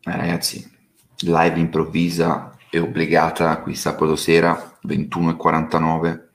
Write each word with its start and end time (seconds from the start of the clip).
Eh, 0.00 0.16
ragazzi, 0.16 0.70
live 1.22 1.58
improvvisa 1.58 2.56
e 2.70 2.78
obbligata 2.78 3.60
qui 3.60 3.74
sabato 3.74 4.14
sera 4.14 4.78
21.49. 4.86 6.28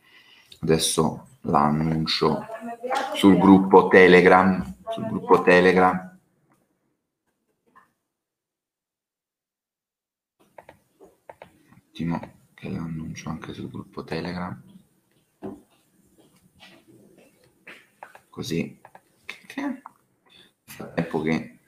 Adesso 0.61 1.27
l'annuncio 1.41 2.45
sul 3.15 3.37
gruppo 3.37 3.87
Telegram. 3.87 4.75
Sul 4.89 5.07
gruppo 5.07 5.41
Telegram. 5.41 6.17
Un 10.99 11.79
attimo 11.87 12.31
che 12.53 12.69
l'annuncio 12.69 13.29
anche 13.29 13.53
sul 13.53 13.69
gruppo 13.69 14.03
Telegram. 14.03 14.61
Così. 18.29 18.81
Nel 19.55 19.81
frattempo 20.65 21.21
che 21.21 21.59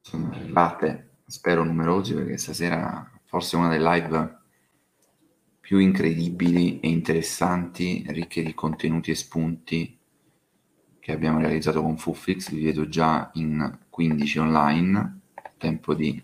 sono 0.00 0.30
arrivate, 0.30 1.09
spero 1.30 1.62
numerosi, 1.64 2.12
perché 2.12 2.36
stasera 2.36 3.08
forse 3.24 3.56
una 3.56 3.68
delle 3.68 3.88
live 3.88 4.38
più 5.60 5.78
incredibili 5.78 6.80
e 6.80 6.88
interessanti, 6.88 8.04
ricche 8.08 8.42
di 8.42 8.54
contenuti 8.54 9.12
e 9.12 9.14
spunti 9.14 9.98
che 10.98 11.12
abbiamo 11.12 11.38
realizzato 11.38 11.80
con 11.80 11.96
Fuffix. 11.96 12.50
Vi 12.50 12.64
vedo 12.64 12.88
già 12.88 13.30
in 13.34 13.78
15 13.88 14.38
online. 14.38 15.20
Tempo 15.56 15.94
di 15.94 16.20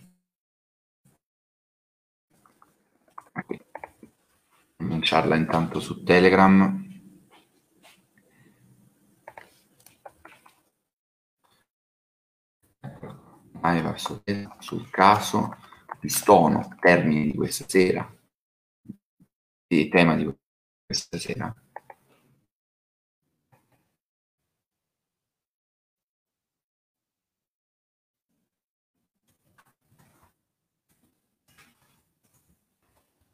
annunciarla 4.79 5.37
intanto 5.37 5.79
su 5.79 6.03
Telegram. 6.03 6.86
Live 13.63 13.95
sul 14.59 14.91
caso, 14.91 15.57
pistono, 15.99 16.77
termini 16.81 17.31
di 17.31 17.35
questa 17.35 17.65
sera, 17.69 18.09
il 19.69 19.89
tema 19.89 20.15
di 20.15 20.33
questa 20.85 21.19
sera. 21.19 21.55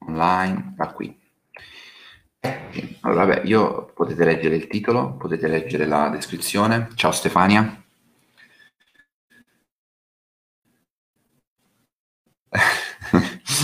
Online, 0.07 0.75
da 0.77 0.93
qui. 0.93 1.21
Allora, 3.03 3.25
vabbè, 3.25 3.43
io 3.47 3.93
potete 3.95 4.25
leggere 4.25 4.57
il 4.57 4.67
titolo, 4.67 5.17
potete 5.17 5.47
leggere 5.49 5.87
la 5.87 6.09
descrizione. 6.09 6.89
Ciao 6.95 7.13
Stefania. 7.13 7.82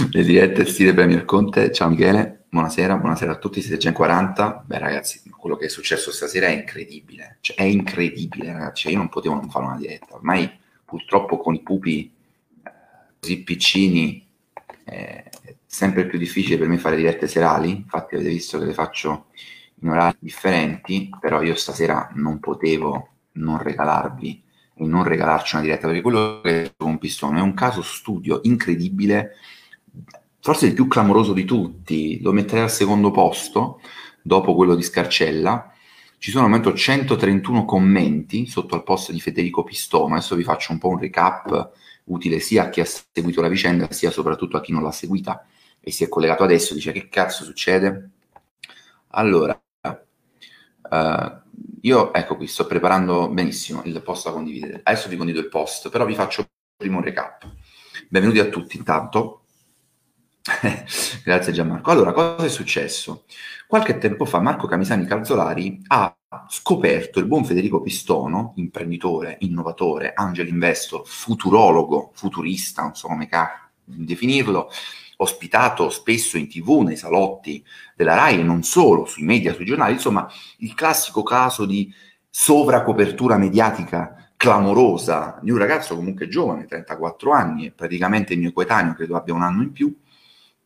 Le 0.07 0.23
dirette 0.23 0.65
stile 0.65 0.95
Premier 0.95 1.25
Conte. 1.25 1.73
Ciao 1.73 1.89
Michele, 1.89 2.45
buonasera, 2.49 2.97
buonasera 2.97 3.33
a 3.33 3.37
tutti. 3.37 3.61
Siete 3.61 3.79
già 3.79 3.89
in 3.89 3.95
40. 3.95 4.63
Beh, 4.65 4.79
ragazzi, 4.79 5.21
quello 5.37 5.57
che 5.57 5.67
è 5.67 5.69
successo 5.69 6.13
stasera 6.13 6.47
è 6.47 6.53
incredibile. 6.53 7.39
Cioè, 7.41 7.57
è 7.57 7.65
incredibile, 7.65 8.53
ragazzi. 8.53 8.91
Io 8.91 8.97
non 8.97 9.09
potevo 9.09 9.35
non 9.35 9.51
fare 9.51 9.65
una 9.65 9.77
diretta. 9.77 10.15
Ormai, 10.15 10.49
purtroppo, 10.85 11.39
con 11.39 11.55
i 11.55 11.63
pupi 11.63 12.13
eh, 12.65 12.71
così 13.19 13.43
piccini, 13.43 14.25
è 14.85 15.25
sempre 15.67 16.07
più 16.07 16.17
difficile 16.17 16.59
per 16.59 16.69
me 16.69 16.79
fare 16.79 16.95
dirette 16.95 17.27
serali. 17.27 17.71
Infatti, 17.71 18.15
avete 18.15 18.31
visto 18.31 18.57
che 18.61 18.67
le 18.67 18.75
faccio 18.75 19.27
in 19.81 19.89
orari 19.89 20.17
differenti. 20.21 21.11
Però 21.21 21.43
io 21.43 21.57
stasera 21.57 22.09
non 22.15 22.39
potevo 22.39 23.09
non 23.33 23.61
regalarvi 23.61 24.43
e 24.75 24.87
non 24.87 25.03
regalarci 25.03 25.57
una 25.57 25.65
diretta 25.65 25.89
perché 25.89 26.03
quello 26.03 26.41
che 26.41 26.63
è 26.63 26.73
con 26.77 26.99
Pistone 26.99 27.41
è 27.41 27.43
un 27.43 27.55
caso 27.55 27.83
studio 27.83 28.39
incredibile 28.45 29.33
forse 30.41 30.67
il 30.67 30.75
più 30.75 30.87
clamoroso 30.89 31.33
di 31.33 31.45
tutti, 31.45 32.21
lo 32.21 32.33
metterei 32.33 32.63
al 32.63 32.71
secondo 32.71 33.11
posto, 33.11 33.81
dopo 34.23 34.55
quello 34.55 34.75
di 34.75 34.83
Scarcella. 34.83 35.73
Ci 36.19 36.31
sono 36.31 36.45
al 36.45 36.51
momento 36.51 36.75
131 36.75 37.65
commenti 37.65 38.47
sotto 38.47 38.75
al 38.75 38.83
post 38.83 39.13
di 39.13 39.21
Federico 39.21 39.63
Pistoma. 39.63 40.17
Adesso 40.17 40.37
vi 40.37 40.43
faccio 40.43 40.73
un 40.73 40.79
po' 40.79 40.89
un 40.89 40.99
recap 40.99 41.71
utile 42.05 42.41
sia 42.41 42.65
a 42.65 42.69
chi 42.71 42.81
ha 42.81 42.87
seguito 42.87 43.41
la 43.41 43.49
vicenda, 43.49 43.91
sia 43.91 44.11
soprattutto 44.11 44.57
a 44.57 44.61
chi 44.61 44.73
non 44.73 44.83
l'ha 44.83 44.91
seguita 44.91 45.47
e 45.81 45.91
si 45.91 46.05
è 46.05 46.09
collegato 46.09 46.43
adesso. 46.43 46.75
Dice 46.75 46.93
che 46.93 47.09
cazzo 47.09 47.45
succede? 47.45 48.11
Allora, 49.09 49.59
uh, 49.83 51.57
io 51.83 52.13
ecco 52.13 52.37
qui, 52.37 52.47
sto 52.47 52.67
preparando 52.67 53.29
benissimo 53.29 53.83
il 53.85 54.03
post 54.03 54.27
da 54.27 54.33
condividere. 54.33 54.81
Adesso 54.83 55.09
vi 55.09 55.17
condivido 55.17 55.43
il 55.45 55.51
post, 55.51 55.89
però 55.89 56.05
vi 56.05 56.15
faccio 56.15 56.47
prima 56.77 56.97
un 56.97 57.05
recap. 57.05 57.49
Benvenuti 58.09 58.41
a 58.41 58.47
tutti 58.47 58.77
intanto. 58.77 59.45
Grazie 61.25 61.53
Gianmarco. 61.53 61.91
Allora, 61.91 62.13
cosa 62.13 62.45
è 62.45 62.49
successo? 62.49 63.25
Qualche 63.67 63.99
tempo 63.99 64.25
fa 64.25 64.41
Marco 64.41 64.67
Camisani 64.67 65.05
Calzolari 65.05 65.83
ha 65.89 66.15
scoperto 66.49 67.19
il 67.19 67.27
buon 67.27 67.45
Federico 67.45 67.83
Pistono, 67.83 68.53
imprenditore, 68.57 69.37
innovatore, 69.41 70.13
angel 70.15 70.49
investor, 70.49 71.07
futurologo, 71.07 72.13
futurista, 72.15 72.83
non 72.83 72.95
so 72.95 73.09
come 73.09 73.29
definirlo, 73.85 74.71
ospitato 75.17 75.91
spesso 75.91 76.39
in 76.39 76.49
tv, 76.49 76.81
nei 76.81 76.97
salotti 76.97 77.65
della 77.95 78.15
RAI 78.15 78.41
e 78.41 78.43
non 78.43 78.63
solo, 78.63 79.05
sui 79.05 79.25
media, 79.25 79.53
sui 79.53 79.65
giornali, 79.65 79.93
insomma 79.95 80.27
il 80.59 80.75
classico 80.75 81.23
caso 81.23 81.67
di 81.67 81.93
sovracopertura 82.31 83.37
mediatica 83.37 84.31
clamorosa 84.37 85.39
di 85.43 85.51
un 85.51 85.59
ragazzo 85.59 85.97
comunque 85.97 86.29
giovane, 86.29 86.67
34 86.67 87.33
anni, 87.33 87.73
praticamente 87.73 88.35
il 88.35 88.39
mio 88.39 88.53
coetaneo, 88.53 88.95
credo 88.95 89.17
abbia 89.17 89.35
un 89.35 89.43
anno 89.43 89.63
in 89.63 89.73
più, 89.73 89.95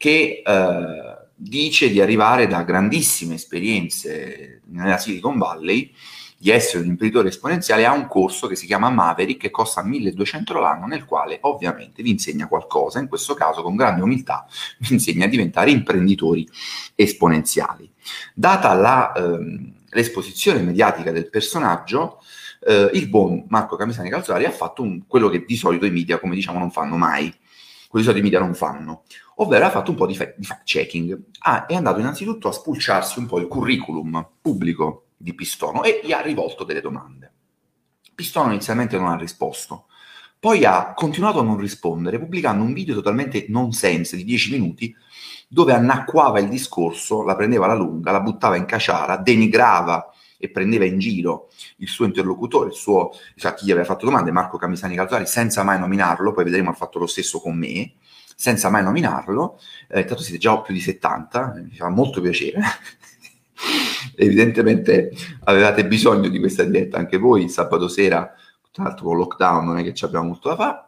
che 0.02 0.42
eh, 0.44 1.16
dice 1.36 1.88
di 1.88 2.00
arrivare 2.00 2.48
da 2.48 2.64
grandissime 2.64 3.34
esperienze 3.34 4.62
nella 4.64 4.98
Silicon 4.98 5.38
Valley, 5.38 5.94
di 6.36 6.50
essere 6.50 6.82
un 6.82 6.88
imprenditore 6.88 7.28
esponenziale, 7.28 7.86
ha 7.86 7.92
un 7.92 8.08
corso 8.08 8.48
che 8.48 8.56
si 8.56 8.66
chiama 8.66 8.90
Maverick 8.90 9.42
che 9.42 9.52
costa 9.52 9.80
1200 9.84 10.58
l'anno, 10.58 10.86
nel 10.86 11.04
quale 11.04 11.38
ovviamente 11.42 12.02
vi 12.02 12.10
insegna 12.10 12.48
qualcosa, 12.48 12.98
in 12.98 13.06
questo 13.06 13.34
caso 13.34 13.62
con 13.62 13.76
grande 13.76 14.02
umiltà 14.02 14.44
vi 14.78 14.94
insegna 14.94 15.26
a 15.26 15.28
diventare 15.28 15.70
imprenditori 15.70 16.48
esponenziali. 16.96 17.88
Data 18.34 18.74
la, 18.74 19.12
ehm, 19.12 19.72
l'esposizione 19.90 20.62
mediatica 20.62 21.12
del 21.12 21.30
personaggio, 21.30 22.18
eh, 22.66 22.90
il 22.94 23.08
buon 23.08 23.44
Marco 23.50 23.76
Camisani 23.76 24.10
Calzari 24.10 24.46
ha 24.46 24.50
fatto 24.50 24.82
un, 24.82 25.06
quello 25.06 25.28
che 25.28 25.44
di 25.46 25.54
solito 25.54 25.86
i 25.86 25.92
media, 25.92 26.18
come 26.18 26.34
diciamo, 26.34 26.58
non 26.58 26.72
fanno 26.72 26.96
mai, 26.96 27.32
quello 27.88 28.04
di 28.04 28.10
solito 28.10 28.18
i 28.18 28.22
media 28.22 28.40
non 28.40 28.56
fanno, 28.56 29.04
ovvero 29.36 29.66
ha 29.66 29.70
fatto 29.70 29.90
un 29.90 29.96
po' 29.96 30.06
di, 30.06 30.14
fa- 30.14 30.32
di 30.36 30.44
fact-checking. 30.44 31.18
Ah, 31.40 31.66
è 31.66 31.74
andato 31.74 32.00
innanzitutto 32.00 32.48
a 32.48 32.52
spulciarsi 32.52 33.18
un 33.18 33.26
po' 33.26 33.38
il 33.38 33.48
curriculum 33.48 34.26
pubblico 34.40 35.06
di 35.16 35.34
Pistono 35.34 35.82
e 35.82 36.00
gli 36.02 36.12
ha 36.12 36.20
rivolto 36.20 36.64
delle 36.64 36.80
domande. 36.80 37.32
Pistono 38.14 38.50
inizialmente 38.50 38.98
non 38.98 39.08
ha 39.08 39.16
risposto, 39.16 39.86
poi 40.38 40.64
ha 40.64 40.92
continuato 40.94 41.38
a 41.38 41.44
non 41.44 41.56
rispondere 41.56 42.18
pubblicando 42.18 42.64
un 42.64 42.72
video 42.72 42.94
totalmente 42.94 43.46
nonsense 43.48 44.16
di 44.16 44.24
10 44.24 44.50
minuti 44.50 44.94
dove 45.48 45.72
annacquava 45.72 46.40
il 46.40 46.48
discorso, 46.48 47.22
la 47.22 47.36
prendeva 47.36 47.66
alla 47.66 47.74
lunga, 47.74 48.10
la 48.10 48.20
buttava 48.20 48.56
in 48.56 48.64
caciara, 48.64 49.18
denigrava 49.18 50.10
e 50.38 50.50
prendeva 50.50 50.84
in 50.84 50.98
giro 50.98 51.50
il 51.76 51.88
suo 51.88 52.06
interlocutore, 52.06 52.70
il 52.70 52.74
suo, 52.74 53.10
cioè 53.36 53.54
chi 53.54 53.66
gli 53.66 53.70
aveva 53.70 53.86
fatto 53.86 54.06
domande, 54.06 54.32
Marco 54.32 54.56
Camisani 54.56 54.96
Calzari, 54.96 55.26
senza 55.26 55.62
mai 55.62 55.78
nominarlo, 55.78 56.32
poi 56.32 56.42
vedremo 56.42 56.70
ha 56.70 56.74
fatto 56.74 56.98
lo 56.98 57.06
stesso 57.06 57.38
con 57.38 57.56
me, 57.56 57.92
senza 58.34 58.70
mai 58.70 58.82
nominarlo, 58.82 59.58
eh, 59.88 60.04
tanto 60.04 60.22
siete 60.22 60.38
già 60.38 60.60
più 60.60 60.74
di 60.74 60.80
70, 60.80 61.62
mi 61.68 61.76
fa 61.76 61.88
molto 61.88 62.20
piacere. 62.20 62.60
Evidentemente 64.16 65.12
avevate 65.44 65.86
bisogno 65.86 66.28
di 66.28 66.38
questa 66.38 66.64
diretta 66.64 66.98
anche 66.98 67.18
voi, 67.18 67.48
sabato 67.48 67.88
sera, 67.88 68.32
tra 68.70 68.84
l'altro 68.84 69.06
con 69.06 69.16
lockdown 69.18 69.64
non 69.64 69.78
è 69.78 69.82
che 69.82 69.94
ci 69.94 70.04
abbiamo 70.04 70.28
molto 70.28 70.48
da 70.48 70.56
fare. 70.56 70.84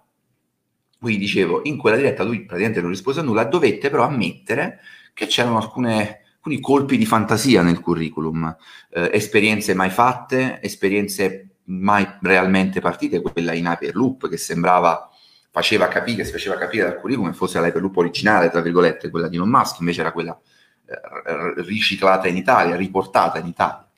Quindi 0.99 1.21
dicevo, 1.21 1.60
in 1.65 1.77
quella 1.77 1.97
diretta 1.97 2.22
lui 2.22 2.45
praticamente 2.45 2.80
non 2.80 2.91
rispose 2.91 3.21
a 3.21 3.22
nulla, 3.22 3.45
dovette 3.45 3.91
però 3.91 4.04
ammettere 4.04 4.80
che 5.13 5.27
c'erano 5.27 5.59
alcune, 5.59 6.22
alcuni 6.36 6.60
colpi 6.60 6.97
di 6.97 7.04
fantasia 7.04 7.63
nel 7.63 7.80
curriculum, 7.80 8.57
eh, 8.91 9.10
esperienze 9.13 9.74
mai 9.74 9.91
fatte, 9.91 10.60
esperienze 10.63 11.57
mai 11.65 12.07
realmente 12.22 12.80
partite, 12.80 13.21
quella 13.21 13.53
in 13.53 13.66
Hyperloop 13.66 14.28
che 14.28 14.36
sembrava 14.36 15.09
faceva 15.54 15.86
capire, 15.86 16.24
si 16.24 16.33
faceva 16.33 16.56
capire 16.56 16.83
dal 16.83 16.98
curriculum 16.98 17.30
che 17.30 17.36
fosse 17.36 17.60
la 17.60 17.68
Hyperloop 17.68 17.97
originale, 17.97 18.51
tra 18.51 18.60
virgolette, 18.60 19.09
quella 19.09 19.28
di 19.28 19.36
Elon 19.36 19.48
Musk, 19.48 19.78
invece 19.78 20.01
era 20.01 20.10
quella 20.10 20.36
eh, 20.84 21.62
riciclata 21.62 22.27
in 22.27 22.36
Italia, 22.36 22.74
riportata 22.74 23.39
in 23.39 23.47
Italia. 23.47 23.89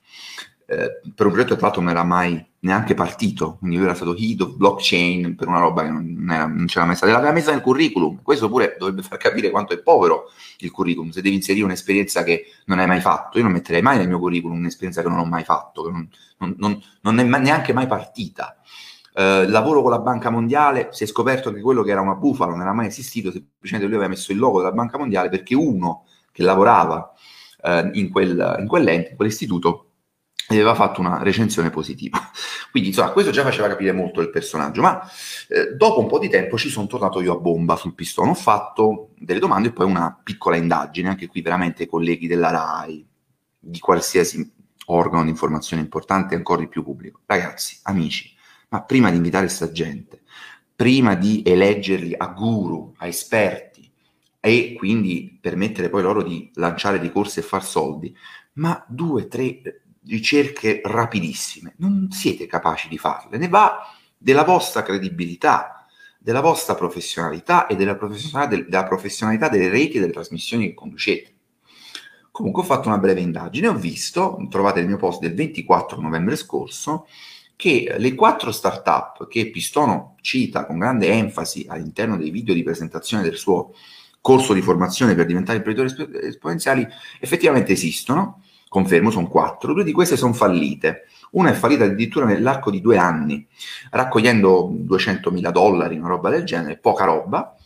Eh, 0.67 1.01
per 1.15 1.25
un 1.25 1.33
progetto 1.33 1.55
tra 1.55 1.67
l'altro 1.67 1.81
non 1.81 1.93
era 1.93 2.05
mai 2.05 2.47
neanche 2.59 2.93
partito, 2.93 3.57
quindi 3.57 3.77
lui 3.77 3.87
era 3.87 3.95
stato 3.95 4.15
head 4.15 4.43
of 4.43 4.55
blockchain 4.55 5.35
per 5.35 5.49
una 5.49 5.61
roba 5.61 5.83
che 5.85 5.89
non, 5.89 6.29
era, 6.31 6.45
non 6.45 6.67
c'era 6.67 6.85
mai 6.85 6.95
stata, 6.95 7.13
l'aveva 7.13 7.33
messa 7.33 7.53
nel 7.53 7.63
curriculum, 7.63 8.21
questo 8.21 8.51
pure 8.51 8.77
dovrebbe 8.79 9.01
far 9.01 9.17
capire 9.17 9.49
quanto 9.49 9.73
è 9.73 9.79
povero 9.79 10.25
il 10.59 10.71
curriculum, 10.71 11.09
se 11.09 11.23
devi 11.23 11.37
inserire 11.37 11.65
un'esperienza 11.65 12.23
che 12.23 12.49
non 12.67 12.81
hai 12.81 12.87
mai 12.87 13.01
fatto, 13.01 13.39
io 13.39 13.45
non 13.45 13.53
metterei 13.53 13.81
mai 13.81 13.97
nel 13.97 14.09
mio 14.09 14.19
curriculum 14.19 14.59
un'esperienza 14.59 15.01
che 15.01 15.09
non 15.09 15.21
ho 15.21 15.25
mai 15.25 15.45
fatto, 15.45 15.85
che 15.85 15.91
non, 15.91 16.55
non, 16.59 16.83
non 17.01 17.19
è 17.19 17.23
neanche 17.39 17.73
mai 17.73 17.87
partita. 17.87 18.56
Eh, 19.19 19.49
lavoro 19.49 19.81
con 19.81 19.91
la 19.91 19.99
Banca 19.99 20.29
Mondiale, 20.29 20.89
si 20.91 21.05
è 21.05 21.07
scoperto 21.07 21.51
che 21.51 21.63
quello 21.63 21.83
che 21.83 21.91
era 21.91 22.03
una 22.03 22.15
bufala 22.17 22.51
non 22.51 22.61
era 22.61 22.75
mai 22.75 22.89
esistito, 22.89 23.31
semplicemente 23.31 23.89
lui 23.89 23.97
aveva 23.97 24.11
messo 24.11 24.31
il 24.31 24.39
logo 24.39 24.59
della 24.59 24.73
Banca 24.73 24.99
Mondiale 24.99 25.31
perché 25.31 25.55
uno 25.55 26.05
che 26.31 26.43
lavorava 26.43 27.13
eh, 27.63 27.91
in, 27.95 28.11
quel, 28.11 28.57
in 28.59 28.67
quell'ente, 28.67 29.11
in 29.11 29.17
quell'istituto, 29.17 29.93
aveva 30.49 30.75
fatto 30.75 31.01
una 31.01 31.23
recensione 31.23 31.71
positiva. 31.71 32.19
Quindi, 32.71 32.91
insomma, 32.91 33.11
questo 33.13 33.31
già 33.31 33.43
faceva 33.43 33.69
capire 33.69 33.93
molto 33.93 34.21
il 34.21 34.29
personaggio, 34.29 34.83
ma 34.83 35.01
eh, 35.49 35.75
dopo 35.75 36.01
un 36.01 36.09
po' 36.09 36.19
di 36.19 36.29
tempo 36.29 36.59
ci 36.59 36.69
sono 36.69 36.87
tornato 36.87 37.23
io 37.23 37.33
a 37.33 37.39
bomba 37.39 37.77
sul 37.77 37.95
pistone, 37.95 38.31
ho 38.31 38.35
fatto 38.35 39.13
delle 39.17 39.41
domande 39.41 39.69
e 39.69 39.73
poi 39.73 39.87
una 39.87 40.15
piccola 40.23 40.57
indagine, 40.57 41.09
anche 41.09 41.27
qui 41.27 41.41
veramente 41.41 41.87
colleghi 41.87 42.27
della 42.27 42.51
RAI, 42.51 43.07
di 43.59 43.79
qualsiasi 43.79 44.53
organo 44.89 45.25
di 45.25 45.31
informazione 45.31 45.83
importante, 45.83 46.35
ancora 46.35 46.61
di 46.61 46.69
più 46.69 46.85
pubblico. 46.85 47.23
Ragazzi, 47.25 47.79
amici, 47.85 48.36
ma 48.77 48.83
prima 48.83 49.11
di 49.11 49.17
invitare 49.17 49.47
questa 49.47 49.73
gente, 49.73 50.21
prima 50.75 51.15
di 51.15 51.43
eleggerli 51.47 52.15
a 52.15 52.27
guru, 52.27 52.93
a 52.99 53.07
esperti, 53.07 53.91
e 54.39 54.75
quindi 54.77 55.39
permettere 55.41 55.89
poi 55.89 56.03
loro 56.03 56.23
di 56.23 56.51
lanciare 56.55 57.01
dei 57.01 57.11
corsi 57.11 57.39
e 57.39 57.43
far 57.43 57.65
soldi, 57.65 58.15
ma 58.55 58.85
due, 58.87 59.29
tre 59.29 59.83
ricerche 60.05 60.83
rapidissime, 60.85 61.75
non 61.79 62.09
siete 62.11 62.47
capaci 62.47 62.89
di 62.89 62.99
farle, 62.99 63.39
ne 63.39 63.49
va 63.49 63.79
della 64.19 64.45
vostra 64.45 64.83
credibilità, 64.83 65.87
della 66.19 66.41
vostra 66.41 66.75
professionalità 66.75 67.67
e 67.67 67.77
della 67.77 67.97
professionalità, 67.97 68.63
della 68.63 68.85
professionalità 68.85 69.49
delle 69.49 69.71
reti 69.71 69.97
e 69.97 70.01
delle 70.01 70.13
trasmissioni 70.13 70.69
che 70.69 70.75
conducete. 70.75 71.35
Comunque 72.31 72.61
ho 72.61 72.67
fatto 72.67 72.89
una 72.89 72.99
breve 72.99 73.21
indagine, 73.21 73.69
ho 73.69 73.75
visto, 73.75 74.37
trovate 74.51 74.81
il 74.81 74.87
mio 74.87 74.99
post 74.99 75.21
del 75.21 75.35
24 75.35 75.99
novembre 75.99 76.37
scorso, 76.37 77.07
che 77.57 77.95
le 77.97 78.15
quattro 78.15 78.53
startup 78.53 79.27
che 79.29 79.51
Pistono 79.51 80.15
cita 80.21 80.67
con 80.67 80.79
grande 80.79 81.09
enfasi 81.09 81.65
all'interno 81.69 82.17
dei 82.17 82.31
video 82.31 82.55
di 82.55 82.63
presentazione 82.63 83.23
del 83.23 83.37
suo 83.37 83.73
corso 84.21 84.53
di 84.53 84.61
formazione 84.61 85.15
per 85.15 85.27
diventare 85.27 85.59
imprenditori 85.59 86.11
esponenziali 86.21 86.87
effettivamente 87.19 87.73
esistono 87.73 88.43
confermo, 88.69 89.11
sono 89.11 89.29
quattro, 89.29 89.73
due 89.73 89.85
di 89.85 89.93
queste 89.93 90.17
sono 90.17 90.35
fallite. 90.35 91.05
Una 91.31 91.51
è 91.51 91.55
fallita 91.55 91.85
addirittura 91.85 92.27
nell'arco 92.27 92.71
di 92.71 92.81
due 92.81 92.99
anni, 92.99 93.47
raccogliendo 93.91 94.71
200.000 94.87 95.51
dollari, 95.51 95.97
una 95.97 96.09
roba 96.09 96.29
del 96.29 96.45
genere, 96.45 96.77
poca 96.77 97.05
roba. 97.05 97.57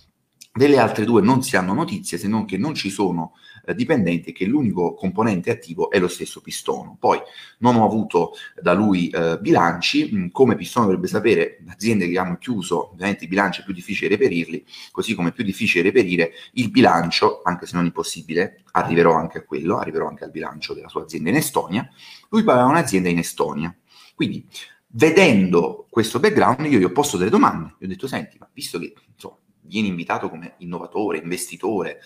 Delle 0.52 0.78
altre 0.78 1.04
due 1.04 1.22
non 1.22 1.42
si 1.42 1.56
hanno 1.56 1.74
notizie, 1.74 2.18
se 2.18 2.28
non 2.28 2.44
che 2.44 2.58
non 2.58 2.74
ci 2.74 2.90
sono 2.90 3.32
eh, 3.70 3.74
dipendenti 3.74 4.30
e 4.30 4.32
che 4.32 4.44
l'unico 4.44 4.94
componente 4.94 5.50
attivo 5.50 5.90
è 5.90 5.98
lo 5.98 6.08
stesso 6.08 6.40
Pistono. 6.40 6.96
Poi 6.98 7.18
non 7.58 7.76
ho 7.76 7.84
avuto 7.84 8.32
da 8.60 8.72
lui 8.72 9.08
eh, 9.08 9.38
bilanci, 9.40 10.10
mm, 10.12 10.28
come 10.28 10.56
Pistono 10.56 10.86
dovrebbe 10.86 11.06
sapere, 11.06 11.62
aziende 11.68 12.08
che 12.08 12.18
hanno 12.18 12.36
chiuso, 12.38 12.92
ovviamente 12.92 13.24
i 13.24 13.28
bilanci 13.28 13.60
è 13.60 13.64
più 13.64 13.72
difficile 13.72 14.08
reperirli, 14.08 14.64
così 14.90 15.14
come 15.14 15.30
è 15.30 15.32
più 15.32 15.44
difficile 15.44 15.82
reperire 15.82 16.32
il 16.54 16.70
bilancio, 16.70 17.40
anche 17.44 17.66
se 17.66 17.76
non 17.76 17.84
impossibile, 17.84 18.62
arriverò 18.72 19.14
anche 19.14 19.38
a 19.38 19.42
quello, 19.44 19.78
arriverò 19.78 20.06
anche 20.08 20.24
al 20.24 20.30
bilancio 20.30 20.74
della 20.74 20.88
sua 20.88 21.02
azienda 21.02 21.30
in 21.30 21.36
Estonia. 21.36 21.88
Lui 22.28 22.40
aveva 22.40 22.64
un'azienda 22.64 23.08
in 23.08 23.18
Estonia. 23.18 23.74
Quindi 24.14 24.46
vedendo 24.92 25.86
questo 25.88 26.18
background 26.18 26.66
io 26.66 26.78
gli 26.78 26.84
ho 26.84 26.92
posto 26.92 27.16
delle 27.16 27.30
domande, 27.30 27.74
gli 27.78 27.84
ho 27.84 27.88
detto 27.88 28.06
senti, 28.06 28.36
ma 28.38 28.48
visto 28.52 28.78
che 28.78 28.92
insomma, 29.12 29.36
vieni 29.62 29.88
invitato 29.88 30.28
come 30.28 30.54
innovatore, 30.58 31.18
investitore, 31.18 32.00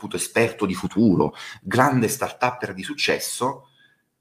appunto 0.00 0.16
esperto 0.16 0.64
di 0.64 0.74
futuro, 0.74 1.34
grande 1.60 2.08
start-upper 2.08 2.72
di 2.72 2.82
successo, 2.82 3.68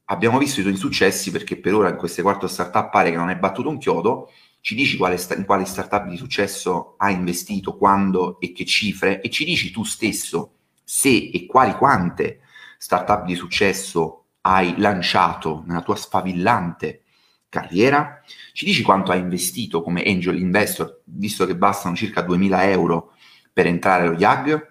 abbiamo 0.05 0.37
visto 0.37 0.59
i 0.59 0.63
tuoi 0.63 0.75
insuccessi 0.75 1.31
perché 1.31 1.57
per 1.57 1.73
ora 1.73 1.89
in 1.89 1.95
queste 1.95 2.21
quattro 2.21 2.49
start-up 2.49 2.91
pare 2.91 3.11
che 3.11 3.15
non 3.15 3.29
hai 3.29 3.37
battuto 3.37 3.69
un 3.69 3.77
chiodo, 3.77 4.29
ci 4.59 4.75
dici 4.75 4.97
quale 4.97 5.17
in 5.37 5.45
quali 5.45 5.65
start-up 5.65 6.07
di 6.07 6.17
successo 6.17 6.95
hai 6.97 7.13
investito, 7.13 7.77
quando 7.77 8.41
e 8.41 8.51
che 8.51 8.65
cifre, 8.65 9.21
e 9.21 9.29
ci 9.29 9.45
dici 9.45 9.71
tu 9.71 9.85
stesso 9.85 10.55
se 10.83 11.29
e 11.33 11.45
quali 11.45 11.73
quante 11.75 12.41
start-up 12.77 13.23
di 13.23 13.35
successo 13.35 14.25
hai 14.41 14.73
lanciato 14.77 15.63
nella 15.65 15.81
tua 15.81 15.95
sfavillante 15.95 17.03
carriera, 17.47 18.21
ci 18.51 18.65
dici 18.65 18.83
quanto 18.83 19.11
hai 19.11 19.19
investito 19.19 19.81
come 19.81 20.03
angel 20.03 20.39
investor, 20.39 21.01
visto 21.05 21.45
che 21.45 21.55
bastano 21.55 21.95
circa 21.95 22.21
2000 22.21 22.69
euro 22.69 23.13
per 23.51 23.65
entrare 23.65 24.07
allo 24.07 24.17
YAG, 24.17 24.68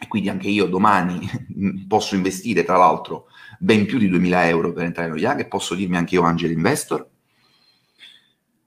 e 0.00 0.06
quindi 0.06 0.28
anche 0.28 0.48
io 0.48 0.66
domani 0.66 1.28
posso 1.88 2.14
investire, 2.14 2.64
tra 2.64 2.76
l'altro, 2.76 3.26
ben 3.58 3.86
più 3.86 3.98
di 3.98 4.08
2000 4.08 4.48
euro 4.48 4.72
per 4.72 4.84
entrare 4.84 5.08
allo 5.08 5.18
YAG 5.18 5.40
e 5.40 5.46
posso 5.46 5.74
dirmi 5.74 5.96
anche 5.96 6.14
io 6.14 6.22
angel 6.22 6.52
investor? 6.52 7.08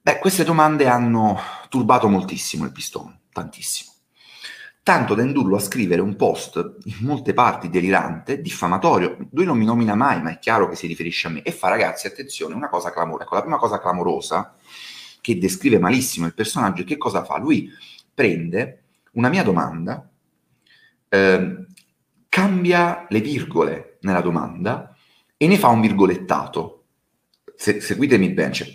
Beh, 0.01 0.19
queste 0.19 0.44
domande 0.44 0.88
hanno 0.88 1.39
turbato 1.69 2.10
moltissimo 2.10 2.66
il 2.66 2.72
pistone, 2.72 3.22
tantissimo. 3.31 3.92
Tanto 4.83 5.13
da 5.13 5.22
indurlo 5.22 5.57
a 5.57 5.60
scrivere 5.60 6.01
un 6.01 6.16
post 6.16 6.78
in 6.86 6.95
molte 7.01 7.36
parti 7.36 7.69
delirante, 7.69 8.42
diffamatorio. 8.42 9.16
Lui 9.31 9.45
non 9.45 9.60
mi 9.60 9.66
nomina 9.66 9.94
mai, 9.94 10.19
ma 10.24 10.31
è 10.31 10.39
chiaro 10.39 10.68
che 10.68 10.75
si 10.75 10.88
riferisce 10.88 11.27
a 11.27 11.30
me. 11.30 11.44
E 11.44 11.51
fa, 11.51 11.69
ragazzi, 11.69 12.07
attenzione, 12.07 12.56
una 12.56 12.68
cosa 12.68 12.92
clamorosa. 12.92 13.24
Ecco, 13.24 13.36
la 13.36 13.42
prima 13.42 13.57
cosa 13.57 13.80
clamorosa 13.80 14.56
che 15.22 15.38
descrive 15.38 15.77
malissimo 15.77 16.25
il 16.25 16.34
personaggio, 16.34 16.84
che 16.84 16.98
cosa 16.98 17.24
fa? 17.24 17.38
Lui 17.38 17.69
prende 18.12 18.86
una 19.12 19.30
mia 19.30 19.44
domanda, 19.44 20.11
eh, 21.13 21.66
cambia 22.30 23.06
le 23.10 23.19
virgole 23.19 23.98
nella 24.02 24.22
domanda 24.22 24.96
e 25.36 25.48
ne 25.48 25.58
fa 25.58 25.68
un 25.68 25.81
virgolettato. 25.81 26.86
Se, 27.54 27.81
seguitemi 27.81 28.30
bene, 28.30 28.54
cioè, 28.54 28.68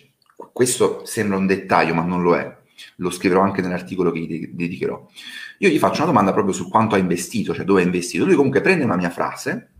questo 0.52 1.06
sembra 1.06 1.38
un 1.38 1.46
dettaglio, 1.46 1.94
ma 1.94 2.02
non 2.02 2.22
lo 2.22 2.36
è. 2.36 2.54
Lo 2.96 3.10
scriverò 3.10 3.40
anche 3.40 3.62
nell'articolo 3.62 4.12
che 4.12 4.20
gli 4.20 4.48
dedicherò. 4.48 5.06
Io 5.58 5.68
gli 5.70 5.78
faccio 5.78 6.02
una 6.02 6.10
domanda 6.10 6.34
proprio 6.34 6.52
su 6.52 6.68
quanto 6.68 6.94
ha 6.94 6.98
investito, 6.98 7.54
cioè 7.54 7.64
dove 7.64 7.80
ha 7.80 7.84
investito. 7.84 8.26
Lui 8.26 8.34
comunque 8.34 8.60
prende 8.60 8.84
una 8.84 8.96
mia 8.96 9.08
frase, 9.08 9.70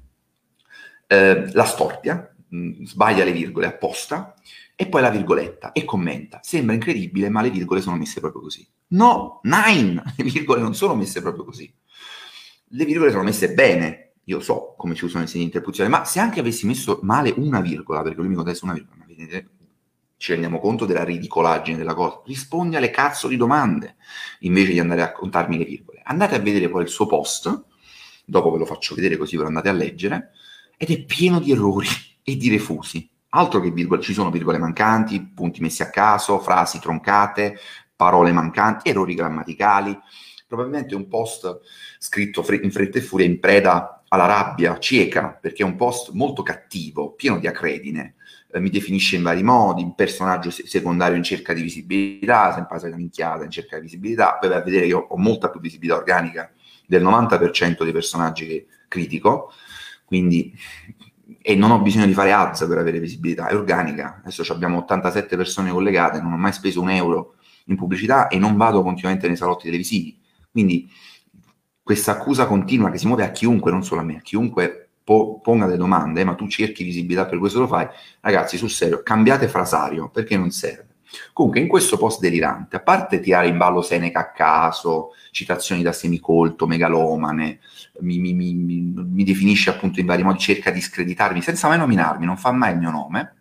eh, 1.06 1.52
la 1.52 1.64
storpia, 1.64 2.34
mh, 2.48 2.58
mm, 2.58 2.84
sbaglia 2.84 3.24
le 3.24 3.32
virgole 3.32 3.66
apposta, 3.66 4.34
e 4.74 4.86
poi 4.86 5.02
la 5.02 5.10
virgoletta 5.10 5.72
e 5.72 5.84
commenta. 5.84 6.40
Sembra 6.42 6.74
incredibile, 6.74 7.28
ma 7.28 7.42
le 7.42 7.50
virgole 7.50 7.82
sono 7.82 7.96
messe 7.96 8.20
proprio 8.20 8.40
così. 8.40 8.66
No, 8.88 9.40
nine! 9.42 10.02
Le 10.16 10.24
virgole 10.24 10.62
non 10.62 10.74
sono 10.74 10.94
messe 10.94 11.20
proprio 11.20 11.44
così 11.44 11.70
le 12.68 12.84
virgole 12.84 13.10
sono 13.10 13.22
messe 13.22 13.52
bene, 13.52 14.12
io 14.24 14.40
so 14.40 14.74
come 14.76 14.94
si 14.94 15.04
usano 15.04 15.24
i 15.24 15.26
segni 15.26 15.40
di 15.40 15.46
interpuzione, 15.46 15.88
ma 15.88 16.04
se 16.04 16.18
anche 16.18 16.40
avessi 16.40 16.66
messo 16.66 16.98
male 17.02 17.32
una 17.36 17.60
virgola, 17.60 18.02
perché 18.02 18.18
lui 18.18 18.28
mi 18.28 18.34
contesta 18.34 18.64
una 18.64 18.74
virgola, 18.74 19.04
vedete, 19.06 19.50
ci 20.16 20.32
rendiamo 20.32 20.58
conto 20.58 20.86
della 20.86 21.04
ridicolaggine 21.04 21.76
della 21.76 21.94
cosa, 21.94 22.22
rispondi 22.24 22.76
alle 22.76 22.90
cazzo 22.90 23.28
di 23.28 23.36
domande, 23.36 23.96
invece 24.40 24.72
di 24.72 24.80
andare 24.80 25.02
a 25.02 25.12
contarmi 25.12 25.58
le 25.58 25.64
virgole. 25.64 26.00
Andate 26.04 26.34
a 26.34 26.38
vedere 26.38 26.68
poi 26.68 26.82
il 26.82 26.88
suo 26.88 27.06
post, 27.06 27.64
dopo 28.24 28.50
ve 28.50 28.58
lo 28.58 28.66
faccio 28.66 28.94
vedere 28.94 29.16
così 29.16 29.36
ve 29.36 29.42
lo 29.42 29.48
andate 29.48 29.68
a 29.68 29.72
leggere, 29.72 30.30
ed 30.76 30.90
è 30.90 31.04
pieno 31.04 31.38
di 31.38 31.52
errori 31.52 31.88
e 32.22 32.36
di 32.36 32.48
refusi. 32.48 33.08
Altro 33.30 33.60
che 33.60 33.70
virgole, 33.70 34.00
ci 34.00 34.14
sono 34.14 34.30
virgole 34.30 34.58
mancanti, 34.58 35.20
punti 35.22 35.60
messi 35.60 35.82
a 35.82 35.90
caso, 35.90 36.38
frasi 36.38 36.80
troncate, 36.80 37.58
parole 37.94 38.32
mancanti, 38.32 38.88
errori 38.88 39.14
grammaticali, 39.14 39.98
probabilmente 40.46 40.94
un 40.94 41.08
post 41.08 41.60
scritto 41.98 42.44
in 42.62 42.70
fretta 42.70 42.98
e 42.98 43.02
furia 43.02 43.26
in 43.26 43.40
preda 43.40 44.02
alla 44.08 44.26
rabbia 44.26 44.78
cieca, 44.78 45.36
perché 45.40 45.62
è 45.62 45.66
un 45.66 45.76
post 45.76 46.10
molto 46.12 46.42
cattivo, 46.42 47.12
pieno 47.12 47.38
di 47.38 47.46
acredine, 47.46 48.14
eh, 48.52 48.60
mi 48.60 48.70
definisce 48.70 49.16
in 49.16 49.22
vari 49.22 49.42
modi, 49.42 49.82
un 49.82 49.94
personaggio 49.94 50.50
secondario 50.50 51.16
in 51.16 51.24
cerca 51.24 51.52
di 51.52 51.62
visibilità, 51.62 52.52
sempre 52.52 52.88
la 52.88 52.96
minchiata 52.96 53.44
in 53.44 53.50
cerca 53.50 53.76
di 53.76 53.82
visibilità, 53.82 54.36
poi 54.38 54.48
vai 54.48 54.58
a 54.58 54.62
vedere 54.62 54.82
che 54.82 54.88
io 54.88 55.06
ho 55.08 55.16
molta 55.16 55.50
più 55.50 55.60
visibilità 55.60 55.98
organica 55.98 56.52
del 56.86 57.02
90% 57.02 57.82
dei 57.82 57.92
personaggi 57.92 58.46
che 58.46 58.66
critico, 58.86 59.50
quindi 60.04 60.54
e 61.42 61.54
non 61.54 61.70
ho 61.70 61.80
bisogno 61.80 62.06
di 62.06 62.12
fare 62.12 62.32
ads 62.32 62.66
per 62.66 62.78
avere 62.78 62.98
visibilità, 62.98 63.48
è 63.48 63.54
organica. 63.54 64.20
Adesso 64.20 64.52
abbiamo 64.52 64.78
87 64.78 65.36
persone 65.36 65.70
collegate, 65.70 66.20
non 66.20 66.32
ho 66.32 66.36
mai 66.36 66.52
speso 66.52 66.80
un 66.80 66.90
euro 66.90 67.34
in 67.66 67.76
pubblicità 67.76 68.28
e 68.28 68.38
non 68.38 68.56
vado 68.56 68.82
continuamente 68.82 69.26
nei 69.26 69.36
salotti 69.36 69.64
televisivi. 69.64 70.18
Quindi 70.56 70.90
questa 71.82 72.12
accusa 72.12 72.46
continua 72.46 72.90
che 72.90 72.96
si 72.96 73.06
muove 73.06 73.24
a 73.24 73.30
chiunque, 73.30 73.70
non 73.70 73.84
solo 73.84 74.00
a 74.00 74.04
me, 74.04 74.16
a 74.16 74.20
chiunque 74.20 74.88
po- 75.04 75.38
ponga 75.42 75.66
delle 75.66 75.76
domande, 75.76 76.24
ma 76.24 76.34
tu 76.34 76.48
cerchi 76.48 76.82
visibilità 76.82 77.26
per 77.26 77.38
questo 77.38 77.58
lo 77.58 77.66
fai, 77.66 77.86
ragazzi, 78.22 78.56
sul 78.56 78.70
serio, 78.70 79.02
cambiate 79.02 79.48
frasario 79.48 80.08
perché 80.08 80.38
non 80.38 80.50
serve. 80.50 80.94
Comunque, 81.34 81.60
in 81.60 81.68
questo 81.68 81.98
post 81.98 82.20
delirante, 82.20 82.76
a 82.76 82.80
parte 82.80 83.20
tirare 83.20 83.48
in 83.48 83.58
ballo 83.58 83.82
Seneca 83.82 84.20
a 84.20 84.30
caso, 84.30 85.10
citazioni 85.30 85.82
da 85.82 85.92
semicolto, 85.92 86.66
megalomane, 86.66 87.60
mi, 88.00 88.16
mi, 88.16 88.32
mi, 88.32 88.54
mi, 88.54 89.24
definisce 89.24 89.68
appunto 89.68 90.00
in 90.00 90.06
vari 90.06 90.22
modi, 90.22 90.38
cerca 90.38 90.70
di 90.70 90.80
screditarmi 90.80 91.42
senza 91.42 91.68
mai 91.68 91.76
nominarmi, 91.76 92.24
non 92.24 92.38
fa 92.38 92.50
mai 92.50 92.72
il 92.72 92.78
mio 92.78 92.90
nome. 92.90 93.34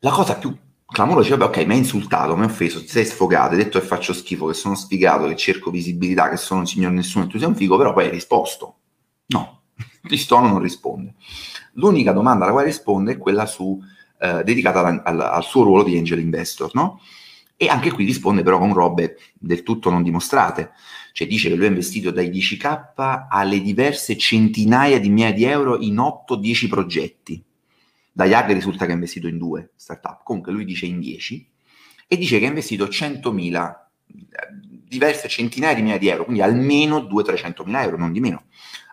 La 0.00 0.10
cosa 0.10 0.36
più 0.36 0.52
clamoroso 0.94 1.24
dice, 1.24 1.36
vabbè, 1.36 1.58
ok, 1.58 1.66
mi 1.66 1.72
hai 1.72 1.78
insultato, 1.78 2.36
mi 2.36 2.44
hai 2.44 2.50
offeso, 2.50 2.80
ti 2.80 2.88
sei 2.88 3.04
sfogato, 3.04 3.50
hai 3.50 3.58
detto 3.58 3.80
che 3.80 3.84
faccio 3.84 4.12
schifo, 4.12 4.46
che 4.46 4.54
sono 4.54 4.76
sfigato, 4.76 5.26
che 5.26 5.34
cerco 5.34 5.70
visibilità, 5.70 6.30
che 6.30 6.36
sono 6.36 6.60
un 6.60 6.66
signor 6.66 6.92
nessuno 6.92 7.24
e 7.24 7.28
tu 7.28 7.38
sei 7.38 7.48
un 7.48 7.56
figo, 7.56 7.76
però 7.76 7.92
poi 7.92 8.04
hai 8.04 8.10
risposto. 8.10 8.76
No, 9.26 9.62
Pistono 10.06 10.48
non 10.48 10.60
risponde. 10.60 11.14
L'unica 11.72 12.12
domanda 12.12 12.44
alla 12.44 12.52
quale 12.52 12.68
risponde 12.68 13.12
è 13.12 13.18
quella 13.18 13.44
su 13.44 13.82
eh, 14.20 14.44
dedicata 14.44 14.86
al, 14.86 15.02
al, 15.04 15.20
al, 15.20 15.42
suo 15.42 15.64
ruolo 15.64 15.82
di 15.82 15.98
angel 15.98 16.20
investor, 16.20 16.70
no? 16.74 17.00
E 17.56 17.68
anche 17.68 17.90
qui 17.92 18.04
risponde 18.04 18.42
però 18.42 18.58
con 18.58 18.72
robe 18.72 19.16
del 19.34 19.62
tutto 19.64 19.90
non 19.90 20.02
dimostrate. 20.02 20.72
Cioè 21.12 21.26
dice 21.26 21.48
che 21.48 21.56
lui 21.56 21.66
ha 21.66 21.68
investito 21.68 22.10
dai 22.10 22.30
10k 22.30 23.26
alle 23.28 23.60
diverse 23.60 24.16
centinaia 24.16 24.98
di 24.98 25.08
migliaia 25.08 25.32
di 25.34 25.44
euro 25.44 25.78
in 25.78 25.96
8-10 25.96 26.68
progetti. 26.68 27.43
Da 28.16 28.26
Yag 28.26 28.52
risulta 28.52 28.86
che 28.86 28.92
ha 28.92 28.94
investito 28.94 29.26
in 29.26 29.38
due 29.38 29.72
startup, 29.74 30.22
comunque 30.22 30.52
lui 30.52 30.64
dice 30.64 30.86
in 30.86 31.00
10 31.00 31.50
e 32.06 32.16
dice 32.16 32.38
che 32.38 32.44
ha 32.44 32.48
investito 32.48 32.84
100.000, 32.84 33.74
diverse 34.86 35.26
centinaia 35.26 35.74
di 35.74 35.80
migliaia 35.80 35.98
di 35.98 36.08
euro, 36.08 36.24
quindi 36.24 36.40
almeno 36.40 36.98
200-300 36.98 37.64
mila 37.64 37.82
euro, 37.82 37.96
non 37.96 38.12
di 38.12 38.20
meno. 38.20 38.44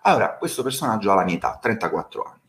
Allora, 0.04 0.38
questo 0.38 0.64
personaggio 0.64 1.12
ha 1.12 1.16
la 1.16 1.24
mia 1.24 1.36
età, 1.36 1.60
34 1.62 2.24
anni. 2.24 2.40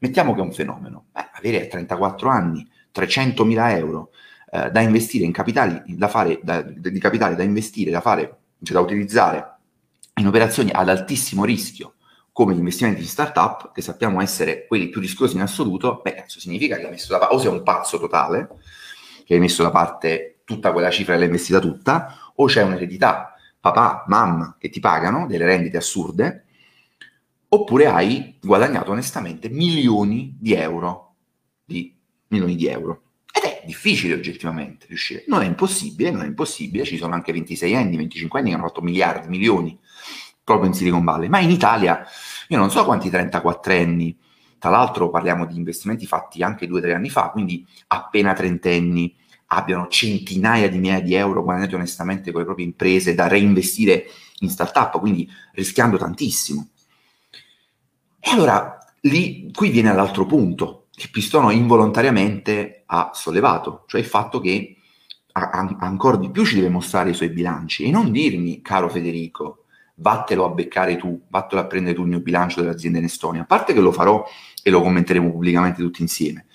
Mettiamo 0.00 0.34
che 0.34 0.40
è 0.40 0.44
un 0.44 0.52
fenomeno. 0.52 1.06
Eh, 1.16 1.26
avere 1.32 1.66
34 1.68 2.28
anni, 2.28 2.68
300 2.90 3.44
mila 3.46 3.74
euro 3.74 4.10
eh, 4.50 4.70
da 4.70 4.80
investire 4.80 5.24
in 5.24 5.32
capitali, 5.32 5.82
da 5.96 6.08
fare, 6.08 6.38
da, 6.42 6.60
di 6.60 6.98
capitali 6.98 7.34
da 7.34 7.44
investire, 7.44 7.90
da 7.90 8.02
fare, 8.02 8.40
cioè 8.62 8.76
da 8.76 8.82
utilizzare 8.82 9.56
in 10.16 10.26
operazioni 10.26 10.70
ad 10.70 10.90
altissimo 10.90 11.46
rischio, 11.46 11.94
come 12.32 12.54
gli 12.54 12.58
investimenti 12.58 13.02
in 13.02 13.06
startup, 13.06 13.72
che 13.72 13.82
sappiamo 13.82 14.20
essere 14.20 14.66
quelli 14.66 14.88
più 14.88 15.00
rischiosi 15.00 15.36
in 15.36 15.42
assoluto, 15.42 16.00
beh, 16.02 16.14
questo 16.14 16.40
significa 16.40 16.78
che 16.78 16.86
hai 16.86 16.90
messo 16.90 17.12
da 17.12 17.18
parte, 17.18 17.34
o 17.34 17.38
sei 17.38 17.50
un 17.50 17.62
pazzo 17.62 17.98
totale, 17.98 18.48
che 19.24 19.34
hai 19.34 19.40
messo 19.40 19.62
da 19.62 19.70
parte 19.70 20.40
tutta 20.44 20.72
quella 20.72 20.90
cifra 20.90 21.14
e 21.14 21.18
l'hai 21.18 21.26
investita 21.26 21.60
tutta, 21.60 22.32
o 22.34 22.46
c'è 22.46 22.62
un'eredità, 22.62 23.34
papà, 23.60 24.04
mamma, 24.08 24.56
che 24.58 24.70
ti 24.70 24.80
pagano 24.80 25.26
delle 25.26 25.44
rendite 25.44 25.76
assurde, 25.76 26.46
oppure 27.48 27.86
hai 27.86 28.38
guadagnato 28.40 28.92
onestamente 28.92 29.50
milioni 29.50 30.34
di 30.40 30.54
euro, 30.54 31.16
di 31.64 31.94
milioni 32.28 32.56
di 32.56 32.66
euro. 32.66 33.02
Ed 33.30 33.42
è 33.42 33.62
difficile 33.66 34.14
oggettivamente 34.14 34.86
riuscire. 34.88 35.24
Non 35.28 35.42
è 35.42 35.46
impossibile, 35.46 36.10
non 36.10 36.22
è 36.22 36.26
impossibile, 36.26 36.84
ci 36.84 36.96
sono 36.96 37.14
anche 37.14 37.32
26 37.32 37.74
anni, 37.76 37.96
25 37.98 38.38
anni 38.38 38.48
che 38.48 38.54
hanno 38.56 38.66
fatto 38.66 38.80
miliardi, 38.80 39.28
milioni, 39.28 39.78
proprio 40.44 40.68
in 40.68 40.74
Silicon 40.74 41.04
Valley. 41.04 41.28
Ma 41.28 41.40
in 41.40 41.50
Italia, 41.50 42.04
io 42.48 42.58
non 42.58 42.70
so 42.70 42.84
quanti 42.84 43.10
34 43.10 43.72
anni, 43.74 44.16
tra 44.58 44.70
l'altro 44.70 45.10
parliamo 45.10 45.46
di 45.46 45.56
investimenti 45.56 46.06
fatti 46.06 46.42
anche 46.42 46.66
due 46.66 46.78
o 46.78 46.82
tre 46.82 46.94
anni 46.94 47.10
fa, 47.10 47.30
quindi 47.30 47.66
appena 47.88 48.32
trentenni, 48.32 49.14
abbiano 49.46 49.88
centinaia 49.88 50.68
di 50.68 50.78
migliaia 50.78 51.00
di 51.02 51.14
euro 51.14 51.42
guadagnati 51.42 51.74
onestamente 51.74 52.30
con 52.30 52.40
le 52.40 52.46
proprie 52.46 52.66
imprese 52.66 53.14
da 53.14 53.26
reinvestire 53.28 54.06
in 54.40 54.48
startup, 54.50 54.98
quindi 54.98 55.28
rischiando 55.52 55.98
tantissimo. 55.98 56.68
E 58.20 58.30
allora 58.30 58.78
lì, 59.02 59.50
qui 59.52 59.70
viene 59.70 59.90
all'altro 59.90 60.26
punto 60.26 60.86
che 60.90 61.08
Pistono 61.10 61.50
involontariamente 61.50 62.84
ha 62.86 63.10
sollevato, 63.14 63.84
cioè 63.86 64.00
il 64.00 64.06
fatto 64.06 64.40
che 64.40 64.76
a- 65.32 65.50
a- 65.50 65.76
ancora 65.80 66.16
di 66.16 66.30
più 66.30 66.44
ci 66.44 66.56
deve 66.56 66.68
mostrare 66.68 67.10
i 67.10 67.14
suoi 67.14 67.30
bilanci 67.30 67.84
e 67.84 67.90
non 67.90 68.12
dirmi, 68.12 68.60
caro 68.60 68.88
Federico, 68.88 69.61
vattelo 70.02 70.44
a 70.44 70.48
beccare 70.50 70.96
tu, 70.96 71.22
vattelo 71.28 71.60
a 71.60 71.64
prendere 71.64 71.94
tu 71.94 72.02
il 72.02 72.08
mio 72.08 72.20
bilancio 72.20 72.60
dell'azienda 72.60 72.98
in 72.98 73.04
Estonia, 73.04 73.42
a 73.42 73.46
parte 73.46 73.72
che 73.72 73.80
lo 73.80 73.92
farò 73.92 74.22
e 74.62 74.70
lo 74.70 74.82
commenteremo 74.82 75.30
pubblicamente 75.30 75.80
tutti 75.80 76.02
insieme, 76.02 76.46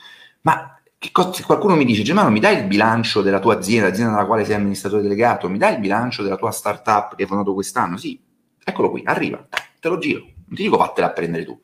ma 0.41 0.79
cosa, 1.11 1.33
se 1.33 1.43
qualcuno 1.43 1.75
mi 1.75 1.85
dice, 1.85 2.03
Germano, 2.03 2.29
mi 2.29 2.39
dai 2.39 2.57
il 2.57 2.65
bilancio 2.65 3.21
della 3.21 3.39
tua 3.39 3.55
azienda, 3.55 3.87
l'azienda 3.87 4.11
nella 4.11 4.25
quale 4.25 4.45
sei 4.45 4.55
amministratore 4.55 5.01
delegato, 5.01 5.49
mi 5.49 5.57
dai 5.57 5.73
il 5.73 5.79
bilancio 5.79 6.21
della 6.21 6.35
tua 6.35 6.51
startup 6.51 7.15
che 7.15 7.23
hai 7.23 7.27
fondato 7.27 7.53
quest'anno? 7.53 7.97
Sì, 7.97 8.19
eccolo 8.63 8.91
qui, 8.91 9.01
arriva, 9.05 9.47
te 9.79 9.87
lo 9.87 9.97
giro, 9.97 10.19
non 10.19 10.55
ti 10.55 10.63
dico 10.63 10.77
vattela 10.77 11.07
a 11.07 11.11
prendere 11.11 11.45
tu, 11.45 11.59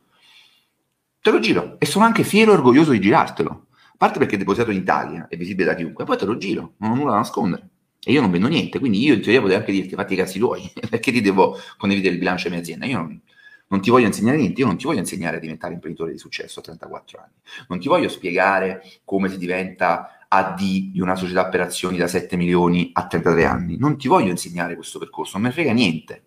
te 1.21 1.31
lo 1.31 1.39
giro 1.39 1.75
e 1.79 1.85
sono 1.85 2.05
anche 2.05 2.23
fiero 2.23 2.51
e 2.51 2.55
orgoglioso 2.55 2.91
di 2.91 3.01
girartelo, 3.01 3.49
a 3.49 3.95
parte 3.97 4.19
perché 4.19 4.35
è 4.35 4.37
depositato 4.37 4.71
in 4.71 4.77
Italia, 4.77 5.27
è 5.29 5.37
visibile 5.37 5.69
da 5.69 5.75
chiunque, 5.75 6.05
poi 6.05 6.17
te 6.17 6.25
lo 6.25 6.37
giro, 6.37 6.73
non 6.77 6.91
ho 6.91 6.95
nulla 6.95 7.11
da 7.11 7.17
nascondere. 7.17 7.69
E 8.05 8.11
io 8.11 8.21
non 8.21 8.31
vendo 8.31 8.47
niente, 8.47 8.79
quindi 8.79 9.01
io 9.01 9.13
in 9.13 9.21
teoria 9.21 9.39
potrei 9.39 9.59
anche 9.59 9.71
dirti 9.71 9.95
fatti 9.95 10.13
i 10.13 10.17
cazzi 10.17 10.37
tuoi, 10.37 10.69
perché 10.89 11.11
ti 11.11 11.21
devo 11.21 11.57
condividere 11.77 12.13
il 12.13 12.19
bilancio 12.19 12.43
della 12.43 12.55
mia 12.55 12.63
azienda? 12.63 12.85
Io 12.85 12.97
non, 12.97 13.21
non 13.67 13.81
ti 13.81 13.89
voglio 13.89 14.07
insegnare 14.07 14.37
niente, 14.37 14.59
io 14.59 14.67
non 14.67 14.77
ti 14.77 14.85
voglio 14.85 14.99
insegnare 14.99 15.37
a 15.37 15.39
diventare 15.39 15.73
imprenditore 15.73 16.11
di 16.11 16.17
successo 16.17 16.59
a 16.59 16.63
34 16.63 17.19
anni, 17.19 17.33
non 17.69 17.79
ti 17.79 17.87
voglio 17.87 18.09
spiegare 18.09 18.83
come 19.05 19.29
si 19.29 19.37
diventa 19.37 20.25
AD 20.27 20.57
di 20.57 20.99
una 20.99 21.15
società 21.15 21.47
per 21.47 21.61
azioni 21.61 21.97
da 21.97 22.07
7 22.07 22.35
milioni 22.35 22.89
a 22.93 23.07
33 23.07 23.45
anni, 23.45 23.77
non 23.77 23.97
ti 23.97 24.07
voglio 24.07 24.31
insegnare 24.31 24.75
questo 24.75 24.99
percorso, 24.99 25.37
non 25.37 25.47
ne 25.47 25.53
frega 25.53 25.71
niente. 25.71 26.23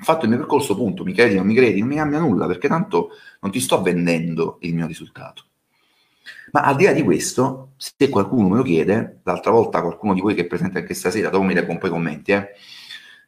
Ho 0.00 0.04
fatto 0.04 0.24
il 0.24 0.30
mio 0.30 0.38
percorso, 0.38 0.74
punto, 0.74 1.04
mi 1.04 1.12
credi, 1.12 1.36
non 1.36 1.46
mi 1.46 1.54
credi, 1.54 1.78
non 1.78 1.88
mi 1.88 1.96
cambia 1.96 2.18
nulla, 2.18 2.46
perché 2.46 2.66
tanto 2.66 3.10
non 3.40 3.52
ti 3.52 3.60
sto 3.60 3.80
vendendo 3.80 4.58
il 4.62 4.74
mio 4.74 4.86
risultato. 4.86 5.44
Ma 6.54 6.60
al 6.60 6.76
di 6.76 6.84
là 6.84 6.92
di 6.92 7.02
questo, 7.02 7.72
se 7.76 8.08
qualcuno 8.08 8.48
me 8.48 8.56
lo 8.58 8.62
chiede, 8.62 9.22
l'altra 9.24 9.50
volta 9.50 9.82
qualcuno 9.82 10.14
di 10.14 10.20
voi 10.20 10.36
che 10.36 10.42
è 10.42 10.46
presente 10.46 10.78
anche 10.78 10.94
stasera, 10.94 11.28
dopo 11.28 11.42
mi 11.42 11.52
leggo 11.52 11.72
un 11.72 11.78
po' 11.78 11.88
i 11.88 11.90
commenti, 11.90 12.30
eh, 12.30 12.52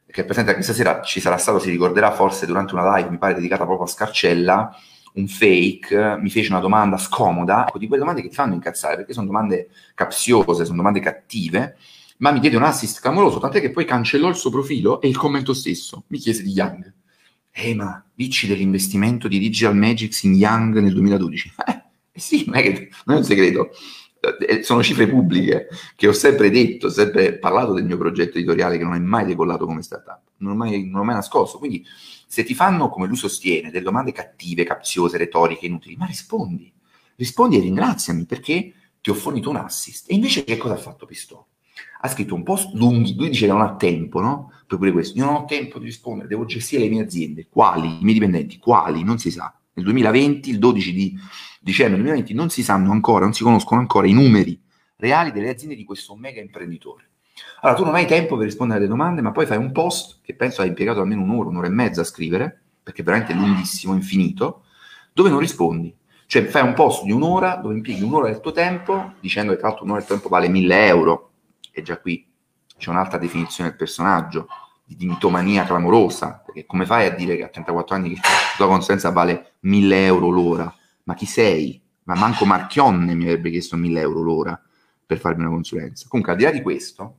che 0.09 0.21
è 0.21 0.25
presente 0.25 0.53
anche 0.53 0.63
stasera, 0.63 1.03
ci 1.03 1.19
sarà 1.19 1.37
stato, 1.37 1.59
si 1.59 1.69
ricorderà 1.69 2.13
forse 2.13 2.47
durante 2.47 2.75
una 2.75 2.97
live, 2.97 3.11
mi 3.11 3.19
pare 3.19 3.35
dedicata 3.35 3.65
proprio 3.65 3.85
a 3.85 3.89
Scarcella, 3.91 4.73
un 5.15 5.27
fake, 5.27 6.19
mi 6.21 6.31
fece 6.31 6.53
una 6.53 6.61
domanda 6.61 6.99
scomoda, 6.99 7.67
ecco, 7.67 7.79
di 7.79 7.89
quelle 7.89 8.03
domande 8.03 8.23
che 8.23 8.29
ti 8.29 8.37
fanno 8.37 8.55
incazzare, 8.55 8.95
perché 8.95 9.13
sono 9.13 9.27
domande 9.27 9.71
capziose, 9.97 10.65
sono 10.65 10.77
domande 10.77 11.01
cattive, 11.01 11.77
ma 12.19 12.31
mi 12.31 12.39
diede 12.39 12.55
un 12.55 12.63
assist 12.63 13.01
clamoroso, 13.01 13.41
tant'è 13.41 13.61
che 13.61 13.73
poi 13.73 13.85
cancellò 13.85 14.29
il 14.29 14.37
suo 14.37 14.51
profilo 14.51 15.01
e 15.01 15.09
il 15.09 15.17
commento 15.17 15.53
stesso, 15.53 16.05
mi 16.09 16.19
chiese 16.19 16.45
di 16.45 16.53
Young. 16.53 16.95
Eh, 17.51 17.75
ma 17.75 18.05
dici 18.15 18.47
dell'investimento 18.47 19.27
di 19.27 19.41
Digital 19.41 19.75
Magics 19.75 20.23
in 20.23 20.35
Young 20.35 20.79
nel 20.79 20.93
2012? 20.93 21.55
Eh, 22.17 22.21
sì, 22.21 22.45
non 22.47 22.57
è, 22.57 22.63
che, 22.63 22.89
non 23.05 23.17
è 23.17 23.19
un 23.19 23.25
segreto. 23.25 23.71
Eh, 24.49 24.63
sono 24.63 24.83
cifre 24.83 25.07
pubbliche 25.07 25.69
che 25.95 26.09
ho 26.09 26.13
sempre 26.13 26.51
detto, 26.51 26.89
sempre 26.89 27.39
parlato 27.39 27.75
del 27.75 27.85
mio 27.85 27.99
progetto 27.99 28.39
editoriale 28.39 28.79
che 28.79 28.85
non 28.85 28.95
è 28.95 28.99
mai 28.99 29.27
decollato 29.27 29.67
come 29.67 29.83
startup, 29.83 30.23
non 30.39 30.53
ho 30.53 30.57
mai, 30.57 30.89
non 30.89 31.03
ho 31.03 31.05
mai 31.05 31.15
nascosto. 31.15 31.59
Quindi 31.59 31.85
se 32.27 32.43
ti 32.43 32.55
fanno, 32.55 32.89
come 32.89 33.07
lui 33.07 33.17
sostiene, 33.17 33.71
delle 33.71 33.85
domande 33.85 34.13
cattive, 34.13 34.65
capziose, 34.65 35.19
retoriche, 35.19 35.67
inutili, 35.67 35.97
ma 35.97 36.07
rispondi, 36.07 36.73
rispondi 37.17 37.59
e 37.59 37.61
ringraziami 37.61 38.25
perché 38.25 38.73
ti 39.01 39.11
ho 39.11 39.15
fornito 39.15 39.51
un 39.51 39.57
assist. 39.57 40.11
E 40.11 40.15
invece 40.15 40.43
che 40.43 40.57
cosa 40.57 40.75
ha 40.75 40.79
fatto 40.79 41.07
Pistone? 41.07 41.45
Ha 42.01 42.09
scritto 42.09 42.35
un 42.35 42.43
post 42.43 42.73
lunghi, 42.75 43.15
lui 43.15 43.29
dice 43.29 43.47
che 43.47 43.53
non 43.53 43.61
ha 43.61 43.77
tempo, 43.77 44.21
no? 44.21 44.53
Poi 44.67 44.79
pure 44.79 44.93
questo, 44.93 45.19
io 45.19 45.27
non 45.27 45.35
ho 45.35 45.45
tempo 45.45 45.79
di 45.79 45.85
rispondere, 45.85 46.27
devo 46.27 46.47
gestire 46.47 46.83
le 46.83 46.89
mie 46.89 47.03
aziende. 47.03 47.47
Quali? 47.49 47.87
I 47.87 48.03
miei 48.03 48.15
dipendenti? 48.15 48.59
Quali? 48.59 49.05
Non 49.05 49.19
si 49.19 49.31
sa. 49.31 49.55
Nel 49.75 49.85
2020, 49.85 50.51
il 50.51 50.59
12 50.59 50.93
di 50.93 51.19
dicembre 51.67 51.97
2020 51.97 52.33
non 52.33 52.49
si 52.49 52.63
sanno 52.63 52.93
ancora, 52.93 53.25
non 53.25 53.35
si 53.35 53.43
conoscono 53.43 53.81
ancora 53.81 54.07
i 54.07 54.13
numeri 54.13 54.63
reali 54.99 55.33
delle 55.33 55.51
aziende 55.51 55.75
di 55.75 55.83
questo 55.83 56.15
mega 56.15 56.41
imprenditore. 56.41 57.09
Allora, 57.61 57.77
tu 57.77 57.85
non 57.85 57.97
hai 57.97 58.07
tempo 58.07 58.37
per 58.37 58.47
rispondere 58.47 58.79
alle 58.79 58.89
domande, 58.89 59.21
ma 59.21 59.33
poi 59.33 59.47
fai 59.47 59.57
un 59.57 59.73
post 59.73 60.21
che 60.23 60.37
penso 60.37 60.63
hai 60.63 60.69
impiegato 60.69 61.01
almeno 61.01 61.23
un'ora, 61.23 61.49
un'ora 61.49 61.67
e 61.67 61.71
mezza 61.71 62.03
a 62.03 62.05
scrivere, 62.05 62.63
perché 62.81 63.03
è 63.03 63.05
veramente 63.05 63.35
lunghissimo, 63.35 63.95
infinito, 63.95 64.63
dove 65.13 65.29
non 65.29 65.41
rispondi. 65.41 65.93
Cioè 66.27 66.45
fai 66.45 66.63
un 66.63 66.73
post 66.73 67.03
di 67.03 67.11
un'ora 67.11 67.57
dove 67.57 67.75
impieghi 67.75 68.05
un'ora 68.05 68.29
del 68.29 68.39
tuo 68.39 68.53
tempo, 68.53 69.15
dicendo 69.19 69.51
che 69.51 69.59
tra 69.59 69.67
l'altro 69.67 69.85
un'ora 69.85 69.99
del 69.99 70.09
tempo 70.09 70.29
vale 70.29 70.49
1000 70.49 70.87
euro, 70.87 71.31
e 71.73 71.83
già 71.83 71.99
qui 71.99 72.25
c'è 72.79 72.91
un'altra 72.91 73.19
definizione 73.19 73.71
del 73.71 73.79
personaggio, 73.79 74.47
di 74.85 75.07
mitomania 75.07 75.65
clamorosa, 75.65 76.43
perché 76.47 76.65
come 76.65 76.87
fai 76.87 77.07
a 77.07 77.11
dire 77.11 77.37
che 77.37 77.43
a 77.43 77.49
34 77.49 77.97
anni 77.97 78.15
la 78.15 78.21
tua 78.57 78.69
consulenza 78.69 79.11
vale 79.11 79.55
1000 79.61 80.05
euro 80.05 80.29
l'ora? 80.29 80.73
Ma 81.07 81.15
chi 81.15 81.27
sei? 81.27 81.81
Ma 82.05 82.15
manco 82.15 82.45
Marchionne 82.45 83.15
mi 83.15 83.25
avrebbe 83.25 83.51
chiesto 83.51 83.77
1000 83.77 84.01
euro 84.01 84.23
l'ora 84.23 84.61
per 85.05 85.19
farmi 85.19 85.43
una 85.43 85.51
consulenza. 85.51 86.07
Comunque, 86.09 86.33
al 86.33 86.39
di 86.39 86.45
là 86.45 86.51
di 86.51 86.63
questo, 86.63 87.17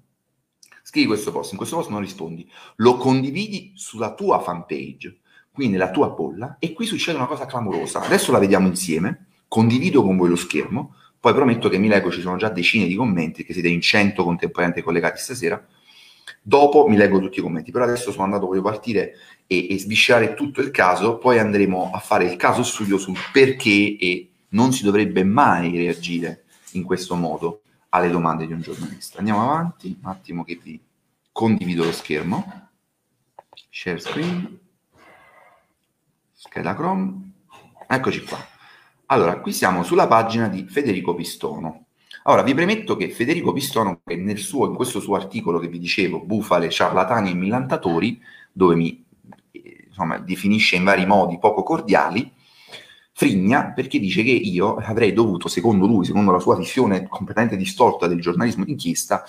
scrivi 0.83 1.07
questo 1.07 1.31
post, 1.31 1.51
in 1.51 1.57
questo 1.57 1.77
post 1.77 1.89
non 1.89 2.01
rispondi, 2.01 2.49
lo 2.77 2.97
condividi 2.97 3.71
sulla 3.75 4.13
tua 4.13 4.39
fanpage, 4.39 5.19
quindi 5.51 5.77
nella 5.77 5.91
tua 5.91 6.09
bolla, 6.09 6.57
e 6.59 6.73
qui 6.73 6.85
succede 6.85 7.17
una 7.17 7.27
cosa 7.27 7.45
clamorosa. 7.45 8.01
Adesso 8.01 8.31
la 8.31 8.39
vediamo 8.39 8.67
insieme, 8.67 9.27
condivido 9.47 10.03
con 10.03 10.17
voi 10.17 10.29
lo 10.29 10.35
schermo, 10.35 10.95
poi 11.19 11.33
prometto 11.33 11.69
che 11.69 11.77
mi 11.77 11.87
leggo, 11.87 12.11
ci 12.11 12.21
sono 12.21 12.35
già 12.35 12.49
decine 12.49 12.87
di 12.87 12.95
commenti, 12.95 13.43
che 13.43 13.53
siete 13.53 13.69
in 13.69 13.81
100 13.81 14.23
contemporaneamente 14.23 14.83
collegati 14.83 15.19
stasera, 15.21 15.65
Dopo 16.47 16.87
mi 16.87 16.95
leggo 16.95 17.19
tutti 17.19 17.39
i 17.39 17.41
commenti, 17.41 17.71
però 17.71 17.83
adesso 17.83 18.09
sono 18.09 18.23
andato, 18.23 18.45
voglio 18.45 18.61
partire 18.61 19.15
e, 19.47 19.67
e 19.69 19.77
svisciare 19.77 20.33
tutto 20.33 20.61
il 20.61 20.71
caso, 20.71 21.17
poi 21.17 21.39
andremo 21.39 21.91
a 21.93 21.99
fare 21.99 22.23
il 22.23 22.37
caso 22.37 22.63
studio 22.63 22.97
sul 22.97 23.17
perché 23.33 23.97
e 23.99 24.31
non 24.51 24.71
si 24.71 24.85
dovrebbe 24.85 25.25
mai 25.25 25.75
reagire 25.75 26.45
in 26.71 26.83
questo 26.83 27.15
modo 27.15 27.63
alle 27.89 28.09
domande 28.09 28.47
di 28.47 28.53
un 28.53 28.61
giornalista. 28.61 29.17
Andiamo 29.17 29.43
avanti, 29.43 29.97
un 30.01 30.09
attimo 30.09 30.45
che 30.45 30.57
vi 30.63 30.81
condivido 31.33 31.83
lo 31.83 31.91
schermo. 31.91 32.69
Share 33.69 33.99
screen. 33.99 34.59
Scheda 36.31 36.75
Chrome. 36.75 37.33
Eccoci 37.89 38.23
qua. 38.23 38.37
Allora, 39.07 39.41
qui 39.41 39.51
siamo 39.51 39.83
sulla 39.83 40.07
pagina 40.07 40.47
di 40.47 40.65
Federico 40.65 41.13
Pistono. 41.13 41.86
Ora, 42.29 42.41
vi 42.41 42.53
premetto 42.53 42.97
che 42.97 43.09
Federico 43.09 43.53
Pistono, 43.53 44.01
nel 44.03 44.37
suo, 44.37 44.67
in 44.67 44.75
questo 44.75 44.99
suo 44.99 45.15
articolo 45.15 45.59
che 45.59 45.69
vi 45.69 45.79
dicevo, 45.79 46.19
Bufale, 46.19 46.69
ciarlatani 46.69 47.31
e 47.31 47.33
millantatori, 47.33 48.21
dove 48.51 48.75
mi 48.75 49.01
insomma, 49.87 50.17
definisce 50.17 50.75
in 50.75 50.83
vari 50.83 51.05
modi 51.05 51.39
poco 51.39 51.63
cordiali, 51.63 52.29
frigna 53.13 53.71
perché 53.71 53.97
dice 53.97 54.23
che 54.23 54.31
io 54.31 54.75
avrei 54.75 55.13
dovuto, 55.13 55.47
secondo 55.47 55.87
lui, 55.87 56.03
secondo 56.03 56.31
la 56.31 56.39
sua 56.39 56.57
visione 56.57 57.07
completamente 57.07 57.55
distorta 57.55 58.07
del 58.07 58.19
giornalismo 58.19 58.65
d'inchiesta, 58.65 59.23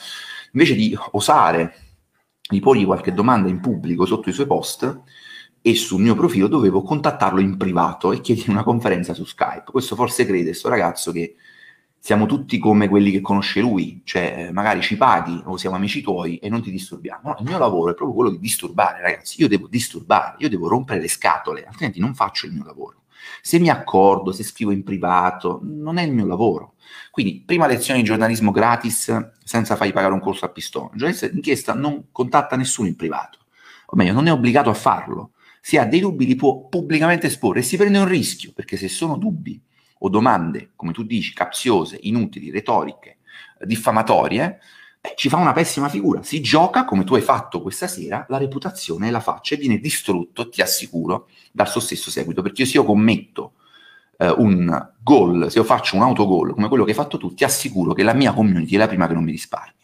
invece 0.53 0.75
di 0.75 0.99
osare 1.13 1.75
di 2.49 2.59
porgli 2.59 2.85
qualche 2.85 3.15
domanda 3.15 3.49
in 3.49 3.61
pubblico 3.61 4.07
sotto 4.07 4.29
i 4.29 4.33
suoi 4.33 4.47
post 4.47 5.03
e 5.63 5.75
sul 5.77 6.01
mio 6.01 6.17
profilo 6.17 6.49
dovevo 6.49 6.83
contattarlo 6.83 7.39
in 7.39 7.57
privato 7.57 8.11
e 8.11 8.21
chiedergli 8.21 8.51
una 8.51 8.65
conferenza 8.65 9.15
su 9.15 9.25
Skype. 9.25 9.71
Questo 9.71 9.95
forse 9.95 10.27
crede 10.27 10.47
questo 10.47 10.69
ragazzo 10.69 11.13
che 11.13 11.37
siamo 12.01 12.27
tutti 12.27 12.59
come 12.59 12.89
quelli 12.89 13.11
che 13.11 13.21
conosce 13.21 13.61
lui, 13.61 14.01
cioè 14.05 14.51
magari 14.53 14.81
ci 14.81 14.97
paghi 14.97 15.43
o 15.45 15.57
siamo 15.57 15.77
amici 15.77 16.01
tuoi 16.01 16.39
e 16.39 16.49
non 16.49 16.63
ti 16.63 16.71
disturbiamo. 16.71 17.31
No, 17.31 17.37
il 17.39 17.47
mio 17.47 17.59
lavoro 17.59 17.91
è 17.91 17.95
proprio 17.95 18.17
quello 18.17 18.31
di 18.31 18.39
disturbare, 18.39 19.01
ragazzi. 19.01 19.41
Io 19.41 19.49
devo 19.49 19.67
disturbare, 19.69 20.37
io 20.39 20.49
devo 20.49 20.69
rompere 20.69 21.01
le 21.01 21.09
scatole, 21.09 21.65
altrimenti 21.65 22.01
non 22.01 22.15
faccio 22.15 22.47
il 22.47 22.53
mio 22.53 22.65
lavoro. 22.65 23.03
Se 23.43 23.59
mi 23.59 23.69
accordo, 23.69 24.33
se 24.33 24.43
scrivo 24.43 24.71
in 24.71 24.85
privato, 24.85 25.61
non 25.63 25.99
è 25.99 26.03
il 26.03 26.13
mio 26.13 26.27
lavoro. 26.27 26.75
Quindi, 27.11 27.43
prima 27.45 27.67
lezione 27.67 28.01
di 28.01 28.07
giornalismo 28.07 28.51
gratis 28.51 29.31
senza 29.43 29.77
fargli 29.77 29.93
pagare 29.93 30.15
un 30.15 30.21
corso 30.21 30.45
a 30.45 30.51
pistone. 30.51 30.91
Il 30.93 30.99
giornalista 30.99 31.27
d'inchiesta 31.27 31.75
non 31.75 32.07
contatta 32.13 32.57
nessuno 32.57 32.89
in 32.89 32.97
privato, 32.97 33.39
o 33.87 33.97
meglio, 33.97 34.13
non 34.13 34.27
è 34.27 34.33
obbligato 34.33 34.71
a 34.71 34.75
farlo. 34.75 35.33
Se 35.61 35.79
ha 35.79 35.85
dei 35.85 36.01
dubbi 36.01 36.25
li 36.25 36.37
può 36.37 36.69
pubblicamente 36.69 37.27
esporre 37.27 37.61
e 37.61 37.63
si 37.63 37.77
prende 37.77 37.99
un 37.99 38.09
rischio, 38.09 38.53
perché 38.55 38.77
se 38.77 38.89
sono 38.89 39.19
dubbi 39.19 39.61
o 39.99 40.09
domande, 40.09 40.71
come 40.77 40.93
tu 40.93 41.03
dici, 41.03 41.33
capziose, 41.33 41.99
inutili, 42.03 42.51
retoriche, 42.51 43.19
diffamatorie, 43.61 44.61
beh, 45.01 45.15
ci 45.17 45.29
fa 45.29 45.37
una 45.37 45.53
pessima 45.53 45.89
figura. 45.89 46.23
Si 46.23 46.41
gioca, 46.41 46.85
come 46.85 47.05
tu 47.05 47.15
hai 47.15 47.21
fatto 47.21 47.63
questa 47.63 47.87
sera, 47.87 48.25
la 48.29 48.39
reputazione 48.39 49.09
e 49.09 49.11
la 49.11 49.21
faccia 49.21 49.55
e 49.55 49.59
viene 49.59 49.79
distrutto, 49.79 50.49
ti 50.49 50.61
assicuro, 50.61 51.29
dal 51.53 51.69
suo 51.69 51.81
stesso 51.81 52.11
seguito. 52.11 52.43
Perché 52.43 52.65
se 52.65 52.77
io 52.77 52.85
commetto 52.85 53.55
eh, 54.19 54.31
un 54.31 54.93
gol, 55.01 55.51
se 55.51 55.59
io 55.59 55.65
faccio 55.65 55.97
un 55.97 56.03
autogol 56.03 56.53
come 56.55 56.69
quello 56.69 56.85
che 56.85 56.91
hai 56.91 56.97
fatto 56.97 57.19
tu, 57.19 57.35
ti 57.35 57.45
assicuro 57.45 57.93
che 57.93 58.03
la 58.03 58.15
mia 58.15 58.33
community 58.33 58.75
è 58.75 58.79
la 58.79 58.89
prima 58.89 59.07
che 59.07 59.15
non 59.15 59.25
mi 59.25 59.31
risparmia. 59.31 59.77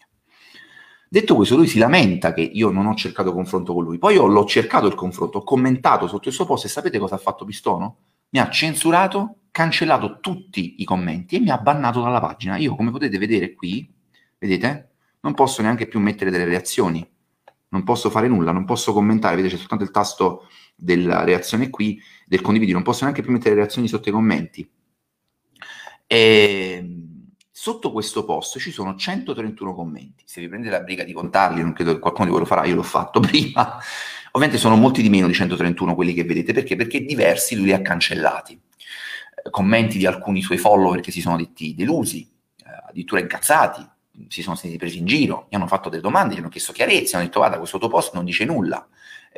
Detto 1.07 1.35
questo, 1.35 1.55
lui 1.55 1.67
si 1.67 1.77
lamenta 1.77 2.33
che 2.33 2.41
io 2.41 2.71
non 2.71 2.87
ho 2.87 2.95
cercato 2.95 3.31
confronto 3.31 3.73
con 3.73 3.83
lui. 3.83 3.97
Poi 3.97 4.15
io 4.15 4.25
l'ho 4.25 4.45
cercato 4.45 4.87
il 4.87 4.95
confronto, 4.95 5.37
ho 5.37 5.43
commentato 5.43 6.07
sotto 6.07 6.27
il 6.27 6.33
suo 6.33 6.45
post 6.45 6.65
e 6.65 6.67
sapete 6.67 6.99
cosa 6.99 7.15
ha 7.15 7.19
fatto 7.19 7.45
Pistono? 7.45 7.97
Mi 8.31 8.39
ha 8.39 8.49
censurato, 8.49 9.35
cancellato 9.55 10.19
tutti 10.19 10.75
i 10.79 10.83
commenti 10.83 11.37
e 11.37 11.39
mi 11.39 11.49
ha 11.49 11.57
bannato 11.57 12.01
dalla 12.01 12.19
pagina. 12.19 12.57
Io, 12.57 12.75
come 12.75 12.91
potete 12.91 13.17
vedere 13.17 13.53
qui, 13.53 13.89
vedete? 14.37 14.89
non 15.21 15.33
posso 15.33 15.61
neanche 15.61 15.87
più 15.87 16.01
mettere 16.01 16.29
delle 16.29 16.43
reazioni, 16.43 17.07
non 17.69 17.83
posso 17.83 18.09
fare 18.09 18.27
nulla, 18.27 18.51
non 18.51 18.65
posso 18.65 18.91
commentare, 18.91 19.37
vedete 19.37 19.53
c'è 19.53 19.59
soltanto 19.59 19.85
il 19.85 19.91
tasto 19.91 20.49
della 20.75 21.23
reazione 21.23 21.69
qui, 21.69 21.99
del 22.27 22.41
condividere, 22.41 22.75
non 22.75 22.83
posso 22.83 23.05
neanche 23.05 23.21
più 23.21 23.31
mettere 23.31 23.55
reazioni 23.55 23.87
sotto 23.87 24.09
i 24.09 24.11
commenti. 24.11 24.69
E 26.05 26.99
sotto 27.49 27.93
questo 27.93 28.25
post 28.25 28.59
ci 28.59 28.71
sono 28.71 28.95
131 28.95 29.73
commenti, 29.73 30.25
se 30.27 30.41
vi 30.41 30.49
prendete 30.49 30.75
la 30.75 30.83
briga 30.83 31.05
di 31.05 31.13
contarli, 31.13 31.61
non 31.61 31.71
credo 31.71 31.93
che 31.93 31.99
qualcuno 31.99 32.25
di 32.25 32.31
voi 32.31 32.41
lo 32.41 32.45
farà, 32.45 32.65
io 32.65 32.75
l'ho 32.75 32.83
fatto 32.83 33.21
prima, 33.23 33.79
ovviamente 34.31 34.59
sono 34.59 34.75
molti 34.75 35.01
di 35.01 35.09
meno 35.09 35.27
di 35.27 35.33
131 35.33 35.95
quelli 35.95 36.13
che 36.13 36.25
vedete, 36.25 36.51
perché? 36.51 36.75
Perché 36.75 37.05
diversi 37.05 37.55
lui 37.55 37.65
li 37.65 37.73
ha 37.73 37.81
cancellati. 37.81 38.59
Commenti 39.49 39.97
di 39.97 40.05
alcuni 40.05 40.41
suoi 40.41 40.57
follower 40.57 41.01
che 41.01 41.11
si 41.11 41.21
sono 41.21 41.37
detti 41.37 41.75
delusi, 41.75 42.29
eh, 42.57 42.89
addirittura 42.89 43.21
incazzati, 43.21 43.87
si 44.27 44.41
sono 44.41 44.55
stati 44.55 44.77
presi 44.77 44.97
in 44.97 45.05
giro, 45.05 45.47
gli 45.49 45.55
hanno 45.55 45.67
fatto 45.67 45.89
delle 45.89 46.01
domande, 46.01 46.35
gli 46.35 46.39
hanno 46.39 46.49
chiesto 46.49 46.73
chiarezza, 46.73 47.17
hanno 47.17 47.25
detto 47.25 47.39
guarda 47.39 47.57
questo 47.57 47.77
tuo 47.77 47.89
post 47.89 48.13
non 48.13 48.25
dice 48.25 48.45
nulla. 48.45 48.87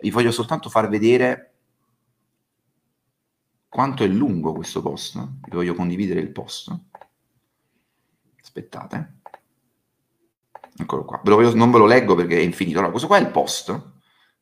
Vi 0.02 0.12
voglio 0.12 0.32
soltanto 0.32 0.70
far 0.70 0.88
vedere 0.88 1.54
quanto 3.68 4.04
è 4.04 4.08
lungo 4.08 4.54
questo 4.54 4.82
post. 4.82 5.18
Vi 5.18 5.56
voglio 5.56 5.74
condividere 5.74 6.20
il 6.20 6.32
post. 6.32 6.76
Aspettate. 8.42 9.16
Eccolo 10.78 11.06
qua. 11.06 11.22
Ve 11.24 11.32
voglio, 11.32 11.56
non 11.56 11.72
ve 11.72 11.78
lo 11.80 11.86
leggo 11.86 12.16
perché 12.16 12.38
è 12.38 12.42
infinito. 12.42 12.78
Allora, 12.78 12.92
questo 12.92 13.08
qua 13.08 13.18
è 13.18 13.22
il 13.22 13.32
post, 13.32 13.92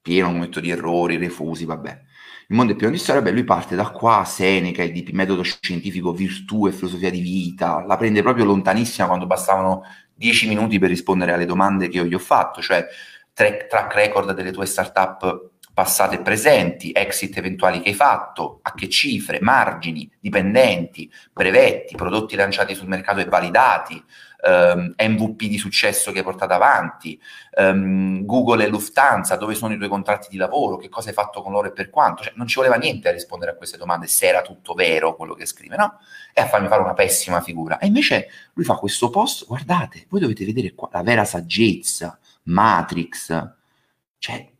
pieno 0.01 0.27
un 0.27 0.33
momento 0.33 0.59
di 0.59 0.69
errori, 0.69 1.17
refusi, 1.17 1.65
vabbè. 1.65 2.03
Il 2.47 2.55
mondo 2.55 2.73
è 2.73 2.75
pieno 2.75 2.91
di 2.91 2.99
storie, 2.99 3.23
beh, 3.23 3.31
lui 3.31 3.43
parte 3.43 3.75
da 3.75 3.89
qua, 3.89 4.23
Seneca, 4.23 4.83
il 4.83 4.91
DP 4.91 5.09
metodo 5.13 5.41
scientifico, 5.41 6.13
virtù 6.13 6.67
e 6.67 6.71
filosofia 6.71 7.09
di 7.09 7.19
vita, 7.19 7.83
la 7.85 7.97
prende 7.97 8.21
proprio 8.21 8.45
lontanissima 8.45 9.07
quando 9.07 9.25
bastavano 9.25 9.81
10 10.13 10.47
minuti 10.47 10.77
per 10.77 10.89
rispondere 10.89 11.33
alle 11.33 11.45
domande 11.45 11.87
che 11.87 11.97
io 11.97 12.05
gli 12.05 12.13
ho 12.13 12.19
fatto, 12.19 12.61
cioè 12.61 12.85
track 13.33 13.93
record 13.95 14.33
delle 14.33 14.51
tue 14.51 14.67
startup 14.67 15.53
passate 15.73 16.15
e 16.15 16.21
presenti, 16.21 16.91
exit 16.93 17.35
eventuali 17.37 17.81
che 17.81 17.89
hai 17.89 17.95
fatto, 17.95 18.59
a 18.61 18.73
che 18.73 18.87
cifre, 18.87 19.41
margini, 19.41 20.09
dipendenti, 20.19 21.11
brevetti, 21.33 21.95
prodotti 21.95 22.35
lanciati 22.35 22.75
sul 22.75 22.87
mercato 22.87 23.19
e 23.19 23.25
validati, 23.25 24.01
ehm, 24.45 24.93
MVP 24.97 25.45
di 25.45 25.57
successo 25.57 26.11
che 26.11 26.19
hai 26.19 26.23
portato 26.23 26.53
avanti, 26.53 27.19
um, 27.57 28.23
Google 28.25 28.63
e 28.63 28.67
Lufthansa, 28.67 29.35
dove 29.35 29.55
sono 29.55 29.73
i 29.73 29.77
tuoi 29.77 29.89
contratti 29.89 30.27
di 30.29 30.37
lavoro, 30.37 30.77
che 30.77 30.89
cosa 30.89 31.09
hai 31.09 31.15
fatto 31.15 31.41
con 31.41 31.51
loro 31.51 31.67
e 31.67 31.71
per 31.71 31.89
quanto. 31.89 32.23
Cioè, 32.23 32.33
non 32.35 32.47
ci 32.47 32.55
voleva 32.55 32.75
niente 32.75 33.09
a 33.09 33.11
rispondere 33.11 33.51
a 33.51 33.55
queste 33.55 33.77
domande 33.77 34.07
se 34.07 34.27
era 34.27 34.41
tutto 34.41 34.73
vero 34.73 35.15
quello 35.15 35.33
che 35.33 35.45
scrive, 35.45 35.75
no? 35.75 35.99
E 36.33 36.41
a 36.41 36.47
farmi 36.47 36.67
fare 36.67 36.81
una 36.81 36.93
pessima 36.93 37.41
figura. 37.41 37.79
E 37.79 37.87
invece 37.87 38.27
lui 38.53 38.65
fa 38.65 38.75
questo 38.75 39.09
post, 39.09 39.45
guardate, 39.47 40.05
voi 40.09 40.19
dovete 40.19 40.45
vedere 40.45 40.73
qua 40.73 40.89
la 40.91 41.01
vera 41.01 41.25
saggezza, 41.25 42.17
Matrix, 42.43 43.53
cioè 44.19 44.51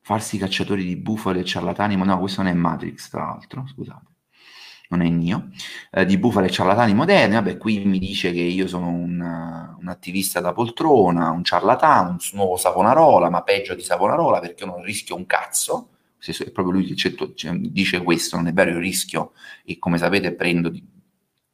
farsi 0.00 0.38
cacciatori 0.38 0.84
di 0.84 0.96
bufale 0.96 1.40
e 1.40 1.44
ciarlatani, 1.44 1.96
ma 1.96 2.04
no, 2.04 2.18
questo 2.18 2.42
non 2.42 2.50
è 2.50 2.54
Matrix, 2.54 3.08
tra 3.10 3.24
l'altro, 3.24 3.66
scusate 3.66 4.07
non 4.88 5.02
è 5.02 5.10
mio, 5.10 5.50
eh, 5.90 6.04
di 6.06 6.18
bufale 6.18 6.50
ciarlatani 6.50 6.94
moderni. 6.94 7.34
Vabbè, 7.34 7.56
qui 7.58 7.84
mi 7.84 7.98
dice 7.98 8.32
che 8.32 8.40
io 8.40 8.66
sono 8.66 8.88
un, 8.88 9.20
un, 9.78 9.88
attivista 9.88 10.40
da 10.40 10.52
poltrona, 10.52 11.30
un 11.30 11.44
ciarlatano, 11.44 12.10
un 12.10 12.18
nuovo 12.32 12.56
Savonarola, 12.56 13.30
ma 13.30 13.42
peggio 13.42 13.74
di 13.74 13.82
Savonarola 13.82 14.40
perché 14.40 14.64
io 14.64 14.70
non 14.70 14.82
rischio 14.82 15.16
un 15.16 15.26
cazzo. 15.26 15.90
Se 16.18 16.32
è 16.44 16.50
proprio 16.50 16.74
lui 16.74 16.84
che 16.84 16.94
dice 17.70 18.02
questo, 18.02 18.36
non 18.36 18.48
è 18.48 18.52
vero, 18.52 18.70
io 18.70 18.78
rischio 18.78 19.32
e 19.64 19.78
come 19.78 19.98
sapete 19.98 20.34
prendo 20.34 20.68
di, 20.68 20.84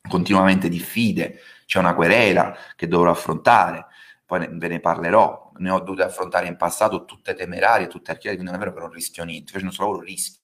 continuamente 0.09 0.69
diffide, 0.69 1.41
c'è 1.67 1.79
una 1.79 1.95
querela 1.95 2.57
che 2.77 2.89
dovrò 2.89 3.11
affrontare, 3.11 3.87
poi 4.25 4.49
ve 4.53 4.69
ne 4.69 4.81
parlerò, 4.81 5.53
ne 5.59 5.71
ho 5.71 5.81
dovute 5.81 6.03
affrontare 6.03 6.47
in 6.47 6.57
passato 6.57 7.05
tutte 7.05 7.35
temerarie, 7.35 7.89
tutte 7.89 8.11
archiviate, 8.11 8.37
quindi 8.37 8.53
non 8.53 8.55
è 8.55 8.59
vero 8.59 8.75
che 8.75 8.81
non 8.81 8.91
rischio 8.95 9.25
niente, 9.25 9.53
facendo 9.53 9.69
il 9.69 9.75
suo 9.75 9.85
lavoro 9.85 10.05
rischio 10.05 10.41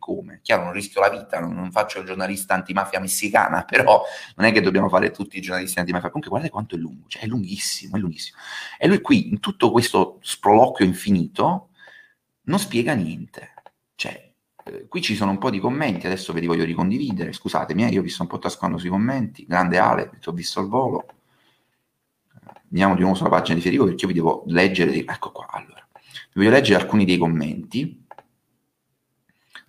come. 0.00 0.40
Chiaro, 0.42 0.64
non 0.64 0.72
rischio 0.72 1.00
la 1.00 1.10
vita, 1.10 1.38
non, 1.38 1.54
non, 1.54 1.70
faccio 1.70 2.00
il 2.00 2.06
giornalista 2.06 2.54
antimafia 2.54 2.98
messicana, 2.98 3.62
però 3.68 4.02
non 4.34 4.46
è 4.46 4.52
che 4.52 4.60
dobbiamo 4.60 4.88
fare 4.88 5.12
tutti 5.12 5.38
i 5.38 5.40
giornalisti 5.40 5.78
antimafia. 5.78 6.08
Comunque 6.08 6.30
guardate 6.30 6.52
quanto 6.52 6.74
è 6.74 6.78
lungo, 6.78 7.04
cioè 7.06 7.22
è 7.22 7.26
lunghissimo, 7.26 7.94
è 7.94 8.00
lunghissimo. 8.00 8.38
E 8.76 8.88
lui 8.88 9.00
qui, 9.00 9.28
in 9.28 9.38
tutto 9.38 9.70
questo 9.70 10.18
sproloquio 10.22 10.84
infinito, 10.84 11.68
non 12.42 12.58
spiega 12.58 12.94
niente. 12.94 13.52
Cioè, 13.94 14.32
eh, 14.64 14.88
qui 14.88 15.00
ci 15.02 15.14
sono 15.14 15.30
un 15.30 15.38
po' 15.38 15.50
di 15.50 15.60
commenti, 15.60 16.06
adesso 16.06 16.32
ve 16.32 16.40
li 16.40 16.46
voglio 16.46 16.64
ricondividere, 16.64 17.32
scusatemi, 17.32 17.84
eh, 17.84 17.88
io 17.88 18.02
vi 18.02 18.08
sto 18.08 18.22
un 18.22 18.28
po' 18.28 18.38
tascando 18.38 18.78
sui 18.78 18.88
commenti, 18.88 19.46
grande 19.46 19.78
Ale, 19.78 20.10
ti 20.20 20.28
ho 20.28 20.32
visto 20.32 20.60
al 20.60 20.68
volo. 20.68 21.06
Andiamo 22.70 22.94
di 22.94 23.00
nuovo 23.00 23.16
sulla 23.16 23.28
pagina 23.28 23.56
di 23.56 23.62
Federico 23.62 23.86
perché 23.86 24.02
io 24.02 24.08
vi 24.08 24.14
devo 24.14 24.44
leggere, 24.46 24.94
ecco 25.04 25.32
qua, 25.32 25.48
allora, 25.50 25.86
vi 26.32 26.34
voglio 26.34 26.50
leggere 26.50 26.80
alcuni 26.80 27.04
dei 27.04 27.18
commenti 27.18 27.99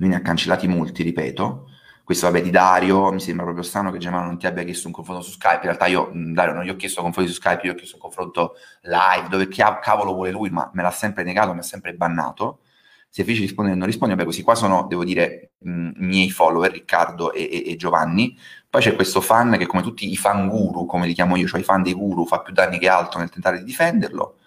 lui 0.02 0.10
ne 0.10 0.16
ha 0.16 0.22
cancellati 0.22 0.68
molti, 0.68 1.04
ripeto. 1.04 1.70
Questo 2.04 2.26
vabbè 2.26 2.42
di 2.42 2.50
Dario, 2.50 3.12
mi 3.12 3.20
sembra 3.20 3.44
proprio 3.44 3.64
strano 3.64 3.92
che 3.92 4.00
Gemma 4.00 4.24
non 4.24 4.38
ti 4.40 4.48
abbia 4.48 4.64
chiesto 4.64 4.88
un 4.88 4.94
confronto 4.94 5.22
su 5.24 5.32
Skype. 5.32 5.58
In 5.58 5.62
realtà 5.62 5.86
io, 5.86 6.12
Dario, 6.12 6.56
non 6.56 6.64
gli 6.64 6.70
ho 6.70 6.76
chiesto 6.76 7.04
confronti 7.04 7.32
su 7.32 7.38
Skype, 7.38 7.68
io 7.68 7.74
ho 7.74 7.76
chiesto 7.76 7.96
un 7.96 8.02
confronto 8.02 8.56
live, 8.82 9.28
dove 9.30 9.48
cavolo 9.48 10.14
vuole 10.14 10.32
lui, 10.32 10.50
ma 10.50 10.70
me 10.74 10.82
l'ha 10.82 10.92
sempre 10.92 11.24
negato, 11.24 11.54
mi 11.54 11.60
ha 11.60 11.64
sempre 11.64 11.94
bannato. 11.94 12.62
Se 13.10 13.24
fece 13.24 13.42
rispondere 13.42 13.78
non 13.78 13.86
risponde, 13.86 14.16
vabbè 14.16 14.26
così 14.26 14.42
qua 14.42 14.56
sono, 14.56 14.88
devo 14.90 15.04
dire, 15.04 15.52
mh, 15.60 15.92
miei 15.98 16.32
follower, 16.32 16.72
Riccardo 16.72 17.32
e, 17.32 17.48
e, 17.52 17.72
e, 17.72 17.76
Giovanni. 17.76 18.36
Poi 18.70 18.82
c'è 18.82 18.96
questo 18.96 19.22
fan 19.22 19.56
che 19.58 19.68
come 19.68 19.84
tutti 19.84 20.10
i 20.12 20.18
fan 20.18 20.48
guru, 20.48 20.86
come 20.86 21.06
li 21.06 21.14
chiamo 21.14 21.36
io, 21.36 21.46
cioè 21.46 21.60
i 21.60 21.64
fan 21.64 21.84
dei 21.84 21.94
guru, 21.94 22.26
fa 22.26 22.40
più 22.40 22.54
danni 22.54 22.80
che 22.80 22.90
altro 22.90 23.20
nel 23.20 23.30
tentare 23.30 23.60
di 23.60 23.66
difenderlo. 23.66 24.38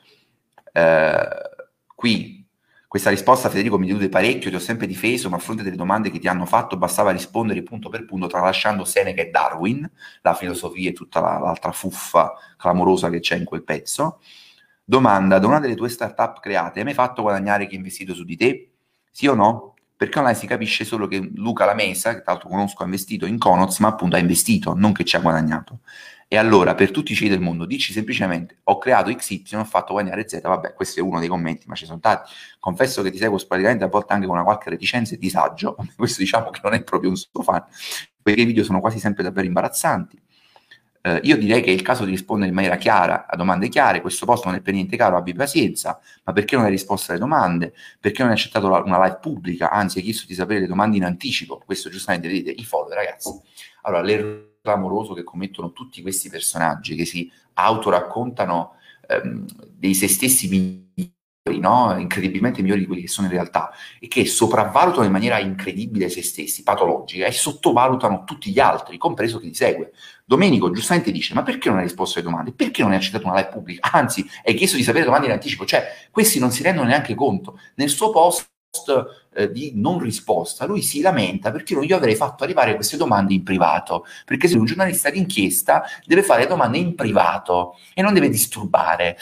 Eh, 0.73 1.29
qui 1.95 2.44
questa 2.95 3.11
risposta, 3.11 3.49
Federico, 3.49 3.77
mi 3.77 3.89
delude 3.89 4.09
parecchio, 4.09 4.51
ti 4.51 4.55
ho 4.55 4.61
sempre 4.61 4.87
difeso, 4.87 5.29
ma 5.29 5.35
a 5.35 5.41
fronte 5.41 5.65
delle 5.65 5.75
domande 5.75 6.13
che 6.13 6.21
ti 6.21 6.29
hanno 6.29 6.47
fatto 6.47 6.77
bastava 6.77 7.11
rispondere 7.11 7.61
punto 7.65 7.89
per 7.89 8.05
punto, 8.05 8.29
tralasciando 8.29 8.85
Seneca 8.85 9.21
e 9.21 9.31
Darwin, 9.31 9.91
la 10.23 10.33
filosofia 10.33 10.91
e 10.91 10.93
tutta 10.93 11.19
la, 11.19 11.41
l'altra 11.41 11.73
fuffa 11.73 12.35
clamorosa 12.57 13.11
che 13.11 13.19
c'è 13.19 13.35
in 13.35 13.43
quel 13.43 13.65
pezzo. 13.65 14.21
Domanda, 14.85 15.41
da 15.41 15.47
una 15.49 15.59
delle 15.59 15.75
tue 15.75 15.89
startup 15.89 16.39
create, 16.39 16.79
hai 16.79 16.85
mai 16.85 16.95
fatto 16.95 17.23
guadagnare 17.23 17.67
chi 17.67 17.75
ha 17.75 17.79
investito 17.79 18.15
su 18.15 18.23
di 18.23 18.37
te? 18.37 18.71
Sì 19.11 19.27
o 19.27 19.35
no? 19.35 19.75
Perché 19.97 20.21
online 20.21 20.37
si 20.37 20.47
capisce 20.47 20.85
solo 20.85 21.09
che 21.09 21.33
Luca 21.35 21.65
Lamesa, 21.65 22.15
che 22.15 22.23
tra 22.23 22.31
l'altro 22.31 22.49
conosco, 22.49 22.83
ha 22.83 22.85
investito 22.85 23.27
in 23.27 23.39
Conoz, 23.39 23.81
ma 23.81 23.89
appunto 23.89 24.15
ha 24.15 24.21
investito, 24.21 24.73
non 24.73 24.93
che 24.93 25.03
ci 25.03 25.17
ha 25.17 25.19
guadagnato. 25.19 25.81
E 26.35 26.37
allora, 26.37 26.75
per 26.75 26.91
tutti 26.91 27.13
i 27.13 27.15
cieli 27.15 27.31
del 27.31 27.39
mondo, 27.39 27.65
dici 27.65 27.93
semplicemente 27.93 28.59
ho 28.65 28.79
creato 28.79 29.15
XY, 29.15 29.55
ho 29.55 29.65
fatto 29.65 29.93
guadagnare 29.93 30.29
Z, 30.29 30.41
vabbè, 30.41 30.75
questo 30.75 30.99
è 30.99 31.03
uno 31.05 31.21
dei 31.21 31.29
commenti, 31.29 31.69
ma 31.69 31.77
ci 31.77 31.87
sono 31.87 32.01
tanti. 32.01 32.29
Confesso 32.59 33.03
che 33.03 33.13
ti 33.13 33.19
seguo 33.19 33.39
praticamente 33.47 33.85
a 33.85 33.87
volte 33.87 34.15
anche 34.15 34.27
con 34.27 34.35
una 34.35 34.43
qualche 34.43 34.69
reticenza 34.69 35.15
e 35.15 35.19
disagio, 35.19 35.77
questo 35.97 36.21
diciamo 36.23 36.51
che 36.51 36.59
non 36.65 36.75
è 36.75 36.83
proprio 36.83 37.11
un 37.11 37.17
suo 37.17 37.41
fan, 37.41 37.65
perché 38.21 38.41
i 38.41 38.47
video 38.47 38.65
sono 38.65 38.81
quasi 38.81 38.99
sempre 38.99 39.23
davvero 39.23 39.47
imbarazzanti. 39.47 40.21
Eh, 41.03 41.21
io 41.23 41.37
direi 41.37 41.63
che 41.63 41.71
è 41.71 41.73
il 41.73 41.83
caso 41.83 42.05
di 42.05 42.11
rispondere 42.11 42.49
in 42.49 42.55
maniera 42.57 42.79
chiara 42.79 43.27
a 43.29 43.37
domande 43.37 43.69
chiare, 43.69 44.01
questo 44.01 44.27
posto 44.27 44.49
non 44.49 44.57
è 44.57 44.61
per 44.61 44.75
niente 44.75 44.97
caro, 44.97 45.17
abbi 45.17 45.35
pazienza, 45.35 46.01
ma 46.25 46.33
perché 46.33 46.57
non 46.57 46.65
hai 46.65 46.73
risposto 46.73 47.13
alle 47.13 47.21
domande? 47.21 47.75
Perché 48.01 48.23
non 48.23 48.33
hai 48.33 48.37
accettato 48.37 48.69
la, 48.69 48.79
una 48.81 49.01
live 49.05 49.19
pubblica? 49.21 49.71
Anzi, 49.71 49.99
hai 49.99 50.05
chiesto 50.05 50.27
di 50.27 50.35
sapere 50.35 50.59
le 50.59 50.67
domande 50.67 50.97
in 50.97 51.05
anticipo, 51.05 51.63
questo 51.65 51.91
giustamente 51.91 52.27
vedete, 52.27 52.61
i 52.61 52.65
follower 52.65 52.97
ragazzi. 52.97 53.31
Allora, 53.83 54.03
l'errore 54.03 54.53
clamoroso 54.65 55.13
che 55.13 55.25
commettono 55.25 55.73
tutti 55.73 56.01
questi 56.01 56.31
personaggi 56.31 56.95
che 56.97 57.05
si 57.05 57.31
autoraccontano 57.53 58.77
ehm, 59.07 59.45
dei 59.71 59.93
se 59.93 60.09
stessi 60.09 60.49
migliori, 60.49 61.61
no? 61.61 61.95
incredibilmente 61.99 62.63
migliori 62.63 62.81
di 62.81 62.87
quelli 62.87 63.03
che 63.03 63.09
sono 63.09 63.27
in 63.27 63.35
realtà, 63.35 63.71
e 64.01 64.09
che 64.09 64.25
sopravvalutano 64.25 65.05
in 65.05 65.13
maniera 65.13 65.39
incredibile 65.39 66.09
se 66.09 66.23
stessi, 66.23 66.63
patologica, 66.63 67.27
e 67.27 67.33
sottovalutano 67.33 68.25
tutti 68.25 68.51
gli 68.51 68.59
altri, 68.59 68.97
compreso 68.97 69.39
chi 69.39 69.49
li 69.49 69.55
segue. 69.55 69.93
Domenico 70.25 70.71
giustamente 70.71 71.13
dice: 71.13 71.35
Ma 71.35 71.43
perché 71.43 71.69
non 71.69 71.77
hai 71.77 71.85
risposto 71.85 72.19
alle 72.19 72.29
domande? 72.29 72.53
Perché 72.55 72.81
non 72.81 72.93
hai 72.93 72.97
accettato 72.97 73.27
una 73.27 73.37
live 73.37 73.51
pubblica? 73.51 73.91
Anzi, 73.93 74.27
hai 74.43 74.55
chiesto 74.55 74.79
di 74.79 74.83
sapere 74.83 75.05
domande 75.05 75.27
in 75.27 75.33
anticipo. 75.33 75.67
Cioè, 75.67 76.09
questi 76.11 76.39
non 76.39 76.51
si 76.51 76.63
rendono 76.63 76.89
neanche 76.89 77.15
conto. 77.15 77.59
Nel 77.75 77.91
suo 77.91 78.09
post 78.09 78.41
eh, 78.41 78.54
di 79.53 79.73
non 79.75 79.99
risposta, 79.99 80.65
lui 80.65 80.83
si 80.83 81.01
lamenta 81.01 81.51
perché 81.51 81.75
non 81.75 81.85
gli 81.85 81.93
avrei 81.93 82.15
fatto 82.15 82.45
arrivare 82.45 82.75
queste 82.75 82.97
domande 82.97 83.35
in 83.35 83.43
privato, 83.43 84.07
perché 84.25 84.49
se 84.49 84.57
un 84.57 84.65
giornalista 84.65 85.11
d'inchiesta 85.11 85.85
deve 86.05 86.23
fare 86.23 86.47
domande 86.47 86.79
in 86.79 86.95
privato 86.95 87.77
e 87.95 88.03
non 88.03 88.15
deve 88.15 88.29
disturbare. 88.29 89.17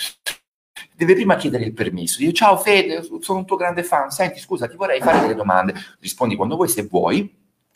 Deve 0.95 1.15
prima 1.15 1.37
chiedere 1.37 1.65
il 1.65 1.73
permesso, 1.73 2.19
dire 2.19 2.33
ciao 2.33 2.57
Fede, 2.57 3.03
sono 3.21 3.39
un 3.39 3.47
tuo 3.47 3.57
grande 3.57 3.83
fan, 3.83 4.11
senti 4.11 4.39
scusa, 4.39 4.69
ti 4.69 4.77
vorrei 4.77 5.01
fare 5.01 5.21
delle 5.21 5.35
domande, 5.35 5.75
rispondi 6.01 6.37
quando 6.37 6.55
vuoi 6.55 6.69
se 6.69 6.87
vuoi, 6.87 7.35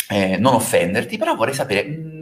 eh, 0.08 0.36
non 0.36 0.54
offenderti, 0.54 1.16
però 1.16 1.34
vorrei 1.34 1.54
sapere... 1.54 2.15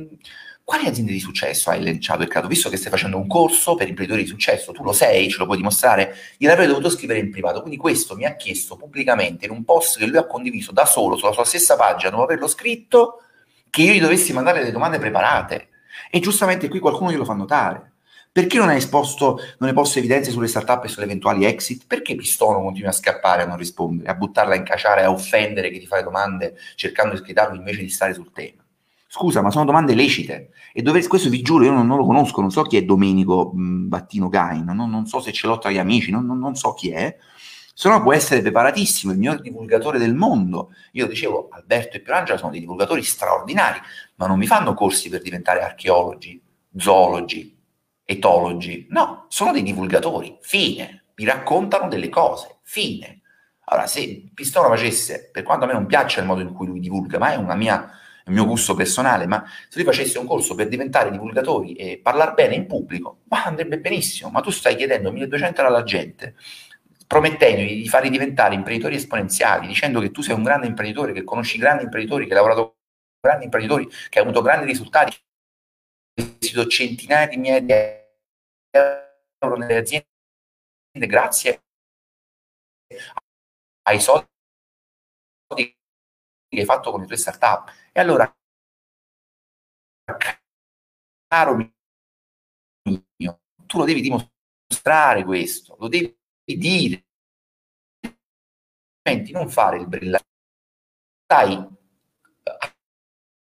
Quali 0.65 0.87
aziende 0.87 1.13
di 1.13 1.21
successo 1.21 1.69
hai 1.69 1.85
lanciato 1.85 2.23
e 2.23 2.27
creato? 2.27 2.49
Visto 2.49 2.71
che 2.71 2.79
stai 2.79 2.91
facendo 2.91 3.19
un 3.19 3.27
corso 3.27 3.75
per 3.75 3.87
imprenditori 3.87 4.23
di 4.25 4.29
successo, 4.29 4.73
tu 4.73 4.83
lo 4.83 4.95
sei, 4.95 5.29
ce 5.29 5.37
lo 5.37 5.45
puoi 5.45 5.59
dimostrare, 5.59 6.15
gliel'avrei 6.39 6.67
dovuto 6.67 6.89
scrivere 6.89 7.19
in 7.19 7.31
privato. 7.31 7.61
Quindi 7.61 7.77
questo 7.77 8.17
mi 8.17 8.25
ha 8.25 8.35
chiesto 8.35 8.75
pubblicamente 8.75 9.45
in 9.45 9.51
un 9.51 9.63
post 9.63 9.99
che 9.99 10.07
lui 10.07 10.17
ha 10.17 10.25
condiviso 10.25 10.73
da 10.73 10.87
solo 10.87 11.17
sulla 11.17 11.33
sua 11.33 11.45
stessa 11.45 11.77
pagina, 11.77 12.11
dopo 12.11 12.23
averlo 12.23 12.49
scritto, 12.49 13.21
che 13.69 13.83
io 13.83 13.93
gli 13.93 14.01
dovessi 14.01 14.33
mandare 14.33 14.61
delle 14.61 14.73
domande 14.73 14.99
preparate. 14.99 15.69
E 16.11 16.19
giustamente 16.21 16.69
qui 16.69 16.79
qualcuno 16.79 17.11
glielo 17.11 17.27
fa 17.27 17.35
notare. 17.35 17.93
Perché 18.33 18.57
non 18.57 18.71
hai 18.71 18.79
esposto, 18.79 19.39
non 19.59 19.69
hai 19.69 19.75
posto 19.75 19.99
evidenze 19.99 20.31
sulle 20.31 20.49
startup 20.49 20.83
e 20.85 20.89
sulle 20.89 21.05
eventuali 21.05 21.45
exit? 21.45 21.85
Perché 21.87 22.15
Pistono 22.17 22.63
continua 22.63 22.89
a 22.89 22.93
scappare, 22.93 23.43
a 23.43 23.47
non 23.47 23.59
rispondere, 23.59 24.09
a 24.11 24.15
buttarla 24.15 24.55
in 24.55 24.65
caciare, 24.65 25.03
a 25.05 25.11
offendere 25.11 25.71
chi 25.71 25.79
ti 25.79 25.87
fa 25.87 25.97
le 25.97 26.05
domande 26.05 26.57
cercando 26.75 27.15
di 27.15 27.21
scridarlo 27.21 27.55
invece 27.57 27.83
di 27.83 27.91
stare 27.91 28.15
sul 28.15 28.33
tema? 28.33 28.64
Scusa, 29.17 29.43
ma 29.43 29.53
sono 29.53 29.65
domande 29.65 29.95
lecite. 29.95 30.51
E 30.73 30.83
dove, 30.83 31.07
questo 31.07 31.29
vi 31.29 31.41
giuro, 31.41 31.63
io 31.63 31.71
non, 31.71 31.87
non, 31.87 31.99
lo 31.99 32.05
conosco, 32.05 32.41
non 32.41 32.51
so 32.51 32.63
chi 32.63 32.79
è 32.79 32.83
Domenico 32.83 33.53
mh, 33.55 33.87
Battino 33.87 34.29
Gain, 34.29 34.65
non, 34.65 34.91
non, 34.91 35.07
so 35.07 35.21
se 35.21 35.31
ce 35.31 35.47
l'ho 35.47 35.57
tra 35.59 35.71
gli 35.71 35.79
amici, 35.79 36.11
non, 36.11 36.27
non 36.27 36.57
so 36.57 36.75
chi 36.75 36.91
è. 36.91 37.17
Se 37.73 37.89
no 37.89 38.03
può 38.03 38.13
essere 38.13 38.41
preparatissimo, 38.41 39.13
il 39.13 39.19
miglior 39.19 39.41
divulgatore 39.41 40.01
del 40.01 40.17
mondo. 40.17 40.73
Io 40.95 41.07
dicevo, 41.07 41.49
Alberto 41.53 41.97
e 41.97 42.01
Piorangela 42.01 42.37
sono 42.39 42.51
dei 42.51 42.59
divulgatori 42.59 43.05
straordinari, 43.05 43.79
ma 44.17 44.27
non 44.27 44.37
mi 44.37 44.49
fanno 44.49 44.75
corsi 44.75 45.09
per 45.09 45.23
diventare 45.23 45.63
archeologi, 45.63 46.43
zoologi, 46.77 47.57
etologi. 48.03 48.89
No, 48.91 49.27
sono 49.29 49.53
dei 49.53 49.63
divulgatori, 49.63 50.39
fine. 50.41 51.05
Mi 51.15 51.25
raccontano 51.25 51.87
delle 51.87 52.09
cose, 52.09 52.57
fine. 52.63 53.21
Allora, 53.67 53.87
se 53.87 54.29
Pistola 54.35 54.67
facesse, 54.67 55.31
per 55.33 55.45
quanto 55.45 55.67
a 55.67 55.69
me 55.69 55.75
non 55.75 55.87
piaccia 55.87 56.19
il 56.19 56.27
modo 56.27 56.41
in 56.41 56.53
cui 56.53 56.67
lui 56.67 56.81
divulga, 56.81 57.19
ma 57.19 57.33
è 57.33 57.37
una 57.37 57.55
mia 57.55 58.01
il 58.27 58.33
mio 58.33 58.47
gusto 58.47 58.75
personale, 58.75 59.27
ma 59.27 59.45
se 59.69 59.79
tu 59.79 59.85
facessi 59.85 60.17
un 60.17 60.27
corso 60.27 60.55
per 60.55 60.69
diventare 60.69 61.11
divulgatori 61.11 61.75
e 61.75 61.99
parlare 61.99 62.33
bene 62.33 62.55
in 62.55 62.67
pubblico, 62.67 63.21
ma 63.29 63.45
andrebbe 63.45 63.79
benissimo, 63.79 64.31
ma 64.31 64.41
tu 64.41 64.51
stai 64.51 64.77
chiedendo 64.77 65.13
1200 65.13 65.61
euro 65.61 65.75
alla 65.75 65.85
gente, 65.85 66.35
promettendogli 67.07 67.83
di 67.83 67.89
farli 67.89 68.09
diventare 68.09 68.55
imprenditori 68.55 68.95
esponenziali, 68.97 69.67
dicendo 69.67 70.01
che 70.01 70.11
tu 70.11 70.23
sei 70.23 70.35
un 70.35 70.43
grande 70.43 70.67
imprenditore, 70.67 71.13
che 71.13 71.23
conosci 71.25 71.59
grandi 71.59 71.85
imprenditori, 71.85 72.25
che 72.25 72.31
hai 72.31 72.37
lavorato 72.37 72.63
con 72.63 72.75
grandi 73.21 73.45
imprenditori, 73.45 73.89
che 74.09 74.19
hai 74.19 74.25
avuto 74.25 74.41
grandi 74.41 74.67
risultati, 74.67 75.11
che 75.11 75.19
hai 76.23 76.27
investito 76.27 76.67
centinaia 76.67 77.27
di 77.27 77.37
migliaia 77.37 77.61
di 77.61 77.73
euro 79.39 79.57
nelle 79.57 79.77
aziende 79.77 80.07
grazie 81.07 81.63
ai 83.83 84.01
soldi 84.01 84.27
che 85.55 86.61
hai 86.61 86.65
fatto 86.65 86.91
con 86.91 87.01
le 87.01 87.07
tue 87.07 87.17
startup. 87.17 87.71
E 87.97 88.01
allora, 88.01 88.27
caro 91.29 91.55
mio, 91.55 93.41
tu 93.67 93.79
lo 93.79 93.85
devi 93.85 94.01
dimostrare 94.01 95.23
questo, 95.25 95.77
lo 95.79 95.87
devi 95.87 96.19
dire. 96.45 97.07
Non 99.33 99.49
fare 99.49 99.77
il 99.79 99.87
brillante. 99.87 100.27
Stai 101.25 101.57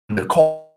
undercover 0.09 0.67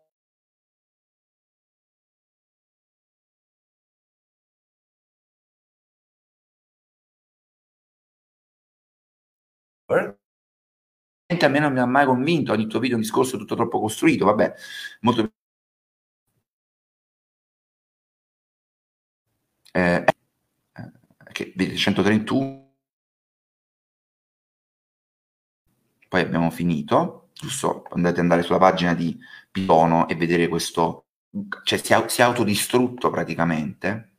a 11.38 11.48
me 11.48 11.58
non 11.58 11.72
mi 11.72 11.78
ha 11.80 11.86
mai 11.86 12.06
convinto, 12.06 12.52
ogni 12.52 12.66
tuo 12.66 12.80
video 12.80 12.96
è 12.96 12.98
un 12.98 13.04
discorso 13.04 13.38
tutto 13.38 13.54
troppo 13.54 13.80
costruito, 13.80 14.24
vabbè, 14.26 14.54
molto... 15.00 15.32
Eh, 19.72 20.04
eh 20.04 20.92
che, 21.32 21.52
vedete, 21.54 21.76
131, 21.76 22.68
poi 26.08 26.20
abbiamo 26.20 26.50
finito, 26.50 27.30
giusto, 27.32 27.84
andate 27.90 28.16
ad 28.16 28.22
andare 28.22 28.42
sulla 28.42 28.58
pagina 28.58 28.94
di 28.94 29.18
Pilono 29.50 30.08
e 30.08 30.16
vedere 30.16 30.48
questo, 30.48 31.06
cioè 31.62 31.78
si 31.78 31.92
è, 31.92 32.08
si 32.08 32.20
è 32.20 32.24
autodistrutto 32.24 33.10
praticamente, 33.10 34.10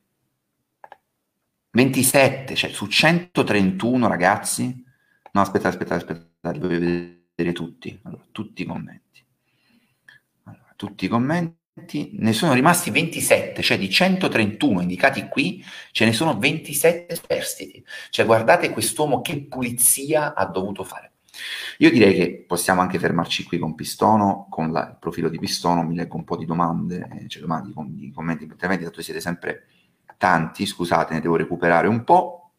27, 1.71 2.55
cioè 2.55 2.69
su 2.71 2.87
131 2.87 4.07
ragazzi, 4.07 4.83
no 5.33 5.41
aspetta, 5.41 5.69
aspetta, 5.69 5.95
aspetta, 5.95 6.30
voglio 6.41 6.67
vedere 6.67 7.53
tutti. 7.53 7.99
Allora, 8.03 8.25
tutti 8.31 8.63
i 8.63 8.65
commenti. 8.65 9.23
Allora, 10.43 10.73
tutti 10.75 11.05
i 11.05 11.07
commenti. 11.07 11.59
Ne 12.13 12.33
sono 12.33 12.53
rimasti 12.53 12.91
27, 12.91 13.61
cioè 13.61 13.77
di 13.77 13.89
131 13.89 14.81
indicati 14.81 15.27
qui, 15.29 15.63
ce 15.91 16.05
ne 16.05 16.11
sono 16.11 16.37
27 16.37 17.15
superstiti. 17.15 17.83
Cioè 18.09 18.25
guardate 18.25 18.71
quest'uomo 18.71 19.21
che 19.21 19.45
pulizia 19.45 20.33
ha 20.33 20.45
dovuto 20.45 20.83
fare. 20.83 21.11
Io 21.77 21.89
direi 21.89 22.13
che 22.13 22.43
possiamo 22.45 22.81
anche 22.81 22.99
fermarci 22.99 23.43
qui 23.45 23.57
con 23.57 23.73
Pistono, 23.73 24.47
con 24.49 24.71
la, 24.71 24.89
il 24.89 24.97
profilo 24.99 25.29
di 25.29 25.39
Pistono, 25.39 25.81
mi 25.83 25.95
leggo 25.95 26.17
un 26.17 26.25
po' 26.25 26.35
di 26.35 26.45
domande, 26.45 27.07
eh, 27.13 27.27
cioè 27.27 27.41
domande, 27.41 27.69
di 27.69 28.11
commenti, 28.11 28.43
interventi, 28.43 28.83
dato 28.83 28.97
che 28.97 29.03
siete 29.03 29.21
sempre 29.21 29.65
tanti, 30.17 30.65
scusate, 30.65 31.13
ne 31.13 31.21
devo 31.21 31.37
recuperare 31.37 31.87
un 31.87 32.03
po'. 32.03 32.51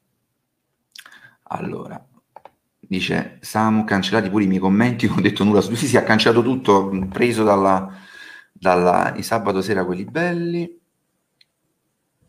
Allora, 1.44 2.02
dice 2.92 3.38
Samu, 3.40 3.84
cancellati 3.84 4.28
pure 4.28 4.44
i 4.44 4.46
miei 4.46 4.60
commenti, 4.60 5.06
non 5.08 5.18
ho 5.18 5.20
detto 5.22 5.44
nulla 5.44 5.62
su 5.62 5.74
sì, 5.74 5.86
sì, 5.86 5.96
ha 5.96 6.02
cancellato 6.02 6.42
tutto, 6.42 6.90
preso 7.10 7.42
dalla, 7.42 7.90
dalla, 8.52 9.12
di 9.14 9.22
sabato 9.22 9.62
sera 9.62 9.84
quelli 9.84 10.04
belli. 10.04 10.78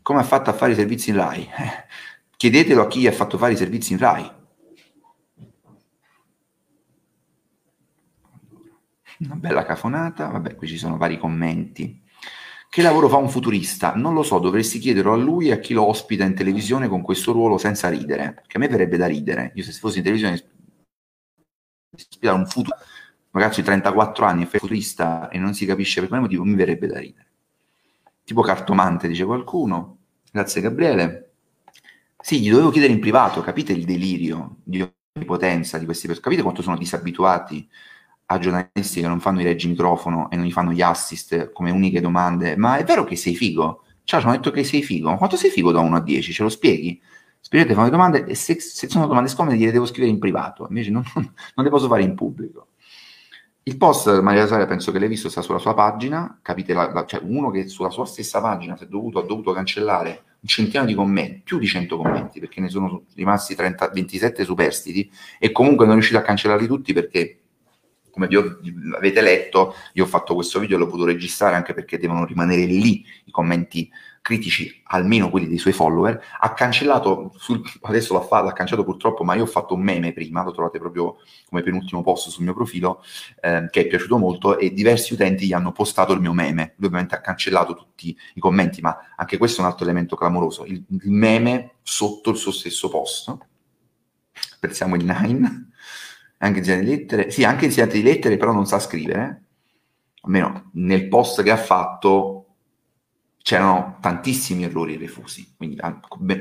Come 0.02 0.19
ha 0.19 0.23
fatto 0.23 0.49
a 0.49 0.54
fare 0.54 0.71
i 0.71 0.76
servizi 0.76 1.10
in 1.10 1.17
RAI? 1.17 1.49
Chiedetelo 2.36 2.82
a 2.82 2.88
chi 2.88 3.08
ha 3.08 3.12
fatto 3.12 3.38
fare 3.38 3.54
i 3.54 3.58
servizi 3.58 3.93
in 3.93 3.99
RAI. 3.99 4.32
Una 9.19 9.36
bella 9.36 9.63
cafonata, 9.63 10.28
vabbè, 10.28 10.56
qui 10.56 10.67
ci 10.67 10.78
sono 10.78 10.97
vari 10.97 11.17
commenti. 11.17 12.02
Che 12.73 12.82
lavoro 12.82 13.08
fa 13.08 13.17
un 13.17 13.30
futurista? 13.30 13.93
Non 13.95 14.13
lo 14.13 14.23
so, 14.23 14.39
dovresti 14.39 14.80
chiederlo 14.80 15.13
a 15.13 15.15
lui 15.15 15.49
e 15.49 15.52
a 15.52 15.60
chi 15.60 15.73
lo 15.73 15.88
ospita 15.88 16.23
in 16.23 16.34
televisione 16.34 16.88
con 16.88 17.02
questo 17.02 17.32
ruolo 17.32 17.58
senza 17.58 17.88
ridere, 17.88 18.41
che 18.47 18.58
a 18.58 18.60
me 18.60 18.67
verrebbe 18.67 18.97
da 18.97 19.06
ridere. 19.06 19.52
Io 19.56 19.63
se 19.63 19.71
fossi 19.73 19.99
in 19.99 20.04
televisione 20.04 20.52
spiegare 21.95 22.38
un 22.38 22.47
futuro, 22.47 22.77
un 23.32 23.39
ragazzo 23.39 23.60
di 23.60 23.65
34 23.65 24.25
anni 24.25 24.43
è 24.43 24.47
futurista 24.47 25.29
e 25.29 25.38
non 25.38 25.53
si 25.53 25.65
capisce 25.65 25.99
per 25.99 26.10
quale 26.10 26.23
motivo, 26.23 26.43
mi 26.43 26.56
verrebbe 26.56 26.88
da 26.88 26.99
ridere. 26.99 27.27
Tipo 28.23 28.41
cartomante, 28.41 29.08
dice 29.08 29.25
qualcuno. 29.25 29.97
Grazie 30.32 30.62
Gabriele. 30.62 31.32
Sì, 32.19 32.39
gli 32.39 32.49
dovevo 32.49 32.69
chiedere 32.69 32.93
in 32.93 32.99
privato, 32.99 33.41
capite 33.41 33.73
il 33.73 33.86
delirio 33.86 34.58
di 34.63 34.88
onnipotenza 35.15 35.77
di 35.77 35.86
questi 35.86 36.08
persone? 36.08 36.25
Capite 36.25 36.41
quanto 36.41 36.62
sono 36.62 36.77
disabituati 36.77 37.67
a 38.27 38.39
giornalisti 38.39 39.01
che 39.01 39.08
non 39.08 39.19
fanno 39.19 39.41
i 39.41 39.43
reggi 39.43 39.67
microfono 39.67 40.29
e 40.29 40.38
non 40.38 40.45
gli 40.45 40.51
fanno 40.51 40.71
gli 40.71 40.82
assist 40.82 41.51
come 41.51 41.69
uniche 41.71 41.99
domande, 42.01 42.56
ma 42.56 42.77
è 42.77 42.84
vero 42.84 43.03
che 43.03 43.15
sei 43.15 43.36
figo? 43.36 43.84
Ciao, 44.03 44.19
ci 44.19 44.25
hanno 44.25 44.36
detto 44.36 44.51
che 44.51 44.63
sei 44.63 44.82
figo, 44.84 45.10
ma 45.10 45.17
quanto 45.17 45.36
sei 45.36 45.49
figo 45.49 45.71
da 45.71 45.79
1 45.82 45.97
a 45.97 46.01
10? 46.01 46.32
Ce 46.32 46.43
lo 46.43 46.49
spieghi? 46.49 47.01
Fanno 47.53 47.83
le 47.83 47.89
domande 47.89 48.25
e 48.25 48.35
se, 48.35 48.59
se, 48.59 48.89
sono 48.89 49.05
domande 49.05 49.29
scomode 49.29 49.57
gliele 49.57 49.71
devo 49.71 49.85
scrivere 49.85 50.11
in 50.11 50.19
privato, 50.19 50.65
invece 50.69 50.89
non, 50.89 51.03
non, 51.13 51.31
non 51.55 51.65
le 51.65 51.71
posso 51.71 51.87
fare 51.87 52.01
in 52.01 52.15
pubblico. 52.15 52.67
Il 53.65 53.77
post 53.77 54.19
Maria 54.19 54.41
Rosaria 54.41 54.65
penso 54.65 54.91
che 54.91 54.99
l'hai 54.99 55.07
visto, 55.07 55.29
sta 55.29 55.41
sulla 55.41 55.59
sua 55.59 55.73
pagina, 55.73 56.39
capite, 56.41 56.73
la, 56.73 56.91
la, 56.91 57.05
cioè 57.05 57.21
uno 57.23 57.49
che 57.49 57.67
sulla 57.67 57.89
sua 57.89 58.05
stessa 58.05 58.41
pagina 58.41 58.77
dovuto, 58.89 59.19
ha 59.19 59.23
dovuto 59.23 59.53
cancellare 59.53 60.23
un 60.43 60.49
centinaio 60.49 60.87
di 60.87 60.95
commenti, 60.95 61.41
più 61.45 61.59
di 61.59 61.67
100 61.67 61.95
commenti, 61.95 62.41
perché 62.41 62.59
ne 62.59 62.67
sono 62.67 63.03
rimasti 63.15 63.55
30, 63.55 63.89
27 63.89 64.43
superstiti 64.43 65.09
e 65.39 65.53
comunque 65.53 65.85
non 65.85 65.93
è 65.93 65.97
riuscito 65.97 66.19
a 66.19 66.23
cancellarli 66.23 66.67
tutti 66.67 66.91
perché 66.91 67.37
come 68.13 68.27
vi 68.27 68.35
ho, 68.35 68.59
avete 68.95 69.21
letto, 69.21 69.73
io 69.93 70.03
ho 70.03 70.07
fatto 70.07 70.35
questo 70.35 70.59
video 70.59 70.75
e 70.75 70.79
l'ho 70.79 70.85
potuto 70.85 71.05
registrare 71.05 71.55
anche 71.55 71.73
perché 71.73 71.97
devono 71.97 72.25
rimanere 72.25 72.65
lì 72.65 73.03
i 73.23 73.31
commenti 73.31 73.89
critici, 74.23 74.81
almeno 74.86 75.29
quelli 75.29 75.49
dei 75.49 75.57
suoi 75.57 75.73
follower, 75.73 76.19
ha 76.39 76.53
cancellato, 76.53 77.33
sul, 77.36 77.62
adesso 77.81 78.13
l'ha, 78.13 78.21
fatto, 78.21 78.45
l'ha 78.45 78.53
cancellato 78.53 78.86
purtroppo, 78.86 79.25
ma 79.25 79.36
io 79.36 79.43
ho 79.43 79.47
fatto 79.47 79.73
un 79.73 79.81
meme 79.81 80.13
prima, 80.13 80.43
lo 80.43 80.51
trovate 80.51 80.79
proprio 80.79 81.17
come 81.49 81.62
penultimo 81.62 82.01
post 82.01 82.29
sul 82.29 82.45
mio 82.45 82.53
profilo, 82.53 83.03
eh, 83.41 83.67
che 83.69 83.81
è 83.81 83.88
piaciuto 83.88 84.17
molto 84.17 84.57
e 84.57 84.71
diversi 84.71 85.13
utenti 85.13 85.45
gli 85.45 85.51
hanno 85.51 85.73
postato 85.73 86.13
il 86.13 86.21
mio 86.21 86.31
meme, 86.31 86.73
lui 86.77 86.88
ovviamente 86.88 87.15
ha 87.15 87.19
cancellato 87.19 87.75
tutti 87.75 88.17
i 88.36 88.39
commenti, 88.39 88.79
ma 88.79 88.97
anche 89.17 89.38
questo 89.38 89.59
è 89.59 89.65
un 89.65 89.69
altro 89.69 89.83
elemento 89.83 90.15
clamoroso, 90.15 90.63
il, 90.63 90.81
il 90.88 91.12
meme 91.12 91.73
sotto 91.83 92.29
il 92.29 92.38
suo 92.38 92.53
stesso 92.53 92.88
post, 92.88 93.38
pensiamo 94.62 94.95
il 94.95 95.03
9, 95.03 95.17
anche 96.38 96.59
insegnante 96.59 96.86
di 96.86 96.95
lettere, 96.95 97.29
sì, 97.29 97.43
anche 97.43 97.65
insegnante 97.65 97.97
di 97.97 98.03
lettere, 98.03 98.38
però 98.38 98.53
non 98.53 98.65
sa 98.65 98.79
scrivere, 98.79 99.43
almeno 100.21 100.69
nel 100.75 101.09
post 101.09 101.43
che 101.43 101.51
ha 101.51 101.57
fatto 101.57 102.32
c'erano 103.43 103.97
tantissimi 103.99 104.63
errori 104.63 104.95
refusi, 104.95 105.53
quindi 105.58 105.77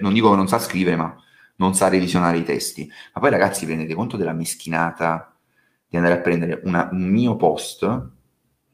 non 0.00 0.12
dico 0.12 0.30
che 0.30 0.36
non 0.36 0.46
sa 0.46 0.60
scrivere, 0.60 0.94
ma 0.94 1.14
non 1.56 1.74
sa 1.74 1.88
revisionare 1.88 2.38
i 2.38 2.44
testi. 2.44 2.88
Ma 3.12 3.20
poi 3.20 3.30
ragazzi, 3.30 3.66
prendete 3.66 3.92
conto 3.92 4.16
della 4.16 4.32
meschinata 4.32 5.36
di 5.86 5.96
andare 5.96 6.14
a 6.14 6.20
prendere 6.20 6.60
una, 6.64 6.88
un 6.92 7.02
mio 7.02 7.34
post, 7.34 7.82
un 7.82 8.10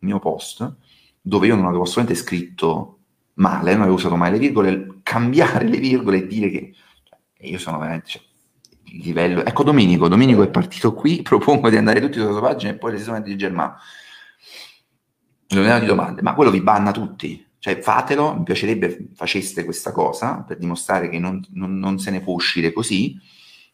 mio 0.01 0.19
post, 0.19 0.77
dove 1.23 1.47
io 1.47 1.57
non 1.57 1.65
avevo 1.65 1.83
assolutamente 1.85 2.23
scritto 2.23 2.99
male, 3.35 3.73
non 3.73 3.81
avevo 3.81 3.97
usato 3.97 4.15
mai 4.15 4.31
le 4.31 4.39
virgole, 4.39 5.01
cambiare 5.03 5.67
le 5.67 5.79
virgole 5.79 6.19
e 6.19 6.27
dire 6.27 6.51
che 6.51 6.75
cioè, 7.03 7.19
io 7.49 7.59
sono 7.59 7.79
veramente... 7.79 8.09
Cioè, 8.09 8.23
il 8.91 9.05
livello... 9.05 9.43
Ecco 9.43 9.63
Domenico, 9.63 10.07
Domenico 10.07 10.43
è 10.43 10.51
partito 10.51 10.93
qui, 10.93 11.23
propongo 11.25 11.71
di 11.71 11.79
andare 11.79 12.01
tutti 12.01 12.19
sulla 12.19 12.33
sua 12.33 12.43
pagina 12.43 12.73
e 12.73 12.77
poi 12.77 12.93
le 12.93 13.23
di 13.23 13.37
Germano. 13.39 13.77
Non 15.51 15.81
di 15.81 15.87
domande, 15.87 16.21
ma 16.21 16.35
quello 16.35 16.51
vi 16.51 16.61
banna 16.61 16.91
tutti 16.91 17.48
cioè 17.59 17.81
fatelo, 17.81 18.37
mi 18.37 18.45
piacerebbe 18.45 19.09
faceste 19.15 19.65
questa 19.65 19.93
cosa 19.93 20.45
per 20.47 20.59
dimostrare 20.59 21.09
che 21.09 21.19
non, 21.19 21.45
non, 21.51 21.79
non 21.79 21.99
se 21.99 22.11
ne 22.11 22.21
può 22.21 22.35
uscire 22.35 22.73
così, 22.73 23.17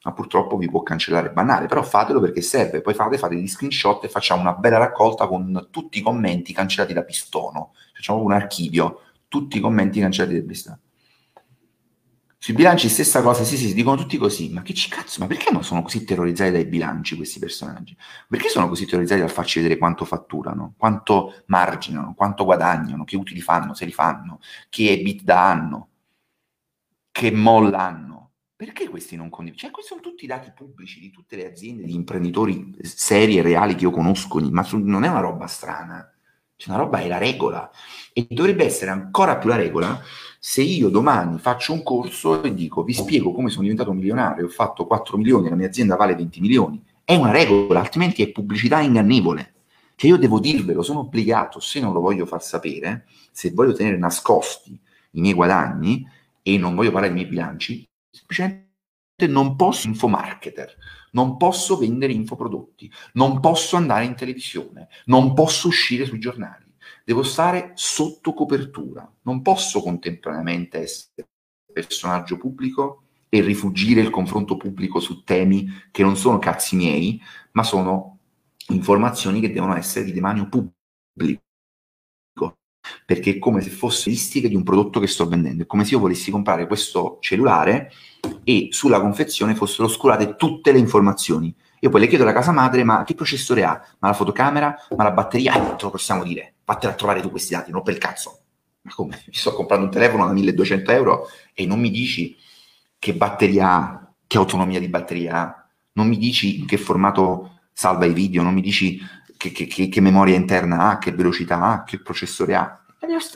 ma 0.05 0.13
purtroppo 0.13 0.57
vi 0.57 0.69
può 0.69 0.83
cancellare 0.83 1.33
banale, 1.33 1.67
però 1.67 1.83
fatelo 1.83 2.21
perché 2.21 2.43
serve, 2.43 2.81
poi 2.81 2.95
fate, 2.95 3.19
fate 3.19 3.37
gli 3.37 3.47
screenshot 3.47 4.05
e 4.05 4.09
facciamo 4.09 4.41
una 4.41 4.53
bella 4.53 4.79
raccolta 4.79 5.27
con 5.27 5.69
tutti 5.71 5.99
i 5.99 6.03
commenti 6.03 6.53
cancellati 6.53 6.93
da 6.93 7.05
Pistono, 7.05 7.73
facciamo 7.95 8.23
un 8.23 8.33
archivio, 8.33 9.01
tutti 9.29 9.59
i 9.59 9.61
commenti 9.61 10.01
cancellati 10.01 10.39
da 10.39 10.47
Pistono. 10.47 10.79
Sui 12.45 12.53
bilanci 12.53 12.91
stessa 12.91 13.23
cosa, 13.23 13.43
sì, 13.43 13.57
sì, 13.57 13.69
si 13.69 13.73
dicono 13.73 13.97
tutti 13.97 14.19
così, 14.19 14.51
ma 14.53 14.61
che 14.61 14.75
ci 14.75 14.91
cazzo, 14.91 15.19
ma 15.19 15.27
perché 15.27 15.51
non 15.51 15.65
sono 15.65 15.81
così 15.81 16.05
terrorizzati 16.05 16.51
dai 16.51 16.67
bilanci 16.67 17.17
questi 17.17 17.39
personaggi? 17.39 17.97
Perché 18.29 18.51
sono 18.51 18.69
così 18.69 18.85
terrorizzati 18.85 19.21
dal 19.23 19.31
farci 19.31 19.61
vedere 19.63 19.79
quanto 19.79 20.05
fatturano, 20.05 20.75
quanto 20.77 21.43
marginano, 21.47 22.13
quanto 22.13 22.45
guadagnano, 22.45 23.05
che 23.05 23.17
utili 23.17 23.41
fanno, 23.41 23.73
se 23.73 23.87
li 23.87 23.93
fanno, 23.93 24.41
che 24.69 24.91
EBITDA 24.91 25.41
hanno, 25.41 25.89
che 27.11 27.31
molla 27.33 27.79
hanno? 27.79 28.33
Perché 28.55 28.91
questi 28.91 29.17
non 29.17 29.31
condividono? 29.31 29.63
Cioè, 29.63 29.71
questi 29.71 29.95
sono 29.95 30.03
tutti 30.03 30.27
dati 30.27 30.53
pubblici 30.55 31.01
di 31.01 31.11
tutte 31.11 31.37
le 31.37 31.51
aziende, 31.51 31.85
di 31.85 31.95
imprenditori 31.95 32.77
seri 32.83 33.39
e 33.39 33.43
reali 33.43 33.75
che 33.75 33.85
io 33.85 33.91
conosco, 33.91 34.39
ma 34.51 34.69
non 34.73 35.05
è 35.05 35.09
una 35.09 35.21
roba 35.21 35.47
strana, 35.47 36.15
cioè 36.57 36.75
una 36.75 36.83
roba 36.83 36.99
è 36.99 37.09
la 37.09 37.17
regola. 37.17 37.71
E 38.13 38.27
dovrebbe 38.29 38.67
essere 38.67 38.91
ancora 38.91 39.39
più 39.39 39.49
la 39.49 39.57
regola 39.57 39.99
se 40.47 40.61
io 40.61 40.91
domani 40.91 41.39
faccio 41.39 41.73
un 41.73 41.83
corso 41.83 42.43
e 42.43 42.53
dico 42.53 42.83
vi 42.83 42.93
spiego 42.93 43.33
come 43.33 43.49
sono 43.49 43.63
diventato 43.63 43.95
milionario, 43.95 44.45
ho 44.45 44.51
fatto 44.51 44.87
4 44.87 45.17
milioni, 45.17 45.49
la 45.49 45.55
mia 45.55 45.69
azienda 45.69 45.97
vale 45.97 46.15
20 46.15 46.41
milioni, 46.43 46.85
è 47.03 47.15
una 47.15 47.31
regola, 47.31 47.81
altrimenti 47.81 48.21
è 48.21 48.31
pubblicità 48.31 48.79
ingannevole. 48.81 49.55
Che 49.95 50.07
io 50.07 50.19
devo 50.19 50.41
dirvelo, 50.41 50.83
sono 50.83 50.99
obbligato, 50.99 51.61
se 51.61 51.81
non 51.81 51.95
lo 51.95 52.01
voglio 52.01 52.27
far 52.27 52.43
sapere, 52.43 53.07
se 53.33 53.53
voglio 53.53 53.73
tenere 53.73 53.97
nascosti 53.97 54.79
i 55.13 55.21
miei 55.23 55.33
guadagni 55.33 56.07
e 56.43 56.59
non 56.59 56.75
voglio 56.75 56.91
parlare 56.91 57.15
dei 57.15 57.23
miei 57.23 57.31
bilanci, 57.31 57.89
semplicemente 58.11 58.67
non 59.27 59.57
posso 59.57 59.87
infomarketer, 59.87 60.77
non 61.13 61.39
posso 61.39 61.79
vendere 61.79 62.13
infoprodotti, 62.13 62.93
non 63.15 63.41
posso 63.41 63.77
andare 63.77 64.05
in 64.05 64.15
televisione, 64.15 64.89
non 65.07 65.33
posso 65.33 65.69
uscire 65.69 66.05
sui 66.05 66.19
giornali 66.19 66.64
devo 67.05 67.23
stare 67.23 67.73
sotto 67.75 68.33
copertura, 68.33 69.09
non 69.23 69.43
posso 69.43 69.83
contemporaneamente 69.83 70.79
essere 70.79 71.29
personaggio 71.73 72.39
pubblico 72.39 73.03
e 73.29 73.41
rifugire 73.41 74.01
il 74.01 74.11
confronto 74.11 74.57
pubblico 74.57 75.01
su 75.01 75.23
temi 75.23 75.69
che 75.91 76.03
non 76.03 76.17
sono 76.17 76.39
cazzi 76.39 76.77
miei, 76.77 77.21
ma 77.53 77.63
sono 77.63 78.19
informazioni 78.69 79.41
che 79.41 79.53
devono 79.53 79.77
essere 79.77 80.05
di 80.05 80.13
demanio 80.13 80.49
pubblico. 80.49 81.43
Perché 83.07 83.33
è 83.33 83.39
come 83.39 83.61
se 83.61 83.71
fosse 83.71 84.11
listica 84.11 84.47
di 84.47 84.55
un 84.55 84.63
prodotto 84.63 85.01
che 85.01 85.07
sto 85.07 85.27
vendendo, 85.27 85.63
è 85.63 85.67
come 85.67 85.85
se 85.85 85.95
io 85.95 86.01
volessi 86.01 86.31
comprare 86.31 86.67
questo 86.67 87.19
cellulare 87.21 87.91
e 88.45 88.69
sulla 88.71 89.01
confezione 89.01 89.55
fossero 89.55 89.87
oscurate 89.87 90.37
tutte 90.37 90.71
le 90.71 90.79
informazioni. 90.79 91.55
Io 91.81 91.91
poi 91.91 92.01
le 92.01 92.07
chiedo 92.07 92.25
alla 92.25 92.33
casa 92.33 92.53
madre, 92.53 92.85
ma 92.85 93.03
che 93.05 93.15
processore 93.15 93.65
ha? 93.65 93.83
Ma 93.99 94.09
la 94.09 94.15
fotocamera? 94.15 94.77
Ma 94.97 95.03
la 95.03 95.13
batteria? 95.13 95.55
Eh, 95.55 95.77
te 95.77 95.85
lo 95.85 95.91
possiamo 95.91 96.23
dire. 96.25 96.54
Vattene 96.65 96.93
a 96.93 96.97
trovare 96.97 97.21
tu 97.21 97.31
questi 97.31 97.55
dati, 97.55 97.71
non 97.71 97.83
per 97.83 97.95
il 97.95 98.01
cazzo. 98.01 98.41
Ma 98.83 98.93
come? 98.95 99.23
Mi 99.27 99.35
sto 99.35 99.53
comprando 99.55 99.87
un 99.87 99.93
telefono 99.93 100.27
da 100.27 100.33
1200 100.33 100.91
euro 100.93 101.29
e 101.53 101.67
non 101.67 101.81
mi 101.81 101.91
dici 101.91 102.37
che 102.99 103.15
batteria 103.15 103.69
ha, 103.69 104.13
che 104.27 104.37
autonomia 104.39 104.81
di 104.81 104.89
batteria 104.89 105.37
ha, 105.37 105.69
non 105.93 106.09
mi 106.09 106.17
dici 106.17 106.61
in 106.61 106.67
che 106.67 106.79
formato 106.79 107.61
salva 107.73 108.07
i 108.07 108.13
video, 108.13 108.43
non 108.43 108.55
mi 108.55 108.63
dici 108.63 109.01
che, 109.37 109.53
che, 109.53 109.67
che, 109.67 109.89
che 109.89 110.01
memoria 110.01 110.37
interna 110.37 110.91
ha, 110.91 110.99
che 110.99 111.13
velocità 111.13 111.61
ha, 111.61 111.85
che 111.85 112.01
processore 112.01 112.55
ha. 112.55 112.85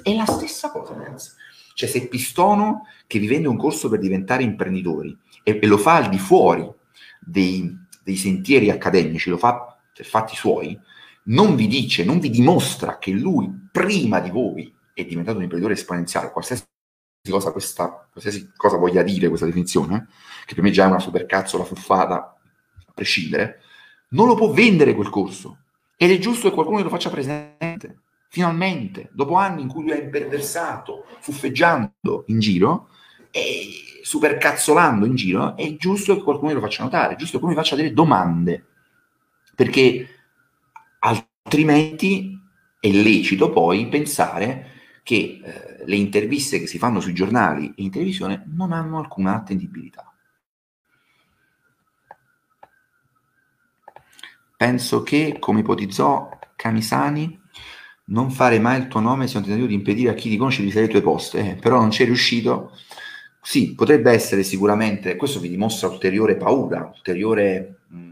È 0.02 0.14
la 0.14 0.26
stessa 0.26 0.70
cosa, 0.70 0.94
ragazzi. 0.94 1.30
Cioè, 1.74 1.88
se 1.88 2.08
Pistono, 2.08 2.86
che 3.06 3.18
vi 3.18 3.28
vende 3.28 3.46
un 3.46 3.56
corso 3.56 3.88
per 3.88 3.98
diventare 4.00 4.42
imprenditori, 4.42 5.16
e, 5.42 5.58
e 5.62 5.66
lo 5.66 5.78
fa 5.78 5.96
al 5.96 6.08
di 6.08 6.18
fuori 6.18 6.68
dei, 7.20 7.72
dei 8.02 8.16
sentieri 8.16 8.70
accademici, 8.70 9.30
lo 9.30 9.36
fa 9.36 9.76
per 9.94 10.06
fatti 10.06 10.34
suoi, 10.34 10.78
non 11.28 11.56
vi 11.56 11.66
dice, 11.66 12.04
non 12.04 12.18
vi 12.20 12.30
dimostra 12.30 12.98
che 12.98 13.10
lui 13.10 13.50
prima 13.70 14.20
di 14.20 14.30
voi 14.30 14.72
è 14.94 15.04
diventato 15.04 15.36
un 15.36 15.44
imprenditore 15.44 15.78
esponenziale, 15.78 16.30
qualsiasi 16.30 16.64
cosa, 17.28 17.52
questa, 17.52 18.08
qualsiasi 18.10 18.52
cosa 18.56 18.76
voglia 18.76 19.02
dire 19.02 19.28
questa 19.28 19.46
definizione, 19.46 20.08
che 20.44 20.54
per 20.54 20.64
me 20.64 20.70
già 20.70 20.84
è 20.84 20.88
una 20.88 20.98
supercazzola 20.98 21.64
fuffata, 21.64 22.14
a 22.86 22.92
prescindere, 22.94 23.60
non 24.10 24.26
lo 24.26 24.34
può 24.34 24.50
vendere 24.52 24.94
quel 24.94 25.10
corso. 25.10 25.58
Ed 25.96 26.10
è 26.10 26.18
giusto 26.18 26.48
che 26.48 26.54
qualcuno 26.54 26.82
lo 26.82 26.88
faccia 26.88 27.10
presente. 27.10 28.02
Finalmente, 28.30 29.10
dopo 29.12 29.34
anni 29.34 29.62
in 29.62 29.68
cui 29.68 29.82
lui 29.82 29.92
è 29.92 30.02
imperversato, 30.02 31.04
fuffeggiando 31.20 32.24
in 32.26 32.38
giro, 32.38 32.88
e 33.30 34.00
supercazzolando 34.02 35.04
in 35.04 35.14
giro, 35.14 35.56
è 35.56 35.76
giusto 35.76 36.14
che 36.16 36.22
qualcuno 36.22 36.52
lo 36.52 36.60
faccia 36.60 36.82
notare, 36.82 37.14
è 37.14 37.16
giusto 37.16 37.38
che 37.38 37.40
qualcuno 37.40 37.52
mi 37.52 37.62
faccia 37.62 37.76
delle 37.76 37.92
domande, 37.92 38.64
perché 39.54 40.17
altrimenti 41.00 42.38
è 42.80 42.88
lecito 42.90 43.50
poi 43.50 43.88
pensare 43.88 44.76
che 45.02 45.40
eh, 45.42 45.84
le 45.86 45.96
interviste 45.96 46.60
che 46.60 46.66
si 46.66 46.78
fanno 46.78 47.00
sui 47.00 47.14
giornali 47.14 47.68
e 47.76 47.82
in 47.82 47.90
televisione 47.90 48.44
non 48.54 48.72
hanno 48.72 48.98
alcuna 48.98 49.34
attendibilità. 49.34 50.12
Penso 54.56 55.02
che, 55.04 55.36
come 55.38 55.60
ipotizzò 55.60 56.28
Camisani, 56.56 57.40
non 58.06 58.30
fare 58.30 58.58
mai 58.58 58.80
il 58.80 58.88
tuo 58.88 59.00
nome 59.00 59.28
sia 59.28 59.38
un 59.38 59.44
tentativo 59.44 59.68
di 59.68 59.76
impedire 59.76 60.10
a 60.10 60.14
chi 60.14 60.30
ti 60.30 60.36
conosce 60.36 60.62
di 60.62 60.70
fare 60.72 60.86
le 60.86 60.90
tue 60.90 61.02
poste, 61.02 61.50
eh, 61.50 61.54
però 61.56 61.78
non 61.78 61.90
ci 61.90 62.02
è 62.02 62.06
riuscito 62.06 62.72
sì, 63.40 63.74
potrebbe 63.74 64.10
essere 64.10 64.42
sicuramente, 64.42 65.16
questo 65.16 65.38
vi 65.40 65.48
dimostra 65.48 65.88
ulteriore 65.88 66.36
paura, 66.36 66.90
ulteriore, 66.92 67.78
mh, 67.88 68.07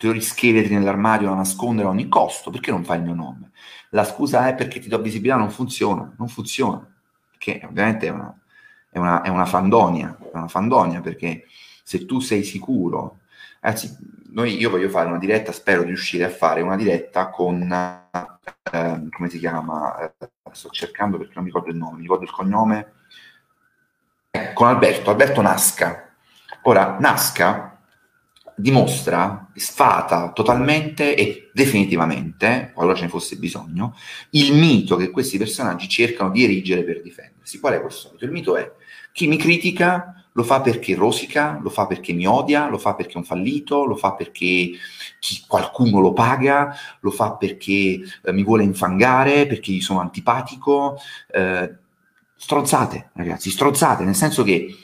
ulteriori 0.00 0.22
scheletri 0.22 0.74
nell'armadio 0.74 1.28
da 1.28 1.34
nascondere 1.34 1.86
a 1.86 1.90
ogni 1.90 2.08
costo, 2.08 2.50
perché 2.50 2.70
non 2.70 2.84
fai 2.84 2.98
il 2.98 3.04
mio 3.04 3.14
nome? 3.14 3.50
La 3.90 4.04
scusa 4.04 4.48
è 4.48 4.54
perché 4.54 4.80
ti 4.80 4.88
do 4.88 4.98
visibilità, 5.00 5.36
non 5.36 5.50
funziona, 5.50 6.14
non 6.16 6.28
funziona, 6.28 6.86
che 7.36 7.60
ovviamente 7.64 8.06
è 8.06 8.10
una, 8.10 8.34
è 8.90 8.98
una, 8.98 9.22
è 9.22 9.28
una 9.28 9.44
fandonia, 9.44 10.16
è 10.18 10.36
una 10.36 10.48
fandonia 10.48 11.00
perché 11.00 11.44
se 11.82 12.06
tu 12.06 12.20
sei 12.20 12.44
sicuro 12.44 13.18
Anzi, 13.62 13.94
noi, 14.32 14.56
io 14.56 14.70
voglio 14.70 14.88
fare 14.88 15.08
una 15.08 15.18
diretta, 15.18 15.52
spero 15.52 15.82
di 15.82 15.88
riuscire 15.88 16.24
a 16.24 16.30
fare 16.30 16.62
una 16.62 16.76
diretta 16.76 17.28
con, 17.28 17.60
eh, 17.70 19.08
come 19.10 19.28
si 19.28 19.38
chiama, 19.38 19.98
eh, 19.98 20.30
sto 20.52 20.70
cercando 20.70 21.18
perché 21.18 21.32
non 21.34 21.44
mi 21.44 21.50
ricordo 21.50 21.70
il 21.70 21.76
nome, 21.76 21.96
mi 21.96 22.02
ricordo 22.02 22.24
il 22.24 22.30
cognome, 22.30 22.92
eh, 24.30 24.52
con 24.54 24.68
Alberto, 24.68 25.10
Alberto 25.10 25.42
Nasca. 25.42 26.08
Ora, 26.62 26.96
Nasca 26.98 27.69
dimostra, 28.60 29.50
sfata 29.54 30.32
totalmente 30.32 31.14
e 31.16 31.50
definitivamente, 31.52 32.70
qualora 32.74 32.96
ce 32.96 33.04
ne 33.04 33.08
fosse 33.08 33.36
bisogno, 33.36 33.96
il 34.30 34.54
mito 34.54 34.96
che 34.96 35.10
questi 35.10 35.38
personaggi 35.38 35.88
cercano 35.88 36.30
di 36.30 36.44
erigere 36.44 36.84
per 36.84 37.02
difendersi. 37.02 37.58
Qual 37.58 37.74
è 37.74 37.80
questo 37.80 38.10
mito? 38.12 38.24
Il 38.24 38.30
mito 38.30 38.56
è 38.56 38.70
chi 39.12 39.26
mi 39.26 39.36
critica 39.36 40.14
lo 40.32 40.42
fa 40.44 40.60
perché 40.60 40.94
rosica, 40.94 41.58
lo 41.60 41.70
fa 41.70 41.86
perché 41.86 42.12
mi 42.12 42.26
odia, 42.26 42.68
lo 42.68 42.78
fa 42.78 42.94
perché 42.94 43.14
è 43.14 43.16
un 43.16 43.24
fallito, 43.24 43.84
lo 43.84 43.96
fa 43.96 44.14
perché 44.14 44.70
qualcuno 45.46 46.00
lo 46.00 46.12
paga, 46.12 46.74
lo 47.00 47.10
fa 47.10 47.32
perché 47.32 48.00
eh, 48.22 48.32
mi 48.32 48.44
vuole 48.44 48.62
infangare, 48.62 49.46
perché 49.46 49.72
gli 49.72 49.80
sono 49.80 50.00
antipatico. 50.00 50.98
Eh, 51.32 51.74
stronzate, 52.36 53.10
ragazzi, 53.14 53.50
stronzate, 53.50 54.04
nel 54.04 54.14
senso 54.14 54.44
che 54.44 54.74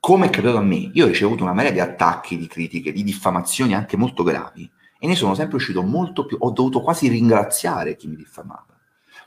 come 0.00 0.26
è 0.26 0.30
capitato 0.30 0.56
a 0.56 0.62
me, 0.62 0.90
io 0.94 1.04
ho 1.04 1.08
ricevuto 1.08 1.42
una 1.42 1.52
marea 1.52 1.70
di 1.70 1.78
attacchi, 1.78 2.38
di 2.38 2.46
critiche, 2.46 2.90
di 2.90 3.04
diffamazioni 3.04 3.74
anche 3.74 3.98
molto 3.98 4.22
gravi 4.22 4.68
e 4.98 5.06
ne 5.06 5.14
sono 5.14 5.34
sempre 5.34 5.56
uscito 5.56 5.82
molto 5.82 6.24
più, 6.24 6.38
ho 6.40 6.50
dovuto 6.50 6.80
quasi 6.80 7.08
ringraziare 7.08 7.96
chi 7.96 8.08
mi 8.08 8.16
diffamava. 8.16 8.66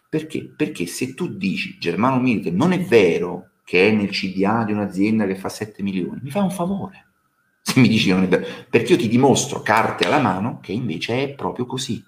Perché? 0.09 0.51
Perché 0.55 0.85
se 0.85 1.13
tu 1.13 1.35
dici 1.35 1.77
Germano 1.79 2.19
Milite 2.19 2.51
non 2.51 2.71
è 2.71 2.79
vero 2.79 3.51
che 3.63 3.87
è 3.87 3.91
nel 3.91 4.09
CDA 4.09 4.63
di 4.63 4.71
un'azienda 4.71 5.25
che 5.25 5.35
fa 5.35 5.49
7 5.49 5.81
milioni, 5.81 6.19
mi 6.21 6.29
fai 6.29 6.43
un 6.43 6.51
favore. 6.51 7.07
Se 7.61 7.79
mi 7.79 7.87
dici 7.87 8.09
non 8.09 8.23
è 8.23 8.27
vero, 8.27 8.45
perché 8.69 8.93
io 8.93 8.99
ti 8.99 9.07
dimostro 9.07 9.61
carte 9.61 10.05
alla 10.05 10.19
mano 10.19 10.59
che 10.59 10.71
invece 10.71 11.23
è 11.23 11.33
proprio 11.33 11.65
così. 11.65 12.03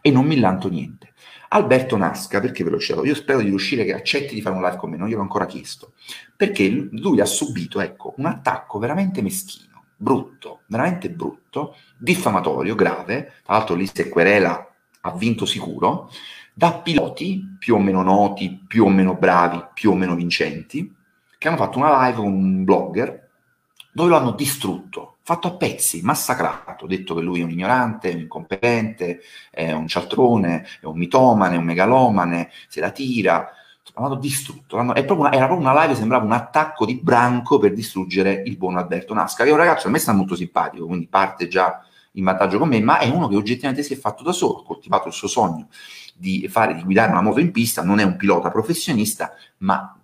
E 0.00 0.10
non 0.10 0.26
mi 0.26 0.38
lanto 0.38 0.68
niente. 0.68 1.11
Alberto 1.54 1.98
Nasca, 1.98 2.40
perché 2.40 2.64
ve 2.64 2.70
lo 2.70 2.78
cito? 2.78 3.04
Io 3.04 3.14
spero 3.14 3.40
di 3.40 3.48
riuscire 3.48 3.84
che 3.84 3.92
accetti 3.92 4.34
di 4.34 4.40
fare 4.40 4.56
un 4.56 4.62
live 4.62 4.76
con 4.76 4.88
me, 4.88 4.96
non 4.96 5.08
gliel'ho 5.08 5.20
ancora 5.20 5.44
chiesto, 5.44 5.92
perché 6.34 6.66
lui 6.68 7.20
ha 7.20 7.26
subito, 7.26 7.78
ecco, 7.80 8.14
un 8.16 8.24
attacco 8.24 8.78
veramente 8.78 9.20
meschino, 9.20 9.84
brutto, 9.94 10.60
veramente 10.66 11.10
brutto, 11.10 11.76
diffamatorio, 11.98 12.74
grave, 12.74 13.34
tra 13.44 13.56
l'altro 13.56 13.74
lì 13.74 13.86
se 13.86 14.08
querela 14.08 14.66
ha 15.02 15.12
vinto 15.12 15.44
sicuro, 15.44 16.10
da 16.54 16.72
piloti 16.72 17.56
più 17.58 17.74
o 17.74 17.78
meno 17.78 18.02
noti, 18.02 18.64
più 18.66 18.86
o 18.86 18.88
meno 18.88 19.14
bravi, 19.14 19.62
più 19.74 19.90
o 19.90 19.94
meno 19.94 20.14
vincenti, 20.14 20.90
che 21.36 21.48
hanno 21.48 21.58
fatto 21.58 21.76
una 21.76 22.06
live 22.06 22.16
con 22.16 22.32
un 22.32 22.64
blogger 22.64 23.28
dove 23.92 24.08
lo 24.08 24.16
hanno 24.16 24.30
distrutto, 24.32 25.11
fatto 25.22 25.48
a 25.48 25.56
pezzi, 25.56 26.00
massacrato, 26.02 26.86
detto 26.86 27.14
che 27.14 27.20
lui 27.22 27.40
è 27.40 27.44
un 27.44 27.50
ignorante, 27.50 28.10
un 28.10 28.20
incompetente, 28.20 29.20
è 29.50 29.72
un 29.72 29.86
cialtrone, 29.86 30.66
è 30.80 30.86
un 30.86 30.98
mitomane, 30.98 31.56
un 31.56 31.64
megalomane, 31.64 32.50
se 32.68 32.80
la 32.80 32.90
tira, 32.90 33.48
l'hanno 33.94 34.16
distrutto. 34.16 34.76
L'hanno, 34.76 34.92
proprio 34.92 35.18
una, 35.20 35.32
era 35.32 35.46
proprio 35.46 35.68
una 35.68 35.82
live, 35.82 35.94
sembrava 35.94 36.24
un 36.24 36.32
attacco 36.32 36.84
di 36.84 36.96
branco 37.00 37.58
per 37.58 37.72
distruggere 37.72 38.42
il 38.46 38.56
buon 38.56 38.76
Alberto 38.76 39.14
Nasca, 39.14 39.44
che 39.44 39.50
è 39.50 39.52
un 39.52 39.58
ragazzo 39.58 39.88
a 39.88 39.90
me 39.90 39.98
sta 39.98 40.12
molto 40.12 40.34
simpatico, 40.34 40.86
quindi 40.86 41.06
parte 41.06 41.48
già 41.48 41.84
in 42.12 42.24
vantaggio 42.24 42.58
con 42.58 42.68
me, 42.68 42.80
ma 42.80 42.98
è 42.98 43.08
uno 43.08 43.28
che 43.28 43.36
oggettivamente 43.36 43.82
si 43.82 43.94
è 43.94 43.96
fatto 43.96 44.22
da 44.22 44.32
solo, 44.32 44.60
ha 44.60 44.64
coltivato 44.64 45.08
il 45.08 45.14
suo 45.14 45.28
sogno 45.28 45.68
di 46.14 46.46
fare, 46.48 46.74
di 46.74 46.82
guidare 46.82 47.10
una 47.10 47.22
moto 47.22 47.40
in 47.40 47.50
pista, 47.50 47.82
non 47.82 47.98
è 47.98 48.02
un 48.02 48.16
pilota 48.16 48.50
professionista, 48.50 49.32
ma 49.58 49.96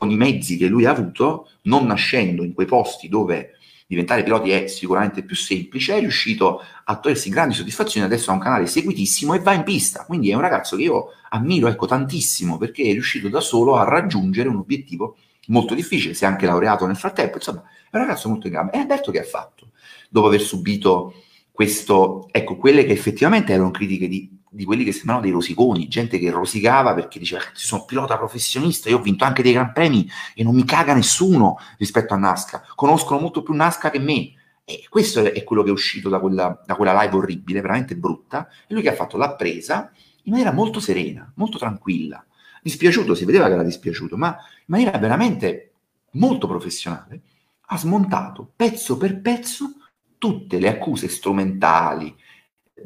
con 0.00 0.10
i 0.10 0.16
mezzi 0.16 0.56
che 0.56 0.66
lui 0.66 0.86
ha 0.86 0.92
avuto, 0.92 1.50
non 1.64 1.84
nascendo 1.86 2.42
in 2.42 2.54
quei 2.54 2.66
posti 2.66 3.08
dove 3.08 3.58
diventare 3.90 4.22
piloti 4.22 4.50
è 4.50 4.68
sicuramente 4.68 5.24
più 5.24 5.34
semplice, 5.34 5.96
è 5.96 5.98
riuscito 5.98 6.62
a 6.84 6.96
togliersi 6.96 7.28
grandi 7.28 7.54
soddisfazioni, 7.54 8.06
adesso 8.06 8.30
ha 8.30 8.34
un 8.34 8.38
canale 8.38 8.66
seguitissimo 8.66 9.34
e 9.34 9.40
va 9.40 9.52
in 9.52 9.64
pista, 9.64 10.04
quindi 10.04 10.30
è 10.30 10.34
un 10.34 10.42
ragazzo 10.42 10.76
che 10.76 10.84
io 10.84 11.06
ammiro 11.30 11.66
ecco, 11.66 11.86
tantissimo 11.86 12.56
perché 12.56 12.84
è 12.84 12.92
riuscito 12.92 13.28
da 13.28 13.40
solo 13.40 13.74
a 13.74 13.82
raggiungere 13.82 14.48
un 14.48 14.58
obiettivo 14.58 15.16
molto 15.48 15.74
difficile, 15.74 16.14
si 16.14 16.22
è 16.22 16.28
anche 16.28 16.46
laureato 16.46 16.86
nel 16.86 16.94
frattempo, 16.94 17.38
insomma 17.38 17.64
è 17.90 17.96
un 17.96 18.02
ragazzo 18.02 18.28
molto 18.28 18.46
in 18.46 18.52
gamba. 18.52 18.70
E 18.70 18.78
Alberto 18.78 19.10
che 19.10 19.18
ha 19.18 19.24
fatto? 19.24 19.70
Dopo 20.08 20.28
aver 20.28 20.40
subito 20.40 21.14
questo, 21.50 22.28
ecco, 22.30 22.56
quelle 22.56 22.84
che 22.84 22.92
effettivamente 22.92 23.52
erano 23.52 23.72
critiche 23.72 24.06
di 24.06 24.29
di 24.52 24.64
quelli 24.64 24.82
che 24.82 24.90
sembravano 24.90 25.24
dei 25.24 25.32
rosiconi, 25.32 25.86
gente 25.86 26.18
che 26.18 26.28
rosicava 26.28 26.92
perché 26.92 27.20
diceva 27.20 27.40
che 27.40 27.50
sono 27.52 27.84
pilota 27.84 28.18
professionista, 28.18 28.88
io 28.88 28.98
ho 28.98 29.02
vinto 29.02 29.24
anche 29.24 29.44
dei 29.44 29.52
gran 29.52 29.72
premi 29.72 30.10
e 30.34 30.42
non 30.42 30.56
mi 30.56 30.64
caga 30.64 30.92
nessuno 30.92 31.56
rispetto 31.78 32.14
a 32.14 32.16
Nasca, 32.16 32.64
conoscono 32.74 33.20
molto 33.20 33.42
più 33.42 33.54
Nasca 33.54 33.90
che 33.90 34.00
me. 34.00 34.34
E 34.64 34.86
questo 34.88 35.20
è 35.20 35.44
quello 35.44 35.62
che 35.62 35.68
è 35.68 35.72
uscito 35.72 36.08
da 36.08 36.18
quella, 36.18 36.60
da 36.66 36.74
quella 36.74 37.00
live 37.00 37.16
orribile, 37.16 37.60
veramente 37.60 37.96
brutta, 37.96 38.48
e 38.66 38.74
lui 38.74 38.82
che 38.82 38.90
ha 38.90 38.94
fatto 38.94 39.16
l'ha 39.16 39.34
presa 39.34 39.90
in 40.24 40.32
maniera 40.32 40.52
molto 40.52 40.80
serena, 40.80 41.30
molto 41.36 41.56
tranquilla. 41.56 42.24
Dispiaciuto, 42.62 43.14
si 43.14 43.24
vedeva 43.24 43.46
che 43.46 43.52
era 43.52 43.62
dispiaciuto, 43.62 44.16
ma 44.16 44.28
in 44.28 44.64
maniera 44.66 44.98
veramente 44.98 45.72
molto 46.12 46.48
professionale, 46.48 47.22
ha 47.66 47.78
smontato 47.78 48.50
pezzo 48.54 48.96
per 48.96 49.20
pezzo 49.20 49.74
tutte 50.18 50.58
le 50.58 50.68
accuse 50.68 51.08
strumentali, 51.08 52.14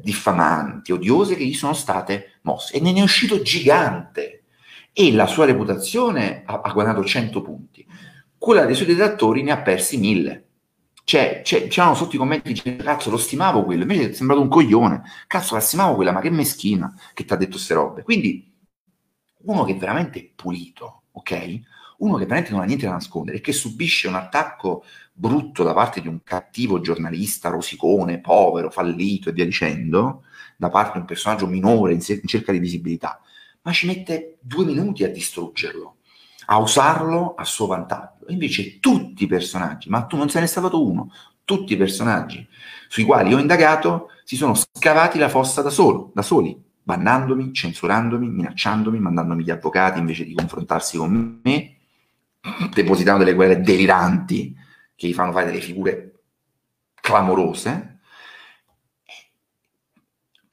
diffamanti, 0.00 0.92
odiose 0.92 1.36
che 1.36 1.44
gli 1.44 1.54
sono 1.54 1.72
state 1.72 2.38
mosse 2.42 2.76
e 2.76 2.80
ne 2.80 2.92
è 2.92 3.02
uscito 3.02 3.42
gigante 3.42 4.44
e 4.92 5.12
la 5.12 5.26
sua 5.26 5.44
reputazione 5.44 6.42
ha, 6.46 6.60
ha 6.62 6.72
guadagnato 6.72 7.04
100 7.04 7.42
punti, 7.42 7.86
quella 8.38 8.64
dei 8.64 8.74
suoi 8.74 8.88
detrattori 8.88 9.42
ne 9.42 9.52
ha 9.52 9.62
persi 9.62 9.98
1000. 9.98 10.44
Cioè, 11.04 11.42
c'è, 11.42 11.66
c'erano 11.66 11.94
sotto 11.94 12.14
i 12.14 12.18
commenti 12.18 12.76
cazzo 12.76 13.10
lo 13.10 13.18
stimavo 13.18 13.64
quello, 13.64 13.82
invece 13.82 14.10
è 14.10 14.12
sembrato 14.12 14.40
un 14.40 14.48
coglione, 14.48 15.02
cazzo 15.26 15.54
la 15.54 15.60
stimavo 15.60 15.96
quella, 15.96 16.12
ma 16.12 16.20
che 16.20 16.30
meschina 16.30 16.94
che 17.12 17.24
ti 17.24 17.32
ha 17.32 17.36
detto 17.36 17.52
queste 17.52 17.74
robe. 17.74 18.02
Quindi 18.02 18.52
uno 19.44 19.64
che 19.64 19.72
è 19.72 19.76
veramente 19.76 20.32
pulito, 20.34 21.02
ok? 21.12 21.60
Uno 21.98 22.16
che 22.16 22.24
veramente 22.24 22.52
non 22.52 22.60
ha 22.60 22.64
niente 22.64 22.86
da 22.86 22.92
nascondere 22.92 23.38
e 23.38 23.40
che 23.40 23.52
subisce 23.52 24.08
un 24.08 24.14
attacco 24.14 24.84
brutto 25.16 25.62
da 25.62 25.72
parte 25.72 26.00
di 26.00 26.08
un 26.08 26.22
cattivo 26.24 26.80
giornalista 26.80 27.48
rosicone, 27.48 28.20
povero, 28.20 28.68
fallito 28.68 29.28
e 29.28 29.32
via 29.32 29.44
dicendo, 29.44 30.24
da 30.56 30.70
parte 30.70 30.94
di 30.94 30.98
un 30.98 31.04
personaggio 31.04 31.46
minore 31.46 31.92
in, 31.92 32.00
in 32.06 32.26
cerca 32.26 32.50
di 32.50 32.58
visibilità, 32.58 33.20
ma 33.62 33.72
ci 33.72 33.86
mette 33.86 34.38
due 34.40 34.64
minuti 34.64 35.04
a 35.04 35.10
distruggerlo, 35.10 35.96
a 36.46 36.58
usarlo 36.58 37.34
a 37.36 37.44
suo 37.44 37.66
vantaggio. 37.66 38.26
Invece 38.28 38.80
tutti 38.80 39.24
i 39.24 39.28
personaggi, 39.28 39.88
ma 39.88 40.02
tu 40.04 40.16
non 40.16 40.28
sei 40.28 40.42
ne 40.42 40.48
stato 40.48 40.84
uno, 40.84 41.12
tutti 41.44 41.74
i 41.74 41.76
personaggi 41.76 42.46
sui 42.88 43.04
quali 43.04 43.32
ho 43.32 43.38
indagato 43.38 44.10
si 44.24 44.34
sono 44.36 44.54
scavati 44.54 45.18
la 45.18 45.28
fossa 45.28 45.62
da, 45.62 45.70
solo, 45.70 46.10
da 46.12 46.22
soli, 46.22 46.60
bannandomi, 46.82 47.52
censurandomi, 47.52 48.28
minacciandomi, 48.28 48.98
mandandomi 48.98 49.44
gli 49.44 49.50
avvocati 49.50 50.00
invece 50.00 50.24
di 50.24 50.34
confrontarsi 50.34 50.96
con 50.96 51.40
me, 51.42 51.76
depositando 52.74 53.22
delle 53.22 53.36
guerre 53.36 53.60
deliranti 53.60 54.62
che 54.94 55.08
gli 55.08 55.14
fanno 55.14 55.32
fare 55.32 55.46
delle 55.46 55.60
figure 55.60 56.20
clamorose, 56.94 57.94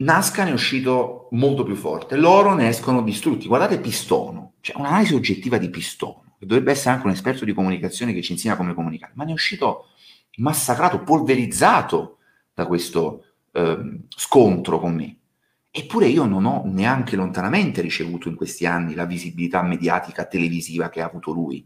Nasca 0.01 0.43
ne 0.43 0.49
è 0.49 0.53
uscito 0.53 1.27
molto 1.31 1.63
più 1.63 1.75
forte, 1.75 2.15
loro 2.15 2.55
ne 2.55 2.67
escono 2.67 3.03
distrutti. 3.03 3.47
Guardate 3.47 3.79
Pistono, 3.79 4.53
cioè 4.61 4.77
un'analisi 4.77 5.13
oggettiva 5.13 5.57
di 5.57 5.69
Pistono, 5.69 6.35
che 6.39 6.45
dovrebbe 6.47 6.71
essere 6.71 6.95
anche 6.95 7.05
un 7.05 7.13
esperto 7.13 7.45
di 7.45 7.53
comunicazione 7.53 8.13
che 8.13 8.23
ci 8.23 8.31
insegna 8.31 8.55
come 8.55 8.73
comunicare, 8.73 9.13
ma 9.15 9.25
ne 9.25 9.31
è 9.31 9.33
uscito 9.33 9.89
massacrato, 10.37 11.03
polverizzato 11.03 12.17
da 12.53 12.65
questo 12.65 13.25
eh, 13.51 13.99
scontro 14.09 14.79
con 14.79 14.95
me. 14.95 15.17
Eppure 15.69 16.07
io 16.07 16.25
non 16.25 16.45
ho 16.45 16.63
neanche 16.65 17.15
lontanamente 17.15 17.81
ricevuto 17.81 18.27
in 18.27 18.35
questi 18.35 18.65
anni 18.65 18.95
la 18.95 19.05
visibilità 19.05 19.61
mediatica 19.61 20.25
televisiva 20.25 20.89
che 20.89 21.01
ha 21.01 21.05
avuto 21.05 21.31
lui. 21.31 21.65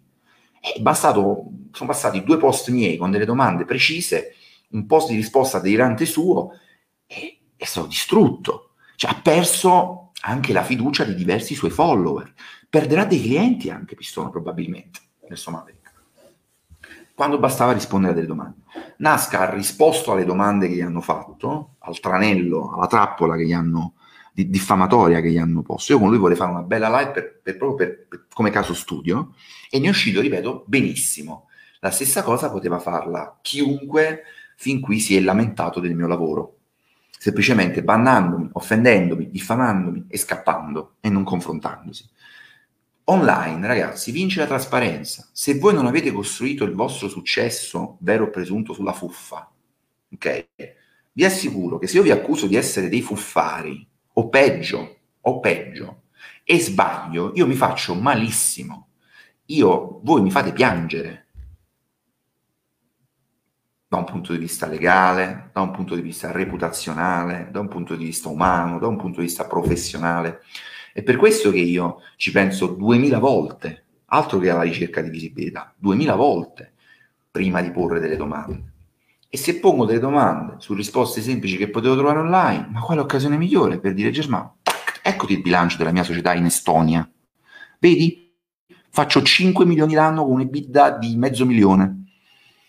Bastato, 0.80 1.51
sono 1.71 1.89
passati 1.89 2.23
due 2.23 2.38
post 2.38 2.69
miei 2.69 2.97
con 2.97 3.12
delle 3.12 3.25
domande 3.25 3.65
precise, 3.65 4.34
un 4.69 4.86
post 4.86 5.10
di 5.10 5.15
risposta 5.15 5.60
delirante 5.60 6.06
suo 6.06 6.51
e 7.06 7.39
è 7.56 7.65
stato 7.65 7.88
distrutto. 7.88 8.71
Cioè, 8.95 9.12
ha 9.12 9.19
perso 9.21 10.12
anche 10.21 10.54
la 10.54 10.63
fiducia 10.63 11.04
di 11.04 11.15
diversi 11.15 11.54
suoi 11.54 11.71
follower. 11.71 12.34
Perderà 12.69 13.06
dei 13.06 13.21
clienti 13.21 13.69
anche 13.69 13.95
Pistono 13.95 14.30
probabilmente 14.30 14.99
nel 15.28 15.38
Somalica. 15.38 15.91
Quando 17.13 17.39
bastava 17.39 17.71
rispondere 17.71 18.12
a 18.12 18.15
delle 18.15 18.28
domande. 18.28 18.63
Nasca 18.97 19.41
ha 19.41 19.54
risposto 19.54 20.12
alle 20.12 20.25
domande 20.25 20.67
che 20.67 20.75
gli 20.75 20.82
hanno 20.82 21.01
fatto, 21.01 21.75
al 21.80 21.99
tranello, 21.99 22.73
alla 22.73 22.88
trappola 22.88 23.36
che 23.36 23.45
gli 23.45 23.54
hanno 23.54 23.93
di, 24.36 24.50
diffamatoria 24.50 25.21
che 25.21 25.31
gli 25.31 25.38
hanno 25.38 25.62
posto. 25.62 25.94
Io 25.94 26.00
con 26.00 26.10
lui 26.10 26.17
vorrei 26.17 26.36
fare 26.36 26.52
una 26.52 26.62
bella 26.62 26.90
live 27.00 27.12
per, 27.12 27.40
per, 27.42 27.58
proprio 27.58 27.88
per, 27.88 28.08
per, 28.08 28.25
come 28.33 28.50
caso 28.50 28.73
studio 28.73 29.33
e 29.69 29.79
ne 29.79 29.88
è 29.88 29.90
uscito, 29.90 30.19
ripeto, 30.19 30.65
benissimo. 30.67 31.48
La 31.79 31.90
stessa 31.90 32.21
cosa 32.21 32.52
poteva 32.52 32.79
farla 32.79 33.40
chiunque 33.42 34.23
fin 34.58 34.81
qui 34.81 35.00
si 35.00 35.15
è 35.15 35.21
lamentato 35.21 35.79
del 35.79 35.96
mio 35.96 36.08
lavoro, 36.08 36.58
semplicemente 37.17 37.83
bannandomi, 37.83 38.50
offendendomi, 38.52 39.29
diffamandomi 39.29 40.06
e 40.10 40.17
scappando 40.17 40.96
e 41.00 41.10
non 41.10 41.23
confrontandosi. 41.23 42.10
Online, 43.08 43.67
ragazzi, 43.67 44.12
vince 44.12 44.40
la 44.40 44.48
trasparenza. 44.48 45.29
Se 45.31 45.60
voi 45.60 45.75
non 45.75 45.86
avete 45.86 46.12
costruito 46.12 46.63
il 46.63 46.73
vostro 46.73 47.08
successo, 47.08 47.98
vero 48.00 48.25
o 48.25 48.29
presunto, 48.31 48.73
sulla 48.73 48.94
fuffa, 48.94 49.50
ok? 50.12 50.48
Vi 51.12 51.23
assicuro 51.23 51.77
che 51.77 51.88
se 51.88 51.98
io 51.98 52.04
vi 52.04 52.12
accuso 52.12 52.48
di 52.48 52.56
essere 52.56 52.90
dei 52.90 53.02
fuffari, 53.02 53.88
o 54.17 54.29
peggio, 54.29 54.97
o 55.21 55.39
peggio, 55.39 56.03
e 56.43 56.59
sbaglio, 56.59 57.31
io 57.35 57.47
mi 57.47 57.55
faccio 57.55 57.95
malissimo. 57.95 58.89
Io, 59.45 59.99
voi 60.03 60.21
mi 60.21 60.31
fate 60.31 60.53
piangere 60.53 61.25
da 63.87 63.97
un 63.97 64.05
punto 64.05 64.31
di 64.31 64.39
vista 64.39 64.67
legale, 64.67 65.49
da 65.53 65.61
un 65.61 65.71
punto 65.71 65.95
di 65.95 66.01
vista 66.01 66.31
reputazionale, 66.31 67.49
da 67.51 67.59
un 67.59 67.67
punto 67.67 67.95
di 67.95 68.05
vista 68.05 68.29
umano, 68.29 68.79
da 68.79 68.87
un 68.87 68.97
punto 68.97 69.19
di 69.19 69.25
vista 69.25 69.47
professionale. 69.47 70.41
È 70.93 71.03
per 71.03 71.17
questo 71.17 71.51
che 71.51 71.59
io 71.59 72.01
ci 72.15 72.31
penso 72.31 72.67
duemila 72.67 73.19
volte, 73.19 73.85
altro 74.05 74.39
che 74.39 74.49
alla 74.49 74.63
ricerca 74.63 75.01
di 75.01 75.09
visibilità, 75.09 75.73
duemila 75.77 76.15
volte 76.15 76.73
prima 77.31 77.61
di 77.61 77.71
porre 77.71 77.99
delle 77.99 78.17
domande. 78.17 78.73
E 79.36 79.38
se 79.38 79.60
pongo 79.60 79.83
delle 79.83 80.00
domande 80.00 80.56
su 80.60 80.73
risposte 80.73 81.19
semplici 81.19 81.58
che 81.58 81.69
potevo 81.69 81.96
trovare 81.96 82.19
online, 82.19 82.69
ma 82.71 82.79
quale 82.79 83.02
occasione 83.02 83.36
migliore 83.36 83.81
per 83.81 83.94
dire 83.94 84.10
Germano, 84.10 84.60
eccoti 85.04 85.33
il 85.33 85.42
bilancio 85.42 85.75
della 85.75 85.92
mia 85.92 86.06
società 86.06 86.33
in 86.33 86.46
Estonia. 86.46 87.06
Vedi? 87.77 88.33
Faccio 88.90 89.21
5 89.21 89.65
milioni 89.65 89.94
l'anno 89.94 90.23
con 90.23 90.36
un'EBITDA 90.36 90.92
di 90.92 91.17
mezzo 91.17 91.46
milione 91.46 92.06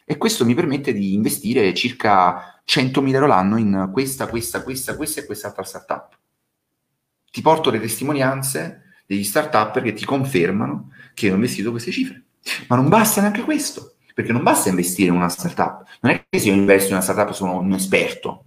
e 0.05 0.17
questo 0.17 0.45
mi 0.45 0.57
permette 0.57 0.93
di 0.93 1.15
investire 1.15 1.73
circa 1.73 2.61
100.000 2.67 3.15
euro 3.15 3.27
l'anno 3.29 3.59
in 3.59 3.91
questa, 3.93 4.27
questa, 4.27 4.65
questa, 4.65 4.97
questa 4.97 5.21
e 5.21 5.25
quest'altra 5.25 5.63
startup. 5.63 6.19
Ti 7.31 7.43
porto 7.43 7.71
le 7.71 7.79
testimonianze 7.79 8.95
degli 9.07 9.23
startup 9.23 9.81
che 9.81 9.93
ti 9.93 10.05
confermano 10.05 10.91
che 11.15 11.31
ho 11.31 11.35
investito 11.35 11.71
queste 11.71 11.93
cifre. 11.93 12.25
Ma 12.67 12.75
non 12.75 12.89
basta 12.89 13.21
neanche 13.21 13.43
questo, 13.43 13.96
perché 14.17 14.33
non 14.33 14.43
basta 14.43 14.71
investire 14.71 15.11
in 15.11 15.15
una 15.15 15.29
startup. 15.29 15.85
Non 16.01 16.13
è 16.13 16.25
che 16.27 16.39
se 16.39 16.49
io 16.49 16.55
investo 16.55 16.89
in 16.89 16.95
una 16.95 17.03
startup 17.03 17.35
sono 17.35 17.59
un 17.59 17.71
esperto, 17.75 18.47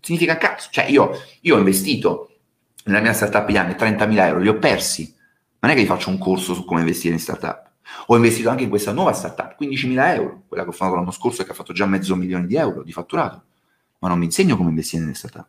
significa 0.00 0.36
cazzo. 0.36 0.68
Cioè 0.72 0.86
io, 0.86 1.12
io 1.42 1.54
ho 1.54 1.58
investito 1.58 2.38
nella 2.86 3.00
mia 3.00 3.12
startup 3.12 3.48
gli 3.48 3.56
anni 3.56 3.74
30.000 3.74 4.18
euro, 4.18 4.40
li 4.40 4.48
ho 4.48 4.58
persi. 4.58 5.14
Non 5.60 5.70
è 5.70 5.74
che 5.76 5.82
vi 5.82 5.86
faccio 5.86 6.10
un 6.10 6.18
corso 6.18 6.54
su 6.54 6.64
come 6.64 6.80
investire 6.80 7.14
in 7.14 7.20
startup. 7.20 7.70
Ho 8.06 8.16
investito 8.16 8.48
anche 8.48 8.64
in 8.64 8.68
questa 8.68 8.90
nuova 8.90 9.12
startup, 9.12 9.54
15.000 9.60 10.14
euro, 10.16 10.42
quella 10.48 10.64
che 10.64 10.70
ho 10.70 10.72
fatto 10.72 10.96
l'anno 10.96 11.12
scorso 11.12 11.42
e 11.42 11.44
che 11.44 11.52
ha 11.52 11.54
fatto 11.54 11.72
già 11.72 11.86
mezzo 11.86 12.16
milione 12.16 12.48
di 12.48 12.56
euro 12.56 12.82
di 12.82 12.90
fatturato, 12.90 13.44
ma 14.00 14.08
non 14.08 14.18
mi 14.18 14.24
insegno 14.24 14.56
come 14.56 14.70
investire 14.70 15.02
nelle 15.02 15.14
startup. 15.14 15.46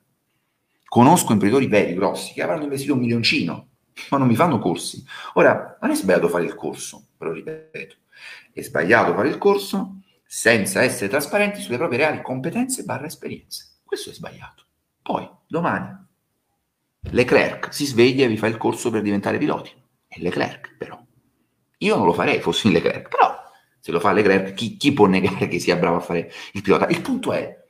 Conosco 0.85 1.31
imprenditori 1.31 1.65
veri, 1.65 1.95
grossi, 1.95 2.33
che 2.33 2.43
avranno 2.43 2.61
investito 2.61 2.93
un 2.93 2.99
milioncino, 2.99 3.67
ma 4.11 4.19
non 4.19 4.27
mi 4.27 4.35
fanno 4.35 4.59
corsi. 4.59 5.03
Ora, 5.33 5.79
non 5.81 5.89
è 5.89 5.95
sbagliato 5.95 6.27
fare 6.27 6.43
il 6.43 6.53
corso, 6.53 7.07
lo 7.17 7.31
ripeto, 7.31 7.95
è 8.51 8.61
sbagliato 8.61 9.13
fare 9.13 9.29
il 9.29 9.37
corso 9.37 10.01
senza 10.25 10.81
essere 10.81 11.09
trasparenti 11.09 11.61
sulle 11.61 11.77
proprie 11.77 11.99
reali 11.99 12.21
competenze 12.21 12.83
barra 12.83 13.05
esperienze. 13.05 13.79
Questo 13.83 14.09
è 14.09 14.13
sbagliato. 14.13 14.63
Poi, 15.01 15.29
domani, 15.47 15.95
Leclerc 17.11 17.73
si 17.73 17.85
sveglia 17.85 18.25
e 18.25 18.27
vi 18.27 18.37
fa 18.37 18.47
il 18.47 18.57
corso 18.57 18.89
per 18.91 19.01
diventare 19.01 19.37
piloti. 19.37 19.71
È 20.07 20.19
Leclerc, 20.19 20.75
però. 20.77 21.01
Io 21.77 21.95
non 21.95 22.05
lo 22.05 22.13
farei, 22.13 22.41
fossi 22.41 22.67
in 22.67 22.73
Leclerc, 22.73 23.07
però 23.07 23.37
se 23.79 23.91
lo 23.91 23.99
fa 23.99 24.11
Leclerc, 24.11 24.53
chi, 24.53 24.75
chi 24.75 24.91
può 24.91 25.05
negare 25.05 25.47
che 25.47 25.59
sia 25.59 25.77
bravo 25.77 25.97
a 25.97 26.01
fare 26.01 26.31
il 26.51 26.61
pilota? 26.61 26.87
Il 26.87 27.01
punto 27.01 27.31
è, 27.31 27.63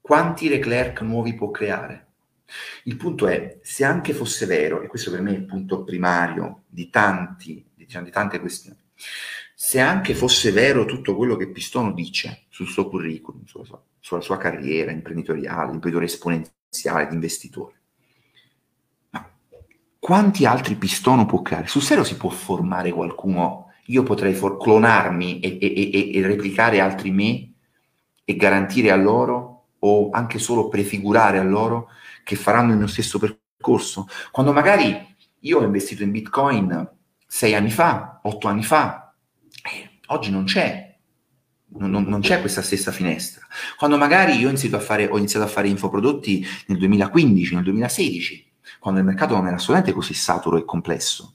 quanti 0.00 0.48
Leclerc 0.48 1.02
nuovi 1.02 1.34
può 1.34 1.50
creare? 1.50 2.12
Il 2.84 2.96
punto 2.96 3.26
è, 3.26 3.58
se 3.62 3.84
anche 3.84 4.14
fosse 4.14 4.46
vero, 4.46 4.80
e 4.80 4.86
questo 4.86 5.10
per 5.10 5.20
me 5.20 5.32
è 5.32 5.36
il 5.36 5.44
punto 5.44 5.84
primario 5.84 6.62
di, 6.66 6.88
tanti, 6.88 7.70
diciamo, 7.74 8.04
di 8.04 8.10
tante 8.10 8.40
questioni, 8.40 8.78
se 9.54 9.80
anche 9.80 10.14
fosse 10.14 10.50
vero 10.50 10.84
tutto 10.84 11.14
quello 11.14 11.36
che 11.36 11.50
Pistono 11.50 11.92
dice 11.92 12.46
sul 12.48 12.66
suo 12.66 12.88
curriculum, 12.88 13.44
sulla 13.44 13.64
sua, 13.64 13.82
sulla 14.00 14.20
sua 14.20 14.36
carriera 14.36 14.90
imprenditoriale, 14.90 15.72
imprenditore 15.72 16.06
esponenziale, 16.06 17.06
di 17.08 17.14
investitore, 17.14 17.80
quanti 20.04 20.44
altri 20.44 20.74
pistono 20.74 21.24
può 21.24 21.40
creare? 21.40 21.66
Sul 21.66 21.80
serio 21.80 22.04
si 22.04 22.18
può 22.18 22.28
formare 22.28 22.92
qualcuno? 22.92 23.72
Io 23.86 24.02
potrei 24.02 24.34
for- 24.34 24.58
clonarmi 24.58 25.40
e, 25.40 25.58
e, 25.58 25.90
e, 25.92 26.14
e, 26.14 26.26
replicare 26.26 26.80
altri 26.80 27.10
me 27.10 27.54
e 28.22 28.36
garantire 28.36 28.90
a 28.90 28.96
loro 28.96 29.68
o 29.78 30.10
anche 30.10 30.38
solo 30.38 30.68
prefigurare 30.68 31.38
a 31.38 31.42
loro 31.42 31.88
che 32.22 32.36
faranno 32.36 32.72
il 32.72 32.76
mio 32.76 32.86
stesso 32.86 33.18
percorso? 33.18 34.06
Quando 34.30 34.52
magari 34.52 35.16
io 35.40 35.58
ho 35.58 35.64
investito 35.64 36.02
in 36.02 36.10
Bitcoin 36.10 36.90
sei 37.26 37.54
anni 37.54 37.70
fa, 37.70 38.20
otto 38.22 38.48
anni 38.48 38.62
fa, 38.62 39.14
eh, 39.62 39.98
oggi 40.06 40.30
non 40.30 40.44
c'è, 40.44 40.96
non, 41.76 41.90
non, 41.90 42.20
c'è 42.20 42.40
questa 42.40 42.62
stessa 42.62 42.92
finestra. 42.92 43.46
Quando 43.76 43.96
magari 43.96 44.36
io 44.36 44.46
ho 44.46 44.50
iniziato 44.50 44.76
a 44.76 44.80
fare, 44.80 45.06
ho 45.06 45.18
iniziato 45.18 45.44
a 45.44 45.48
fare 45.48 45.68
infoprodotti 45.68 46.46
nel 46.66 46.78
2015, 46.78 47.54
nel 47.54 47.64
2016, 47.64 48.52
quando 48.78 49.00
il 49.00 49.06
mercato 49.06 49.34
non 49.34 49.46
era 49.46 49.56
assolutamente 49.56 49.92
così 49.92 50.14
saturo 50.14 50.56
e 50.56 50.64
complesso. 50.64 51.34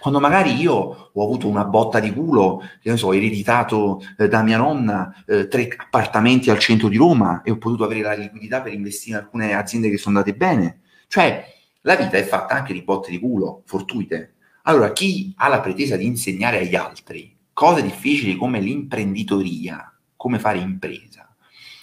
Quando 0.00 0.18
magari 0.18 0.54
io 0.54 1.10
ho 1.12 1.22
avuto 1.22 1.48
una 1.48 1.64
botta 1.64 2.00
di 2.00 2.12
culo, 2.12 2.62
che 2.80 2.90
ne 2.90 2.96
so, 2.96 3.08
ho 3.08 3.14
ereditato 3.14 4.02
eh, 4.18 4.28
da 4.28 4.42
mia 4.42 4.58
nonna 4.58 5.14
eh, 5.26 5.46
tre 5.46 5.68
appartamenti 5.76 6.50
al 6.50 6.58
centro 6.58 6.88
di 6.88 6.96
Roma 6.96 7.42
e 7.42 7.50
ho 7.50 7.58
potuto 7.58 7.84
avere 7.84 8.00
la 8.00 8.14
liquidità 8.14 8.60
per 8.60 8.72
investire 8.72 9.18
in 9.18 9.24
alcune 9.24 9.54
aziende 9.54 9.90
che 9.90 9.98
sono 9.98 10.18
andate 10.18 10.36
bene. 10.36 10.80
Cioè, 11.06 11.44
la 11.82 11.96
vita 11.96 12.16
è 12.16 12.24
fatta 12.24 12.54
anche 12.54 12.72
di 12.72 12.82
botte 12.82 13.10
di 13.10 13.18
culo, 13.18 13.62
fortuite. 13.66 14.34
Allora, 14.68 14.92
chi 14.92 15.32
ha 15.36 15.48
la 15.48 15.60
pretesa 15.60 15.96
di 15.96 16.04
insegnare 16.04 16.58
agli 16.58 16.74
altri 16.74 17.34
cose 17.54 17.82
difficili 17.82 18.36
come 18.36 18.60
l'imprenditoria, 18.60 19.98
come 20.14 20.38
fare 20.38 20.58
impresa, 20.58 21.26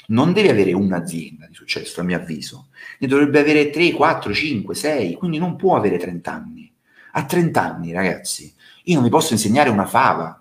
non 0.07 0.33
deve 0.33 0.51
avere 0.51 0.71
un'azienda 0.71 1.47
di 1.47 1.55
successo, 1.55 2.01
a 2.01 2.03
mio 2.03 2.17
avviso, 2.17 2.67
ne 2.99 3.07
dovrebbe 3.07 3.39
avere 3.39 3.71
3, 3.71 3.91
4, 3.91 4.31
5, 4.31 4.75
6, 4.75 5.13
quindi 5.15 5.39
non 5.39 5.55
può 5.55 5.75
avere 5.75 5.97
30 5.97 6.31
anni. 6.31 6.71
A 7.13 7.25
30 7.25 7.59
anni, 7.59 7.91
ragazzi, 7.91 8.53
io 8.83 8.93
non 8.93 9.03
vi 9.03 9.09
posso 9.09 9.33
insegnare 9.33 9.69
una 9.69 9.87
fava 9.87 10.39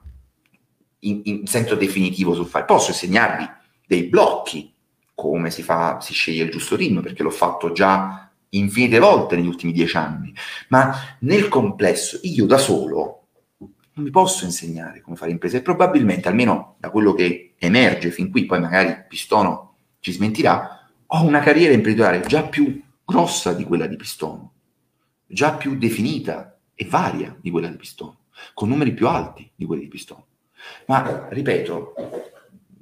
in, 1.00 1.22
in 1.24 1.46
senso 1.46 1.76
definitivo 1.76 2.34
sul 2.34 2.46
fare, 2.46 2.66
posso 2.66 2.90
insegnarvi 2.90 3.48
dei 3.86 4.02
blocchi, 4.04 4.70
come 5.14 5.50
si 5.50 5.62
fa, 5.62 5.98
si 6.02 6.12
sceglie 6.12 6.44
il 6.44 6.50
giusto 6.50 6.76
ritmo, 6.76 7.00
perché 7.00 7.22
l'ho 7.22 7.30
fatto 7.30 7.72
già 7.72 8.30
infinite 8.58 8.98
volte 8.98 9.36
negli 9.36 9.46
ultimi 9.46 9.72
dieci 9.72 9.96
anni, 9.96 10.34
ma 10.68 10.94
nel 11.20 11.48
complesso 11.48 12.18
io 12.22 12.46
da 12.46 12.58
solo 12.58 13.20
non 13.96 14.04
vi 14.04 14.10
posso 14.10 14.44
insegnare 14.44 15.00
come 15.00 15.16
fare 15.16 15.30
impresa 15.30 15.56
e 15.56 15.62
probabilmente, 15.62 16.28
almeno 16.28 16.74
da 16.78 16.90
quello 16.90 17.14
che 17.14 17.54
emerge 17.58 18.10
fin 18.10 18.30
qui, 18.30 18.44
poi 18.44 18.60
magari 18.60 19.04
Pistono 19.08 19.76
ci 20.00 20.12
smentirà, 20.12 20.90
ho 21.06 21.24
una 21.24 21.40
carriera 21.40 21.72
imprenditoriale 21.72 22.26
già 22.26 22.42
più 22.42 22.82
grossa 23.04 23.52
di 23.52 23.64
quella 23.64 23.86
di 23.86 23.96
Pistono, 23.96 24.52
già 25.26 25.54
più 25.54 25.76
definita 25.76 26.58
e 26.74 26.86
varia 26.86 27.36
di 27.40 27.50
quella 27.50 27.68
di 27.68 27.76
Pistono, 27.76 28.18
con 28.52 28.68
numeri 28.68 28.92
più 28.92 29.06
alti 29.06 29.48
di 29.54 29.64
quelli 29.64 29.82
di 29.82 29.88
Pistono. 29.88 30.26
Ma, 30.86 31.28
ripeto, 31.30 31.94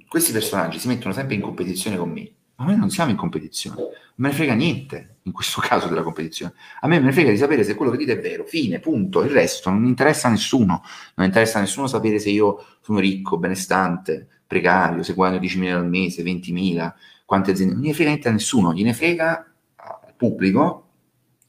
questi 0.09 0.33
personaggi 0.33 0.79
si 0.79 0.89
mettono 0.89 1.13
sempre 1.13 1.35
in 1.35 1.43
competizione 1.43 1.97
con 1.97 2.11
me, 2.11 2.31
ma 2.63 2.71
noi 2.71 2.79
non 2.79 2.91
siamo 2.91 3.11
in 3.11 3.17
competizione, 3.17 3.77
non 3.77 3.91
me 4.15 4.29
ne 4.29 4.35
frega 4.35 4.55
niente 4.55 5.17
in 5.23 5.33
questo 5.33 5.61
caso 5.67 5.89
della 5.89 6.03
competizione. 6.03 6.55
A 6.81 6.87
me 6.87 7.01
me 7.01 7.07
ne 7.07 7.13
frega 7.13 7.31
di 7.31 7.37
sapere 7.37 7.65
se 7.65 7.75
quello 7.75 7.91
che 7.91 7.99
dite 7.99 8.13
è 8.13 8.21
vero, 8.21 8.45
fine, 8.45 8.79
punto. 8.79 9.23
Il 9.23 9.31
resto 9.31 9.71
non 9.71 9.85
interessa 9.85 10.29
a 10.29 10.31
nessuno. 10.31 10.83
Non 11.17 11.27
interessa 11.27 11.59
a 11.59 11.61
nessuno 11.61 11.87
sapere 11.87 12.19
se 12.19 12.31
io 12.31 12.65
sono 12.81 13.01
ricco, 13.01 13.39
benestante, 13.39 14.29
precario, 14.47 15.03
se 15.03 15.15
guadagno 15.15 15.41
10.000 15.41 15.73
al 15.73 15.89
mese, 15.89 16.23
20.000, 16.23 16.93
quante 17.25 17.51
aziende. 17.51 17.75
Non 17.75 17.83
ne 17.83 17.93
frega 17.93 18.11
niente 18.11 18.29
a 18.29 18.33
nessuno, 18.33 18.73
gliene 18.73 18.95
frega 18.95 19.53
al 19.77 20.15
pubblico 20.17 20.87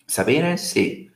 sapere 0.06 0.58
se 0.58 1.12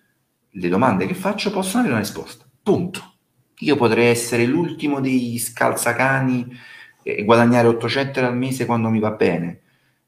le 0.50 0.70
domande 0.70 1.08
che 1.08 1.16
faccio 1.16 1.52
possono 1.52 1.80
avere 1.80 1.96
una 1.96 2.04
risposta. 2.04 2.46
Punto. 2.62 3.14
Io 3.62 3.76
potrei 3.76 4.08
essere 4.08 4.46
l'ultimo 4.46 5.00
degli 5.00 5.40
scalzacani 5.40 6.56
e 7.02 7.24
guadagnare 7.24 7.68
800 7.68 8.20
euro 8.20 8.32
al 8.32 8.38
mese 8.38 8.68
quando 8.68 8.90
mi 8.90 9.00
va 9.00 9.12
bene 9.12 9.62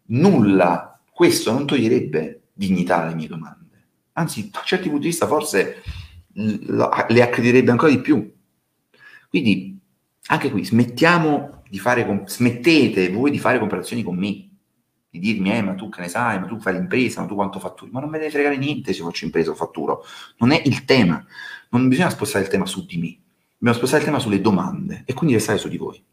nulla, 0.10 1.00
questo 1.12 1.52
non 1.52 1.66
toglierebbe 1.66 2.50
dignità 2.54 3.04
alle 3.04 3.16
mie 3.16 3.28
domande. 3.28 3.88
Anzi, 4.14 4.50
da 4.50 4.62
certi 4.64 4.88
punti 4.88 5.04
di 5.04 5.10
vista 5.10 5.28
forse 5.28 5.82
le 6.34 7.22
accrediterebbe 7.22 7.72
ancora 7.72 7.92
di 7.92 8.02
più. 8.02 8.34
Quindi, 9.30 9.78
anche 10.28 10.52
qui, 10.52 10.66
smettiamo 10.66 11.64
di 11.70 11.80
fare, 11.80 12.24
smettete 12.26 13.10
voi 13.12 13.32
di 13.32 13.40
fare 13.40 13.60
comparazioni 13.60 14.04
con 14.04 14.18
me, 14.18 14.50
di 15.10 15.20
dirmi, 15.20 15.52
eh, 15.52 15.62
ma 15.62 15.74
tu 15.74 15.90
che 15.90 16.02
ne 16.02 16.08
sai, 16.08 16.40
ma 16.40 16.46
tu 16.46 16.60
fai 16.60 16.74
l'impresa, 16.74 17.22
ma 17.22 17.28
tu 17.28 17.36
quanto 17.36 17.60
fatturi, 17.60 17.92
ma 17.92 18.00
non 18.00 18.10
me 18.10 18.20
ne 18.20 18.30
fregare 18.30 18.58
niente 18.58 18.94
se 18.94 19.02
faccio 19.02 19.26
impresa 19.26 19.52
o 19.52 19.56
fatturo. 19.56 20.04
Non 20.38 20.52
è 20.52 20.62
il 20.66 20.86
tema, 20.86 21.24
non 21.70 21.88
bisogna 21.88 22.10
spostare 22.10 22.44
il 22.44 22.50
tema 22.50 22.66
su 22.66 22.86
di 22.86 22.98
me, 22.98 23.18
dobbiamo 23.58 23.78
spostare 23.78 24.02
il 24.02 24.08
tema 24.08 24.20
sulle 24.20 24.42
domande 24.42 25.04
e 25.06 25.14
quindi 25.14 25.36
restare 25.36 25.58
su 25.58 25.68
di 25.68 25.78
voi. 25.78 26.04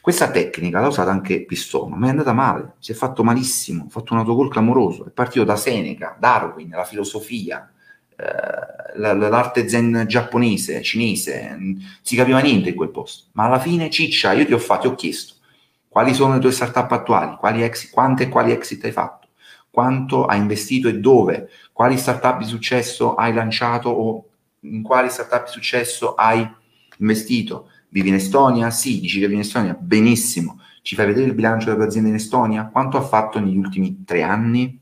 Questa 0.00 0.30
tecnica 0.30 0.80
l'ha 0.80 0.88
usata 0.88 1.10
anche 1.10 1.44
Pistono, 1.44 1.96
ma 1.96 2.06
è 2.06 2.10
andata 2.10 2.32
male, 2.32 2.74
si 2.78 2.92
è 2.92 2.94
fatto 2.94 3.22
malissimo, 3.22 3.84
ha 3.86 3.90
fatto 3.90 4.12
un 4.12 4.20
autogol 4.20 4.50
clamoroso, 4.50 5.06
è 5.06 5.10
partito 5.10 5.44
da 5.44 5.56
Seneca, 5.56 6.16
Darwin, 6.18 6.70
la 6.70 6.84
filosofia, 6.84 7.70
eh, 8.16 8.98
l'arte 8.98 9.68
zen 9.68 10.04
giapponese, 10.06 10.82
cinese, 10.82 11.56
si 12.02 12.16
capiva 12.16 12.40
niente 12.40 12.70
in 12.70 12.74
quel 12.74 12.90
posto, 12.90 13.28
ma 13.32 13.44
alla 13.44 13.60
fine 13.60 13.88
ciccia, 13.90 14.32
io 14.32 14.44
ti 14.44 14.52
ho 14.52 14.58
fatto, 14.58 14.82
ti 14.82 14.86
ho 14.88 14.94
chiesto, 14.94 15.34
Quali 15.92 16.14
sono 16.14 16.32
le 16.32 16.40
tue 16.40 16.52
startup 16.52 16.90
attuali? 16.90 17.36
Quali 17.36 17.62
exit, 17.62 17.90
quante 17.90 18.22
e 18.22 18.28
quali 18.30 18.50
exit 18.50 18.82
hai 18.86 18.92
fatto? 18.92 19.28
Quanto 19.70 20.24
hai 20.24 20.38
investito 20.38 20.88
e 20.88 20.98
dove? 20.98 21.50
Quali 21.70 21.98
startup 21.98 22.38
di 22.38 22.46
successo 22.46 23.14
hai 23.14 23.34
lanciato 23.34 23.90
o 23.90 24.24
in 24.60 24.82
quali 24.82 25.10
startup 25.10 25.44
di 25.44 25.50
successo 25.50 26.14
hai 26.14 26.50
investito? 26.96 27.71
Vivi 27.92 28.08
in 28.08 28.14
Estonia? 28.14 28.70
Sì, 28.70 29.00
dici 29.00 29.18
che 29.18 29.26
vivi 29.26 29.34
in 29.34 29.40
Estonia? 29.40 29.74
Benissimo. 29.74 30.60
Ci 30.80 30.94
fai 30.94 31.06
vedere 31.06 31.26
il 31.26 31.34
bilancio 31.34 31.66
della 31.66 31.76
tua 31.76 31.86
azienda 31.86 32.08
in 32.08 32.14
Estonia? 32.14 32.68
Quanto 32.68 32.96
ha 32.96 33.02
fatto 33.02 33.38
negli 33.38 33.58
ultimi 33.58 34.02
tre 34.02 34.22
anni? 34.22 34.80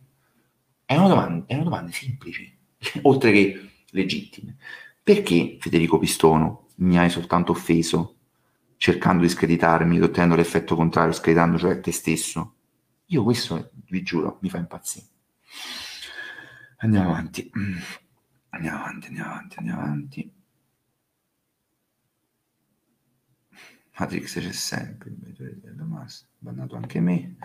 È 0.84 0.96
una 0.96 1.08
domanda, 1.08 1.44
è 1.46 1.54
una 1.54 1.64
domanda 1.64 1.90
semplice, 1.90 2.56
oltre 3.02 3.32
che 3.32 3.70
legittime. 3.90 4.56
Perché 5.02 5.56
Federico 5.58 5.98
Pistono 5.98 6.68
mi 6.76 6.98
hai 6.98 7.10
soltanto 7.10 7.50
offeso 7.50 8.14
cercando 8.76 9.22
di 9.22 9.28
screditarmi, 9.28 10.00
ottenendo 10.00 10.36
l'effetto 10.36 10.76
contrario, 10.76 11.12
screditando 11.12 11.58
cioè 11.58 11.80
te 11.80 11.90
stesso? 11.90 12.54
Io 13.06 13.24
questo, 13.24 13.72
vi 13.88 14.02
giuro, 14.02 14.38
mi 14.42 14.48
fa 14.48 14.58
impazzire. 14.58 15.06
Andiamo 16.76 17.10
avanti. 17.10 17.50
Andiamo 18.50 18.78
avanti, 18.78 19.08
andiamo 19.08 19.30
avanti, 19.30 19.58
andiamo 19.58 19.80
avanti. 19.80 20.32
Matrix 23.98 24.40
c'è 24.40 24.52
sempre, 24.52 25.12
bannato 26.38 26.76
anche 26.76 27.00
me. 27.00 27.36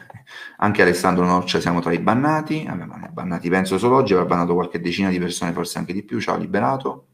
Anche 0.58 0.82
Alessandro 0.82 1.26
Norcia 1.26 1.60
siamo 1.60 1.82
tra 1.82 1.92
i 1.92 2.00
bannati. 2.00 2.66
Vabbè, 2.66 3.10
bannati 3.10 3.50
penso 3.50 3.78
solo 3.78 3.98
oggi, 3.98 4.14
avrà 4.14 4.26
bannato 4.26 4.54
qualche 4.54 4.80
decina 4.80 5.10
di 5.10 5.20
persone, 5.20 5.52
forse 5.52 5.78
anche 5.78 5.94
di 5.94 6.04
più. 6.04 6.20
Ciao, 6.20 6.38
liberato. 6.38 7.08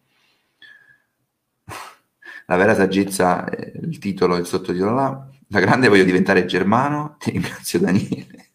La 2.46 2.56
vera 2.56 2.76
saggezza, 2.76 3.48
il 3.82 3.98
titolo, 3.98 4.36
il 4.36 4.46
sottotitolo 4.46 4.94
là. 4.94 5.28
Da 5.48 5.60
grande 5.60 5.88
voglio 5.88 6.04
diventare 6.04 6.46
germano. 6.46 7.16
Ti 7.18 7.32
ringrazio 7.32 7.80
Daniele. 7.80 8.52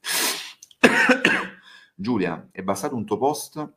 Giulia, 1.94 2.48
è 2.52 2.62
bastato 2.62 2.94
un 2.94 3.04
tuo 3.04 3.18
post 3.18 3.68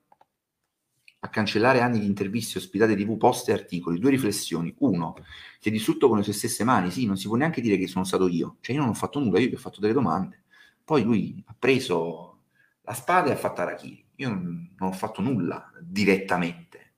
a 1.21 1.29
cancellare 1.29 1.81
anni 1.81 1.99
di 1.99 2.05
interviste, 2.05 2.59
ospitate 2.59 2.95
TV, 2.95 3.17
post 3.17 3.49
e 3.49 3.53
articoli. 3.53 3.99
Due 3.99 4.09
riflessioni. 4.09 4.73
Uno, 4.79 5.15
si 5.59 5.69
è 5.69 5.71
distrutto 5.71 6.07
con 6.07 6.17
le 6.17 6.23
sue 6.23 6.33
stesse 6.33 6.63
mani. 6.63 6.91
Sì, 6.91 7.05
non 7.05 7.17
si 7.17 7.27
può 7.27 7.35
neanche 7.35 7.61
dire 7.61 7.77
che 7.77 7.87
sono 7.87 8.05
stato 8.05 8.27
io. 8.27 8.57
Cioè, 8.61 8.75
io 8.75 8.81
non 8.81 8.91
ho 8.91 8.93
fatto 8.93 9.19
nulla, 9.19 9.39
io 9.39 9.47
gli 9.47 9.53
ho 9.53 9.57
fatto 9.57 9.81
delle 9.81 9.93
domande. 9.93 10.43
Poi 10.83 11.03
lui 11.03 11.43
ha 11.47 11.55
preso 11.57 12.39
la 12.83 12.93
spada 12.93 13.29
e 13.29 13.33
ha 13.33 13.35
fatto 13.35 13.61
Arachiri. 13.61 14.05
Io 14.15 14.29
non, 14.29 14.75
ho 14.79 14.91
fatto 14.91 15.21
nulla 15.21 15.71
direttamente. 15.81 16.93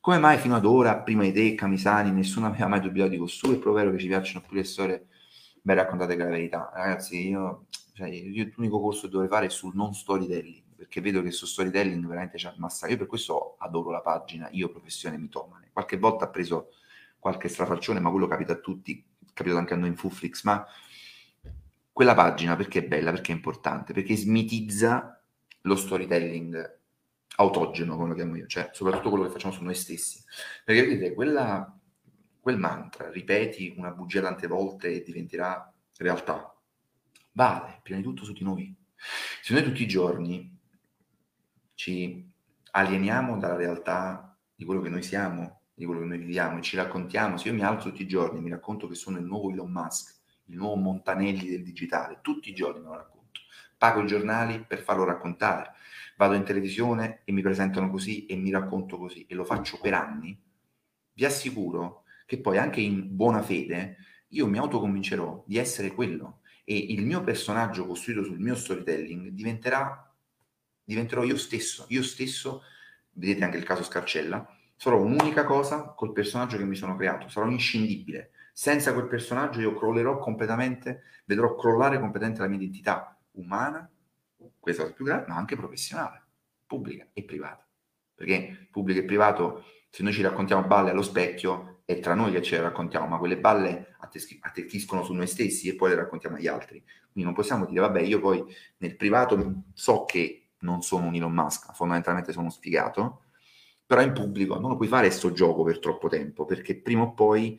Come 0.00 0.18
mai 0.18 0.38
fino 0.38 0.54
ad 0.54 0.64
ora, 0.64 1.00
prima 1.02 1.22
di 1.22 1.32
te, 1.32 1.54
Camisani, 1.54 2.10
nessuno 2.10 2.46
aveva 2.46 2.68
mai 2.68 2.80
dubitato 2.80 3.10
di 3.10 3.18
costui? 3.18 3.54
È 3.54 3.58
proprio 3.58 3.84
vero 3.84 3.90
che 3.90 3.98
ci 3.98 4.06
piacciono 4.06 4.44
più 4.46 4.56
le 4.56 4.64
storie 4.64 5.08
ben 5.62 5.76
raccontate 5.76 6.16
che 6.16 6.22
la 6.22 6.28
verità. 6.28 6.70
Ragazzi, 6.72 7.28
io, 7.28 7.66
cioè, 7.94 8.08
io 8.08 8.50
l'unico 8.54 8.80
corso 8.80 9.02
che 9.02 9.08
dovrei 9.08 9.28
fare 9.28 9.46
è 9.46 9.50
sul 9.50 9.74
non 9.74 9.94
storytelling 9.94 10.67
perché 10.78 11.00
vedo 11.00 11.22
che 11.22 11.32
su 11.32 11.44
storytelling 11.44 12.06
veramente 12.06 12.36
c'è 12.36 12.54
massacro. 12.56 12.92
Io 12.92 12.98
per 12.98 13.08
questo 13.08 13.56
adoro 13.58 13.90
la 13.90 14.00
pagina, 14.00 14.48
io 14.52 14.70
professione 14.70 15.18
mitomane. 15.18 15.70
Qualche 15.72 15.98
volta 15.98 16.26
ha 16.26 16.28
preso 16.28 16.70
qualche 17.18 17.48
strafalcione, 17.48 17.98
ma 17.98 18.10
quello 18.10 18.28
capita 18.28 18.52
a 18.52 18.58
tutti, 18.60 19.04
capita 19.32 19.58
anche 19.58 19.74
a 19.74 19.76
noi 19.76 19.88
in 19.88 19.96
Fuflix, 19.96 20.44
ma 20.44 20.64
quella 21.92 22.14
pagina 22.14 22.54
perché 22.54 22.78
è 22.78 22.86
bella, 22.86 23.10
perché 23.10 23.32
è 23.32 23.34
importante, 23.34 23.92
perché 23.92 24.14
smitizza 24.14 25.20
lo 25.62 25.74
storytelling 25.74 26.78
autogeno, 27.38 27.96
come 27.96 28.10
lo 28.10 28.14
chiamo 28.14 28.36
io, 28.36 28.46
cioè 28.46 28.70
soprattutto 28.72 29.10
quello 29.10 29.24
che 29.24 29.32
facciamo 29.32 29.52
su 29.52 29.64
noi 29.64 29.74
stessi. 29.74 30.22
Perché 30.64 30.86
vedete, 30.86 31.12
quella, 31.12 31.76
quel 32.38 32.56
mantra, 32.56 33.10
ripeti 33.10 33.74
una 33.76 33.90
bugia 33.90 34.20
tante 34.20 34.46
volte 34.46 34.92
e 34.92 35.02
diventerà 35.02 35.72
realtà, 35.96 36.56
vale 37.32 37.80
prima 37.82 37.98
di 37.98 38.04
tutto 38.04 38.22
su 38.22 38.32
di 38.32 38.44
noi. 38.44 38.72
Se 39.42 39.52
noi 39.52 39.64
tutti 39.64 39.82
i 39.82 39.88
giorni 39.88 40.56
ci 41.78 42.28
alieniamo 42.72 43.38
dalla 43.38 43.54
realtà 43.54 44.36
di 44.52 44.64
quello 44.64 44.80
che 44.80 44.88
noi 44.88 45.04
siamo, 45.04 45.60
di 45.72 45.84
quello 45.84 46.00
che 46.00 46.06
noi 46.06 46.18
viviamo 46.18 46.58
e 46.58 46.62
ci 46.62 46.74
raccontiamo. 46.74 47.36
Se 47.36 47.46
io 47.46 47.54
mi 47.54 47.62
alzo 47.62 47.90
tutti 47.90 48.02
i 48.02 48.08
giorni 48.08 48.38
e 48.38 48.42
mi 48.42 48.50
racconto 48.50 48.88
che 48.88 48.96
sono 48.96 49.18
il 49.18 49.24
nuovo 49.24 49.52
Elon 49.52 49.70
Musk, 49.70 50.12
il 50.46 50.56
nuovo 50.56 50.74
Montanelli 50.74 51.48
del 51.48 51.62
digitale, 51.62 52.18
tutti 52.20 52.50
i 52.50 52.52
giorni 52.52 52.80
me 52.80 52.86
lo 52.86 52.96
racconto. 52.96 53.42
Pago 53.76 54.00
i 54.02 54.08
giornali 54.08 54.64
per 54.66 54.80
farlo 54.80 55.04
raccontare. 55.04 55.70
Vado 56.16 56.34
in 56.34 56.42
televisione 56.42 57.20
e 57.22 57.30
mi 57.30 57.42
presentano 57.42 57.88
così 57.90 58.26
e 58.26 58.34
mi 58.34 58.50
racconto 58.50 58.98
così 58.98 59.24
e 59.28 59.36
lo 59.36 59.44
faccio 59.44 59.78
per 59.80 59.94
anni. 59.94 60.36
Vi 61.12 61.24
assicuro 61.24 62.02
che 62.26 62.40
poi 62.40 62.58
anche 62.58 62.80
in 62.80 63.14
buona 63.14 63.40
fede 63.40 63.98
io 64.30 64.48
mi 64.48 64.58
autoconvincerò 64.58 65.44
di 65.46 65.58
essere 65.58 65.92
quello 65.92 66.40
e 66.64 66.76
il 66.76 67.06
mio 67.06 67.22
personaggio 67.22 67.86
costruito 67.86 68.24
sul 68.24 68.40
mio 68.40 68.56
storytelling 68.56 69.28
diventerà 69.28 70.07
diventerò 70.88 71.22
io 71.22 71.36
stesso, 71.36 71.84
io 71.88 72.02
stesso, 72.02 72.62
vedete 73.12 73.44
anche 73.44 73.58
il 73.58 73.64
caso 73.64 73.82
Scarcella, 73.82 74.48
sarò 74.74 74.98
un'unica 74.98 75.44
cosa 75.44 75.92
col 75.94 76.12
personaggio 76.12 76.56
che 76.56 76.64
mi 76.64 76.76
sono 76.76 76.96
creato, 76.96 77.28
sarò 77.28 77.46
inscindibile. 77.46 78.30
Senza 78.54 78.94
quel 78.94 79.06
personaggio 79.06 79.60
io 79.60 79.74
crollerò 79.74 80.18
completamente, 80.18 81.02
vedrò 81.26 81.54
crollare 81.56 82.00
completamente 82.00 82.40
la 82.40 82.48
mia 82.48 82.56
identità 82.56 83.14
umana, 83.32 83.88
questa 84.58 84.84
la 84.84 84.92
più 84.92 85.04
grande, 85.04 85.26
ma 85.28 85.36
anche 85.36 85.56
professionale, 85.56 86.22
pubblica 86.66 87.06
e 87.12 87.22
privata. 87.22 87.66
Perché 88.14 88.68
pubblico 88.70 89.00
e 89.00 89.04
privato, 89.04 89.64
se 89.90 90.02
noi 90.02 90.14
ci 90.14 90.22
raccontiamo 90.22 90.66
balle 90.66 90.90
allo 90.90 91.02
specchio, 91.02 91.82
è 91.84 92.00
tra 92.00 92.14
noi 92.14 92.32
che 92.32 92.42
ce 92.42 92.56
le 92.56 92.62
raccontiamo, 92.62 93.06
ma 93.06 93.18
quelle 93.18 93.38
balle 93.38 93.94
attecchiscono 93.98 95.04
su 95.04 95.12
noi 95.12 95.26
stessi 95.26 95.68
e 95.68 95.74
poi 95.74 95.90
le 95.90 95.96
raccontiamo 95.96 96.36
agli 96.36 96.46
altri. 96.46 96.82
Quindi 97.12 97.24
non 97.24 97.34
possiamo 97.34 97.66
dire, 97.66 97.80
vabbè, 97.80 98.00
io 98.00 98.20
poi 98.20 98.42
nel 98.78 98.96
privato 98.96 99.64
so 99.74 100.04
che 100.06 100.47
non 100.60 100.82
sono 100.82 101.06
un 101.06 101.14
Elon 101.14 101.32
Musk, 101.32 101.72
fondamentalmente 101.74 102.32
sono 102.32 102.50
sfigato, 102.50 103.22
però 103.86 104.02
in 104.02 104.12
pubblico 104.12 104.58
non 104.58 104.70
lo 104.70 104.76
puoi 104.76 104.88
fare 104.88 105.08
questo 105.08 105.32
gioco 105.32 105.62
per 105.62 105.78
troppo 105.78 106.08
tempo, 106.08 106.44
perché 106.44 106.76
prima 106.76 107.02
o 107.02 107.12
poi 107.14 107.58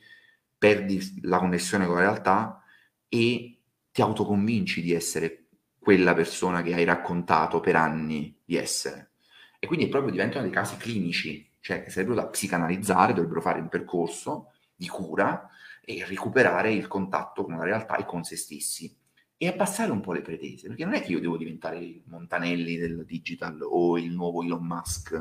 perdi 0.58 1.22
la 1.24 1.39
connessione 1.39 1.86
con 1.86 1.95
la 1.95 2.02
realtà 2.02 2.64
e 3.08 3.60
ti 3.91 4.02
autoconvinci 4.02 4.82
di 4.82 4.93
essere 4.93 5.45
quella 5.80 6.14
persona 6.14 6.62
che 6.62 6.74
hai 6.74 6.84
raccontato 6.84 7.60
per 7.60 7.76
anni 7.76 8.38
di 8.45 8.58
essere. 8.58 9.12
E 9.58 9.66
quindi 9.66 9.88
proprio 9.88 10.12
diventano 10.12 10.43
dei 10.43 10.52
casi 10.52 10.78
clinici, 10.78 11.50
cioè 11.60 11.84
che 11.84 11.89
sarebbero 11.89 12.22
da 12.22 12.28
psicanalizzare, 12.28 13.14
dovrebbero 13.14 13.41
fare 13.41 13.60
un 13.60 13.70
percorso 13.70 14.52
di 14.76 14.88
cura 14.88 15.50
e 15.84 16.06
recuperare 16.06 16.72
il 16.72 16.88
contatto 16.88 17.43
con 17.43 17.58
la 17.58 17.64
realtà 17.64 17.95
e 17.95 18.06
con 18.06 18.24
se 18.24 18.38
stessi 18.38 18.95
e 19.42 19.48
abbassare 19.48 19.90
un 19.90 20.02
po' 20.02 20.12
le 20.12 20.22
pretese, 20.22 20.68
perché 20.68 20.84
non 20.84 20.96
è 20.96 21.02
che 21.02 21.14
io 21.14 21.22
devo 21.22 21.38
diventare 21.38 21.80
il 21.80 22.02
Montanelli 22.08 22.76
del 22.76 23.06
digital 23.06 23.58
o 23.62 23.98
il 23.98 24.12
nuovo 24.12 24.44
Elon 24.44 24.66
Musk, 24.66 25.12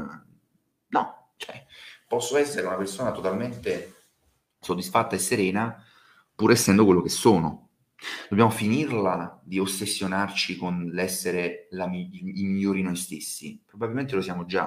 no, 0.88 1.30
cioè 1.36 1.64
posso 2.08 2.36
essere 2.36 2.66
una 2.66 2.74
persona 2.74 3.12
totalmente 3.12 3.94
soddisfatta 4.58 5.14
e 5.14 5.20
serena 5.20 5.84
pur 6.34 6.50
essendo 6.50 6.84
quello 6.84 7.00
che 7.00 7.10
sono. 7.10 7.68
Dobbiamo 8.28 8.50
finirla 8.50 9.40
di 9.44 9.60
ossessionarci 9.60 10.56
con 10.56 10.90
l'essere 10.92 11.68
la, 11.70 11.84
i, 11.86 12.08
i 12.40 12.44
migliori 12.44 12.82
noi 12.82 12.96
stessi. 12.96 13.62
Probabilmente 13.64 14.16
lo 14.16 14.20
siamo 14.20 14.46
già. 14.46 14.66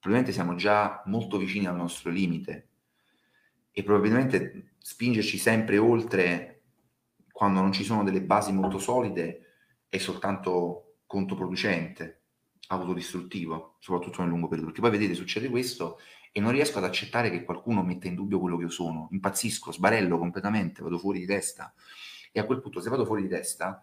Probabilmente 0.00 0.32
siamo 0.32 0.56
già 0.56 1.00
molto 1.06 1.38
vicini 1.38 1.66
al 1.66 1.76
nostro 1.76 2.10
limite 2.10 2.70
e 3.70 3.84
probabilmente 3.84 4.74
spingerci 4.78 5.38
sempre 5.38 5.78
oltre 5.78 6.53
quando 7.34 7.60
non 7.60 7.72
ci 7.72 7.82
sono 7.82 8.04
delle 8.04 8.22
basi 8.22 8.52
molto 8.52 8.78
solide, 8.78 9.56
è 9.88 9.98
soltanto 9.98 10.98
controproducente, 11.04 12.26
autodistruttivo, 12.68 13.74
soprattutto 13.80 14.20
nel 14.20 14.30
lungo 14.30 14.46
periodo. 14.46 14.70
Perché 14.70 14.80
poi 14.80 14.96
vedete, 14.96 15.14
succede 15.14 15.48
questo 15.48 15.98
e 16.30 16.38
non 16.38 16.52
riesco 16.52 16.78
ad 16.78 16.84
accettare 16.84 17.30
che 17.30 17.42
qualcuno 17.42 17.82
metta 17.82 18.06
in 18.06 18.14
dubbio 18.14 18.38
quello 18.38 18.56
che 18.56 18.62
io 18.62 18.70
sono. 18.70 19.08
Impazzisco, 19.10 19.72
sbarello 19.72 20.16
completamente, 20.16 20.80
vado 20.80 20.96
fuori 20.96 21.18
di 21.18 21.26
testa. 21.26 21.74
E 22.30 22.38
a 22.38 22.44
quel 22.44 22.60
punto, 22.60 22.80
se 22.80 22.88
vado 22.88 23.04
fuori 23.04 23.22
di 23.22 23.28
testa, 23.28 23.82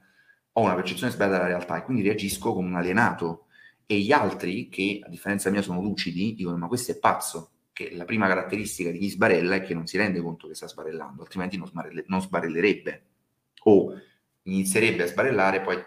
ho 0.54 0.62
una 0.62 0.74
percezione 0.74 1.12
sbagliata 1.12 1.40
della 1.40 1.50
realtà 1.50 1.76
e 1.76 1.84
quindi 1.84 2.04
reagisco 2.04 2.54
come 2.54 2.70
un 2.70 2.78
alienato. 2.78 3.48
E 3.86 4.00
gli 4.00 4.14
altri, 4.14 4.70
che 4.70 5.02
a 5.04 5.10
differenza 5.10 5.50
mia 5.50 5.62
sono 5.62 5.82
lucidi, 5.82 6.36
dicono: 6.36 6.56
Ma 6.56 6.68
questo 6.68 6.94
è 6.94 6.98
pazzo. 6.98 7.50
Che 7.74 7.94
la 7.96 8.06
prima 8.06 8.28
caratteristica 8.28 8.92
di 8.92 9.00
chi 9.00 9.10
sbarella 9.10 9.56
è 9.56 9.62
che 9.62 9.74
non 9.74 9.88
si 9.88 9.98
rende 9.98 10.22
conto 10.22 10.48
che 10.48 10.56
sta 10.56 10.70
sbarellando, 10.70 11.22
altrimenti 11.22 11.58
non, 11.58 11.68
sbarelle- 11.68 12.06
non 12.08 12.22
sbarellerebbe 12.22 13.08
o 13.64 13.94
inizierebbe 14.44 15.04
a 15.04 15.08
sbarellare, 15.08 15.62
poi 15.62 15.78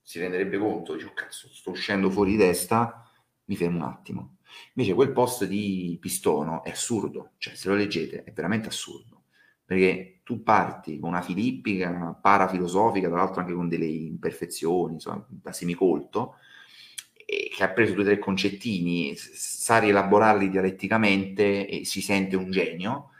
si 0.00 0.18
renderebbe 0.18 0.58
conto, 0.58 0.94
dice, 0.94 1.06
oh, 1.06 1.12
cazzo, 1.12 1.48
sto 1.52 1.70
uscendo 1.70 2.10
fuori 2.10 2.32
di 2.32 2.38
testa, 2.38 3.08
mi 3.44 3.56
fermo 3.56 3.76
un 3.78 3.90
attimo. 3.90 4.36
Invece 4.74 4.94
quel 4.94 5.12
post 5.12 5.46
di 5.46 5.96
Pistono 6.00 6.62
è 6.62 6.70
assurdo, 6.70 7.32
cioè 7.38 7.54
se 7.54 7.68
lo 7.68 7.74
leggete 7.74 8.24
è 8.24 8.32
veramente 8.32 8.68
assurdo, 8.68 9.24
perché 9.64 10.20
tu 10.22 10.42
parti 10.42 10.98
con 10.98 11.10
una 11.10 11.22
filippica 11.22 12.18
parafilosofica, 12.20 13.08
tra 13.08 13.16
l'altro 13.16 13.40
anche 13.40 13.54
con 13.54 13.68
delle 13.68 13.86
imperfezioni, 13.86 14.94
insomma, 14.94 15.24
da 15.28 15.52
semicolto, 15.52 16.36
che 17.24 17.62
ha 17.62 17.70
preso 17.70 17.94
due 17.94 18.02
o 18.02 18.06
tre 18.06 18.18
concettini, 18.18 19.14
sa 19.16 19.78
rielaborarli 19.78 20.50
dialetticamente 20.50 21.66
e 21.66 21.84
si 21.86 22.02
sente 22.02 22.36
un 22.36 22.50
genio, 22.50 23.11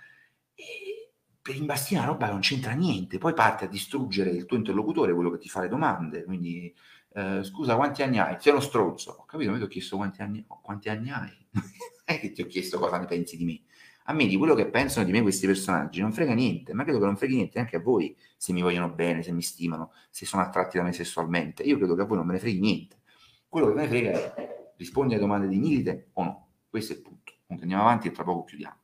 per 1.43 1.57
imbastire 1.57 2.01
una 2.01 2.09
roba 2.09 2.27
che 2.27 2.33
non 2.33 2.41
c'entra 2.41 2.73
niente, 2.73 3.19
poi 3.19 3.35
parti 3.35 3.65
a 3.65 3.69
distruggere 3.69 4.31
il 4.31 4.47
tuo 4.47 4.57
interlocutore, 4.57 5.13
quello 5.13 5.31
che 5.31 5.39
ti 5.39 5.49
fa 5.49 5.61
le 5.61 5.69
domande, 5.69 6.23
quindi 6.25 6.73
eh, 7.15 7.43
scusa 7.43 7.75
quanti 7.75 8.03
anni 8.03 8.21
hai? 8.21 8.37
Sei 8.39 8.53
uno 8.53 8.61
stronzo, 8.61 9.11
ho 9.11 9.25
capito, 9.25 9.51
mi 9.51 9.59
ti 9.59 9.65
ho 9.65 9.67
chiesto 9.67 9.97
quanti 9.97 10.23
anni, 10.23 10.45
quanti 10.47 10.89
anni 10.89 11.11
hai, 11.11 11.37
è 12.05 12.21
che 12.21 12.31
ti 12.31 12.43
ho 12.43 12.47
chiesto 12.47 12.79
cosa 12.79 12.99
ne 12.99 13.07
pensi 13.07 13.37
di 13.37 13.45
me, 13.45 13.61
a 14.05 14.13
me 14.13 14.27
di 14.27 14.37
quello 14.37 14.55
che 14.55 14.67
pensano 14.67 15.05
di 15.05 15.11
me 15.11 15.21
questi 15.21 15.47
personaggi 15.47 16.01
non 16.01 16.13
frega 16.13 16.33
niente, 16.33 16.75
ma 16.75 16.85
credo 16.85 17.01
che 17.01 17.07
non 17.07 17.17
freghi 17.17 17.35
niente 17.35 17.59
anche 17.59 17.77
a 17.77 17.81
voi 17.81 18.17
se 18.37 18.53
mi 18.53 18.63
vogliono 18.63 18.91
bene, 18.91 19.23
se 19.25 19.33
mi 19.33 19.43
stimano, 19.43 19.93
se 20.11 20.25
sono 20.25 20.43
attratti 20.43 20.77
da 20.77 20.85
me 20.85 20.93
sessualmente, 20.93 21.65
io 21.65 21.77
credo 21.77 21.97
che 21.97 22.03
a 22.03 22.05
voi 22.05 22.19
non 22.19 22.27
me 22.27 22.35
ne 22.35 22.39
freghi 22.39 22.61
niente, 22.61 23.01
quello 23.49 23.67
che 23.67 23.75
me 23.75 23.83
ne 23.83 23.89
frega 23.89 24.35
è 24.35 24.73
rispondi 24.77 25.15
alle 25.15 25.23
domande 25.23 25.49
di 25.49 25.59
Milite 25.59 26.11
o 26.15 26.25
no, 26.25 26.49
questo 26.69 26.93
è 26.93 26.97
il 26.97 27.03
punto, 27.03 27.33
andiamo 27.49 27.83
avanti 27.83 28.07
e 28.07 28.13
tra 28.13 28.23
poco 28.23 28.45
chiudiamo. 28.45 28.82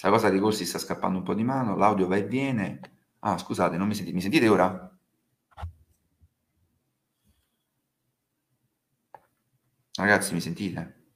Questa 0.00 0.16
cosa 0.16 0.30
dei 0.30 0.40
corsi 0.40 0.64
sta 0.64 0.78
scappando 0.78 1.18
un 1.18 1.24
po' 1.24 1.34
di 1.34 1.44
mano, 1.44 1.76
l'audio 1.76 2.06
va 2.06 2.16
e 2.16 2.24
viene. 2.24 2.80
Ah, 3.18 3.36
scusate, 3.36 3.76
non 3.76 3.86
mi 3.86 3.94
sentite. 3.94 4.16
Mi 4.16 4.22
sentite 4.22 4.48
ora? 4.48 4.98
Ragazzi, 9.96 10.32
mi 10.32 10.40
sentite? 10.40 11.08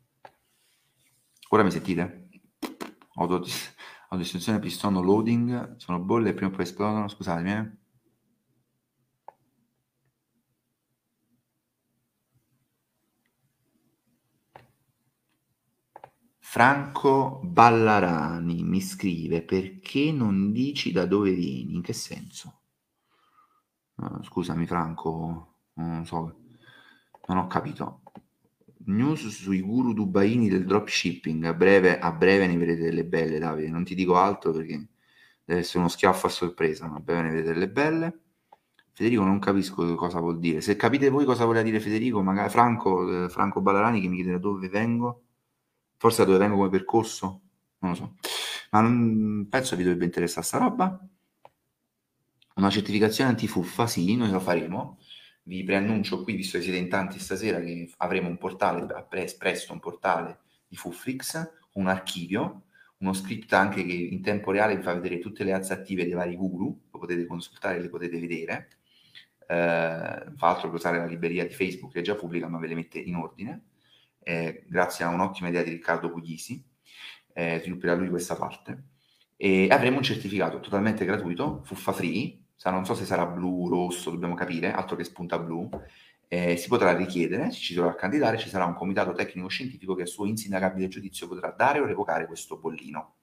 Ora 1.48 1.62
mi 1.62 1.70
sentite? 1.70 2.28
Autodistruzione 3.14 4.58
pistono 4.60 5.00
loading, 5.00 5.76
sono 5.76 5.98
bolle 6.00 6.28
e 6.28 6.34
prima 6.34 6.50
o 6.50 6.54
poi 6.54 6.64
esplodono, 6.64 7.08
scusatemi. 7.08 7.52
Eh. 7.52 7.83
Franco 16.54 17.40
Ballarani 17.42 18.62
mi 18.62 18.80
scrive 18.80 19.42
perché 19.42 20.12
non 20.12 20.52
dici 20.52 20.92
da 20.92 21.04
dove 21.04 21.32
vieni? 21.32 21.74
In 21.74 21.82
che 21.82 21.92
senso? 21.92 22.60
Scusami 24.22 24.64
Franco, 24.64 25.54
non 25.72 26.06
so, 26.06 26.42
non 27.26 27.38
ho 27.38 27.48
capito. 27.48 28.02
News 28.84 29.26
sui 29.30 29.62
guru 29.62 29.94
dubaini 29.94 30.48
del 30.48 30.64
dropshipping, 30.64 31.42
a 31.42 31.54
breve, 31.54 31.98
a 31.98 32.12
breve 32.12 32.46
ne 32.46 32.56
vedete 32.56 32.82
delle 32.82 33.04
belle 33.04 33.40
Davide, 33.40 33.68
non 33.68 33.82
ti 33.82 33.96
dico 33.96 34.16
altro 34.16 34.52
perché 34.52 34.90
deve 35.44 35.58
essere 35.58 35.80
uno 35.80 35.88
schiaffo 35.88 36.28
a 36.28 36.30
sorpresa, 36.30 36.86
ma 36.86 36.98
a 36.98 37.00
breve 37.00 37.22
ne 37.22 37.30
vedete 37.30 37.52
delle 37.52 37.68
belle. 37.68 38.20
Federico 38.92 39.24
non 39.24 39.40
capisco 39.40 39.96
cosa 39.96 40.20
vuol 40.20 40.38
dire, 40.38 40.60
se 40.60 40.76
capite 40.76 41.10
voi 41.10 41.24
cosa 41.24 41.46
voleva 41.46 41.64
dire 41.64 41.80
Federico, 41.80 42.22
magari 42.22 42.48
Franco, 42.48 43.24
eh, 43.24 43.28
Franco 43.28 43.60
Ballarani 43.60 44.00
che 44.00 44.06
mi 44.06 44.14
chiede 44.14 44.30
da 44.30 44.38
dove 44.38 44.68
vengo, 44.68 45.23
Forse 45.96 46.18
da 46.18 46.26
dove 46.26 46.38
vengo 46.38 46.56
come 46.56 46.68
percorso? 46.70 47.40
Non 47.78 47.90
lo 47.90 47.96
so. 47.96 48.16
Ma 48.70 48.80
non, 48.80 49.46
penso 49.48 49.76
vi 49.76 49.82
dovrebbe 49.82 50.04
interessare 50.04 50.44
sta 50.44 50.58
roba. 50.58 50.98
Una 52.56 52.70
certificazione 52.70 53.30
antifuffa, 53.30 53.86
sì, 53.86 54.16
noi 54.16 54.30
lo 54.30 54.40
faremo. 54.40 54.98
Vi 55.44 55.62
preannuncio 55.64 56.22
qui, 56.22 56.34
visto 56.34 56.56
che 56.56 56.64
siete 56.64 56.78
in 56.78 56.88
tanti 56.88 57.18
stasera, 57.18 57.60
che 57.60 57.90
avremo 57.98 58.28
un 58.28 58.38
portale, 58.38 58.86
presto 59.38 59.72
un 59.72 59.80
portale 59.80 60.40
di 60.66 60.76
Fuffrix, 60.76 61.50
un 61.74 61.88
archivio, 61.88 62.62
uno 62.98 63.12
script 63.12 63.52
anche 63.52 63.84
che 63.84 63.92
in 63.92 64.22
tempo 64.22 64.50
reale 64.50 64.76
vi 64.76 64.82
fa 64.82 64.94
vedere 64.94 65.18
tutte 65.18 65.44
le 65.44 65.52
azze 65.52 65.74
attive 65.74 66.04
dei 66.04 66.14
vari 66.14 66.36
guru, 66.36 66.80
lo 66.90 66.98
potete 66.98 67.26
consultare, 67.26 67.80
le 67.80 67.88
potete 67.88 68.18
vedere. 68.18 68.68
Eh, 69.46 70.32
fa 70.36 70.48
altro 70.48 70.70
che 70.70 70.76
usare 70.76 70.98
la 70.98 71.06
libreria 71.06 71.46
di 71.46 71.52
Facebook 71.52 71.92
che 71.92 72.00
è 72.00 72.02
già 72.02 72.14
pubblica, 72.14 72.48
ma 72.48 72.58
ve 72.58 72.68
le 72.68 72.74
mette 72.74 72.98
in 72.98 73.16
ordine 73.16 73.62
eh, 74.24 74.64
grazie 74.68 75.04
a 75.04 75.08
un'ottima 75.08 75.48
idea 75.48 75.62
di 75.62 75.70
Riccardo 75.70 76.10
Puglisi, 76.10 76.62
eh, 77.32 77.60
svilupperà 77.60 77.94
lui 77.94 78.08
questa 78.08 78.36
parte. 78.36 78.84
E 79.36 79.68
avremo 79.70 79.98
un 79.98 80.02
certificato 80.02 80.60
totalmente 80.60 81.04
gratuito, 81.04 81.62
fuffa 81.64 81.92
free, 81.92 82.42
non 82.70 82.84
so 82.84 82.94
se 82.94 83.04
sarà 83.04 83.26
blu, 83.26 83.68
rosso, 83.68 84.10
dobbiamo 84.10 84.34
capire, 84.34 84.72
altro 84.72 84.96
che 84.96 85.04
spunta 85.04 85.38
blu, 85.38 85.68
eh, 86.28 86.56
si 86.56 86.68
potrà 86.68 86.96
richiedere, 86.96 87.50
ci 87.52 87.74
dovrà 87.74 87.94
candidare, 87.94 88.38
ci 88.38 88.48
sarà 88.48 88.64
un 88.64 88.74
comitato 88.74 89.12
tecnico-scientifico 89.12 89.94
che 89.94 90.02
a 90.02 90.06
suo 90.06 90.26
insindacabile 90.26 90.88
giudizio 90.88 91.28
potrà 91.28 91.50
dare 91.50 91.80
o 91.80 91.86
revocare 91.86 92.26
questo 92.26 92.58
bollino 92.58 93.16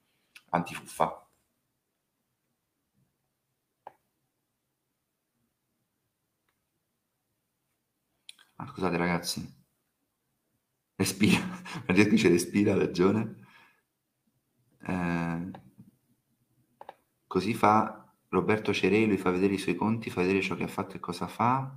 antifuffa. 0.50 1.26
Ah, 8.56 8.66
scusate 8.66 8.96
ragazzi, 8.96 9.61
Respira, 11.02 11.40
Maria 11.88 12.08
dice 12.08 12.28
respira, 12.28 12.74
ha 12.74 12.78
ragione. 12.78 13.34
Eh, 14.86 15.50
così 17.26 17.54
fa 17.54 18.08
Roberto 18.28 18.72
Cerello, 18.72 19.16
fa 19.16 19.30
vedere 19.32 19.54
i 19.54 19.58
suoi 19.58 19.74
conti, 19.74 20.10
fa 20.10 20.20
vedere 20.20 20.40
ciò 20.40 20.54
che 20.54 20.62
ha 20.62 20.68
fatto 20.68 20.96
e 20.96 21.00
cosa 21.00 21.26
fa. 21.26 21.76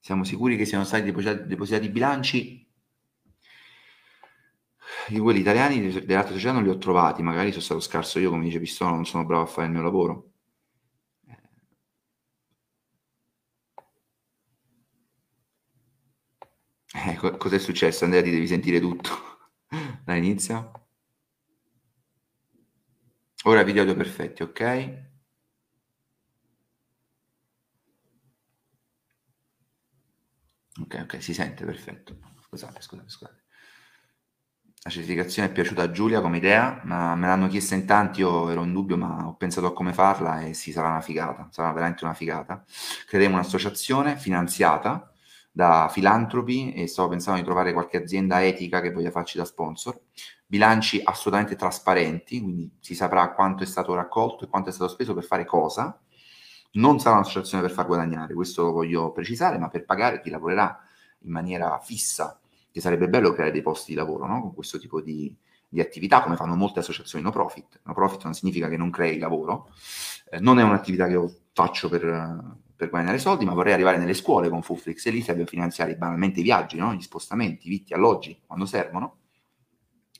Siamo 0.00 0.24
sicuri 0.24 0.56
che 0.56 0.64
siano 0.64 0.84
stati 0.84 1.04
depositati, 1.12 1.84
i 1.86 1.90
bilanci? 1.90 2.66
Io 5.08 5.22
quelli 5.22 5.40
italiani 5.40 5.80
dell'altra 6.06 6.32
società 6.32 6.52
non 6.52 6.62
li 6.62 6.70
ho 6.70 6.78
trovati, 6.78 7.22
magari 7.22 7.50
sono 7.50 7.62
stato 7.62 7.80
scarso 7.80 8.18
io, 8.18 8.30
come 8.30 8.44
dice 8.44 8.60
Pistola, 8.60 8.92
non 8.92 9.04
sono 9.04 9.26
bravo 9.26 9.42
a 9.42 9.46
fare 9.46 9.66
il 9.66 9.72
mio 9.74 9.82
lavoro. 9.82 10.33
Eh, 16.94 17.16
co- 17.16 17.36
cos'è 17.36 17.58
successo? 17.58 18.04
Andrea, 18.04 18.22
ti 18.22 18.30
devi 18.30 18.46
sentire 18.46 18.80
tutto. 18.80 19.10
Dall'inizio. 20.04 20.72
Ora 23.44 23.62
video 23.62 23.82
audio 23.82 23.94
perfetti, 23.94 24.42
ok? 24.42 24.60
Ok, 30.82 30.94
ok, 31.02 31.20
si 31.22 31.34
sente, 31.34 31.64
perfetto. 31.64 32.16
Scusate, 32.46 32.80
scusate, 32.80 33.10
scusate. 33.10 33.44
La 34.82 34.90
certificazione 34.90 35.48
è 35.48 35.52
piaciuta 35.52 35.82
a 35.82 35.90
Giulia 35.90 36.20
come 36.20 36.36
idea, 36.36 36.80
ma 36.84 37.14
me 37.14 37.26
l'hanno 37.26 37.48
chiesta 37.48 37.74
in 37.74 37.86
tanti, 37.86 38.20
io 38.20 38.50
ero 38.50 38.62
in 38.64 38.72
dubbio, 38.72 38.96
ma 38.98 39.26
ho 39.26 39.34
pensato 39.34 39.66
a 39.66 39.72
come 39.72 39.94
farla 39.94 40.42
e 40.42 40.52
sì, 40.54 40.72
sarà 40.72 40.88
una 40.90 41.00
figata, 41.00 41.48
sarà 41.50 41.72
veramente 41.72 42.04
una 42.04 42.12
figata. 42.14 42.62
Creeremo 43.06 43.34
un'associazione 43.36 44.16
finanziata 44.18 45.13
da 45.56 45.88
filantropi 45.88 46.72
e 46.72 46.88
stavo 46.88 47.10
pensando 47.10 47.38
di 47.38 47.44
trovare 47.44 47.72
qualche 47.72 47.98
azienda 47.98 48.44
etica 48.44 48.80
che 48.80 48.90
voglia 48.90 49.12
farci 49.12 49.38
da 49.38 49.44
sponsor. 49.44 50.00
Bilanci 50.44 51.00
assolutamente 51.04 51.54
trasparenti, 51.54 52.40
quindi 52.40 52.68
si 52.80 52.96
saprà 52.96 53.32
quanto 53.32 53.62
è 53.62 53.66
stato 53.66 53.94
raccolto 53.94 54.42
e 54.44 54.48
quanto 54.48 54.70
è 54.70 54.72
stato 54.72 54.90
speso 54.90 55.14
per 55.14 55.22
fare 55.22 55.44
cosa. 55.44 55.96
Non 56.72 56.98
sarà 56.98 57.14
un'associazione 57.14 57.62
per 57.62 57.72
far 57.72 57.86
guadagnare, 57.86 58.34
questo 58.34 58.64
lo 58.64 58.72
voglio 58.72 59.12
precisare, 59.12 59.56
ma 59.58 59.68
per 59.68 59.84
pagare 59.84 60.20
chi 60.20 60.28
lavorerà 60.28 60.76
in 61.20 61.30
maniera 61.30 61.78
fissa, 61.80 62.40
che 62.72 62.80
sarebbe 62.80 63.08
bello 63.08 63.32
creare 63.32 63.52
dei 63.52 63.62
posti 63.62 63.92
di 63.92 63.96
lavoro 63.96 64.26
no? 64.26 64.40
con 64.40 64.54
questo 64.54 64.80
tipo 64.80 65.00
di, 65.00 65.32
di 65.68 65.80
attività, 65.80 66.20
come 66.24 66.34
fanno 66.34 66.56
molte 66.56 66.80
associazioni 66.80 67.22
no 67.22 67.30
profit. 67.30 67.78
No 67.84 67.94
profit 67.94 68.24
non 68.24 68.34
significa 68.34 68.68
che 68.68 68.76
non 68.76 68.90
crei 68.90 69.18
lavoro, 69.18 69.68
eh, 70.30 70.40
non 70.40 70.58
è 70.58 70.64
un'attività 70.64 71.06
che 71.06 71.12
io 71.12 71.32
faccio 71.52 71.88
per, 71.88 72.02
per 72.76 72.90
guadagnare 72.90 73.18
soldi, 73.18 73.44
ma 73.44 73.54
vorrei 73.54 73.72
arrivare 73.72 73.98
nelle 73.98 74.14
scuole 74.14 74.48
con 74.48 74.62
e 74.86 75.10
lì 75.10 75.22
serve 75.22 75.46
finanziare 75.46 75.96
banalmente 75.96 76.40
i 76.40 76.42
viaggi, 76.42 76.76
no? 76.76 76.92
gli 76.94 77.02
spostamenti, 77.02 77.66
i 77.66 77.70
vitti, 77.70 77.94
alloggi, 77.94 78.40
quando 78.46 78.66
servono, 78.66 79.18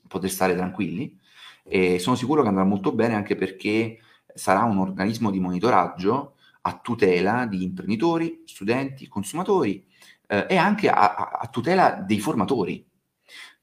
poter 0.07 0.29
stare 0.29 0.55
tranquilli. 0.55 1.19
E 1.63 1.99
sono 1.99 2.15
sicuro 2.15 2.43
che 2.43 2.47
andrà 2.47 2.63
molto 2.63 2.91
bene 2.91 3.15
anche 3.15 3.35
perché 3.35 3.99
sarà 4.33 4.63
un 4.63 4.77
organismo 4.77 5.31
di 5.31 5.39
monitoraggio 5.39 6.35
a 6.61 6.79
tutela 6.79 7.45
di 7.45 7.63
imprenditori, 7.63 8.43
studenti, 8.45 9.07
consumatori 9.07 9.85
eh, 10.27 10.45
e 10.49 10.55
anche 10.57 10.89
a, 10.89 11.15
a, 11.15 11.47
tutela 11.47 11.91
dei 11.91 12.19
formatori, 12.19 12.85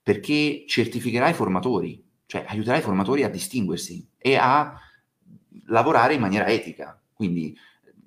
perché 0.03 0.65
certificherà 0.67 1.29
i 1.29 1.35
formatori, 1.35 2.05
cioè 2.27 2.45
aiuterà 2.49 2.77
i 2.77 2.83
formatori 2.83 3.25
a 3.25 3.29
distinguersi 3.29 4.09
e 4.19 4.37
a 4.37 4.79
lavorare 5.67 6.15
in 6.15 6.21
maniera 6.21 6.47
etica. 6.47 7.01
Quindi 7.13 7.57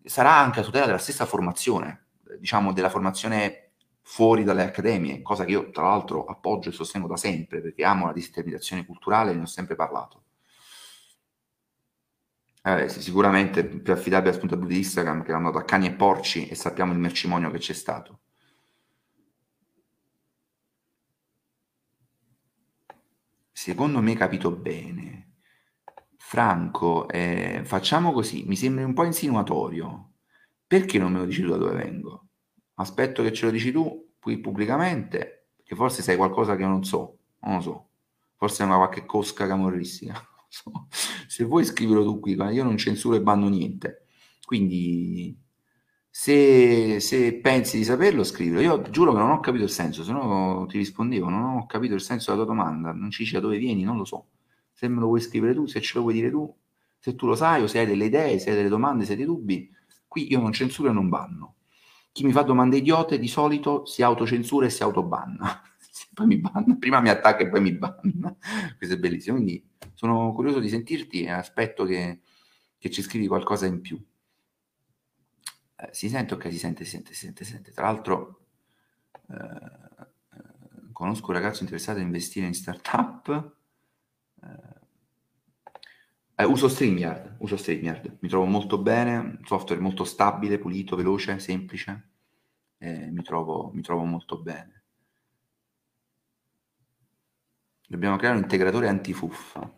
sarà 0.05 0.35
anche 0.37 0.59
a 0.59 0.63
tutela 0.63 0.85
della 0.85 0.97
stessa 0.97 1.25
formazione, 1.25 2.07
diciamo 2.39 2.73
della 2.73 2.89
formazione 2.89 3.71
fuori 4.01 4.43
dalle 4.43 4.63
accademie, 4.63 5.21
cosa 5.21 5.45
che 5.45 5.51
io 5.51 5.71
tra 5.71 5.83
l'altro 5.83 6.25
appoggio 6.25 6.69
e 6.69 6.73
sostengo 6.73 7.07
da 7.07 7.17
sempre 7.17 7.61
perché 7.61 7.83
amo 7.83 8.05
la 8.05 8.13
disintermediazione 8.13 8.85
culturale 8.85 9.31
e 9.31 9.35
ne 9.35 9.41
ho 9.41 9.45
sempre 9.47 9.75
parlato. 9.75 10.23
Eh, 12.63 12.89
sicuramente 12.89 13.63
più 13.63 13.93
affidabile 13.93 14.31
dal 14.31 14.39
punto 14.39 14.55
di 14.55 14.65
di 14.65 14.77
Instagram 14.77 15.23
che 15.23 15.31
l'hanno 15.31 15.51
dato 15.51 15.59
a 15.59 15.65
cani 15.65 15.85
e 15.87 15.93
porci 15.93 16.47
e 16.47 16.55
sappiamo 16.55 16.91
il 16.93 16.99
mercimonio 16.99 17.51
che 17.51 17.59
c'è 17.59 17.73
stato. 17.73 18.19
Secondo 23.51 24.01
me 24.01 24.15
capito 24.15 24.51
bene. 24.51 25.14
Franco, 26.27 27.07
eh, 27.07 27.61
facciamo 27.65 28.11
così, 28.11 28.45
mi 28.47 28.55
sembri 28.55 28.83
un 28.83 28.93
po' 28.95 29.03
insinuatorio. 29.03 30.13
Perché 30.65 30.97
non 30.97 31.11
me 31.11 31.19
lo 31.19 31.25
dici 31.25 31.43
tu 31.43 31.49
da 31.49 31.57
dove 31.57 31.75
vengo? 31.75 32.29
Aspetto 32.75 33.21
che 33.21 33.31
ce 33.31 33.45
lo 33.45 33.51
dici 33.51 33.71
tu 33.71 34.13
qui 34.19 34.39
pubblicamente, 34.39 35.49
che 35.63 35.75
forse 35.75 36.01
sai 36.01 36.15
qualcosa 36.17 36.55
che 36.55 36.63
io 36.63 36.67
non 36.67 36.83
so, 36.83 37.19
non 37.41 37.55
lo 37.57 37.61
so. 37.61 37.89
Forse 38.37 38.63
è 38.63 38.65
una 38.65 38.77
qualche 38.77 39.05
cosca 39.05 39.45
camorristica. 39.45 40.19
so. 40.49 40.87
Se 41.27 41.43
vuoi 41.43 41.63
scriverlo 41.63 42.03
tu 42.03 42.19
qui, 42.19 42.33
io 42.33 42.63
non 42.63 42.75
censuro 42.75 43.15
e 43.15 43.21
banno 43.21 43.47
niente. 43.47 44.07
Quindi 44.43 45.39
se, 46.09 46.99
se, 47.01 47.35
pensi 47.39 47.77
di 47.77 47.83
saperlo, 47.83 48.23
scrivilo. 48.23 48.61
Io 48.61 48.81
giuro 48.89 49.13
che 49.13 49.19
non 49.19 49.29
ho 49.29 49.39
capito 49.39 49.65
il 49.65 49.69
senso, 49.69 50.03
se 50.03 50.11
no 50.11 50.65
ti 50.67 50.79
rispondevo, 50.79 51.29
non 51.29 51.57
ho 51.57 51.65
capito 51.67 51.93
il 51.93 52.01
senso 52.01 52.31
della 52.31 52.45
tua 52.45 52.55
domanda, 52.55 52.93
non 52.93 53.11
ci 53.11 53.23
dice 53.23 53.35
da 53.35 53.41
dove 53.41 53.59
vieni, 53.59 53.83
non 53.83 53.97
lo 53.97 54.05
so. 54.05 54.29
Se 54.85 54.91
me 54.91 54.99
lo 54.99 55.07
vuoi 55.07 55.21
scrivere 55.21 55.53
tu, 55.53 55.65
se 55.65 55.81
ce 55.81 55.93
lo 55.95 56.01
vuoi 56.01 56.13
dire 56.13 56.29
tu, 56.29 56.53
se 56.99 57.15
tu 57.15 57.27
lo 57.27 57.35
sai 57.35 57.63
o 57.63 57.67
se 57.67 57.79
hai 57.79 57.85
delle 57.85 58.05
idee, 58.05 58.39
se 58.39 58.49
hai 58.51 58.55
delle 58.55 58.69
domande, 58.69 59.05
se 59.05 59.11
hai 59.11 59.17
dei 59.17 59.25
dubbi, 59.25 59.69
qui 60.07 60.31
io 60.31 60.39
non 60.39 60.53
censuro 60.53 60.89
e 60.89 60.93
non 60.93 61.09
banno. 61.09 61.55
Chi 62.11 62.23
mi 62.23 62.31
fa 62.31 62.43
domande 62.43 62.77
idiote 62.77 63.19
di 63.19 63.27
solito 63.27 63.85
si 63.85 64.01
autocensura 64.01 64.65
e 64.65 64.69
si 64.69 64.83
autobanna. 64.83 65.61
poi 66.13 66.27
mi 66.27 66.37
banna, 66.37 66.77
prima 66.77 67.01
mi 67.01 67.09
attacca 67.09 67.43
e 67.43 67.49
poi 67.49 67.61
mi 67.61 67.73
banna. 67.73 68.35
Questo 68.77 68.95
è 68.95 68.97
bellissimo. 68.97 69.35
Quindi 69.35 69.63
sono 69.93 70.31
curioso 70.33 70.59
di 70.59 70.69
sentirti 70.69 71.23
e 71.23 71.31
aspetto 71.31 71.83
che, 71.83 72.21
che 72.77 72.89
ci 72.89 73.01
scrivi 73.01 73.27
qualcosa 73.27 73.65
in 73.65 73.81
più. 73.81 74.01
Eh, 75.77 75.89
si 75.91 76.07
sente? 76.07 76.33
Ok, 76.33 76.49
si 76.51 76.57
sente, 76.57 76.85
si 76.85 76.91
sente, 76.91 77.13
si 77.13 77.25
sente, 77.25 77.43
si 77.43 77.51
sente. 77.51 77.71
Tra 77.71 77.85
l'altro, 77.85 78.45
eh, 79.29 79.35
eh, 79.35 80.91
conosco 80.93 81.27
un 81.27 81.33
ragazzo 81.33 81.63
interessato 81.63 81.99
a 81.99 82.03
investire 82.03 82.47
in 82.47 82.53
startup. 82.53 83.54
Eh, 84.45 86.43
eh, 86.43 86.45
uso 86.45 86.67
StreamYard, 86.67 87.35
uso 87.39 87.57
StreamYard, 87.57 88.17
mi 88.19 88.29
trovo 88.29 88.45
molto 88.45 88.77
bene, 88.77 89.39
software 89.45 89.81
molto 89.81 90.03
stabile, 90.03 90.59
pulito, 90.59 90.95
veloce, 90.95 91.39
semplice, 91.39 92.09
eh, 92.77 93.09
mi, 93.11 93.23
trovo, 93.23 93.71
mi 93.73 93.81
trovo 93.81 94.03
molto 94.03 94.37
bene. 94.39 94.83
Dobbiamo 97.87 98.17
creare 98.17 98.35
un 98.37 98.43
integratore 98.43 98.87
antifuffa. 98.87 99.77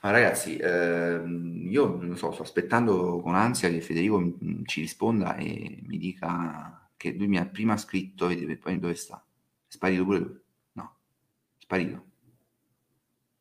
Ah, 0.00 0.10
ragazzi, 0.10 0.56
ehm, 0.56 1.66
io 1.70 1.96
non 2.00 2.16
so, 2.16 2.30
sto 2.32 2.42
aspettando 2.42 3.20
con 3.20 3.34
ansia 3.34 3.68
che 3.68 3.80
Federico 3.80 4.20
mm, 4.20 4.64
ci 4.64 4.80
risponda 4.80 5.36
e 5.36 5.82
mi 5.86 5.98
dica 5.98 6.88
che 6.96 7.12
lui 7.12 7.26
mi 7.26 7.38
ha 7.38 7.46
prima 7.46 7.76
scritto, 7.76 8.28
vedi, 8.28 8.56
poi 8.56 8.78
dove 8.78 8.94
sta? 8.94 9.22
È 9.66 9.72
sparito 9.72 10.04
pure 10.04 10.18
lui? 10.18 10.40
No, 10.72 10.96
è 11.58 11.62
sparito. 11.62 12.07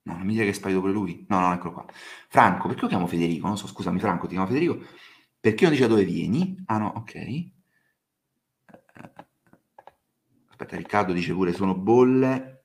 No, 0.07 0.13
non 0.15 0.25
mi 0.25 0.31
dire 0.33 0.45
che 0.45 0.51
è 0.51 0.53
sparito 0.53 0.79
pure 0.79 0.93
lui. 0.93 1.25
No, 1.29 1.39
no, 1.39 1.53
eccolo 1.53 1.73
qua. 1.73 1.85
Franco, 2.29 2.67
perché 2.67 2.83
lo 2.83 2.87
chiamo 2.87 3.07
Federico? 3.07 3.47
Non 3.47 3.57
so, 3.57 3.67
scusami, 3.67 3.99
Franco, 3.99 4.25
ti 4.27 4.33
chiamo 4.33 4.47
Federico. 4.47 4.79
Perché 5.39 5.63
non 5.63 5.73
dice 5.73 5.83
da 5.87 5.89
dove 5.89 6.05
vieni? 6.05 6.55
Ah 6.65 6.77
no, 6.77 6.93
ok. 6.95 7.15
Eh, 7.15 7.51
aspetta, 10.49 10.77
Riccardo 10.77 11.13
dice 11.13 11.33
pure 11.33 11.53
sono 11.53 11.75
bolle 11.75 12.63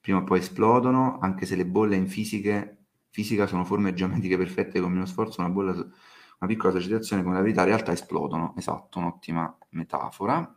prima 0.00 0.18
o 0.20 0.24
poi 0.24 0.38
esplodono, 0.38 1.18
anche 1.18 1.46
se 1.46 1.56
le 1.56 1.66
bolle 1.66 1.96
in 1.96 2.06
fisiche, 2.08 2.86
fisica 3.10 3.46
sono 3.46 3.64
forme 3.64 3.92
geometriche 3.92 4.36
perfette 4.36 4.80
con 4.80 4.92
meno 4.92 5.04
sforzo, 5.06 5.40
una 5.40 5.50
bolla, 5.50 5.72
una 5.72 6.46
piccola 6.46 6.72
socializzazione 6.72 7.22
come 7.22 7.34
la 7.34 7.40
verità 7.42 7.62
in 7.62 7.68
realtà 7.68 7.92
esplodono. 7.92 8.54
Esatto, 8.56 8.98
un'ottima 8.98 9.56
metafora. 9.70 10.56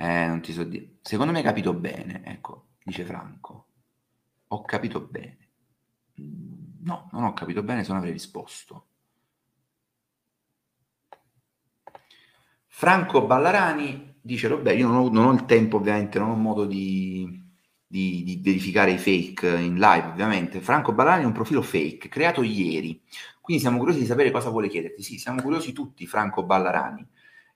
Eh, 0.00 0.26
non 0.26 0.40
ti 0.40 0.52
so 0.54 0.64
dire. 0.64 0.96
Secondo 1.02 1.30
me 1.30 1.38
hai 1.38 1.44
capito 1.44 1.74
bene, 1.74 2.22
ecco, 2.24 2.68
dice 2.82 3.04
Franco. 3.04 3.66
Ho 4.48 4.62
capito 4.64 5.00
bene. 5.02 5.48
Mm, 6.18 6.84
no, 6.84 7.10
non 7.12 7.24
ho 7.24 7.34
capito 7.34 7.62
bene 7.62 7.82
se 7.82 7.88
non 7.90 7.98
avrei 7.98 8.12
risposto. 8.12 8.86
Franco 12.66 13.26
Ballarani 13.26 14.14
dice, 14.22 14.48
vabbè, 14.48 14.72
io 14.72 14.86
non 14.88 14.96
ho, 14.96 15.10
non 15.10 15.26
ho, 15.26 15.32
il 15.32 15.44
tempo 15.44 15.76
ovviamente, 15.76 16.18
non 16.18 16.30
ho 16.30 16.34
modo 16.34 16.64
di, 16.64 17.38
di, 17.86 18.22
di, 18.24 18.40
verificare 18.42 18.92
i 18.92 18.98
fake 18.98 19.48
in 19.58 19.74
live 19.76 20.06
ovviamente. 20.06 20.60
Franco 20.60 20.94
Ballarani 20.94 21.24
è 21.24 21.26
un 21.26 21.32
profilo 21.32 21.60
fake 21.60 22.08
creato 22.08 22.42
ieri, 22.42 23.02
quindi 23.42 23.62
siamo 23.62 23.76
curiosi 23.78 24.00
di 24.00 24.06
sapere 24.06 24.30
cosa 24.30 24.48
vuole 24.48 24.68
chiederti. 24.68 25.02
Sì, 25.02 25.18
siamo 25.18 25.42
curiosi 25.42 25.72
tutti, 25.72 26.06
Franco 26.06 26.42
Ballarani. 26.42 27.06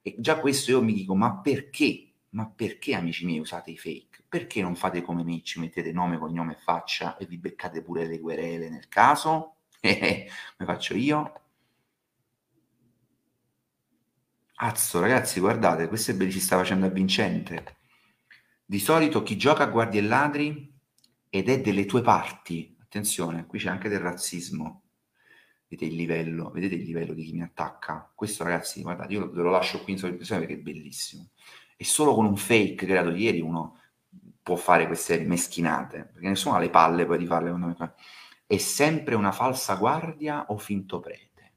E 0.02 0.16
già 0.18 0.38
questo 0.38 0.72
io 0.72 0.82
mi 0.82 0.92
dico, 0.92 1.14
ma 1.14 1.38
perché? 1.38 2.13
Ma 2.34 2.48
perché 2.48 2.94
amici 2.94 3.24
miei 3.24 3.38
usate 3.38 3.70
i 3.70 3.78
fake? 3.78 4.24
Perché 4.28 4.60
non 4.60 4.74
fate 4.74 5.02
come 5.02 5.22
me, 5.22 5.42
ci 5.42 5.60
mettete 5.60 5.92
nome, 5.92 6.18
cognome 6.18 6.54
e 6.54 6.60
faccia 6.60 7.16
e 7.16 7.26
vi 7.26 7.38
beccate 7.38 7.80
pure 7.80 8.06
le 8.06 8.18
querele 8.18 8.68
nel 8.68 8.88
caso? 8.88 9.58
come 9.80 10.28
faccio 10.64 10.96
io? 10.96 11.40
Azzo, 14.56 15.00
ragazzi, 15.00 15.38
guardate, 15.38 15.86
questo 15.86 16.10
è 16.10 16.28
ci 16.28 16.40
sta 16.40 16.56
facendo 16.56 16.86
avvincente. 16.86 17.76
Di 18.64 18.80
solito 18.80 19.22
chi 19.22 19.36
gioca 19.36 19.64
a 19.64 19.66
guardie 19.66 20.00
e 20.00 20.04
ladri 20.04 20.72
ed 21.28 21.48
è 21.48 21.60
delle 21.60 21.84
tue 21.86 22.02
parti, 22.02 22.76
attenzione, 22.80 23.46
qui 23.46 23.60
c'è 23.60 23.68
anche 23.68 23.88
del 23.88 24.00
razzismo. 24.00 24.82
Vedete 25.68 25.88
il 25.90 25.96
livello, 25.96 26.50
vedete 26.50 26.74
il 26.74 26.82
livello 26.82 27.14
di 27.14 27.24
chi 27.24 27.32
mi 27.32 27.42
attacca? 27.42 28.10
Questo, 28.12 28.42
ragazzi, 28.42 28.82
guardate, 28.82 29.12
io 29.12 29.30
ve 29.30 29.42
lo 29.42 29.50
lascio 29.50 29.82
qui 29.82 29.92
in 29.92 29.98
sovraimpressione 29.98 30.40
perché 30.46 30.60
è 30.60 30.62
bellissimo. 30.62 31.30
E 31.76 31.84
solo 31.84 32.14
con 32.14 32.26
un 32.26 32.36
fake 32.36 32.86
creato 32.86 33.10
ieri 33.10 33.40
uno 33.40 33.78
può 34.42 34.56
fare 34.56 34.86
queste 34.86 35.20
meschinate, 35.20 36.10
perché 36.12 36.28
nessuno 36.28 36.56
ha 36.56 36.58
le 36.58 36.70
palle 36.70 37.06
poi 37.06 37.18
di 37.18 37.26
farle. 37.26 37.94
È 38.46 38.56
sempre 38.58 39.14
una 39.14 39.32
falsa 39.32 39.74
guardia 39.76 40.46
o 40.48 40.58
finto 40.58 41.00
prete? 41.00 41.52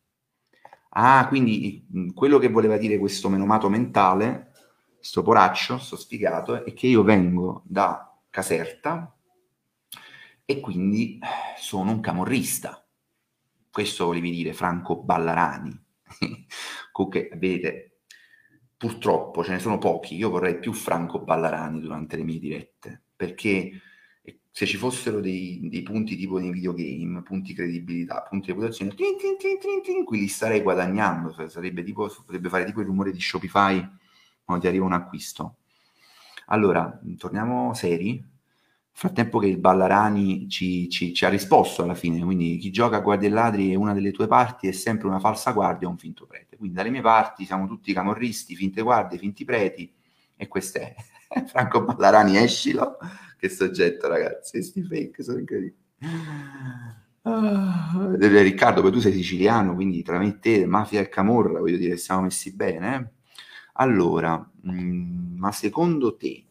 Ah, 0.91 1.27
quindi 1.27 1.85
quello 2.15 2.39
che 2.39 2.49
voleva 2.49 2.77
dire 2.77 2.97
questo 2.97 3.29
menomato 3.29 3.69
mentale, 3.69 4.51
sto 4.99 5.21
poraccio, 5.21 5.77
sto 5.77 5.95
sfigato, 5.95 6.63
è 6.63 6.73
che 6.73 6.87
io 6.87 7.03
vengo 7.03 7.61
da 7.65 8.03
Caserta 8.29 9.15
e 10.45 10.59
quindi 10.59 11.19
sono 11.57 11.91
un 11.91 11.99
camorrista. 11.99 12.83
Questo 13.69 14.05
volevi 14.05 14.31
dire 14.31 14.53
Franco 14.53 14.95
Ballarani. 14.95 15.77
Comunque, 16.91 17.29
vedete, 17.35 17.96
purtroppo 18.77 19.43
ce 19.43 19.51
ne 19.51 19.59
sono 19.59 19.77
pochi. 19.77 20.15
Io 20.15 20.29
vorrei 20.29 20.59
più 20.59 20.71
Franco 20.73 21.19
Ballarani 21.19 21.81
durante 21.81 22.15
le 22.15 22.23
mie 22.23 22.39
dirette, 22.39 23.01
perché 23.15 23.81
se 24.51 24.65
ci 24.65 24.77
fossero 24.77 25.19
dei, 25.19 25.59
dei, 25.69 25.83
punti 25.83 26.15
tipo 26.15 26.39
nei 26.39 26.51
videogame, 26.51 27.21
punti 27.21 27.53
credibilità, 27.53 28.25
punti 28.27 28.47
reputazione, 28.47 28.95
tin, 28.95 29.17
tin, 29.17 29.37
tin, 29.37 29.83
tin, 29.83 30.03
qui 30.03 30.19
li 30.19 30.27
starei 30.27 30.61
guadagnando, 30.61 31.47
sarebbe 31.47 31.83
tipo, 31.83 32.07
potrebbe 32.07 32.49
fare 32.49 32.65
tipo 32.65 32.79
il 32.81 32.87
rumore 32.87 33.11
di 33.11 33.19
Shopify 33.19 33.87
quando 34.43 34.63
ti 34.63 34.67
arriva 34.67 34.85
un 34.85 34.93
acquisto. 34.93 35.57
Allora, 36.47 36.99
torniamo 37.17 37.73
seri. 37.73 38.35
Frattempo 38.99 39.37
che 39.37 39.45
il 39.45 39.59
Ballarani 39.59 40.49
ci, 40.49 40.89
ci, 40.89 41.13
ci, 41.13 41.23
ha 41.23 41.29
risposto 41.29 41.83
alla 41.83 41.93
fine, 41.93 42.19
quindi 42.23 42.57
chi 42.57 42.71
gioca 42.71 42.95
a 42.95 42.99
guardie 43.01 43.27
e 43.27 43.31
ladri 43.31 43.71
è 43.71 43.75
una 43.75 43.93
delle 43.93 44.11
tue 44.11 44.25
parti, 44.25 44.67
è 44.67 44.71
sempre 44.71 45.05
una 45.07 45.19
falsa 45.19 45.51
guardia 45.51 45.87
o 45.87 45.91
un 45.91 45.99
finto 45.99 46.25
prete. 46.25 46.57
Quindi 46.57 46.75
dalle 46.75 46.89
mie 46.89 47.01
parti 47.01 47.45
siamo 47.45 47.67
tutti 47.67 47.93
camorristi, 47.93 48.55
finte 48.55 48.81
guardie, 48.81 49.19
finti 49.19 49.45
preti, 49.45 49.93
e 50.35 50.47
questo 50.47 50.79
è 50.79 50.95
Franco 51.45 51.83
Ballarani, 51.83 52.37
escilo 52.37 52.97
che 53.37 53.49
soggetto, 53.49 54.07
ragazzi. 54.07 54.57
Questi 54.57 54.81
fake 54.81 55.21
sono 55.21 55.37
incredibili. 55.37 55.77
Ah, 57.21 58.15
Riccardo, 58.17 58.81
poi 58.81 58.91
tu 58.91 58.99
sei 58.99 59.13
siciliano, 59.13 59.75
quindi 59.75 60.01
tra 60.01 60.17
me 60.17 60.25
e 60.25 60.39
te, 60.39 60.65
mafia 60.65 61.01
e 61.01 61.09
camorra, 61.09 61.59
voglio 61.59 61.77
dire, 61.77 61.97
siamo 61.97 62.21
messi 62.23 62.51
bene. 62.55 62.95
Eh? 62.95 63.07
Allora, 63.73 64.37
mh, 64.37 64.71
mm, 64.71 65.37
ma 65.37 65.51
secondo 65.51 66.15
te, 66.15 66.46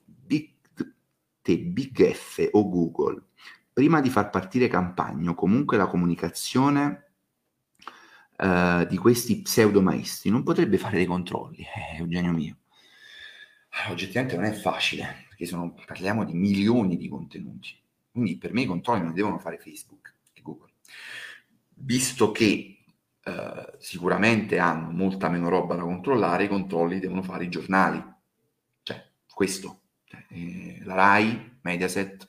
te, 1.46 1.58
Big 1.58 2.12
F 2.12 2.48
o 2.52 2.68
Google, 2.68 3.22
prima 3.72 4.00
di 4.00 4.10
far 4.10 4.30
partire 4.30 4.66
campagne 4.66 5.28
o 5.28 5.34
comunque 5.34 5.76
la 5.76 5.86
comunicazione 5.86 7.12
uh, 8.38 8.84
di 8.86 8.96
questi 8.96 9.42
pseudo 9.42 9.80
maestri, 9.80 10.30
non 10.30 10.42
potrebbe 10.42 10.76
fare 10.76 10.96
dei 10.96 11.06
controlli? 11.06 11.64
Eh, 11.94 11.98
Eugenio 11.98 12.32
mio. 12.32 12.56
oggettivamente 13.90 14.34
non 14.34 14.44
è 14.44 14.52
facile 14.52 15.26
perché 15.28 15.46
sono, 15.46 15.74
parliamo 15.84 16.24
di 16.24 16.32
milioni 16.32 16.96
di 16.96 17.08
contenuti. 17.08 17.78
Quindi 18.10 18.38
per 18.38 18.52
me 18.52 18.62
i 18.62 18.66
controlli 18.66 19.02
non 19.02 19.12
devono 19.12 19.38
fare 19.38 19.58
Facebook 19.58 20.14
e 20.32 20.40
Google. 20.42 20.72
Visto 21.74 22.32
che 22.32 22.78
eh, 23.22 23.74
sicuramente 23.78 24.58
hanno 24.58 24.90
molta 24.90 25.28
meno 25.28 25.50
roba 25.50 25.74
da 25.74 25.82
controllare, 25.82 26.44
i 26.44 26.48
controlli 26.48 26.98
devono 26.98 27.22
fare 27.22 27.44
i 27.44 27.50
giornali. 27.50 28.02
Cioè, 28.82 29.06
questo. 29.28 29.82
Eh, 30.28 30.80
la 30.84 30.94
RAI, 30.94 31.58
Mediaset, 31.62 32.28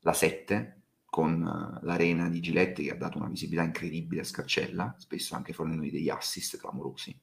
la 0.00 0.12
7, 0.12 0.82
con 1.14 1.42
uh, 1.42 1.84
l'arena 1.86 2.28
di 2.28 2.40
Giletti 2.40 2.82
che 2.82 2.90
ha 2.90 2.96
dato 2.96 3.18
una 3.18 3.28
visibilità 3.28 3.62
incredibile 3.62 4.22
a 4.22 4.24
Scarcella, 4.24 4.96
spesso 4.98 5.36
anche 5.36 5.52
fornendo 5.52 5.82
degli 5.82 6.08
assist 6.08 6.56
clamorosi. 6.56 7.16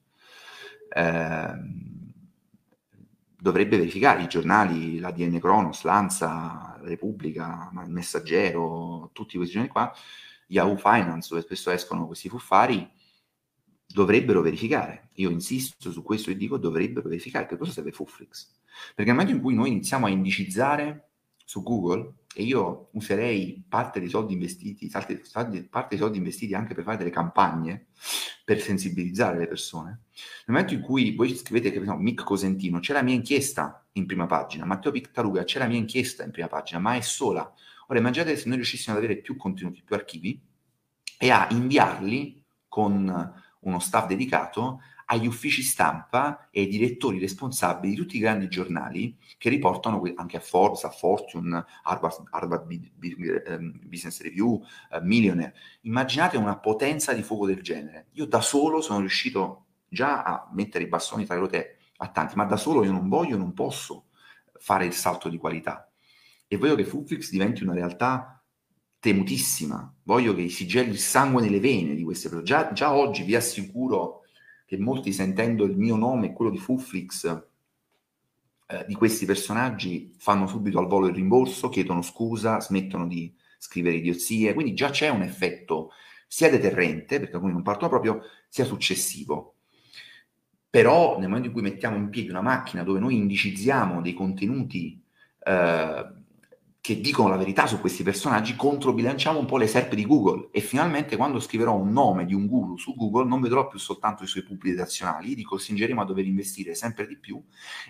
Eh, 0.94 1.52
dovrebbe 3.38 3.76
verificare 3.76 4.22
i 4.22 4.28
giornali, 4.28 4.98
l'ADN 4.98 5.38
Cronos, 5.40 5.82
l'Ansa, 5.82 6.78
la 6.80 6.88
Repubblica, 6.88 7.70
il 7.84 7.90
Messaggero, 7.90 9.10
tutti 9.12 9.36
questi 9.36 9.54
giornali 9.54 9.72
qua, 9.72 9.92
Yahoo 10.46 10.76
Finance, 10.76 11.28
dove 11.28 11.42
spesso 11.42 11.70
escono 11.70 12.06
questi 12.06 12.28
fuffari, 12.28 12.90
dovrebbero 13.86 14.40
verificare. 14.40 15.10
Io 15.14 15.28
insisto 15.28 15.90
su 15.90 16.02
questo 16.02 16.30
e 16.30 16.36
dico 16.36 16.56
dovrebbero 16.56 17.08
verificare. 17.08 17.46
Per 17.46 17.58
cosa 17.58 17.72
serve 17.72 17.92
Fuflix? 17.92 18.50
Perché 18.94 19.10
nel 19.10 19.20
momento 19.20 19.34
in 19.36 19.40
cui 19.40 19.54
noi 19.54 19.70
iniziamo 19.70 20.06
a 20.06 20.10
indicizzare 20.10 21.08
su 21.44 21.62
Google, 21.62 22.14
e 22.34 22.44
io 22.44 22.88
userei 22.92 23.62
parte 23.68 24.00
dei 24.00 24.08
soldi 24.08 24.32
investiti, 24.32 24.88
parte, 24.88 25.20
dei 25.88 25.98
soldi 25.98 26.16
investiti 26.16 26.54
anche 26.54 26.74
per 26.74 26.84
fare 26.84 26.96
delle 26.96 27.10
campagne, 27.10 27.88
per 28.44 28.60
sensibilizzare 28.60 29.38
le 29.38 29.46
persone, 29.46 30.00
nel 30.46 30.56
momento 30.56 30.74
in 30.74 30.80
cui 30.80 31.14
voi 31.14 31.36
scrivete 31.36 31.70
che 31.70 31.78
no, 31.80 31.96
Mick 31.96 32.24
Cosentino, 32.24 32.80
c'è 32.80 32.92
la 32.92 33.02
mia 33.02 33.14
inchiesta 33.14 33.86
in 33.92 34.06
prima 34.06 34.26
pagina, 34.26 34.64
Matteo 34.64 34.90
Pictaruga, 34.90 35.44
c'è 35.44 35.58
la 35.58 35.66
mia 35.66 35.78
inchiesta 35.78 36.24
in 36.24 36.30
prima 36.30 36.48
pagina, 36.48 36.80
ma 36.80 36.94
è 36.94 37.00
sola. 37.02 37.52
Ora 37.88 37.98
immaginate 37.98 38.36
se 38.36 38.46
noi 38.46 38.56
riuscissimo 38.56 38.96
ad 38.96 39.02
avere 39.02 39.20
più 39.20 39.36
contenuti, 39.36 39.82
più 39.82 39.94
archivi, 39.94 40.40
e 41.18 41.30
a 41.30 41.46
inviarli 41.50 42.42
con 42.66 43.34
uno 43.60 43.78
staff 43.78 44.06
dedicato 44.06 44.80
agli 45.12 45.26
uffici 45.26 45.62
stampa 45.62 46.48
e 46.50 46.62
ai 46.62 46.68
direttori 46.68 47.18
responsabili 47.18 47.94
di 47.94 48.00
tutti 48.00 48.16
i 48.16 48.20
grandi 48.20 48.48
giornali 48.48 49.14
che 49.36 49.50
riportano 49.50 50.02
anche 50.14 50.38
a 50.38 50.40
Forbes, 50.40 50.84
a 50.84 50.90
Fortune, 50.90 51.64
Harvard, 51.82 52.24
Harvard 52.30 52.70
ehm, 52.70 53.80
Business 53.84 54.22
Review, 54.22 54.54
uh, 54.54 55.00
Millionaire. 55.02 55.54
Immaginate 55.82 56.38
una 56.38 56.58
potenza 56.58 57.12
di 57.12 57.22
fuoco 57.22 57.44
del 57.44 57.60
genere. 57.60 58.06
Io 58.12 58.24
da 58.24 58.40
solo 58.40 58.80
sono 58.80 59.00
riuscito 59.00 59.66
già 59.86 60.22
a 60.22 60.48
mettere 60.54 60.84
i 60.84 60.88
bastoni 60.88 61.26
tra 61.26 61.34
le 61.34 61.40
ruote 61.40 61.76
a 61.98 62.08
tanti, 62.08 62.34
ma 62.34 62.44
da 62.44 62.56
solo 62.56 62.82
io 62.82 62.92
non 62.92 63.10
voglio, 63.10 63.36
non 63.36 63.52
posso 63.52 64.06
fare 64.54 64.86
il 64.86 64.94
salto 64.94 65.28
di 65.28 65.36
qualità. 65.36 65.92
E 66.48 66.56
voglio 66.56 66.74
che 66.74 66.84
Fuflix 66.84 67.30
diventi 67.30 67.62
una 67.62 67.74
realtà 67.74 68.42
temutissima. 68.98 69.94
Voglio 70.04 70.34
che 70.34 70.48
si 70.48 70.66
geli 70.66 70.90
il 70.90 70.98
sangue 70.98 71.42
nelle 71.42 71.60
vene 71.60 71.94
di 71.94 72.02
queste 72.02 72.30
persone. 72.30 72.46
Già, 72.46 72.72
già 72.72 72.94
oggi 72.94 73.24
vi 73.24 73.34
assicuro 73.34 74.21
che 74.72 74.78
molti 74.78 75.12
sentendo 75.12 75.64
il 75.64 75.76
mio 75.76 75.96
nome 75.96 76.28
e 76.28 76.32
quello 76.32 76.50
di 76.50 76.56
Fuflix, 76.56 77.26
eh, 78.66 78.84
di 78.88 78.94
questi 78.94 79.26
personaggi, 79.26 80.14
fanno 80.16 80.46
subito 80.46 80.78
al 80.78 80.86
volo 80.86 81.08
il 81.08 81.14
rimborso, 81.14 81.68
chiedono 81.68 82.00
scusa, 82.00 82.58
smettono 82.58 83.06
di 83.06 83.30
scrivere 83.58 83.96
idiozie, 83.96 84.54
quindi 84.54 84.72
già 84.72 84.88
c'è 84.88 85.10
un 85.10 85.20
effetto 85.20 85.90
sia 86.26 86.48
deterrente, 86.48 87.18
perché 87.18 87.34
alcuni 87.34 87.52
non 87.52 87.60
partono 87.60 87.90
proprio, 87.90 88.22
sia 88.48 88.64
successivo. 88.64 89.56
Però 90.70 91.18
nel 91.18 91.28
momento 91.28 91.48
in 91.48 91.52
cui 91.52 91.60
mettiamo 91.60 91.96
in 91.98 92.08
piedi 92.08 92.30
una 92.30 92.40
macchina 92.40 92.82
dove 92.82 92.98
noi 92.98 93.16
indicizziamo 93.16 94.00
dei 94.00 94.14
contenuti 94.14 95.04
eh, 95.44 96.12
che 96.82 97.00
dicono 97.00 97.28
la 97.28 97.36
verità 97.36 97.68
su 97.68 97.78
questi 97.78 98.02
personaggi, 98.02 98.56
controbilanciamo 98.56 99.38
un 99.38 99.46
po' 99.46 99.56
le 99.56 99.68
serpe 99.68 99.94
di 99.94 100.04
Google 100.04 100.48
e 100.50 100.60
finalmente 100.60 101.16
quando 101.16 101.38
scriverò 101.38 101.76
un 101.76 101.92
nome 101.92 102.24
di 102.24 102.34
un 102.34 102.48
guru 102.48 102.76
su 102.76 102.96
Google 102.96 103.28
non 103.28 103.40
vedrò 103.40 103.68
più 103.68 103.78
soltanto 103.78 104.24
i 104.24 104.26
suoi 104.26 104.42
pubblicazionali, 104.42 105.36
li 105.36 105.44
costringeremo 105.44 106.00
a 106.00 106.04
dover 106.04 106.26
investire 106.26 106.74
sempre 106.74 107.06
di 107.06 107.16
più 107.16 107.40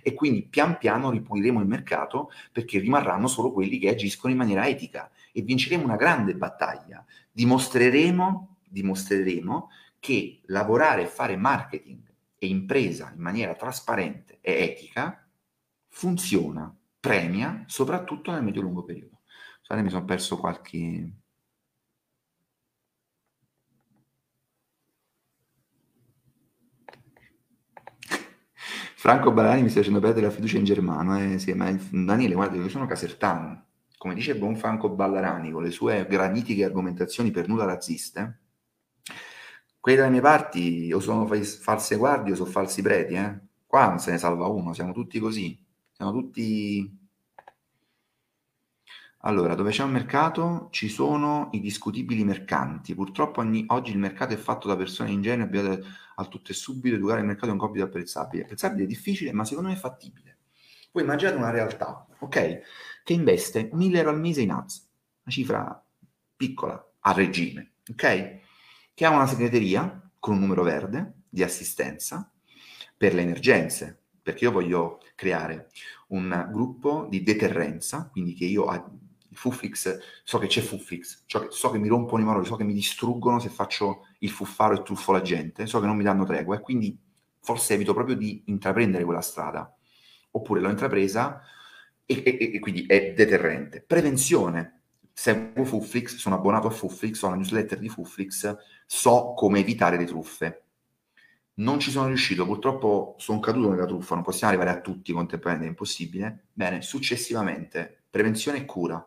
e 0.02 0.12
quindi 0.12 0.42
pian 0.42 0.76
piano 0.76 1.10
ripuliremo 1.10 1.58
il 1.58 1.66
mercato 1.66 2.30
perché 2.52 2.80
rimarranno 2.80 3.28
solo 3.28 3.50
quelli 3.50 3.78
che 3.78 3.88
agiscono 3.88 4.30
in 4.30 4.38
maniera 4.38 4.68
etica 4.68 5.10
e 5.32 5.40
vinceremo 5.40 5.84
una 5.84 5.96
grande 5.96 6.34
battaglia. 6.34 7.02
Dimostreremo, 7.32 8.58
dimostreremo 8.68 9.70
che 10.00 10.42
lavorare 10.48 11.04
e 11.04 11.06
fare 11.06 11.36
marketing 11.36 12.12
e 12.36 12.46
impresa 12.46 13.10
in 13.16 13.22
maniera 13.22 13.54
trasparente 13.54 14.36
e 14.42 14.52
etica 14.52 15.26
funziona 15.88 16.76
premia 17.02 17.64
soprattutto 17.66 18.30
nel 18.30 18.44
medio-lungo 18.44 18.84
periodo. 18.84 19.22
Scusate, 19.60 19.82
mi 19.82 19.90
sono 19.90 20.04
perso 20.04 20.38
qualche... 20.38 21.12
Franco 28.94 29.32
Balani 29.32 29.62
mi 29.62 29.68
sta 29.68 29.80
facendo 29.80 29.98
perdere 29.98 30.26
la 30.26 30.32
fiducia 30.32 30.58
in 30.58 30.64
Germano. 30.64 31.18
Eh, 31.18 31.38
sì, 31.40 31.52
ma 31.54 31.76
Daniele, 31.90 32.34
guarda, 32.34 32.56
io 32.56 32.68
sono 32.68 32.86
casertano. 32.86 33.66
Come 33.98 34.14
dice 34.14 34.36
buon 34.36 34.54
Franco 34.56 34.88
Ballarani, 34.90 35.50
con 35.50 35.64
le 35.64 35.72
sue 35.72 36.06
granitiche 36.08 36.64
argomentazioni 36.64 37.32
per 37.32 37.48
nulla 37.48 37.64
razziste, 37.64 38.40
quelli 39.80 39.98
dalle 39.98 40.10
mie 40.10 40.20
parti 40.20 40.92
o 40.92 41.00
sono 41.00 41.26
false 41.26 41.96
guardie 41.96 42.32
o 42.32 42.36
sono 42.36 42.50
falsi 42.50 42.82
preti. 42.82 43.14
Eh? 43.14 43.40
Qua 43.66 43.88
non 43.88 43.98
se 43.98 44.12
ne 44.12 44.18
salva 44.18 44.46
uno, 44.46 44.72
siamo 44.72 44.92
tutti 44.92 45.18
così. 45.18 45.61
Siamo 46.02 46.18
tutti... 46.18 46.98
Allora, 49.18 49.54
dove 49.54 49.70
c'è 49.70 49.84
un 49.84 49.92
mercato 49.92 50.66
ci 50.72 50.88
sono 50.88 51.48
i 51.52 51.60
discutibili 51.60 52.24
mercanti. 52.24 52.92
Purtroppo 52.92 53.38
ogni, 53.38 53.64
oggi 53.68 53.92
il 53.92 53.98
mercato 53.98 54.34
è 54.34 54.36
fatto 54.36 54.66
da 54.66 54.76
persone 54.76 55.12
ingenue, 55.12 55.44
abituate 55.44 55.84
al 56.16 56.26
tutto 56.26 56.50
e 56.50 56.54
subito, 56.54 56.96
educare 56.96 57.20
il 57.20 57.26
mercato 57.26 57.50
è 57.50 57.52
un 57.52 57.58
compito 57.58 57.84
apprezzabile. 57.84 58.42
Apprezzabile 58.42 58.82
è 58.82 58.86
difficile, 58.88 59.32
ma 59.32 59.44
secondo 59.44 59.68
me 59.68 59.76
è 59.76 59.78
fattibile. 59.78 60.38
Poi 60.90 61.04
immaginate 61.04 61.36
una 61.36 61.50
realtà, 61.50 62.04
ok, 62.18 62.60
che 63.04 63.12
investe 63.12 63.70
1000 63.72 63.98
euro 63.98 64.10
al 64.10 64.18
mese 64.18 64.40
in 64.40 64.50
ads, 64.50 64.90
una 65.22 65.32
cifra 65.32 65.86
piccola, 66.34 66.84
a 66.98 67.12
regime, 67.12 67.74
ok? 67.88 68.40
Che 68.92 69.04
ha 69.04 69.10
una 69.10 69.28
segreteria 69.28 70.10
con 70.18 70.34
un 70.34 70.40
numero 70.40 70.64
verde 70.64 71.22
di 71.28 71.44
assistenza 71.44 72.28
per 72.96 73.14
le 73.14 73.22
emergenze, 73.22 74.01
perché 74.22 74.44
io 74.44 74.52
voglio 74.52 75.00
creare 75.14 75.70
un 76.08 76.48
gruppo 76.50 77.06
di 77.10 77.22
deterrenza, 77.22 78.08
quindi 78.10 78.34
che 78.34 78.44
io 78.44 78.70
il 78.72 79.36
Fuflix, 79.36 79.98
so 80.22 80.38
che 80.38 80.46
c'è 80.46 80.60
so 80.60 81.40
che, 81.40 81.46
so 81.50 81.70
che 81.70 81.78
mi 81.78 81.88
rompono 81.88 82.22
i 82.22 82.24
maroni, 82.24 82.44
so 82.44 82.56
che 82.56 82.64
mi 82.64 82.74
distruggono 82.74 83.38
se 83.38 83.48
faccio 83.48 84.06
il 84.18 84.30
fuffaro 84.30 84.74
e 84.74 84.82
truffo 84.82 85.12
la 85.12 85.22
gente, 85.22 85.66
so 85.66 85.80
che 85.80 85.86
non 85.86 85.96
mi 85.96 86.04
danno 86.04 86.24
tregua 86.24 86.56
e 86.56 86.60
quindi 86.60 86.96
forse 87.40 87.74
evito 87.74 87.94
proprio 87.94 88.14
di 88.14 88.42
intraprendere 88.46 89.04
quella 89.04 89.22
strada. 89.22 89.74
Oppure 90.32 90.60
l'ho 90.60 90.70
intrapresa 90.70 91.42
e, 92.04 92.22
e, 92.24 92.50
e 92.54 92.58
quindi 92.58 92.86
è 92.86 93.12
deterrente. 93.14 93.82
Prevenzione. 93.82 94.80
Seguo 95.14 95.64
Fuflix, 95.64 96.16
sono 96.16 96.36
abbonato 96.36 96.68
a 96.68 96.70
Fuflix, 96.70 97.20
ho 97.22 97.28
la 97.28 97.34
newsletter 97.34 97.78
di 97.78 97.90
Fuflix, 97.90 98.56
so 98.86 99.34
come 99.34 99.60
evitare 99.60 99.98
le 99.98 100.06
truffe 100.06 100.62
non 101.54 101.78
ci 101.80 101.90
sono 101.90 102.06
riuscito, 102.06 102.46
purtroppo 102.46 103.14
sono 103.18 103.40
caduto 103.40 103.70
nella 103.70 103.86
truffa, 103.86 104.14
non 104.14 104.24
possiamo 104.24 104.52
arrivare 104.52 104.76
a 104.76 104.80
tutti 104.80 105.12
contemporaneamente, 105.12 105.66
è 105.66 105.70
impossibile. 105.70 106.46
Bene, 106.52 106.82
successivamente, 106.82 108.04
prevenzione 108.08 108.58
e 108.58 108.64
cura. 108.64 109.06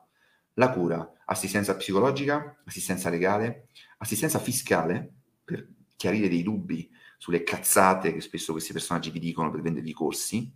La 0.54 0.70
cura, 0.70 1.14
assistenza 1.26 1.76
psicologica, 1.76 2.62
assistenza 2.66 3.10
legale, 3.10 3.70
assistenza 3.98 4.39
fiscale, 4.39 5.12
per 5.43 5.68
chiarire 5.96 6.30
dei 6.30 6.43
dubbi 6.43 6.89
sulle 7.18 7.43
cazzate 7.43 8.14
che 8.14 8.22
spesso 8.22 8.52
questi 8.52 8.74
personaggi 8.74 9.10
vi 9.10 9.20
dicono 9.20 9.50
per 9.50 9.62
vendere 9.62 9.88
i 9.88 9.93
corsi. 9.93 10.54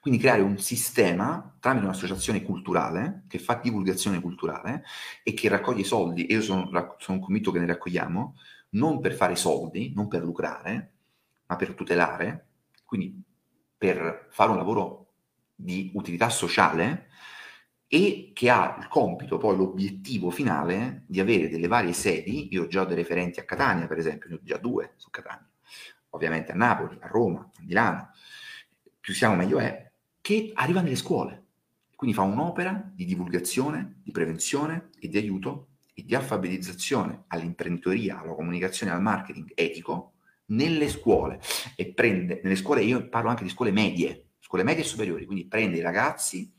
Quindi 0.00 0.18
creare 0.18 0.42
un 0.42 0.58
sistema 0.58 1.54
tramite 1.60 1.84
un'associazione 1.84 2.42
culturale 2.42 3.24
che 3.28 3.38
fa 3.38 3.60
divulgazione 3.62 4.20
culturale 4.20 4.82
e 5.22 5.32
che 5.32 5.48
raccoglie 5.48 5.84
soldi, 5.84 6.26
e 6.26 6.34
io 6.34 6.42
sono, 6.42 6.96
sono 6.98 7.20
convinto 7.20 7.52
che 7.52 7.60
ne 7.60 7.66
raccogliamo, 7.66 8.34
non 8.72 9.00
per 9.00 9.14
fare 9.14 9.36
soldi, 9.36 9.92
non 9.94 10.08
per 10.08 10.22
lucrare, 10.22 10.92
ma 11.46 11.56
per 11.56 11.74
tutelare, 11.74 12.46
quindi 12.84 13.22
per 13.76 14.28
fare 14.30 14.50
un 14.50 14.56
lavoro 14.56 15.14
di 15.54 15.90
utilità 15.94 16.28
sociale 16.28 17.08
e 17.86 18.30
che 18.32 18.48
ha 18.48 18.76
il 18.78 18.88
compito, 18.88 19.36
poi 19.36 19.56
l'obiettivo 19.56 20.30
finale 20.30 21.04
di 21.06 21.20
avere 21.20 21.48
delle 21.48 21.66
varie 21.66 21.92
sedi, 21.92 22.48
io 22.52 22.64
ho 22.64 22.66
già 22.66 22.84
dei 22.84 22.96
referenti 22.96 23.40
a 23.40 23.44
Catania 23.44 23.86
per 23.86 23.98
esempio, 23.98 24.30
ne 24.30 24.36
ho 24.36 24.40
già 24.42 24.56
due 24.56 24.94
su 24.96 25.10
Catania, 25.10 25.48
ovviamente 26.10 26.52
a 26.52 26.54
Napoli, 26.54 26.96
a 27.00 27.06
Roma, 27.06 27.40
a 27.40 27.62
Milano, 27.62 28.10
più 28.98 29.12
siamo 29.12 29.34
meglio 29.34 29.58
è, 29.58 29.90
che 30.20 30.52
arriva 30.54 30.80
nelle 30.80 30.96
scuole. 30.96 31.40
Quindi 31.94 32.16
fa 32.16 32.22
un'opera 32.22 32.90
di 32.94 33.04
divulgazione, 33.04 34.00
di 34.02 34.10
prevenzione 34.10 34.90
e 34.98 35.08
di 35.08 35.18
aiuto 35.18 35.71
di 36.04 36.14
alfabetizzazione 36.14 37.24
all'imprenditoria, 37.28 38.20
alla 38.20 38.34
comunicazione, 38.34 38.92
al 38.92 39.02
marketing 39.02 39.52
etico 39.54 40.14
nelle 40.46 40.88
scuole 40.88 41.40
e 41.76 41.92
prende, 41.92 42.40
nelle 42.42 42.56
scuole, 42.56 42.82
io 42.82 43.08
parlo 43.08 43.30
anche 43.30 43.44
di 43.44 43.50
scuole 43.50 43.70
medie, 43.70 44.30
scuole 44.38 44.64
medie 44.64 44.82
e 44.82 44.86
superiori, 44.86 45.24
quindi 45.24 45.46
prende 45.46 45.78
i 45.78 45.82
ragazzi 45.82 46.52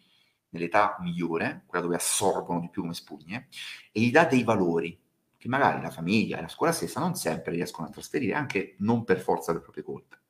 nell'età 0.50 0.98
migliore, 1.00 1.64
quella 1.66 1.84
dove 1.84 1.96
assorbono 1.98 2.60
di 2.60 2.70
più 2.70 2.82
come 2.82 2.94
spugne, 2.94 3.48
e 3.92 4.02
gli 4.02 4.12
dà 4.12 4.26
dei 4.26 4.44
valori 4.44 5.00
che 5.38 5.50
magari 5.50 5.82
la 5.82 5.90
famiglia 5.90 6.38
e 6.38 6.42
la 6.42 6.48
scuola 6.48 6.72
stessa 6.72 7.00
non 7.00 7.16
sempre 7.16 7.52
riescono 7.52 7.88
a 7.88 7.90
trasferire, 7.90 8.34
anche 8.34 8.76
non 8.80 9.04
per 9.04 9.20
forza 9.20 9.52
delle 9.52 9.64
proprie 9.64 9.84
colpe. 9.84 10.22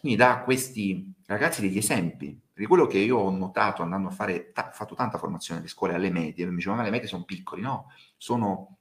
Quindi 0.00 0.18
dà 0.18 0.38
a 0.38 0.42
questi 0.42 1.12
ragazzi 1.26 1.60
degli 1.60 1.76
esempi, 1.76 2.40
perché 2.52 2.68
quello 2.68 2.86
che 2.86 2.98
io 2.98 3.18
ho 3.18 3.30
notato 3.30 3.82
andando 3.82 4.08
a 4.08 4.10
fare, 4.10 4.52
ho 4.54 4.70
fatto 4.72 4.94
tanta 4.94 5.18
formazione 5.18 5.60
alle 5.60 5.68
scuole, 5.68 5.94
alle 5.94 6.10
medie, 6.10 6.46
mi 6.46 6.54
dicevano 6.54 6.80
ma 6.80 6.86
le 6.86 6.92
medie 6.92 7.08
sono 7.08 7.24
piccoli, 7.24 7.62
no, 7.62 7.90
sono 8.16 8.78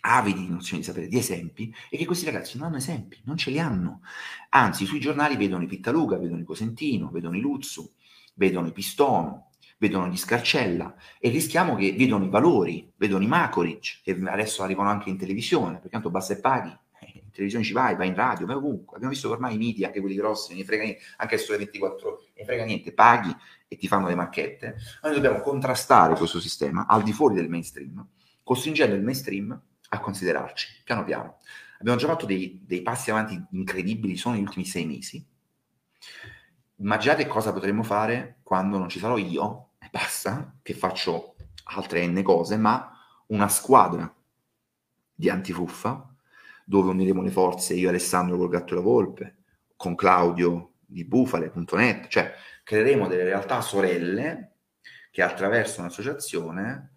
avidi 0.00 0.40
di 0.40 0.48
nozioni 0.48 0.80
di 0.80 0.86
sapere, 0.86 1.08
di 1.08 1.18
esempi, 1.18 1.74
e 1.90 1.96
che 1.96 2.06
questi 2.06 2.24
ragazzi 2.24 2.56
non 2.56 2.68
hanno 2.68 2.76
esempi, 2.76 3.20
non 3.24 3.36
ce 3.36 3.50
li 3.50 3.58
hanno. 3.58 4.02
Anzi, 4.50 4.86
sui 4.86 5.00
giornali 5.00 5.36
vedono 5.36 5.64
i 5.64 5.66
Pittaluga, 5.66 6.16
vedono 6.16 6.40
i 6.40 6.44
Cosentino, 6.44 7.10
vedono 7.10 7.36
i 7.36 7.40
Luzzu, 7.40 7.92
vedono 8.34 8.68
i 8.68 8.72
Pistono, 8.72 9.50
vedono 9.78 10.08
gli 10.08 10.16
Scarcella 10.16 10.94
e 11.18 11.30
rischiamo 11.30 11.74
che 11.76 11.92
vedono 11.92 12.24
i 12.24 12.28
valori, 12.28 12.92
vedono 12.96 13.24
i 13.24 13.26
Makoric, 13.26 14.00
che 14.02 14.18
adesso 14.26 14.62
arrivano 14.62 14.90
anche 14.90 15.08
in 15.08 15.18
televisione, 15.18 15.74
perché 15.74 15.90
tanto 15.90 16.10
basta 16.10 16.34
e 16.34 16.40
paghi, 16.40 16.68
in 17.14 17.30
televisione 17.30 17.64
ci 17.64 17.72
vai, 17.72 17.96
vai 17.96 18.08
in 18.08 18.14
radio, 18.14 18.46
vai 18.46 18.56
ovunque. 18.56 18.96
Abbiamo 18.96 19.12
visto 19.12 19.28
che 19.28 19.34
ormai 19.34 19.54
i 19.54 19.58
media, 19.58 19.88
anche 19.88 20.00
quelli 20.00 20.16
grossi, 20.16 20.54
ne 20.54 20.64
frega 20.64 20.82
niente, 20.82 21.02
anche 21.16 21.34
il 21.34 21.40
sole 21.40 21.58
24 21.58 22.08
ore, 22.08 22.24
ne 22.36 22.44
frega 22.44 22.64
niente, 22.64 22.92
paghi 22.92 23.34
e 23.66 23.76
ti 23.76 23.86
fanno 23.86 24.08
le 24.08 24.14
marchette. 24.14 24.76
Noi 25.02 25.14
dobbiamo 25.14 25.40
contrastare 25.40 26.14
questo 26.14 26.40
sistema 26.40 26.86
al 26.86 27.02
di 27.02 27.12
fuori 27.12 27.34
del 27.34 27.48
mainstream, 27.48 28.06
costringendo 28.48 28.94
il 28.94 29.02
mainstream 29.02 29.60
a 29.90 30.00
considerarci, 30.00 30.80
piano 30.82 31.04
piano. 31.04 31.36
Abbiamo 31.80 31.98
già 31.98 32.06
fatto 32.06 32.24
dei, 32.24 32.62
dei 32.64 32.80
passi 32.80 33.10
avanti 33.10 33.38
incredibili, 33.50 34.16
sono 34.16 34.36
negli 34.36 34.44
ultimi 34.44 34.64
sei 34.64 34.86
mesi. 34.86 35.22
Immaginate 36.76 37.26
cosa 37.26 37.52
potremmo 37.52 37.82
fare 37.82 38.38
quando 38.42 38.78
non 38.78 38.88
ci 38.88 39.00
sarò 39.00 39.18
io, 39.18 39.72
e 39.78 39.88
basta, 39.90 40.56
che 40.62 40.72
faccio 40.72 41.34
altre 41.74 42.06
n 42.06 42.22
cose, 42.22 42.56
ma 42.56 42.90
una 43.26 43.48
squadra 43.48 44.10
di 45.14 45.28
antifuffa, 45.28 46.10
dove 46.64 46.88
uniremo 46.88 47.20
le 47.20 47.30
forze 47.30 47.74
io 47.74 47.88
e 47.88 47.90
Alessandro 47.90 48.38
col 48.38 48.48
Gatto 48.48 48.72
e 48.72 48.76
la 48.76 48.82
Volpe, 48.82 49.36
con 49.76 49.94
Claudio 49.94 50.72
di 50.86 51.04
Bufale.net, 51.04 52.06
cioè 52.08 52.32
creeremo 52.64 53.08
delle 53.08 53.24
realtà 53.24 53.60
sorelle 53.60 54.52
che 55.10 55.20
attraverso 55.20 55.80
un'associazione 55.80 56.92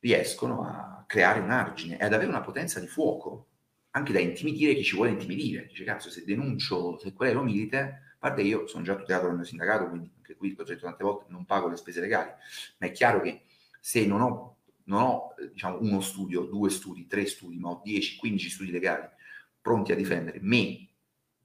riescono 0.00 0.62
a 0.64 1.04
creare 1.06 1.40
un 1.40 1.50
argine 1.50 1.98
e 1.98 2.04
ad 2.04 2.12
avere 2.12 2.28
una 2.28 2.40
potenza 2.40 2.80
di 2.80 2.86
fuoco, 2.86 3.48
anche 3.90 4.12
da 4.12 4.20
intimidire 4.20 4.74
chi 4.74 4.84
ci 4.84 4.96
vuole 4.96 5.10
intimidire. 5.10 5.66
Dice, 5.66 5.84
cazzo, 5.84 6.10
se 6.10 6.24
denuncio, 6.24 6.98
se 6.98 7.12
quello 7.12 7.42
milite, 7.42 7.78
a 7.78 8.16
parte 8.18 8.42
io 8.42 8.66
sono 8.66 8.84
già 8.84 8.96
tutelato 8.96 9.26
dal 9.26 9.36
mio 9.36 9.44
sindacato, 9.44 9.88
quindi 9.88 10.10
anche 10.16 10.36
qui, 10.36 10.54
l'ho 10.56 10.64
detto 10.64 10.84
tante 10.84 11.04
volte, 11.04 11.26
non 11.28 11.44
pago 11.44 11.68
le 11.68 11.76
spese 11.76 12.00
legali, 12.00 12.30
ma 12.78 12.86
è 12.86 12.90
chiaro 12.92 13.20
che 13.20 13.42
se 13.80 14.06
non 14.06 14.20
ho 14.20 14.56
non 14.90 15.02
ho 15.02 15.34
diciamo, 15.52 15.78
uno 15.80 16.00
studio, 16.00 16.42
due 16.42 16.68
studi, 16.68 17.06
tre 17.06 17.24
studi, 17.24 17.58
ma 17.58 17.70
ho 17.70 17.80
10, 17.82 18.16
15 18.16 18.50
studi 18.50 18.70
legali 18.72 19.08
pronti 19.60 19.92
a 19.92 19.94
difendere 19.94 20.38
me 20.42 20.88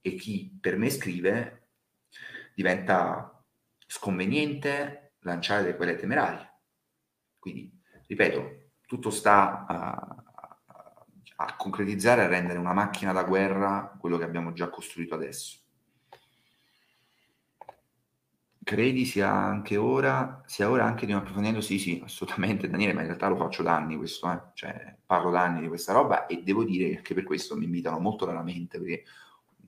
e 0.00 0.14
chi 0.14 0.56
per 0.60 0.76
me 0.76 0.90
scrive, 0.90 1.68
diventa 2.54 3.44
sconveniente 3.86 5.14
lanciare 5.20 5.62
delle 5.62 5.76
quelle 5.76 5.96
temerarie. 5.96 6.54
Quindi, 7.38 7.75
ripeto, 8.06 8.70
tutto 8.86 9.10
sta 9.10 9.66
a, 9.66 10.24
a 11.36 11.56
concretizzare, 11.56 12.22
a 12.22 12.28
rendere 12.28 12.58
una 12.58 12.72
macchina 12.72 13.12
da 13.12 13.24
guerra 13.24 13.96
quello 13.98 14.16
che 14.16 14.24
abbiamo 14.24 14.52
già 14.52 14.68
costruito 14.70 15.14
adesso. 15.14 15.58
Credi 18.62 19.04
sia 19.04 19.30
anche 19.30 19.76
ora, 19.76 20.42
sia 20.46 20.68
ora 20.68 20.84
anche 20.84 21.06
di 21.06 21.12
un 21.12 21.18
approfondimento? 21.18 21.60
Sì, 21.60 21.78
sì, 21.78 22.00
assolutamente 22.02 22.68
Daniele, 22.68 22.94
ma 22.94 23.00
in 23.00 23.06
realtà 23.06 23.28
lo 23.28 23.36
faccio 23.36 23.62
da 23.62 23.76
anni 23.76 23.96
questo, 23.96 24.30
eh? 24.32 24.40
cioè 24.54 24.96
parlo 25.06 25.30
da 25.30 25.42
anni 25.42 25.60
di 25.60 25.68
questa 25.68 25.92
roba 25.92 26.26
e 26.26 26.42
devo 26.42 26.64
dire 26.64 27.00
che 27.00 27.14
per 27.14 27.22
questo 27.22 27.56
mi 27.56 27.66
invitano 27.66 28.00
molto 28.00 28.24
raramente 28.24 28.78
perché 28.78 29.04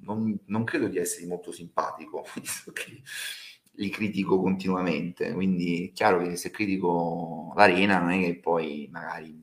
non, 0.01 0.37
non 0.47 0.65
credo 0.65 0.89
di 0.89 0.99
essere 0.99 1.27
molto 1.27 1.53
simpatico, 1.53 2.27
visto 2.35 2.73
che 2.73 3.03
li 3.73 3.91
critico 3.91 4.41
continuamente, 4.41 5.33
quindi 5.33 5.89
è 5.89 5.93
chiaro 5.93 6.23
che 6.23 6.37
se 6.37 6.51
critico 6.51 7.53
l'arena 7.57 7.99
non 7.99 8.11
è 8.11 8.21
che 8.21 8.37
poi 8.37 8.89
magari 8.91 9.41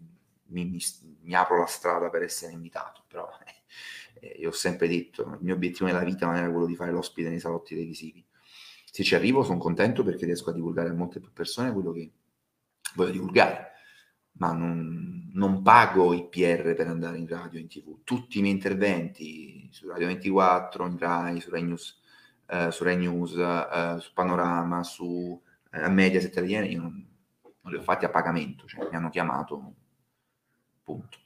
mi, 0.47 0.65
mi, 0.65 0.79
mi 1.21 1.33
apro 1.33 1.59
la 1.59 1.65
strada 1.65 2.09
per 2.09 2.23
essere 2.23 2.53
invitato, 2.53 3.03
però 3.07 3.27
eh, 4.19 4.35
io 4.39 4.49
ho 4.49 4.53
sempre 4.53 4.87
detto, 4.87 5.23
il 5.23 5.39
mio 5.41 5.55
obiettivo 5.55 5.85
nella 5.85 6.03
vita 6.03 6.25
non 6.25 6.35
era 6.35 6.49
quello 6.49 6.65
di 6.65 6.75
fare 6.75 6.91
l'ospite 6.91 7.29
nei 7.29 7.39
salotti 7.39 7.75
televisivi 7.75 8.25
se 8.95 9.03
ci 9.03 9.13
arrivo 9.13 9.43
sono 9.43 9.57
contento 9.57 10.05
perché 10.05 10.23
riesco 10.23 10.51
a 10.51 10.53
divulgare 10.53 10.87
a 10.87 10.93
molte 10.93 11.19
più 11.19 11.29
persone 11.33 11.73
quello 11.73 11.91
che 11.91 12.13
voglio 12.93 13.11
divulgare, 13.11 13.71
ma 14.37 14.53
non, 14.53 15.31
non 15.33 15.61
pago 15.61 16.13
i 16.13 16.29
PR 16.29 16.73
per 16.75 16.87
andare 16.87 17.17
in 17.17 17.27
radio, 17.27 17.59
in 17.59 17.67
tv. 17.67 18.05
Tutti 18.05 18.37
i 18.37 18.41
miei 18.41 18.53
interventi 18.53 19.67
su 19.69 19.89
Radio 19.89 20.07
24, 20.07 20.85
in 20.85 20.97
Rai, 20.97 21.41
su 21.41 21.49
Rai 21.49 21.63
News, 21.63 21.99
eh, 22.47 22.71
su, 22.71 22.83
Rai 22.83 22.97
News 22.97 23.35
eh, 23.35 23.97
su 23.99 24.13
Panorama, 24.13 24.83
su 24.83 25.41
eh, 25.71 25.89
Mediaset 25.89 26.35
io 26.47 26.81
non, 26.81 27.07
non, 27.61 27.73
li 27.73 27.77
ho 27.77 27.81
fatti 27.81 28.05
a 28.05 28.09
pagamento, 28.09 28.65
cioè 28.67 28.87
mi 28.89 28.95
hanno 28.95 29.09
chiamato, 29.09 29.73
punto. 30.83 31.17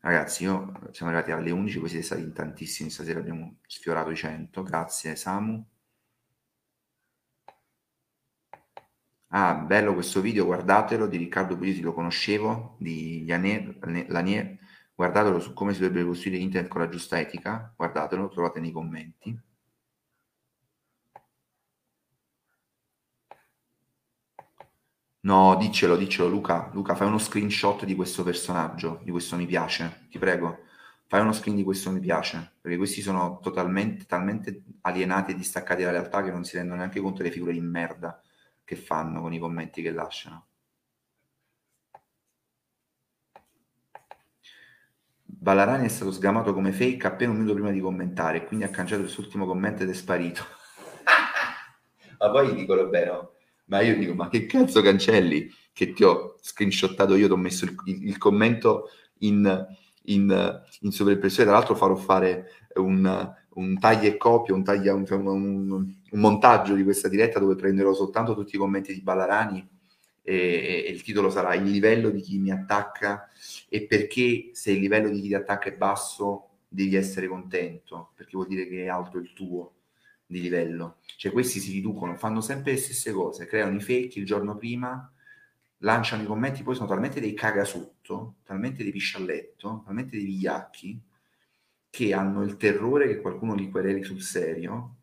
Ragazzi, 0.00 0.44
io 0.44 0.72
siamo 0.92 1.10
arrivati 1.10 1.32
alle 1.32 1.50
11, 1.50 1.78
voi 1.78 1.88
siete 1.88 2.04
stati 2.04 2.22
in 2.22 2.32
tantissimi, 2.32 2.90
stasera 2.90 3.18
abbiamo 3.18 3.56
sfiorato 3.66 4.10
i 4.10 4.16
100, 4.16 4.62
grazie 4.62 5.16
Samu. 5.16 5.66
Ah, 9.30 9.54
bello 9.54 9.92
questo 9.94 10.20
video, 10.20 10.44
guardatelo, 10.44 11.06
di 11.06 11.16
Riccardo 11.16 11.56
Puglisi, 11.56 11.80
lo 11.82 11.92
conoscevo, 11.92 12.76
di 12.78 13.24
Lanier, 13.26 13.76
Lanier, 14.08 14.56
guardatelo 14.94 15.40
su 15.40 15.52
come 15.52 15.74
si 15.74 15.80
dovrebbe 15.80 16.06
costruire 16.06 16.40
internet 16.40 16.70
con 16.70 16.80
la 16.80 16.88
giusta 16.88 17.18
etica, 17.18 17.72
guardatelo, 17.76 18.22
lo 18.22 18.28
trovate 18.28 18.60
nei 18.60 18.70
commenti. 18.70 19.36
No, 25.26 25.56
diccelo, 25.56 25.96
diccelo 25.96 26.28
Luca, 26.28 26.70
Luca, 26.72 26.94
fai 26.94 27.08
uno 27.08 27.18
screenshot 27.18 27.84
di 27.84 27.96
questo 27.96 28.22
personaggio, 28.22 29.00
di 29.02 29.10
questo 29.10 29.34
mi 29.34 29.44
piace, 29.44 30.06
ti 30.08 30.20
prego, 30.20 30.60
fai 31.08 31.20
uno 31.20 31.32
screen 31.32 31.56
di 31.56 31.64
questo 31.64 31.90
mi 31.90 31.98
piace, 31.98 32.52
perché 32.60 32.76
questi 32.76 33.00
sono 33.00 33.40
totalmente, 33.42 34.04
talmente 34.06 34.62
alienati 34.82 35.32
e 35.32 35.34
distaccati 35.34 35.82
dalla 35.82 35.98
realtà 35.98 36.22
che 36.22 36.30
non 36.30 36.44
si 36.44 36.56
rendono 36.56 36.78
neanche 36.78 37.00
conto 37.00 37.22
delle 37.22 37.32
figure 37.32 37.52
di 37.52 37.60
merda 37.60 38.22
che 38.62 38.76
fanno 38.76 39.20
con 39.20 39.32
i 39.32 39.40
commenti 39.40 39.82
che 39.82 39.90
lasciano. 39.90 40.46
Ballarani 45.24 45.86
è 45.86 45.88
stato 45.88 46.12
sgamato 46.12 46.54
come 46.54 46.70
fake 46.70 47.04
appena 47.04 47.32
un 47.32 47.38
minuto 47.38 47.54
prima 47.54 47.72
di 47.72 47.80
commentare, 47.80 48.44
quindi 48.44 48.64
ha 48.64 48.70
cancellato 48.70 49.06
il 49.06 49.12
suo 49.12 49.24
ultimo 49.24 49.44
commento 49.44 49.82
ed 49.82 49.90
è 49.90 49.94
sparito. 49.94 50.44
ma 52.18 52.30
poi 52.30 52.54
dicono, 52.54 52.86
beh 52.86 53.04
no, 53.04 53.35
ma 53.66 53.80
io 53.80 53.96
dico, 53.96 54.14
ma 54.14 54.28
che 54.28 54.46
cazzo 54.46 54.82
cancelli? 54.82 55.50
Che 55.72 55.92
ti 55.92 56.04
ho 56.04 56.36
screenshottato 56.40 57.14
io, 57.16 57.26
ti 57.26 57.32
ho 57.32 57.36
messo 57.36 57.64
il, 57.64 57.74
il, 57.86 58.08
il 58.08 58.18
commento 58.18 58.88
in, 59.18 59.66
in, 60.04 60.62
in 60.80 60.90
sovraimpressione, 60.90 61.48
tra 61.48 61.58
l'altro 61.58 61.74
farò 61.74 61.94
fare 61.96 62.50
un, 62.74 63.34
un 63.54 63.78
taglio 63.78 64.08
e 64.08 64.16
copia, 64.16 64.54
un, 64.54 64.64
taglia, 64.64 64.94
un, 64.94 65.04
un, 65.10 65.70
un, 65.70 66.20
montaggio 66.20 66.74
di 66.74 66.84
questa 66.84 67.08
diretta 67.08 67.38
dove 67.38 67.56
prenderò 67.56 67.92
soltanto 67.92 68.34
tutti 68.34 68.56
i 68.56 68.58
commenti 68.58 68.94
di 68.94 69.02
Ballarani 69.02 69.66
e, 70.22 70.84
e, 70.86 70.90
il 70.90 71.02
titolo 71.02 71.30
sarà 71.30 71.54
Il 71.54 71.70
livello 71.70 72.10
di 72.10 72.20
chi 72.20 72.38
mi 72.38 72.50
attacca 72.50 73.28
e 73.68 73.86
perché 73.86 74.50
se 74.52 74.72
il 74.72 74.80
livello 74.80 75.08
di 75.08 75.20
chi 75.20 75.28
ti 75.28 75.34
attacca 75.34 75.68
è 75.68 75.76
basso 75.76 76.48
devi 76.68 76.96
essere 76.96 77.28
contento, 77.28 78.12
perché 78.14 78.32
vuol 78.34 78.48
dire 78.48 78.68
che 78.68 78.84
è 78.84 78.88
alto 78.88 79.18
il 79.18 79.32
tuo 79.32 79.75
di 80.26 80.40
livello. 80.40 80.98
Cioè 81.16 81.32
questi 81.32 81.60
si 81.60 81.72
riducono, 81.72 82.16
fanno 82.16 82.40
sempre 82.40 82.72
le 82.72 82.78
stesse 82.78 83.12
cose, 83.12 83.46
creano 83.46 83.76
i 83.76 83.80
fake 83.80 84.18
il 84.18 84.26
giorno 84.26 84.56
prima, 84.56 85.10
lanciano 85.78 86.22
i 86.22 86.26
commenti, 86.26 86.62
poi 86.62 86.74
sono 86.74 86.88
talmente 86.88 87.20
dei 87.20 87.34
cagasotto, 87.34 88.36
talmente 88.44 88.82
dei 88.82 88.92
piscialletto, 88.92 89.82
talmente 89.84 90.16
dei 90.16 90.26
vigliacchi, 90.26 91.00
che 91.90 92.12
hanno 92.12 92.42
il 92.42 92.56
terrore 92.56 93.06
che 93.06 93.20
qualcuno 93.20 93.54
li 93.54 93.70
quereli 93.70 94.02
sul 94.02 94.20
serio, 94.20 94.96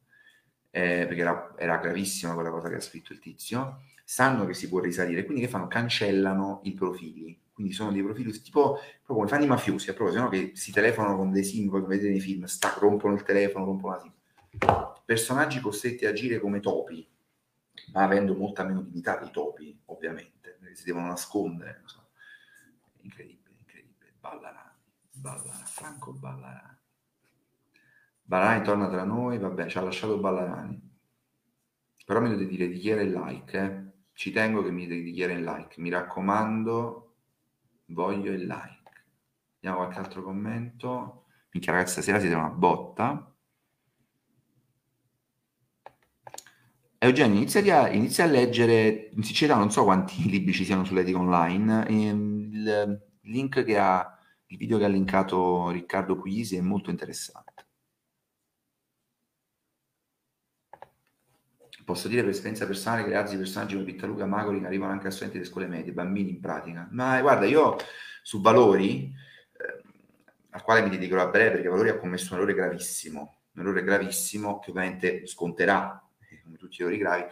eh, 0.69 1.05
perché 1.07 1.21
era, 1.21 1.53
era, 1.57 1.77
gravissima 1.77 2.33
quella 2.33 2.49
cosa 2.49 2.69
che 2.69 2.75
ha 2.75 2.81
scritto 2.81 3.13
il 3.13 3.19
tizio, 3.19 3.83
sanno 4.03 4.45
che 4.45 4.53
si 4.53 4.67
può 4.69 4.79
risalire, 4.79 5.23
quindi 5.23 5.43
che 5.43 5.49
fanno? 5.49 5.67
Cancellano 5.67 6.61
i 6.63 6.73
profili. 6.73 7.39
Quindi 7.53 7.73
sono 7.73 7.91
dei 7.91 8.01
profili 8.01 8.31
tipo 8.41 8.79
proprio 9.03 9.15
come 9.15 9.27
fanno 9.27 9.43
i 9.43 9.47
mafiosi, 9.47 9.89
a 9.89 9.93
proposito, 9.93 10.23
no? 10.23 10.29
che 10.29 10.51
si 10.55 10.71
telefonano 10.71 11.17
con 11.17 11.31
dei 11.31 11.43
simboli, 11.43 11.83
come 11.83 11.95
vedete 11.95 12.11
nei 12.11 12.19
film, 12.19 12.45
sta, 12.45 12.75
rompono 12.79 13.13
il 13.13 13.23
telefono, 13.23 13.65
rompono 13.65 13.93
la 13.93 13.99
SIM. 13.99 14.11
Personaggi 15.05 15.59
costretti 15.59 16.05
a 16.05 16.09
agire 16.09 16.39
come 16.39 16.59
topi, 16.59 17.07
ma 17.93 18.03
avendo 18.03 18.35
molta 18.35 18.63
meno 18.63 18.81
dignità 18.81 19.17
dei 19.17 19.31
topi, 19.31 19.77
ovviamente, 19.85 20.57
perché 20.59 20.75
si 20.75 20.85
devono 20.85 21.07
nascondere. 21.07 21.81
So. 21.85 22.09
Incredibile, 23.01 23.55
incredibile. 23.59 24.13
Ballarani, 24.19 24.71
Ballarani, 25.11 25.63
Franco 25.65 26.13
Ballarani. 26.13 26.77
Ballarani 28.23 28.63
torna 28.63 28.89
tra 28.89 29.03
noi, 29.03 29.37
vabbè, 29.37 29.67
ci 29.67 29.77
ha 29.77 29.81
lasciato 29.81 30.17
Ballarani. 30.19 30.91
Però 32.05 32.21
mi 32.21 32.29
dovete 32.29 32.49
dire 32.49 32.67
di 32.67 32.77
chi 32.77 32.89
era 32.89 33.01
il 33.01 33.11
like, 33.11 33.59
eh? 33.59 33.91
Ci 34.13 34.31
tengo 34.31 34.61
che 34.61 34.71
mi 34.71 34.85
dite 34.85 35.01
di 35.01 35.11
chi 35.11 35.21
era 35.21 35.33
il 35.33 35.43
like. 35.43 35.81
Mi 35.81 35.89
raccomando, 35.89 37.15
voglio 37.87 38.31
il 38.31 38.45
like. 38.45 39.05
Vediamo 39.55 39.77
qualche 39.77 39.99
altro 39.99 40.23
commento. 40.23 41.25
Minchia 41.51 41.71
ragazzi, 41.73 41.93
stasera 41.93 42.19
siete 42.19 42.35
una 42.35 42.49
botta. 42.49 43.32
Eugenio, 47.03 47.35
inizia 47.35 47.81
a, 47.81 47.89
inizia 47.89 48.23
a 48.23 48.27
leggere, 48.27 49.09
in 49.11 49.23
sincerità 49.23 49.57
non 49.57 49.69
so 49.71 49.83
quanti 49.83 50.23
libri 50.29 50.53
ci 50.53 50.63
siano 50.63 50.85
sull'etica 50.85 51.17
online, 51.17 51.85
ehm, 51.85 52.49
il 52.53 53.01
link 53.23 53.63
che 53.63 53.77
ha, 53.77 54.17
il 54.47 54.57
video 54.57 54.77
che 54.77 54.85
ha 54.85 54.87
linkato 54.87 55.69
Riccardo 55.69 56.15
Puglisi 56.15 56.55
è 56.55 56.61
molto 56.61 56.89
interessante. 56.91 57.51
Posso 61.83 62.07
dire 62.07 62.21
per 62.21 62.29
esperienza 62.29 62.65
personale 62.65 63.03
che 63.03 63.09
le 63.09 63.15
razzi 63.15 63.35
personaggi 63.35 63.73
come 63.73 63.85
Pittaluca 63.85 64.25
Magori 64.25 64.61
che 64.61 64.65
arrivano 64.65 64.93
anche 64.93 65.07
a 65.07 65.11
studenti 65.11 65.37
delle 65.39 65.49
scuole 65.49 65.67
medie, 65.67 65.91
bambini 65.91 66.29
in 66.29 66.39
pratica. 66.39 66.87
Ma 66.91 67.19
guarda, 67.19 67.45
io 67.45 67.75
su 68.21 68.39
valori, 68.39 69.13
eh, 69.57 69.81
al 70.51 70.63
quale 70.63 70.81
mi 70.83 70.89
dedicherò 70.89 71.21
a 71.21 71.27
breve 71.27 71.51
perché 71.51 71.67
Valori 71.67 71.89
ha 71.89 71.97
commesso 71.97 72.33
un 72.33 72.39
errore 72.39 72.53
gravissimo, 72.53 73.39
un 73.51 73.61
errore 73.61 73.83
gravissimo 73.83 74.59
che 74.59 74.69
ovviamente 74.69 75.27
sconterà, 75.27 75.97
eh, 75.97 76.02
come 76.43 76.57
tutti 76.57 76.77
gli 76.77 76.81
errori 76.81 76.97
gravi, 76.97 77.23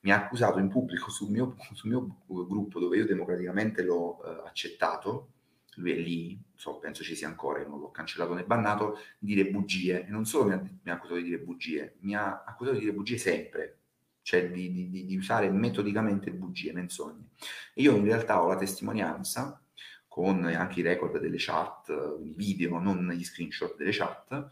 mi 0.00 0.12
ha 0.12 0.16
accusato 0.16 0.58
in 0.58 0.68
pubblico 0.68 1.10
sul 1.10 1.30
mio, 1.30 1.56
sul 1.72 1.90
mio 1.90 2.22
gruppo 2.26 2.78
dove 2.78 2.96
io 2.96 3.06
democraticamente 3.06 3.82
l'ho 3.82 4.22
eh, 4.24 4.46
accettato, 4.46 5.30
lui 5.76 5.92
è 5.92 5.96
lì, 5.96 6.40
so, 6.54 6.78
penso 6.78 7.02
ci 7.02 7.14
sia 7.14 7.28
ancora, 7.28 7.62
non 7.66 7.80
l'ho 7.80 7.90
cancellato 7.90 8.34
né 8.34 8.44
bannato, 8.44 8.98
dire 9.18 9.46
bugie. 9.48 10.06
E 10.06 10.10
non 10.10 10.24
solo 10.24 10.46
mi 10.46 10.52
ha, 10.52 10.60
mi 10.60 10.90
ha, 10.90 10.94
accusato 10.94 11.18
di 11.18 11.24
dire 11.24 11.38
bugie, 11.38 11.96
mi 12.00 12.14
ha 12.16 12.44
accusato 12.44 12.76
di 12.76 12.82
dire 12.84 12.94
bugie 12.94 13.18
sempre, 13.18 13.78
cioè 14.22 14.50
di, 14.50 14.72
di, 14.72 15.06
di 15.06 15.16
usare 15.16 15.50
metodicamente 15.50 16.30
bugie, 16.30 16.72
menzogne. 16.72 17.28
E 17.74 17.82
io 17.82 17.94
in 17.94 18.04
realtà 18.04 18.42
ho 18.42 18.48
la 18.48 18.56
testimonianza 18.56 19.60
con 20.08 20.44
anche 20.44 20.80
i 20.80 20.82
record 20.82 21.18
delle 21.18 21.36
chat, 21.38 21.88
i 22.22 22.32
video, 22.34 22.78
non 22.78 23.10
gli 23.10 23.24
screenshot 23.24 23.76
delle 23.76 23.92
chat, 23.92 24.48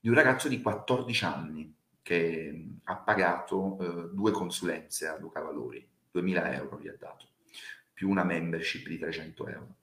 di 0.00 0.08
un 0.08 0.14
ragazzo 0.14 0.48
di 0.48 0.60
14 0.60 1.24
anni 1.24 1.76
che 2.08 2.68
ha 2.84 2.96
pagato 2.96 3.76
eh, 3.78 4.14
due 4.14 4.30
consulenze 4.30 5.08
a 5.08 5.18
Luca 5.18 5.42
Valori, 5.42 5.86
2000 6.10 6.54
euro 6.54 6.80
gli 6.80 6.88
ha 6.88 6.96
dato, 6.98 7.26
più 7.92 8.08
una 8.08 8.24
membership 8.24 8.88
di 8.88 8.96
300 8.96 9.46
euro. 9.46 9.76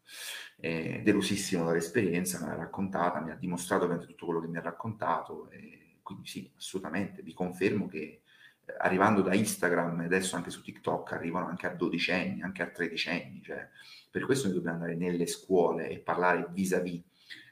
Eh, 0.58 1.02
delusissimo 1.04 1.66
dall'esperienza, 1.66 2.40
me 2.40 2.48
l'ha 2.48 2.56
raccontata, 2.56 3.20
mi 3.20 3.30
ha 3.30 3.36
dimostrato 3.36 3.88
tutto 4.00 4.26
quello 4.26 4.42
che 4.42 4.48
mi 4.48 4.58
ha 4.58 4.62
raccontato, 4.62 5.52
e 5.52 6.00
quindi 6.02 6.26
sì, 6.26 6.52
assolutamente, 6.58 7.22
vi 7.22 7.32
confermo 7.32 7.88
che 7.88 8.00
eh, 8.66 8.76
arrivando 8.80 9.22
da 9.22 9.36
Instagram 9.36 10.02
e 10.02 10.06
adesso 10.06 10.36
anche 10.36 10.50
su 10.50 10.64
TikTok 10.64 11.12
arrivano 11.12 11.46
anche 11.46 11.68
a 11.68 11.76
12 11.76 12.12
anni, 12.12 12.42
anche 12.42 12.64
a 12.64 12.72
13 12.72 13.10
anni, 13.10 13.42
cioè 13.44 13.70
per 14.10 14.26
questo 14.26 14.48
noi 14.48 14.56
dobbiamo 14.56 14.78
andare 14.78 14.96
nelle 14.96 15.28
scuole 15.28 15.90
e 15.90 16.00
parlare 16.00 16.48
vis-à-vis 16.50 17.04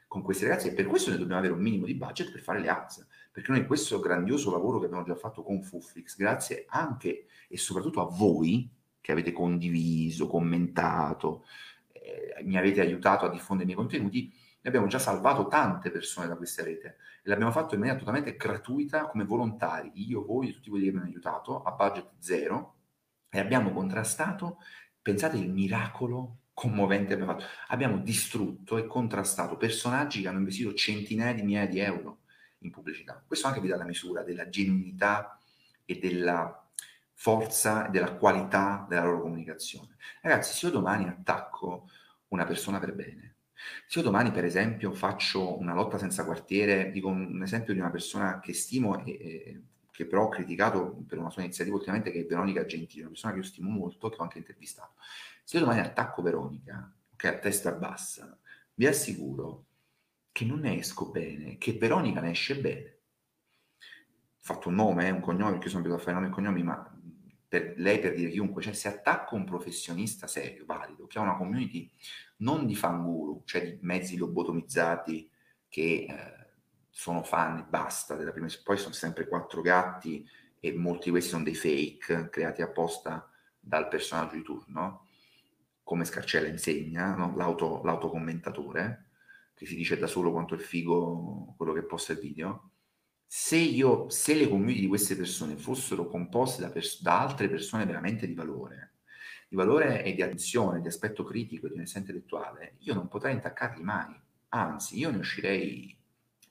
con 0.08 0.22
questi 0.22 0.44
ragazzi 0.46 0.68
e 0.68 0.72
per 0.72 0.86
questo 0.86 1.10
noi 1.10 1.20
dobbiamo 1.20 1.40
avere 1.40 1.54
un 1.54 1.62
minimo 1.62 1.86
di 1.86 1.94
budget 1.94 2.32
per 2.32 2.40
fare 2.40 2.58
le 2.58 2.68
ads, 2.68 3.06
perché 3.34 3.50
noi 3.50 3.66
questo 3.66 3.98
grandioso 3.98 4.52
lavoro 4.52 4.78
che 4.78 4.84
abbiamo 4.84 5.02
già 5.02 5.16
fatto 5.16 5.42
con 5.42 5.60
Fuflix, 5.60 6.14
grazie 6.16 6.66
anche 6.68 7.26
e 7.48 7.56
soprattutto 7.58 8.00
a 8.00 8.08
voi 8.08 8.70
che 9.00 9.10
avete 9.10 9.32
condiviso, 9.32 10.28
commentato, 10.28 11.44
eh, 11.90 12.44
mi 12.44 12.56
avete 12.56 12.80
aiutato 12.80 13.24
a 13.24 13.30
diffondere 13.30 13.64
i 13.64 13.74
miei 13.74 13.76
contenuti, 13.76 14.32
ne 14.60 14.68
abbiamo 14.68 14.86
già 14.86 15.00
salvato 15.00 15.48
tante 15.48 15.90
persone 15.90 16.28
da 16.28 16.36
questa 16.36 16.62
rete. 16.62 16.98
E 17.24 17.28
l'abbiamo 17.28 17.50
fatto 17.50 17.74
in 17.74 17.80
maniera 17.80 17.98
totalmente 17.98 18.36
gratuita 18.36 19.08
come 19.08 19.24
volontari, 19.24 19.90
io, 19.94 20.24
voi, 20.24 20.52
tutti 20.52 20.70
quelli 20.70 20.84
che 20.84 20.92
mi 20.92 20.98
hanno 20.98 21.08
aiutato, 21.08 21.60
a 21.60 21.72
budget 21.72 22.12
zero. 22.20 22.76
E 23.28 23.40
abbiamo 23.40 23.72
contrastato, 23.72 24.58
pensate 25.02 25.38
il 25.38 25.50
miracolo 25.50 26.42
commovente 26.54 27.14
abbiamo 27.14 27.32
fatto. 27.32 27.46
Abbiamo 27.66 27.98
distrutto 27.98 28.76
e 28.76 28.86
contrastato 28.86 29.56
personaggi 29.56 30.22
che 30.22 30.28
hanno 30.28 30.38
investito 30.38 30.72
centinaia 30.72 31.34
di 31.34 31.42
migliaia 31.42 31.66
di 31.66 31.80
euro 31.80 32.18
in 32.64 32.70
pubblicità. 32.70 33.22
Questo 33.26 33.46
anche 33.46 33.60
vi 33.60 33.68
dà 33.68 33.76
la 33.76 33.84
misura 33.84 34.22
della 34.22 34.48
genuinità 34.48 35.38
e 35.84 35.98
della 35.98 36.68
forza 37.12 37.86
e 37.86 37.90
della 37.90 38.14
qualità 38.14 38.86
della 38.88 39.04
loro 39.04 39.22
comunicazione. 39.22 39.96
Ragazzi, 40.20 40.52
se 40.52 40.66
io 40.66 40.72
domani 40.72 41.08
attacco 41.08 41.88
una 42.28 42.44
persona 42.44 42.78
per 42.78 42.94
bene, 42.94 43.36
se 43.86 44.00
io 44.00 44.04
domani 44.04 44.30
per 44.30 44.44
esempio 44.44 44.92
faccio 44.92 45.58
una 45.58 45.74
lotta 45.74 45.96
senza 45.96 46.24
quartiere, 46.24 46.90
dico 46.90 47.08
un 47.08 47.42
esempio 47.42 47.72
di 47.72 47.78
una 47.78 47.90
persona 47.90 48.40
che 48.40 48.52
stimo 48.52 49.04
e, 49.04 49.12
e 49.12 49.62
che 49.94 50.06
però 50.06 50.24
ho 50.24 50.28
criticato 50.28 51.04
per 51.06 51.18
una 51.18 51.30
sua 51.30 51.42
iniziativa 51.42 51.76
ultimamente, 51.76 52.10
che 52.10 52.22
è 52.22 52.26
Veronica 52.26 52.64
Gentili, 52.64 53.02
una 53.02 53.10
persona 53.10 53.32
che 53.32 53.38
io 53.38 53.44
stimo 53.44 53.70
molto, 53.70 54.08
che 54.08 54.16
ho 54.18 54.22
anche 54.22 54.38
intervistato. 54.38 54.94
Se 55.44 55.56
io 55.56 55.62
domani 55.62 55.82
attacco 55.82 56.20
Veronica, 56.20 56.92
che 57.14 57.30
è 57.30 57.36
a 57.36 57.38
testa 57.38 57.70
bassa, 57.70 58.36
vi 58.74 58.88
assicuro 58.88 59.66
che 60.34 60.44
non 60.44 60.58
ne 60.58 60.78
esco 60.78 61.10
bene, 61.10 61.58
che 61.58 61.74
Veronica 61.74 62.20
ne 62.20 62.30
esce 62.30 62.58
bene. 62.58 62.98
Ho 63.78 64.40
fatto 64.40 64.68
un 64.68 64.74
nome, 64.74 65.06
eh, 65.06 65.10
un 65.12 65.20
cognome, 65.20 65.52
perché 65.52 65.68
sono 65.68 65.78
abituato 65.78 66.02
a 66.02 66.04
fare 66.04 66.16
nomi 66.16 66.32
e 66.32 66.34
cognomi, 66.34 66.62
ma 66.64 66.98
per 67.46 67.74
lei 67.76 68.00
per 68.00 68.14
dire 68.14 68.30
chiunque, 68.30 68.60
cioè 68.60 68.72
se 68.72 68.88
attacco 68.88 69.36
un 69.36 69.44
professionista 69.44 70.26
serio, 70.26 70.64
valido, 70.64 71.06
che 71.06 71.18
ha 71.18 71.22
una 71.22 71.36
community 71.36 71.88
non 72.38 72.66
di 72.66 72.74
fanguru, 72.74 73.42
cioè 73.44 73.76
di 73.76 73.78
mezzi 73.82 74.16
lobotomizzati 74.16 75.30
che 75.68 76.06
eh, 76.08 76.46
sono 76.90 77.22
fan 77.22 77.58
e 77.58 77.66
basta, 77.68 78.16
della 78.16 78.32
prima, 78.32 78.48
poi 78.64 78.76
sono 78.76 78.92
sempre 78.92 79.28
quattro 79.28 79.60
gatti 79.60 80.28
e 80.58 80.72
molti 80.72 81.04
di 81.04 81.10
questi 81.10 81.30
sono 81.30 81.44
dei 81.44 81.54
fake 81.54 82.28
creati 82.28 82.60
apposta 82.60 83.30
dal 83.60 83.86
personaggio 83.86 84.34
di 84.34 84.42
turno, 84.42 85.06
come 85.84 86.04
Scarcella 86.04 86.48
insegna, 86.48 87.14
no? 87.14 87.36
L'auto, 87.36 87.82
l'autocommentatore, 87.84 89.10
che 89.54 89.66
si 89.66 89.76
dice 89.76 89.98
da 89.98 90.06
solo 90.06 90.32
quanto 90.32 90.54
è 90.54 90.58
figo 90.58 91.54
quello 91.56 91.72
che 91.72 91.84
posta 91.84 92.12
il 92.12 92.18
video, 92.18 92.70
se, 93.26 93.56
io, 93.56 94.08
se 94.10 94.34
le 94.34 94.48
community 94.48 94.80
di 94.80 94.86
queste 94.86 95.16
persone 95.16 95.56
fossero 95.56 96.06
composte 96.06 96.62
da, 96.62 96.70
pers- 96.70 97.02
da, 97.02 97.20
altre 97.20 97.48
persone 97.48 97.84
veramente 97.86 98.26
di 98.26 98.34
valore, 98.34 98.94
di 99.48 99.56
valore 99.56 100.04
e 100.04 100.14
di 100.14 100.22
attenzione, 100.22 100.80
di 100.80 100.88
aspetto 100.88 101.24
critico, 101.24 101.68
di 101.68 101.74
onestà 101.74 101.98
intellettuale, 101.98 102.76
io 102.80 102.94
non 102.94 103.08
potrei 103.08 103.34
intaccarli 103.34 103.82
mai. 103.82 104.14
Anzi, 104.50 104.98
io 104.98 105.10
ne 105.10 105.18
uscirei 105.18 105.98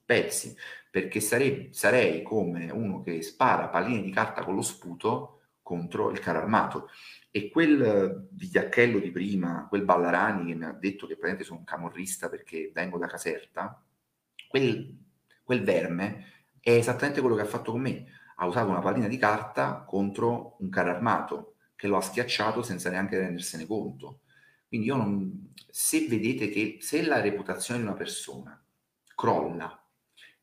pezzi, 0.04 0.56
perché 0.91 1.20
sarei, 1.20 1.70
sarei 1.72 2.22
come 2.22 2.70
uno 2.70 3.01
che 3.01 3.22
spara 3.22 3.70
palline 3.70 4.01
di 4.01 4.12
carta 4.12 4.43
con 4.43 4.56
lo 4.56 4.62
sputo 4.62 5.41
contro 5.62 6.12
il 6.12 6.20
carro 6.20 6.39
armato. 6.39 6.89
E 7.36 7.49
quel 7.49 8.27
vigliacchello 8.31 8.99
di 8.99 9.09
prima, 9.09 9.65
quel 9.67 9.84
Ballarani 9.84 10.45
che 10.45 10.53
mi 10.55 10.65
ha 10.65 10.71
detto 10.71 11.07
che 11.07 11.13
praticamente 11.13 11.43
sono 11.43 11.57
un 11.57 11.65
camorrista 11.65 12.29
perché 12.29 12.69
vengo 12.71 12.99
da 12.99 13.07
Caserta, 13.07 13.84
quel, 14.47 14.95
quel 15.41 15.63
verme 15.63 16.25
è 16.59 16.69
esattamente 16.69 17.21
quello 17.21 17.36
che 17.36 17.41
ha 17.41 17.45
fatto 17.45 17.71
con 17.71 17.81
me. 17.81 18.05
Ha 18.36 18.45
usato 18.45 18.69
una 18.69 18.81
pallina 18.81 19.07
di 19.07 19.17
carta 19.17 19.84
contro 19.84 20.57
un 20.59 20.69
carro 20.69 20.91
armato 20.91 21.55
che 21.75 21.88
lo 21.88 21.97
ha 21.97 22.01
schiacciato 22.01 22.61
senza 22.61 22.91
neanche 22.91 23.17
rendersene 23.17 23.65
conto. 23.65 24.19
Quindi 24.67 24.86
io 24.86 24.95
non... 24.95 25.53
Se 25.71 26.07
vedete 26.07 26.49
che 26.49 26.77
se 26.81 27.03
la 27.03 27.19
reputazione 27.19 27.79
di 27.79 27.88
una 27.88 27.95
persona 27.95 28.63
crolla 29.15 29.84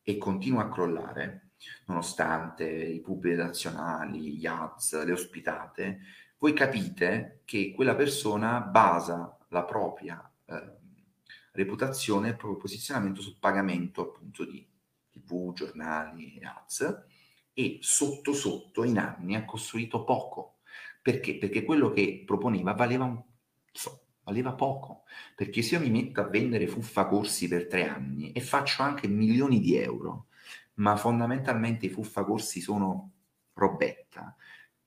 e 0.02 0.18
continua 0.18 0.62
a 0.62 0.68
crollare, 0.68 1.50
nonostante 1.86 2.68
i 2.68 3.00
pubblici 3.00 3.36
nazionali, 3.36 4.36
gli 4.36 4.46
ads, 4.46 5.04
le 5.04 5.12
ospitate, 5.12 6.00
voi 6.40 6.54
capite 6.54 7.42
che 7.44 7.72
quella 7.74 7.94
persona 7.94 8.60
basa 8.60 9.38
la 9.48 9.62
propria 9.64 10.30
eh, 10.46 10.72
reputazione, 11.52 12.30
il 12.30 12.36
proprio 12.36 12.58
posizionamento 12.58 13.20
sul 13.20 13.36
pagamento 13.38 14.00
appunto 14.00 14.44
di 14.44 14.66
tv, 15.10 15.52
giornali, 15.52 16.40
ads 16.42 17.04
e 17.52 17.78
sotto 17.82 18.32
sotto 18.32 18.84
in 18.84 18.98
anni 18.98 19.34
ha 19.36 19.44
costruito 19.44 20.02
poco. 20.02 20.60
Perché? 21.02 21.36
Perché 21.36 21.62
quello 21.62 21.90
che 21.90 22.22
proponeva 22.24 22.72
valeva, 22.72 23.04
un, 23.04 23.22
so, 23.70 24.04
valeva 24.22 24.54
poco. 24.54 25.04
Perché 25.36 25.60
se 25.60 25.74
io 25.74 25.80
mi 25.82 25.90
metto 25.90 26.22
a 26.22 26.28
vendere 26.28 26.68
fuffa 26.68 27.06
corsi 27.06 27.48
per 27.48 27.66
tre 27.66 27.86
anni 27.86 28.32
e 28.32 28.40
faccio 28.40 28.82
anche 28.82 29.08
milioni 29.08 29.60
di 29.60 29.76
euro, 29.76 30.28
ma 30.74 30.96
fondamentalmente 30.96 31.84
i 31.84 31.90
fuffa 31.90 32.24
corsi 32.24 32.62
sono 32.62 33.10
robetta, 33.52 34.34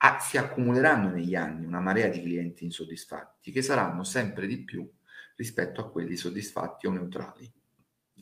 ah, 0.06 0.20
si 0.20 0.38
accumuleranno 0.38 1.10
negli 1.10 1.36
anni 1.36 1.66
una 1.66 1.80
marea 1.80 2.08
di 2.08 2.22
clienti 2.22 2.66
insoddisfatti 2.66 3.52
che 3.52 3.62
saranno 3.62 4.04
sempre 4.04 4.48
di 4.48 4.64
più 4.64 4.90
rispetto 5.36 5.82
a 5.82 5.90
quelli 5.90 6.16
soddisfatti 6.16 6.88
o 6.88 6.92
neutrali. 6.92 7.52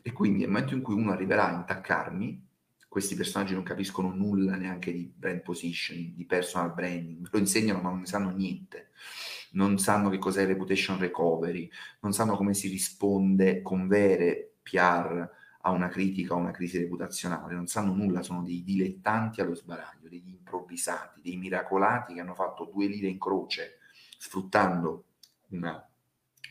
E 0.04 0.12
quindi 0.14 0.40
nel 0.40 0.50
momento 0.50 0.74
in 0.74 0.82
cui 0.82 0.94
uno 0.94 1.12
arriverà 1.12 1.50
a 1.50 1.56
intaccarmi, 1.56 2.48
questi 2.88 3.16
personaggi 3.16 3.54
non 3.54 3.64
capiscono 3.64 4.14
nulla 4.14 4.56
neanche 4.56 4.92
di 4.92 5.12
brand 5.16 5.42
positioning, 5.42 6.14
di 6.14 6.26
personal 6.26 6.74
branding, 6.74 7.28
lo 7.32 7.40
insegnano 7.40 7.82
ma 7.82 7.90
non 7.90 8.00
ne 8.00 8.06
sanno 8.06 8.30
niente, 8.32 8.90
non 9.52 9.78
sanno 9.80 10.10
che 10.10 10.18
cos'è 10.18 10.46
reputation 10.46 11.00
recovery, 11.00 11.70
non 12.02 12.14
sanno 12.14 12.36
come 12.36 12.54
si 12.54 12.68
risponde 12.68 13.62
con 13.62 13.88
vere 13.88 14.56
PR 14.62 15.30
a 15.62 15.72
una 15.72 15.88
critica 15.88 16.34
o 16.34 16.38
una 16.38 16.52
crisi 16.52 16.78
reputazionale, 16.78 17.54
non 17.54 17.68
sanno 17.68 17.94
nulla, 17.94 18.24
sono 18.24 18.44
dei 18.44 18.64
dilettanti 18.64 19.42
allo 19.42 19.56
sbaraglio, 19.56 20.10
degli 20.10 20.30
improvvisati, 20.30 21.22
dei 21.22 21.38
miracolati 21.38 22.14
che 22.14 22.20
hanno 22.20 22.34
fatto 22.34 22.70
due 22.72 22.88
lire 22.88 23.08
in 23.08 23.20
croce 23.20 23.78
sfruttando 24.18 25.06
una 25.50 25.88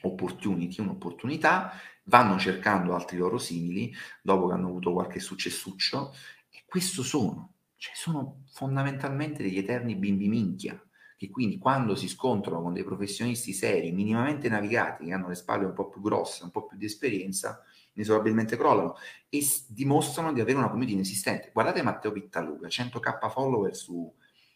opportunity, 0.03 0.81
un'opportunità, 0.81 1.73
vanno 2.05 2.39
cercando 2.39 2.95
altri 2.95 3.17
loro 3.17 3.39
simili 3.39 3.93
dopo 4.23 4.49
che 4.49 4.55
hanno 4.55 4.69
avuto 4.69 4.93
qualche 4.93 5.21
successuccio 5.21 6.15
e 6.51 6.65
questo 6.67 7.03
sono, 7.03 7.53
cioè 7.77 7.95
sono 7.95 8.43
fondamentalmente 8.53 9.43
degli 9.43 9.59
eterni 9.59 9.95
bimbi 9.95 10.29
minchia 10.29 10.83
che 11.21 11.29
quindi 11.29 11.59
quando 11.59 11.95
si 11.97 12.09
scontrano 12.09 12.63
con 12.63 12.73
dei 12.73 12.83
professionisti 12.83 13.53
seri, 13.53 13.93
minimamente 13.93 14.49
navigati, 14.49 15.05
che 15.05 15.13
hanno 15.13 15.29
le 15.29 15.35
spalle 15.35 15.67
un 15.67 15.75
po' 15.75 15.91
più 15.91 16.01
grosse, 16.01 16.45
un 16.45 16.51
po' 16.51 16.65
più 16.65 16.79
di 16.79 16.87
esperienza, 16.87 17.63
inesorabilmente 18.01 18.57
crollano 18.57 18.97
e 19.29 19.43
s- 19.43 19.71
dimostrano 19.71 20.33
di 20.33 20.41
avere 20.41 20.59
una 20.59 20.69
community 20.69 20.95
inesistente. 20.95 21.51
Guardate 21.53 21.83
Matteo 21.83 22.13
Pittaluga, 22.13 22.69
100k 22.69 23.31
follower 23.31 23.75
su, 23.75 24.13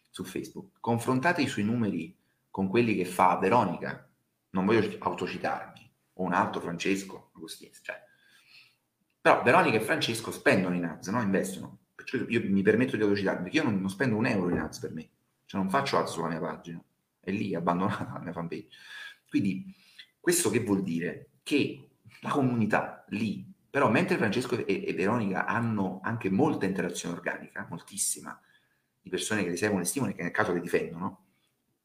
su 0.09 0.23
Facebook, 0.23 0.77
confrontate 0.79 1.41
i 1.41 1.47
suoi 1.47 1.63
numeri 1.63 2.15
con 2.49 2.67
quelli 2.67 2.95
che 2.95 3.05
fa 3.05 3.37
Veronica, 3.37 4.09
non 4.51 4.65
voglio 4.65 4.95
autocitarmi, 4.99 5.93
o 6.13 6.23
un 6.23 6.33
altro 6.33 6.61
Francesco 6.61 7.31
Agostini, 7.35 7.71
cioè 7.81 8.01
Però 9.21 9.43
Veronica 9.43 9.77
e 9.77 9.81
Francesco 9.81 10.31
spendono 10.31 10.75
in 10.75 10.85
ads, 10.85 11.07
no? 11.09 11.21
investono. 11.21 11.79
Perciò 11.95 12.17
io 12.27 12.41
mi 12.45 12.61
permetto 12.61 12.95
di 12.95 13.01
autocitarmi, 13.03 13.43
perché 13.43 13.57
io 13.57 13.63
non, 13.63 13.79
non, 13.79 13.89
spendo 13.89 14.15
un 14.15 14.25
euro 14.25 14.49
in 14.49 14.59
ads 14.59 14.79
per 14.79 14.93
me, 14.93 15.09
cioè 15.45 15.59
non 15.59 15.69
faccio 15.69 15.97
ads 15.97 16.11
sulla 16.11 16.27
mia 16.27 16.39
pagina, 16.39 16.83
è 17.19 17.31
lì 17.31 17.55
abbandonata 17.55 18.11
la 18.13 18.19
mia 18.19 18.33
fanpage. 18.33 18.67
Quindi 19.27 19.73
questo 20.19 20.49
che 20.49 20.59
vuol 20.59 20.81
dire? 20.81 21.31
Che 21.43 21.94
la 22.21 22.29
comunità 22.29 23.05
lì, 23.09 23.45
però 23.69 23.89
mentre 23.89 24.17
Francesco 24.17 24.65
e, 24.65 24.83
e 24.87 24.93
Veronica 24.93 25.45
hanno 25.45 25.99
anche 26.01 26.29
molta 26.29 26.65
interazione 26.65 27.15
organica, 27.15 27.67
moltissima, 27.69 28.39
di 29.01 29.09
persone 29.09 29.43
che 29.43 29.49
le 29.49 29.57
seguono 29.57 29.83
e 29.83 29.85
stimolano 29.85 30.17
che 30.17 30.23
nel 30.23 30.31
caso 30.31 30.53
le 30.53 30.61
difendono, 30.61 31.25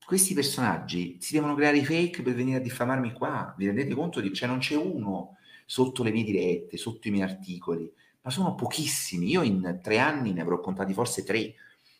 questi 0.05 0.35
personaggi 0.35 1.19
si 1.21 1.35
devono 1.35 1.55
creare 1.55 1.77
i 1.77 1.85
fake 1.85 2.23
per 2.23 2.35
venire 2.35 2.57
a 2.57 2.61
diffamarmi 2.63 3.13
qua. 3.13 3.55
Vi 3.57 3.67
rendete 3.67 3.95
conto? 3.95 4.21
Di, 4.21 4.33
cioè 4.33 4.49
non 4.49 4.59
c'è 4.59 4.75
uno 4.75 5.37
sotto 5.67 6.03
le 6.03 6.11
mie 6.11 6.25
dirette, 6.25 6.77
sotto 6.77 7.09
i 7.09 7.11
miei 7.11 7.23
articoli, 7.23 7.93
ma 8.23 8.31
sono 8.31 8.55
pochissimi. 8.55 9.29
Io 9.29 9.43
in 9.43 9.79
tre 9.83 9.99
anni 9.99 10.33
ne 10.33 10.41
avrò 10.41 10.59
contati 10.59 10.95
forse 10.95 11.23
tre 11.23 11.55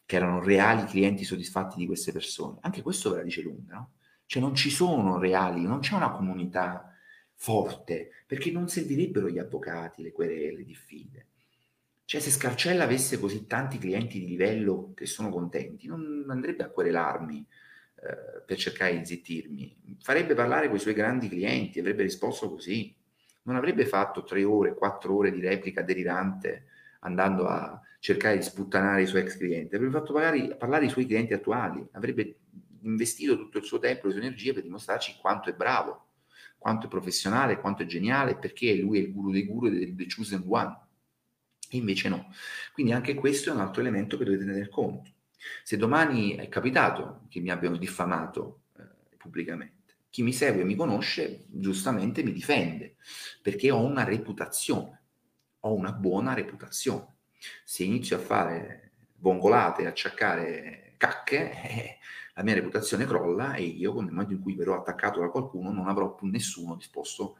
che 0.07 0.17
erano 0.17 0.43
reali 0.43 0.87
clienti 0.87 1.23
soddisfatti 1.23 1.77
di 1.77 1.87
queste 1.87 2.11
persone. 2.11 2.59
Anche 2.63 2.83
questo 2.83 3.11
ve 3.11 3.19
la 3.19 3.23
dice 3.23 3.43
lunga, 3.43 3.75
no? 3.75 3.91
Cioè 4.27 4.43
non 4.43 4.55
ci 4.55 4.71
sono 4.71 5.19
reali, 5.19 5.63
non 5.63 5.81
c'è 5.81 5.95
una 5.95 6.11
comunità 6.11 6.93
forte, 7.43 8.11
perché 8.27 8.51
non 8.51 8.69
servirebbero 8.69 9.31
gli 9.31 9.39
avvocati, 9.39 10.03
le 10.03 10.13
querele, 10.13 10.59
le 10.59 10.65
diffide. 10.65 11.27
Cioè 12.05 12.21
se 12.21 12.31
Scarcella 12.31 12.85
avesse 12.85 13.19
così 13.19 13.47
tanti 13.47 13.79
clienti 13.79 14.21
di 14.21 14.27
livello 14.27 14.93
che 14.95 15.07
sono 15.07 15.31
contenti, 15.31 15.87
non 15.87 16.27
andrebbe 16.29 16.65
a 16.65 16.69
querelarmi 16.69 17.47
eh, 17.95 18.43
per 18.45 18.59
cercare 18.59 18.99
di 18.99 19.07
zittirmi, 19.07 19.97
farebbe 20.03 20.35
parlare 20.35 20.67
con 20.67 20.77
i 20.77 20.81
suoi 20.81 20.93
grandi 20.93 21.31
clienti, 21.31 21.81
avrebbe 21.81 22.03
risposto 22.03 22.51
così. 22.51 22.95
Non 23.45 23.57
avrebbe 23.57 23.87
fatto 23.87 24.23
tre 24.23 24.45
ore, 24.45 24.75
quattro 24.75 25.17
ore 25.17 25.31
di 25.31 25.41
replica 25.41 25.81
delirante 25.81 26.67
andando 27.01 27.47
a 27.47 27.81
cercare 28.01 28.37
di 28.37 28.43
sputtanare 28.43 29.01
i 29.03 29.07
suoi 29.07 29.23
ex 29.23 29.39
clienti, 29.39 29.77
avrebbe 29.77 29.99
fatto 29.99 30.13
magari 30.13 30.55
parlare 30.59 30.85
i 30.85 30.91
suoi 30.91 31.07
clienti 31.07 31.33
attuali, 31.33 31.83
avrebbe 31.93 32.37
investito 32.83 33.39
tutto 33.39 33.57
il 33.57 33.65
suo 33.65 33.79
tempo 33.79 34.05
e 34.05 34.09
le 34.09 34.13
sue 34.13 34.23
energie 34.23 34.53
per 34.53 34.63
dimostrarci 34.63 35.17
quanto 35.19 35.49
è 35.49 35.55
bravo, 35.55 36.09
quanto 36.61 36.87
è 36.87 36.89
professionale, 36.91 37.59
quanto 37.59 37.83
è 37.83 37.87
geniale, 37.87 38.37
perché 38.37 38.75
lui 38.75 38.99
è 38.99 39.01
il 39.01 39.13
guru 39.13 39.31
dei 39.31 39.47
guru 39.47 39.71
del 39.71 40.15
chosen 40.15 40.45
one. 40.47 40.79
E 41.71 41.79
invece 41.79 42.11
no. 42.11 42.31
Quindi 42.75 42.93
anche 42.93 43.15
questo 43.15 43.49
è 43.49 43.53
un 43.55 43.61
altro 43.61 43.81
elemento 43.81 44.19
che 44.19 44.25
dovete 44.25 44.45
tener 44.45 44.69
conto. 44.69 45.11
Se 45.63 45.79
domani 45.79 46.35
è 46.35 46.51
capitato 46.51 47.23
che 47.31 47.41
mi 47.41 47.51
abbiano 47.51 47.79
diffamato 47.79 48.65
eh, 48.77 49.17
pubblicamente, 49.17 49.95
chi 50.11 50.23
mi 50.23 50.35
segue 50.35 50.61
e 50.61 50.65
mi 50.65 50.75
conosce 50.75 51.47
giustamente 51.49 52.23
mi 52.23 52.33
difende 52.33 52.97
perché 53.41 53.71
ho 53.71 53.83
una 53.83 54.05
reputazione, 54.05 55.01
ho 55.61 55.73
una 55.73 55.93
buona 55.93 56.35
reputazione. 56.35 57.17
Se 57.65 57.85
inizio 57.85 58.17
a 58.17 58.21
fare 58.21 58.91
bongolate, 59.15 59.87
a 59.87 59.89
acciaccare 59.89 60.95
cacche, 60.99 61.53
eh, 61.65 61.99
la 62.35 62.43
mia 62.43 62.55
reputazione 62.55 63.07
crolla 63.07 63.55
e 63.55 63.65
io 63.65 64.01
nel 64.01 64.13
momento 64.13 64.33
in 64.33 64.41
cui 64.41 64.55
verrò 64.55 64.79
attaccato 64.79 65.21
da 65.21 65.29
qualcuno 65.29 65.73
non 65.73 65.89
avrò 65.89 66.15
più 66.15 66.27
nessuno 66.29 66.77
disposto 66.77 67.39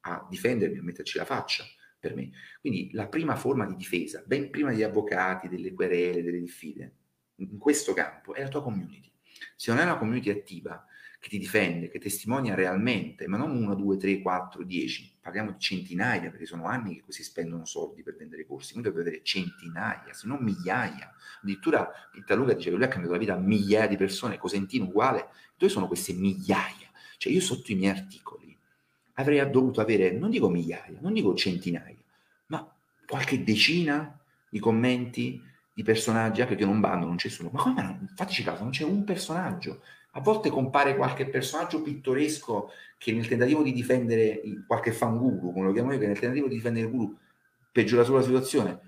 a 0.00 0.26
difendermi, 0.28 0.78
a 0.78 0.82
metterci 0.82 1.18
la 1.18 1.24
faccia 1.24 1.64
per 1.98 2.14
me. 2.14 2.30
Quindi 2.60 2.90
la 2.92 3.06
prima 3.08 3.36
forma 3.36 3.66
di 3.66 3.76
difesa, 3.76 4.22
ben 4.26 4.50
prima 4.50 4.70
degli 4.70 4.82
avvocati, 4.82 5.48
delle 5.48 5.74
querele, 5.74 6.22
delle 6.22 6.40
diffide, 6.40 6.94
in 7.36 7.58
questo 7.58 7.92
campo 7.92 8.34
è 8.34 8.42
la 8.42 8.48
tua 8.48 8.62
community. 8.62 9.10
Se 9.56 9.70
non 9.70 9.80
è 9.80 9.84
una 9.84 9.98
community 9.98 10.30
attiva, 10.30 10.84
che 11.20 11.28
ti 11.28 11.38
difende, 11.38 11.90
che 11.90 11.98
testimonia 11.98 12.54
realmente, 12.54 13.28
ma 13.28 13.36
non 13.36 13.54
1, 13.54 13.74
2, 13.74 13.96
3, 13.98 14.22
4, 14.22 14.62
10, 14.64 15.18
parliamo 15.20 15.50
di 15.50 15.58
centinaia, 15.58 16.30
perché 16.30 16.46
sono 16.46 16.64
anni 16.64 16.94
che 16.94 17.02
così 17.02 17.22
spendono 17.22 17.66
soldi 17.66 18.02
per 18.02 18.16
vendere 18.16 18.46
corsi, 18.46 18.72
quindi 18.72 18.88
deve 18.88 19.02
avere 19.02 19.22
centinaia, 19.22 20.14
se 20.14 20.26
non 20.26 20.38
migliaia. 20.40 21.12
Addirittura 21.42 21.90
Pittaluga 22.10 22.54
dice 22.54 22.70
che 22.70 22.76
lui 22.76 22.84
ha 22.84 22.88
cambiato 22.88 23.12
la 23.12 23.20
vita 23.20 23.34
a 23.34 23.38
migliaia 23.38 23.86
di 23.86 23.96
persone, 23.96 24.38
Cosentino 24.38 24.86
uguale, 24.86 25.28
dove 25.58 25.70
sono 25.70 25.86
queste 25.86 26.14
migliaia? 26.14 26.88
Cioè 27.18 27.30
io 27.30 27.42
sotto 27.42 27.70
i 27.70 27.74
miei 27.74 27.90
articoli 27.90 28.56
avrei 29.14 29.50
dovuto 29.50 29.82
avere, 29.82 30.12
non 30.12 30.30
dico 30.30 30.48
migliaia, 30.48 31.00
non 31.02 31.12
dico 31.12 31.34
centinaia, 31.34 31.98
ma 32.46 32.66
qualche 33.06 33.44
decina 33.44 34.18
di 34.48 34.58
commenti 34.58 35.42
di 35.74 35.82
personaggi, 35.82 36.40
anche 36.40 36.56
che 36.56 36.64
non 36.64 36.80
vanno, 36.80 37.04
non 37.04 37.16
c'è 37.16 37.28
nessuno. 37.28 37.50
Ma 37.52 37.60
come? 37.60 38.06
Fateci 38.16 38.42
caso, 38.42 38.62
non 38.62 38.72
c'è 38.72 38.84
un 38.84 39.04
personaggio 39.04 39.82
a 40.12 40.20
volte 40.20 40.50
compare 40.50 40.96
qualche 40.96 41.28
personaggio 41.28 41.82
pittoresco 41.82 42.70
che 42.98 43.12
nel 43.12 43.28
tentativo 43.28 43.62
di 43.62 43.72
difendere 43.72 44.40
qualche 44.66 44.92
fanguru, 44.92 45.52
come 45.52 45.66
lo 45.66 45.72
chiamo 45.72 45.92
io, 45.92 45.98
che 45.98 46.06
nel 46.06 46.18
tentativo 46.18 46.48
di 46.48 46.54
difendere 46.54 46.86
il 46.86 46.92
guru 46.92 47.16
peggiora 47.70 48.04
solo 48.04 48.18
la 48.18 48.24
situazione. 48.24 48.80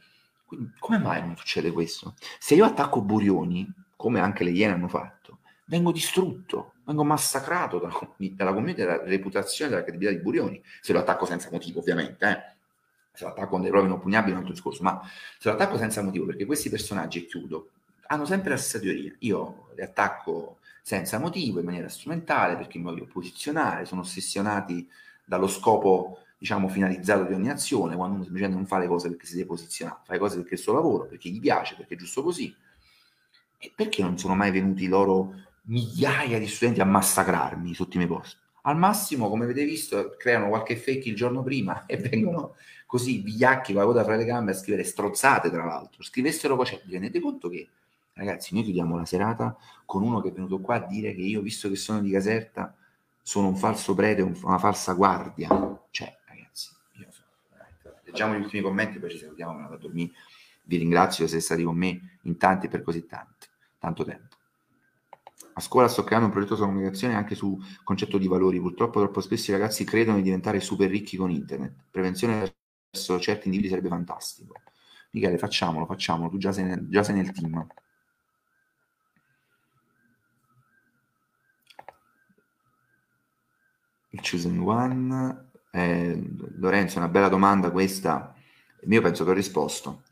Quindi, 0.44 0.72
come 0.78 0.98
mai 0.98 1.20
non 1.24 1.36
succede 1.36 1.70
questo? 1.70 2.14
Se 2.38 2.54
io 2.54 2.64
attacco 2.64 3.00
Burioni, 3.00 3.66
come 3.96 4.20
anche 4.20 4.44
le 4.44 4.50
Iene 4.50 4.74
hanno 4.74 4.88
fatto, 4.88 5.38
vengo 5.66 5.92
distrutto, 5.92 6.74
vengo 6.84 7.04
massacrato 7.04 7.78
dalla, 7.78 7.98
dalla 8.16 8.52
comunità, 8.52 8.84
dalla 8.84 9.04
reputazione, 9.04 9.70
dalla 9.70 9.82
credibilità 9.84 10.16
di 10.16 10.22
Burioni. 10.22 10.62
Se 10.80 10.92
lo 10.92 10.98
attacco 10.98 11.24
senza 11.24 11.48
motivo, 11.50 11.78
ovviamente, 11.80 12.26
eh. 12.26 12.56
se 13.12 13.24
lo 13.24 13.30
attacco 13.30 13.50
con 13.50 13.60
delle 13.60 13.72
prove 13.72 13.86
inoppugnabili 13.86 14.30
è 14.30 14.34
un 14.34 14.40
altro 14.40 14.54
discorso, 14.54 14.82
ma 14.82 15.00
se 15.38 15.48
lo 15.48 15.54
attacco 15.54 15.78
senza 15.78 16.02
motivo, 16.02 16.26
perché 16.26 16.44
questi 16.44 16.68
personaggi, 16.68 17.20
e 17.20 17.26
chiudo, 17.26 17.70
hanno 18.08 18.26
sempre 18.26 18.50
la 18.50 18.56
stessa 18.56 18.78
teoria. 18.78 19.14
Io 19.20 19.68
li 19.74 19.82
attacco 19.82 20.58
senza 20.82 21.18
motivo, 21.18 21.60
in 21.60 21.64
maniera 21.64 21.88
strumentale, 21.88 22.56
perché 22.56 22.76
mi 22.76 22.84
voglio 22.84 23.06
posizionare, 23.06 23.84
sono 23.84 24.00
ossessionati 24.00 24.86
dallo 25.24 25.46
scopo, 25.46 26.18
diciamo, 26.36 26.68
finalizzato 26.68 27.22
di 27.22 27.34
ogni 27.34 27.50
azione, 27.50 27.94
quando 27.94 28.16
uno 28.16 28.24
semplicemente 28.24 28.58
non 28.58 28.66
fa 28.66 28.78
le 28.78 28.88
cose 28.88 29.08
perché 29.08 29.26
si 29.26 29.36
deve 29.36 29.46
posizionare, 29.46 30.00
fa 30.04 30.12
le 30.12 30.18
cose 30.18 30.36
perché 30.36 30.50
è 30.50 30.54
il 30.54 30.58
suo 30.58 30.72
lavoro, 30.72 31.06
perché 31.06 31.30
gli 31.30 31.40
piace, 31.40 31.76
perché 31.76 31.94
è 31.94 31.96
giusto 31.96 32.22
così. 32.22 32.54
E 33.58 33.72
perché 33.74 34.02
non 34.02 34.18
sono 34.18 34.34
mai 34.34 34.50
venuti 34.50 34.88
loro 34.88 35.34
migliaia 35.66 36.40
di 36.40 36.48
studenti 36.48 36.80
a 36.80 36.84
massacrarmi 36.84 37.74
sotto 37.74 37.94
i 37.94 37.98
miei 37.98 38.08
posti? 38.08 38.36
Al 38.62 38.76
massimo, 38.76 39.28
come 39.28 39.44
avete 39.44 39.64
visto, 39.64 40.16
creano 40.18 40.48
qualche 40.48 40.76
fake 40.76 41.08
il 41.08 41.14
giorno 41.14 41.44
prima 41.44 41.86
e 41.86 41.96
vengono 41.96 42.56
così 42.86 43.18
vigliacchi 43.18 43.72
con 43.72 43.82
la 43.82 43.86
coda 43.86 44.04
fra 44.04 44.16
le 44.16 44.24
gambe 44.24 44.50
a 44.50 44.54
scrivere 44.54 44.82
strozzate, 44.84 45.48
tra 45.48 45.64
l'altro. 45.64 46.02
Scrivessero 46.02 46.56
poi, 46.56 46.66
cioè, 46.66 46.82
vi 46.84 46.92
rendete 46.92 47.20
conto 47.20 47.48
che 47.48 47.68
Ragazzi, 48.14 48.54
noi 48.54 48.62
chiudiamo 48.64 48.96
la 48.96 49.04
serata 49.04 49.56
con 49.86 50.02
uno 50.02 50.20
che 50.20 50.28
è 50.28 50.32
venuto 50.32 50.60
qua 50.60 50.76
a 50.76 50.86
dire 50.86 51.14
che 51.14 51.22
io, 51.22 51.40
visto 51.40 51.68
che 51.68 51.76
sono 51.76 52.00
di 52.00 52.10
Caserta, 52.10 52.76
sono 53.22 53.48
un 53.48 53.56
falso 53.56 53.94
prete, 53.94 54.22
una 54.22 54.58
falsa 54.58 54.92
guardia. 54.92 55.48
Cioè, 55.90 56.18
ragazzi, 56.26 56.70
io 56.98 57.06
so, 57.10 57.22
leggiamo 58.04 58.34
gli 58.34 58.42
ultimi 58.42 58.62
commenti, 58.62 58.98
poi 58.98 59.10
ci 59.10 59.18
salutiamo, 59.18 59.68
a 59.68 59.76
dormire. 59.76 60.12
Vi 60.64 60.76
ringrazio 60.76 61.24
se 61.24 61.30
siete 61.30 61.44
stati 61.44 61.62
con 61.62 61.76
me 61.76 62.18
in 62.22 62.36
tanti 62.36 62.68
per 62.68 62.82
così 62.82 63.06
tanti, 63.06 63.46
tanto 63.78 64.04
tempo. 64.04 64.36
A 65.54 65.60
scuola 65.60 65.88
sto 65.88 66.04
creando 66.04 66.26
un 66.26 66.32
progetto 66.32 66.54
sulla 66.54 66.68
comunicazione 66.68 67.14
anche 67.14 67.34
su 67.34 67.58
concetto 67.82 68.18
di 68.18 68.28
valori. 68.28 68.60
Purtroppo 68.60 69.00
troppo 69.00 69.20
spesso 69.20 69.50
i 69.50 69.54
ragazzi 69.54 69.84
credono 69.84 70.16
di 70.18 70.22
diventare 70.22 70.60
super 70.60 70.88
ricchi 70.88 71.16
con 71.16 71.30
internet. 71.30 71.74
Prevenzione 71.90 72.54
verso 72.90 73.18
certi 73.20 73.46
individui 73.46 73.70
sarebbe 73.70 73.88
fantastico. 73.88 74.54
Michele, 75.10 75.36
facciamolo, 75.36 75.84
facciamolo, 75.84 76.30
tu 76.30 76.38
già 76.38 76.52
sei 76.52 76.64
nel, 76.64 76.88
già 76.88 77.02
sei 77.02 77.16
nel 77.16 77.32
team. 77.32 77.66
Il 84.12 84.20
chosen 84.20 84.58
one. 84.58 85.50
Eh, 85.70 86.22
Lorenzo, 86.56 86.98
una 86.98 87.08
bella 87.08 87.28
domanda 87.28 87.70
questa. 87.70 88.34
Io 88.88 89.00
penso 89.00 89.24
che 89.24 89.30
ho 89.30 89.34
risposto. 89.34 90.02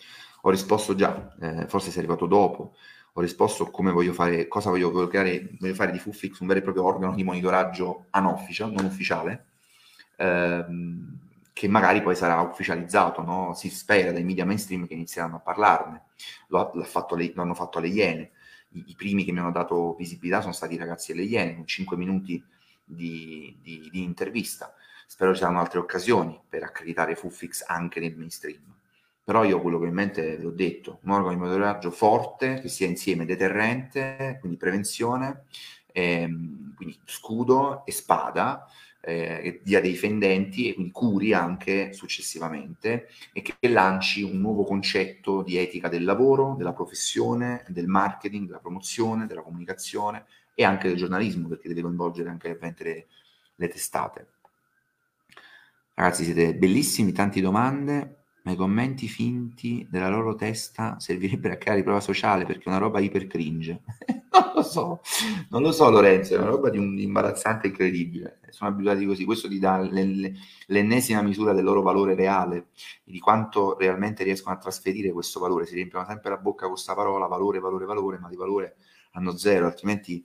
Ho 0.42 0.50
risposto 0.50 0.94
già, 0.94 1.34
eh, 1.40 1.66
forse 1.68 1.90
sei 1.90 2.00
arrivato 2.00 2.26
dopo. 2.26 2.74
Ho 3.14 3.20
risposto 3.20 3.70
come 3.70 3.90
voglio 3.90 4.12
fare, 4.12 4.48
cosa 4.48 4.70
voglio, 4.70 4.90
voglio 4.90 5.08
creare, 5.08 5.50
voglio 5.58 5.74
fare 5.74 5.92
di 5.92 5.98
Fufix 5.98 6.38
un 6.40 6.46
vero 6.46 6.60
e 6.60 6.62
proprio 6.62 6.84
organo 6.84 7.14
di 7.14 7.24
monitoraggio 7.24 8.06
unofficial, 8.12 8.72
non 8.72 8.84
ufficiale, 8.84 9.46
ehm, 10.16 11.18
che 11.52 11.68
magari 11.68 12.02
poi 12.02 12.14
sarà 12.14 12.40
ufficializzato, 12.40 13.22
no? 13.22 13.52
si 13.54 13.68
spera 13.68 14.12
dai 14.12 14.24
media 14.24 14.46
mainstream 14.46 14.86
che 14.86 14.94
inizieranno 14.94 15.36
a 15.36 15.40
parlarne. 15.40 16.04
Lo, 16.48 16.70
fatto 16.84 17.16
le, 17.16 17.32
l'hanno 17.34 17.54
fatto 17.54 17.78
alle 17.78 17.88
Iene. 17.88 18.30
I, 18.70 18.84
I, 18.88 18.94
primi 18.94 19.24
che 19.24 19.32
mi 19.32 19.40
hanno 19.40 19.50
dato 19.50 19.94
visibilità 19.96 20.40
sono 20.40 20.52
stati 20.52 20.74
i 20.74 20.78
ragazzi 20.78 21.12
alle 21.12 21.22
Iene, 21.22 21.50
in 21.52 21.66
5 21.66 21.96
minuti 21.96 22.42
di, 22.90 23.56
di, 23.62 23.88
di 23.90 24.02
intervista. 24.02 24.74
Spero 25.06 25.32
ci 25.32 25.40
saranno 25.40 25.60
altre 25.60 25.78
occasioni 25.78 26.40
per 26.48 26.62
accreditare 26.62 27.16
Fufix 27.16 27.64
anche 27.66 28.00
nel 28.00 28.16
mainstream. 28.16 28.62
Però 29.22 29.44
io 29.44 29.60
quello 29.60 29.78
che 29.78 29.86
in 29.86 29.94
mente 29.94 30.38
l'ho 30.38 30.50
detto, 30.50 30.98
un 31.02 31.12
organo 31.12 31.34
di 31.34 31.40
monitoraggio 31.40 31.90
forte, 31.90 32.60
che 32.60 32.68
sia 32.68 32.86
insieme 32.86 33.24
deterrente, 33.24 34.38
quindi 34.40 34.56
prevenzione, 34.56 35.44
ehm, 35.92 36.74
quindi 36.74 36.98
scudo 37.04 37.84
e 37.84 37.92
spada, 37.92 38.66
eh, 39.02 39.40
che 39.42 39.60
dia 39.62 39.80
dei 39.80 39.94
fendenti 39.94 40.68
e 40.68 40.74
quindi 40.74 40.92
curi 40.92 41.32
anche 41.32 41.92
successivamente 41.92 43.08
e 43.32 43.42
che 43.42 43.68
lanci 43.68 44.22
un 44.22 44.38
nuovo 44.40 44.64
concetto 44.64 45.42
di 45.42 45.56
etica 45.56 45.88
del 45.88 46.04
lavoro, 46.04 46.54
della 46.56 46.72
professione, 46.72 47.64
del 47.68 47.86
marketing, 47.86 48.46
della 48.46 48.58
promozione, 48.58 49.26
della 49.26 49.42
comunicazione 49.42 50.26
e 50.60 50.64
anche 50.64 50.88
del 50.88 50.98
giornalismo, 50.98 51.48
perché 51.48 51.68
deve 51.68 51.80
coinvolgere 51.80 52.28
anche 52.28 52.58
le, 52.60 53.06
le 53.54 53.68
testate. 53.68 54.26
Ragazzi, 55.94 56.24
siete 56.24 56.54
bellissimi, 56.54 57.12
tante 57.12 57.40
domande. 57.40 58.16
Ma 58.42 58.52
i 58.52 58.56
commenti 58.56 59.06
finti 59.06 59.86
della 59.90 60.08
loro 60.08 60.34
testa 60.34 60.98
servirebbero 60.98 61.52
a 61.52 61.56
creare 61.58 61.82
prova 61.82 62.00
sociale 62.00 62.46
perché 62.46 62.64
è 62.64 62.68
una 62.68 62.78
roba 62.78 62.98
iper 62.98 63.26
cringe. 63.26 63.82
non 64.32 64.52
lo 64.54 64.62
so, 64.62 65.00
non 65.50 65.60
lo 65.60 65.72
so 65.72 65.90
Lorenzo, 65.90 66.34
è 66.34 66.38
una 66.38 66.46
roba 66.46 66.70
di 66.70 66.78
un 66.78 66.98
imbarazzante 66.98 67.66
incredibile. 67.66 68.40
Sono 68.48 68.70
abituati 68.70 69.04
così, 69.04 69.26
questo 69.26 69.46
ti 69.46 69.58
dà 69.58 69.78
l'ennesima 69.78 71.20
misura 71.20 71.52
del 71.52 71.64
loro 71.64 71.82
valore 71.82 72.14
reale, 72.14 72.68
di 73.04 73.18
quanto 73.18 73.76
realmente 73.78 74.24
riescono 74.24 74.54
a 74.54 74.58
trasferire 74.58 75.12
questo 75.12 75.38
valore. 75.38 75.66
Si 75.66 75.74
riempiono 75.74 76.06
sempre 76.06 76.30
la 76.30 76.38
bocca 76.38 76.62
con 76.62 76.72
questa 76.72 76.94
parola, 76.94 77.26
valore, 77.26 77.60
valore, 77.60 77.84
valore, 77.84 78.18
ma 78.18 78.28
di 78.28 78.36
valore 78.36 78.76
hanno 79.12 79.36
zero, 79.36 79.66
altrimenti 79.66 80.24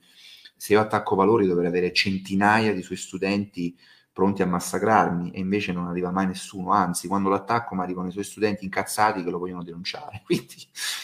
se 0.56 0.72
io 0.72 0.80
attacco 0.80 1.14
valori 1.14 1.46
dovrei 1.46 1.66
avere 1.68 1.92
centinaia 1.92 2.72
di 2.72 2.82
suoi 2.82 2.96
studenti 2.96 3.76
pronti 4.12 4.40
a 4.40 4.46
massacrarmi 4.46 5.30
e 5.32 5.40
invece 5.40 5.72
non 5.72 5.86
arriva 5.88 6.10
mai 6.10 6.26
nessuno, 6.26 6.70
anzi 6.72 7.06
quando 7.06 7.28
l'attacco 7.28 7.74
mi 7.74 7.82
arrivano 7.82 8.08
i 8.08 8.12
suoi 8.12 8.24
studenti 8.24 8.64
incazzati 8.64 9.22
che 9.22 9.30
lo 9.30 9.38
vogliono 9.38 9.62
denunciare, 9.62 10.22
quindi 10.24 10.54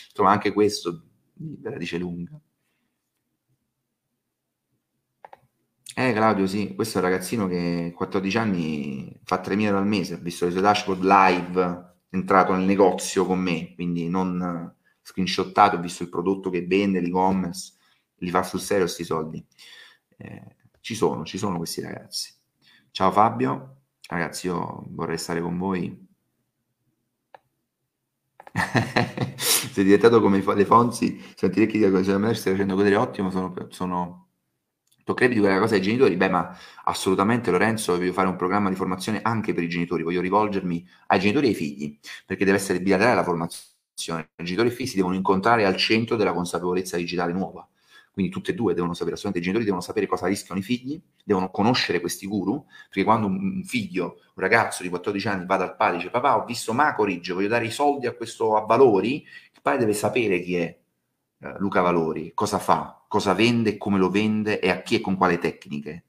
insomma 0.09 0.31
anche 0.31 0.53
questo 0.53 1.03
ve 1.35 1.71
la 1.71 1.77
dice 1.77 1.99
lunga. 1.99 2.41
Eh 5.95 6.13
Claudio, 6.15 6.47
sì, 6.47 6.75
questo 6.75 6.99
è 6.99 7.03
un 7.03 7.09
ragazzino 7.09 7.47
che 7.47 7.91
a 7.93 7.95
14 7.95 8.39
anni 8.39 9.21
fa 9.25 9.43
3.000 9.43 9.61
euro 9.61 9.77
al 9.79 9.87
mese, 9.87 10.15
ha 10.15 10.17
visto 10.17 10.47
le 10.47 10.51
sue 10.51 10.63
dashboard 10.63 11.03
live, 11.03 11.97
è 12.09 12.17
entrato 12.17 12.55
nel 12.55 12.65
negozio 12.65 13.27
con 13.27 13.39
me, 13.39 13.75
quindi 13.75 14.09
non 14.09 14.75
screenshottato, 15.03 15.77
ho 15.77 15.81
visto 15.81 16.03
il 16.03 16.09
prodotto 16.09 16.51
che 16.51 16.66
vende, 16.66 17.01
l'e-commerce, 17.01 17.74
li 18.16 18.31
fa 18.31 18.43
sul 18.43 18.61
serio 18.61 18.85
questi 18.85 19.05
soldi. 19.05 19.45
Eh, 20.16 20.57
ci 20.81 20.95
sono, 20.95 21.24
ci 21.24 21.39
sono 21.39 21.57
questi 21.57 21.81
ragazzi. 21.81 22.33
Ciao 22.91 23.11
Fabio, 23.11 23.83
ragazzi 24.09 24.47
io 24.47 24.85
vorrei 24.91 25.19
stare 25.19 25.41
con 25.41 25.59
voi. 25.59 26.09
Sei 29.37 29.85
diventato 29.85 30.20
come 30.20 30.43
le 30.43 30.65
Fonzi, 30.65 31.23
sentire 31.35 31.66
chi 31.66 31.79
dice 31.79 32.19
me 32.19 32.35
stai 32.35 32.53
facendo 32.53 32.74
godere 32.74 32.97
ottimo, 32.97 33.31
sono, 33.31 33.55
sono 33.70 34.29
toccherebbe 35.05 35.35
di 35.35 35.41
quella 35.41 35.59
cosa 35.59 35.74
ai 35.74 35.83
genitori? 35.83 36.16
Beh, 36.16 36.29
ma 36.29 36.57
assolutamente 36.85 37.51
Lorenzo, 37.51 37.97
voglio 37.97 38.12
fare 38.12 38.29
un 38.29 38.37
programma 38.37 38.69
di 38.69 38.77
formazione 38.77 39.20
anche 39.23 39.55
per 39.55 39.62
i 39.65 39.69
genitori, 39.69 40.03
voglio 40.03 40.20
rivolgermi 40.20 40.87
ai 41.09 41.19
genitori 41.19 41.47
e 41.47 41.49
ai 41.51 41.55
figli, 41.55 41.99
perché 42.27 42.45
deve 42.45 42.59
essere 42.59 42.81
bilaterale 42.81 43.16
la 43.16 43.24
formazione. 43.24 43.72
I 44.11 44.27
genitori 44.37 44.69
e 44.69 44.73
i 44.73 44.74
figli 44.74 44.89
si 44.89 44.97
devono 44.97 45.15
incontrare 45.15 45.65
al 45.65 45.77
centro 45.77 46.16
della 46.16 46.33
consapevolezza 46.33 46.97
digitale 46.97 47.33
nuova. 47.33 47.66
Quindi 48.12 48.31
tutte 48.31 48.51
e 48.51 48.55
due 48.55 48.74
devono 48.74 48.93
sapere, 48.93 49.15
assolutamente 49.15 49.39
i 49.39 49.43
genitori 49.43 49.65
devono 49.65 49.83
sapere 49.83 50.07
cosa 50.07 50.27
rischiano 50.27 50.61
i 50.61 50.62
figli, 50.62 51.01
devono 51.24 51.51
conoscere 51.51 52.01
questi 52.01 52.27
guru, 52.27 52.66
perché 52.89 53.05
quando 53.05 53.27
un 53.27 53.62
figlio, 53.65 54.20
un 54.35 54.43
ragazzo 54.43 54.83
di 54.83 54.91
14 54.91 55.29
anni 55.29 55.47
va 55.47 55.57
dal 55.57 55.77
padre 55.77 55.95
e 55.95 55.99
dice 55.99 56.11
papà 56.11 56.37
ho 56.37 56.45
visto 56.45 56.74
Macoridge, 56.74 57.33
voglio 57.33 57.49
dare 57.49 57.65
i 57.65 57.70
soldi 57.70 58.07
a 58.07 58.12
questo 58.12 58.55
a 58.57 58.66
Valori, 58.66 59.23
il 59.53 59.61
padre 59.62 59.81
deve 59.81 59.95
sapere 59.95 60.41
chi 60.41 60.57
è 60.57 60.79
eh, 61.39 61.55
Luca 61.59 61.81
Valori, 61.81 62.33
cosa 62.35 62.59
fa, 62.59 63.03
cosa 63.09 63.33
vende, 63.33 63.79
come 63.79 63.97
lo 63.97 64.11
vende 64.11 64.61
e 64.61 64.69
a 64.69 64.83
chi 64.83 64.97
e 64.97 65.01
con 65.01 65.16
quale 65.16 65.39
tecniche 65.39 66.05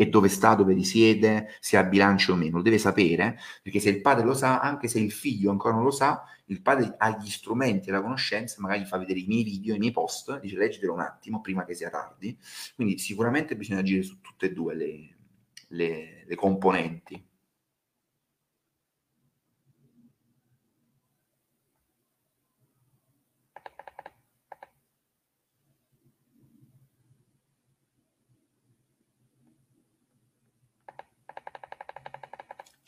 e 0.00 0.08
dove 0.08 0.28
sta, 0.28 0.54
dove 0.54 0.72
risiede, 0.72 1.58
se 1.60 1.76
ha 1.76 1.84
bilancio 1.84 2.32
o 2.32 2.34
meno. 2.34 2.56
Lo 2.56 2.62
deve 2.62 2.78
sapere, 2.78 3.36
perché 3.62 3.80
se 3.80 3.90
il 3.90 4.00
padre 4.00 4.24
lo 4.24 4.32
sa, 4.32 4.58
anche 4.58 4.88
se 4.88 4.98
il 4.98 5.12
figlio 5.12 5.50
ancora 5.50 5.74
non 5.74 5.84
lo 5.84 5.90
sa, 5.90 6.24
il 6.46 6.62
padre 6.62 6.94
ha 6.96 7.18
gli 7.18 7.28
strumenti 7.28 7.90
e 7.90 7.92
la 7.92 8.00
conoscenza, 8.00 8.62
magari 8.62 8.80
gli 8.80 8.86
fa 8.86 8.96
vedere 8.96 9.18
i 9.18 9.26
miei 9.26 9.42
video, 9.42 9.74
i 9.74 9.78
miei 9.78 9.92
post, 9.92 10.40
dice 10.40 10.56
leggitelo 10.56 10.94
un 10.94 11.00
attimo 11.00 11.42
prima 11.42 11.66
che 11.66 11.74
sia 11.74 11.90
tardi. 11.90 12.34
Quindi 12.74 12.96
sicuramente 12.96 13.54
bisogna 13.56 13.80
agire 13.80 14.02
su 14.02 14.22
tutte 14.22 14.46
e 14.46 14.52
due 14.54 14.74
le, 14.74 15.16
le, 15.68 16.24
le 16.26 16.34
componenti. 16.34 17.22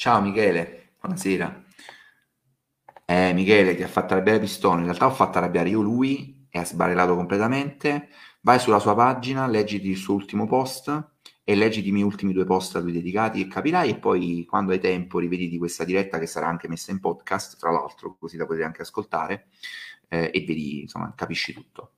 Ciao 0.03 0.20
Michele, 0.20 0.95
buonasera. 0.99 1.65
Eh, 3.05 3.33
Michele 3.35 3.77
ti 3.77 3.85
ha 3.85 3.87
fatto 3.87 4.15
arrabbiare 4.15 4.41
Pistone, 4.41 4.81
in 4.81 4.87
realtà 4.87 5.07
ho 5.07 5.12
fatto 5.12 5.39
arrabbiare 5.39 5.69
io 5.69 5.81
lui 5.81 6.49
e 6.51 6.59
ha 6.59 6.65
sbarellato 6.65 7.15
completamente. 7.15 8.09
Vai 8.41 8.59
sulla 8.59 8.81
sua 8.81 8.97
pagina, 8.97 9.47
leggiti 9.47 9.89
il 9.89 9.97
suo 9.97 10.15
ultimo 10.15 10.49
post 10.49 11.11
e 11.45 11.55
leggiti 11.55 11.91
i 11.91 11.93
miei 11.93 12.05
ultimi 12.05 12.33
due 12.33 12.45
post 12.45 12.74
a 12.74 12.81
lui 12.81 12.91
dedicati 12.91 13.43
e 13.43 13.47
capirai 13.47 13.91
e 13.91 13.99
poi 14.01 14.45
quando 14.45 14.73
hai 14.73 14.81
tempo 14.81 15.20
rivediti 15.20 15.57
questa 15.57 15.85
diretta 15.85 16.19
che 16.19 16.27
sarà 16.27 16.49
anche 16.49 16.66
messa 16.66 16.91
in 16.91 16.99
podcast, 16.99 17.57
tra 17.57 17.70
l'altro, 17.70 18.16
così 18.19 18.37
la 18.37 18.45
potete 18.45 18.65
anche 18.65 18.83
ascoltare 18.83 19.47
eh, 20.09 20.33
e 20.35 20.45
vedi, 20.45 20.81
insomma, 20.81 21.12
capisci 21.15 21.53
tutto. 21.53 21.93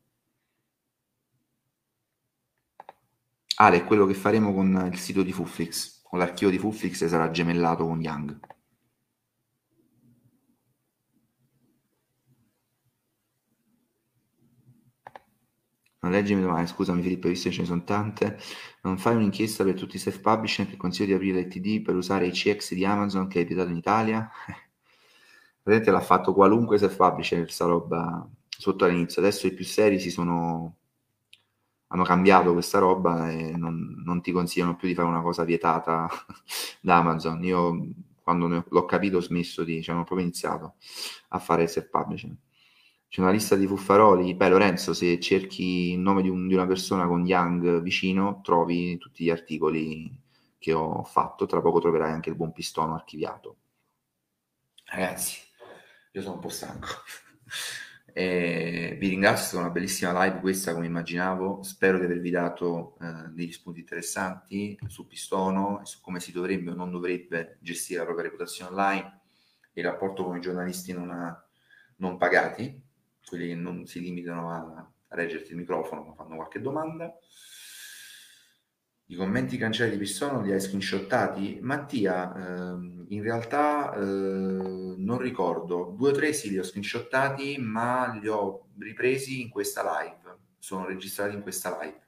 Ale, 3.56 3.78
è 3.78 3.84
quello 3.84 4.04
che 4.04 4.12
faremo 4.12 4.52
con 4.52 4.90
il 4.92 4.98
sito 4.98 5.22
di 5.22 5.32
Fuflix 5.32 5.93
con 5.93 5.93
l'archivio 6.18 6.50
di 6.50 6.58
Fuffix 6.58 7.04
sarà 7.06 7.30
gemellato 7.30 7.86
con 7.86 8.00
Young. 8.00 8.38
Non 16.04 16.12
leggimi 16.12 16.42
domani, 16.42 16.66
scusami 16.66 17.00
Filippo, 17.00 17.28
visto 17.28 17.48
che 17.48 17.54
ce 17.54 17.62
ne 17.62 17.66
sono 17.66 17.82
tante. 17.82 18.38
Non 18.82 18.98
fai 18.98 19.16
un'inchiesta 19.16 19.64
per 19.64 19.72
tutti 19.74 19.96
i 19.96 19.98
self-publisher 19.98 20.68
che 20.68 20.76
consiglio 20.76 21.06
di 21.06 21.14
aprire 21.14 21.40
l'ITD 21.40 21.82
per 21.82 21.94
usare 21.94 22.26
i 22.26 22.30
CX 22.30 22.74
di 22.74 22.84
Amazon 22.84 23.26
che 23.26 23.38
hai 23.38 23.44
vietato 23.46 23.70
in 23.70 23.76
Italia? 23.76 24.30
Vedete, 25.64 25.90
l'ha 25.90 26.00
fatto 26.00 26.34
qualunque 26.34 26.76
self-publisher 26.76 27.38
questa 27.44 27.64
roba 27.64 28.28
sotto 28.48 28.84
all'inizio. 28.84 29.22
Adesso 29.22 29.46
i 29.46 29.54
più 29.54 29.64
seri 29.64 29.98
si 29.98 30.10
sono 30.10 30.76
hanno 31.94 32.02
cambiato 32.02 32.52
questa 32.52 32.80
roba 32.80 33.30
e 33.30 33.52
non, 33.56 34.02
non, 34.04 34.20
ti 34.20 34.32
consigliano 34.32 34.74
più 34.74 34.88
di 34.88 34.94
fare 34.94 35.06
una 35.06 35.22
cosa 35.22 35.44
vietata 35.44 36.08
da 36.82 36.96
Amazon. 36.96 37.42
Io 37.44 37.86
quando 38.20 38.64
l'ho 38.68 38.84
capito 38.84 39.18
ho 39.18 39.20
smesso 39.20 39.62
di, 39.62 39.80
cioè, 39.80 39.94
ho 39.94 40.02
proprio 40.02 40.26
iniziato 40.26 40.74
a 41.28 41.38
fare 41.38 41.62
il 41.62 41.68
self-publishing. 41.68 42.34
C'è 43.08 43.20
una 43.20 43.30
lista 43.30 43.54
di 43.54 43.68
fuffaroli. 43.68 44.34
Beh, 44.34 44.48
Lorenzo, 44.48 44.92
se 44.92 45.20
cerchi 45.20 45.92
il 45.92 46.00
nome 46.00 46.22
di, 46.22 46.28
un, 46.28 46.48
di 46.48 46.54
una 46.54 46.66
persona 46.66 47.06
con 47.06 47.24
Young 47.24 47.80
vicino, 47.80 48.40
trovi 48.42 48.98
tutti 48.98 49.22
gli 49.22 49.30
articoli 49.30 50.10
che 50.58 50.72
ho 50.72 51.04
fatto. 51.04 51.46
Tra 51.46 51.60
poco 51.60 51.78
troverai 51.78 52.10
anche 52.10 52.30
il 52.30 52.34
buon 52.34 52.50
pistono 52.50 52.94
archiviato. 52.94 53.56
Ragazzi, 54.86 55.38
io 56.10 56.22
sono 56.22 56.34
un 56.34 56.40
po' 56.40 56.48
stanco. 56.48 56.88
E 58.16 58.96
vi 58.98 59.08
ringrazio, 59.08 59.58
è 59.58 59.60
una 59.62 59.70
bellissima 59.70 60.24
live 60.24 60.38
questa 60.38 60.72
come 60.72 60.86
immaginavo, 60.86 61.64
spero 61.64 61.98
di 61.98 62.04
avervi 62.04 62.30
dato 62.30 62.96
eh, 63.00 63.28
degli 63.30 63.50
spunti 63.50 63.80
interessanti 63.80 64.78
su 64.86 65.06
Pistono 65.08 65.80
su 65.84 66.00
come 66.00 66.20
si 66.20 66.30
dovrebbe 66.30 66.70
o 66.70 66.74
non 66.74 66.92
dovrebbe 66.92 67.58
gestire 67.60 67.98
la 67.98 68.04
propria 68.04 68.26
reputazione 68.26 68.70
online 68.70 69.22
il 69.74 69.84
rapporto 69.84 70.24
con 70.24 70.36
i 70.36 70.40
giornalisti 70.40 70.92
non, 70.92 71.10
ha, 71.10 71.44
non 71.96 72.16
pagati, 72.16 72.80
quelli 73.26 73.48
che 73.48 73.54
non 73.54 73.86
si 73.86 74.00
limitano 74.00 74.50
a, 74.50 74.56
a 74.58 75.16
reggerti 75.16 75.50
il 75.50 75.58
microfono 75.58 76.02
ma 76.02 76.14
fanno 76.14 76.36
qualche 76.36 76.60
domanda. 76.60 77.12
I 79.06 79.16
commenti 79.16 79.58
cancellati 79.58 79.96
di 79.96 80.02
Pistono 80.02 80.40
li 80.40 80.50
hai 80.50 80.60
screenshottati? 80.60 81.58
Mattia, 81.60 82.34
ehm, 82.34 83.04
in 83.08 83.22
realtà 83.22 83.92
eh, 83.94 84.00
non 84.00 85.18
ricordo, 85.18 85.92
due 85.94 86.10
o 86.10 86.12
tre 86.12 86.32
sì 86.32 86.48
li 86.48 86.58
ho 86.58 86.62
screenshottati, 86.62 87.58
ma 87.58 88.18
li 88.18 88.28
ho 88.28 88.68
ripresi 88.78 89.42
in 89.42 89.50
questa 89.50 89.82
live, 90.00 90.38
sono 90.58 90.86
registrati 90.86 91.34
in 91.34 91.42
questa 91.42 91.78
live. 91.82 92.00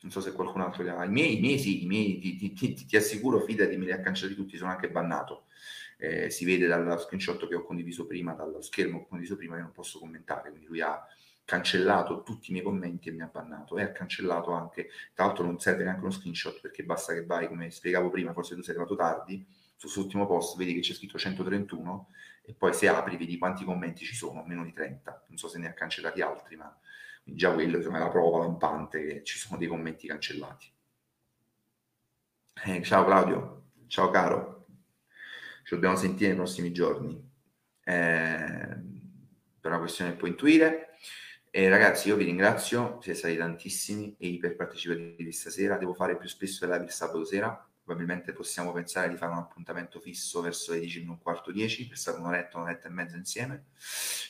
Non 0.00 0.10
so 0.10 0.20
se 0.20 0.32
qualcun 0.32 0.62
altro 0.62 0.82
li 0.82 0.88
ha. 0.88 1.04
I 1.04 1.08
miei, 1.08 1.36
i 1.36 1.40
miei 1.40 1.58
sì, 1.60 1.84
i 1.84 1.86
miei, 1.86 2.18
ti, 2.18 2.34
ti, 2.34 2.52
ti, 2.52 2.74
ti 2.74 2.96
assicuro, 2.96 3.38
fidati, 3.40 3.76
me 3.76 3.84
li 3.84 3.92
ha 3.92 4.00
cancellati 4.00 4.36
tutti, 4.36 4.56
sono 4.56 4.72
anche 4.72 4.90
bannato. 4.90 5.44
Eh, 5.96 6.28
si 6.30 6.44
vede 6.44 6.66
dal 6.66 6.98
screenshot 7.00 7.46
che 7.46 7.54
ho 7.54 7.62
condiviso 7.62 8.04
prima, 8.04 8.32
dallo 8.32 8.60
schermo 8.60 8.98
che 8.98 9.04
ho 9.04 9.06
condiviso 9.06 9.36
prima, 9.36 9.54
che 9.54 9.62
non 9.62 9.70
posso 9.70 10.00
commentare, 10.00 10.50
quindi 10.50 10.66
lui 10.66 10.80
ha 10.80 11.00
cancellato 11.52 12.22
tutti 12.22 12.48
i 12.48 12.52
miei 12.54 12.64
commenti 12.64 13.10
e 13.10 13.12
mi 13.12 13.20
ha 13.20 13.26
bannato 13.26 13.76
e 13.76 13.82
ha 13.82 13.92
cancellato 13.92 14.52
anche, 14.52 14.88
tra 15.12 15.26
l'altro 15.26 15.44
non 15.44 15.60
serve 15.60 15.84
neanche 15.84 16.00
uno 16.00 16.10
screenshot 16.10 16.58
perché 16.62 16.82
basta 16.82 17.12
che 17.12 17.26
vai, 17.26 17.46
come 17.46 17.70
spiegavo 17.70 18.08
prima, 18.08 18.32
forse 18.32 18.54
tu 18.54 18.62
sei 18.62 18.74
arrivato 18.74 18.96
tardi, 18.96 19.46
sul 19.76 19.90
suo 19.90 20.02
ultimo 20.04 20.26
post 20.26 20.56
vedi 20.56 20.72
che 20.72 20.80
c'è 20.80 20.94
scritto 20.94 21.18
131 21.18 22.08
e 22.40 22.54
poi 22.54 22.72
se 22.72 22.88
apri 22.88 23.18
vedi 23.18 23.36
quanti 23.36 23.64
commenti 23.64 24.02
ci 24.02 24.14
sono, 24.14 24.42
meno 24.46 24.64
di 24.64 24.72
30, 24.72 25.26
non 25.28 25.36
so 25.36 25.46
se 25.48 25.58
ne 25.58 25.68
ha 25.68 25.74
cancellati 25.74 26.22
altri, 26.22 26.56
ma 26.56 26.74
già 27.22 27.52
quello 27.52 27.76
insomma, 27.76 27.98
è 27.98 28.00
la 28.00 28.08
prova 28.08 28.38
lampante 28.38 29.04
che 29.04 29.22
ci 29.22 29.36
sono 29.36 29.58
dei 29.58 29.68
commenti 29.68 30.06
cancellati. 30.06 30.72
Eh, 32.64 32.82
ciao 32.82 33.04
Claudio, 33.04 33.64
ciao 33.88 34.08
caro, 34.08 34.68
ci 35.64 35.74
dobbiamo 35.74 35.96
sentire 35.96 36.28
nei 36.28 36.36
prossimi 36.36 36.72
giorni. 36.72 37.30
Eh, 37.84 38.90
per 39.60 39.70
una 39.70 39.80
questione 39.80 40.12
che 40.12 40.16
puoi 40.16 40.30
intuire. 40.30 40.91
E 41.54 41.68
ragazzi, 41.68 42.08
io 42.08 42.16
vi 42.16 42.24
ringrazio, 42.24 42.98
siete 43.02 43.18
stati 43.18 43.36
tantissimi 43.36 44.16
e 44.18 44.26
iper 44.26 44.56
partecipativi 44.56 45.32
stasera. 45.32 45.76
Devo 45.76 45.92
fare 45.92 46.16
più 46.16 46.26
spesso 46.26 46.64
live 46.64 46.84
il 46.84 46.90
sabato 46.90 47.24
sera 47.24 47.66
probabilmente 47.84 48.32
possiamo 48.32 48.72
pensare 48.72 49.08
di 49.08 49.16
fare 49.16 49.32
un 49.32 49.38
appuntamento 49.38 49.98
fisso 49.98 50.40
verso 50.40 50.72
le 50.72 50.80
10 50.80 51.04
un 51.06 51.18
quarto 51.18 51.50
10 51.50 51.88
per 51.88 51.98
stare 51.98 52.18
un'oretta, 52.18 52.56
un'oretta 52.56 52.88
e 52.88 52.90
mezza 52.90 53.16
insieme. 53.16 53.66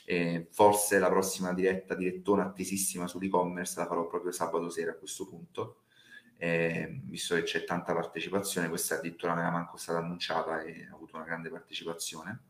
E 0.05 0.49
forse 0.51 0.99
la 0.99 1.09
prossima 1.09 1.53
diretta 1.53 1.95
direttona 1.95 2.45
attesissima 2.45 3.07
sull'e-commerce 3.07 3.79
la 3.79 3.87
farò 3.87 4.07
proprio 4.07 4.33
sabato 4.33 4.69
sera 4.71 4.93
a 4.93 4.97
questo 4.97 5.29
punto. 5.29 5.83
Eh, 6.39 7.01
visto 7.05 7.37
che 7.37 7.43
c'è 7.43 7.65
tanta 7.65 7.93
partecipazione, 7.93 8.69
questa 8.69 8.97
addirittura 8.97 9.35
non 9.35 9.43
era 9.43 9.53
manco 9.53 9.77
stata 9.77 9.99
annunciata 9.99 10.63
e 10.63 10.89
ha 10.91 10.95
avuto 10.95 11.17
una 11.17 11.25
grande 11.25 11.51
partecipazione. 11.51 12.41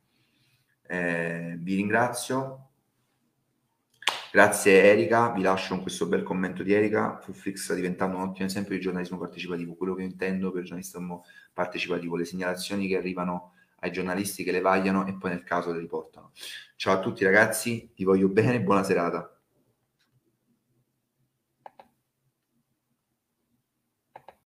Eh, 0.87 1.57
vi 1.59 1.75
ringrazio. 1.75 2.72
Grazie 4.33 4.85
Erika, 4.85 5.31
vi 5.31 5.43
lascio 5.43 5.75
con 5.75 5.83
questo 5.83 6.07
bel 6.07 6.23
commento 6.23 6.63
di 6.63 6.73
Erika. 6.73 7.19
Fuflix 7.21 7.65
sta 7.65 7.75
diventando 7.75 8.17
un 8.17 8.23
ottimo 8.23 8.47
esempio 8.47 8.75
di 8.75 8.81
giornalismo 8.81 9.19
partecipativo. 9.19 9.75
Quello 9.75 9.95
che 9.95 10.05
intendo 10.05 10.51
per 10.51 10.63
giornalismo 10.63 11.27
partecipativo, 11.53 12.17
le 12.17 12.25
segnalazioni 12.25 12.89
che 12.89 12.97
arrivano 12.97 13.53
ai 13.81 13.93
giornalisti 13.93 14.43
che 14.43 14.51
le 14.51 14.63
vagliano 14.63 15.07
e 15.07 15.19
poi 15.19 15.33
nel 15.33 15.43
caso 15.43 15.71
le 15.71 15.81
riportano. 15.81 16.31
Ciao 16.77 16.95
a 16.95 17.01
tutti 17.01 17.25
ragazzi, 17.25 17.93
vi 17.95 18.05
voglio 18.05 18.29
bene, 18.29 18.63
buona 18.63 18.83
serata. 18.83 19.32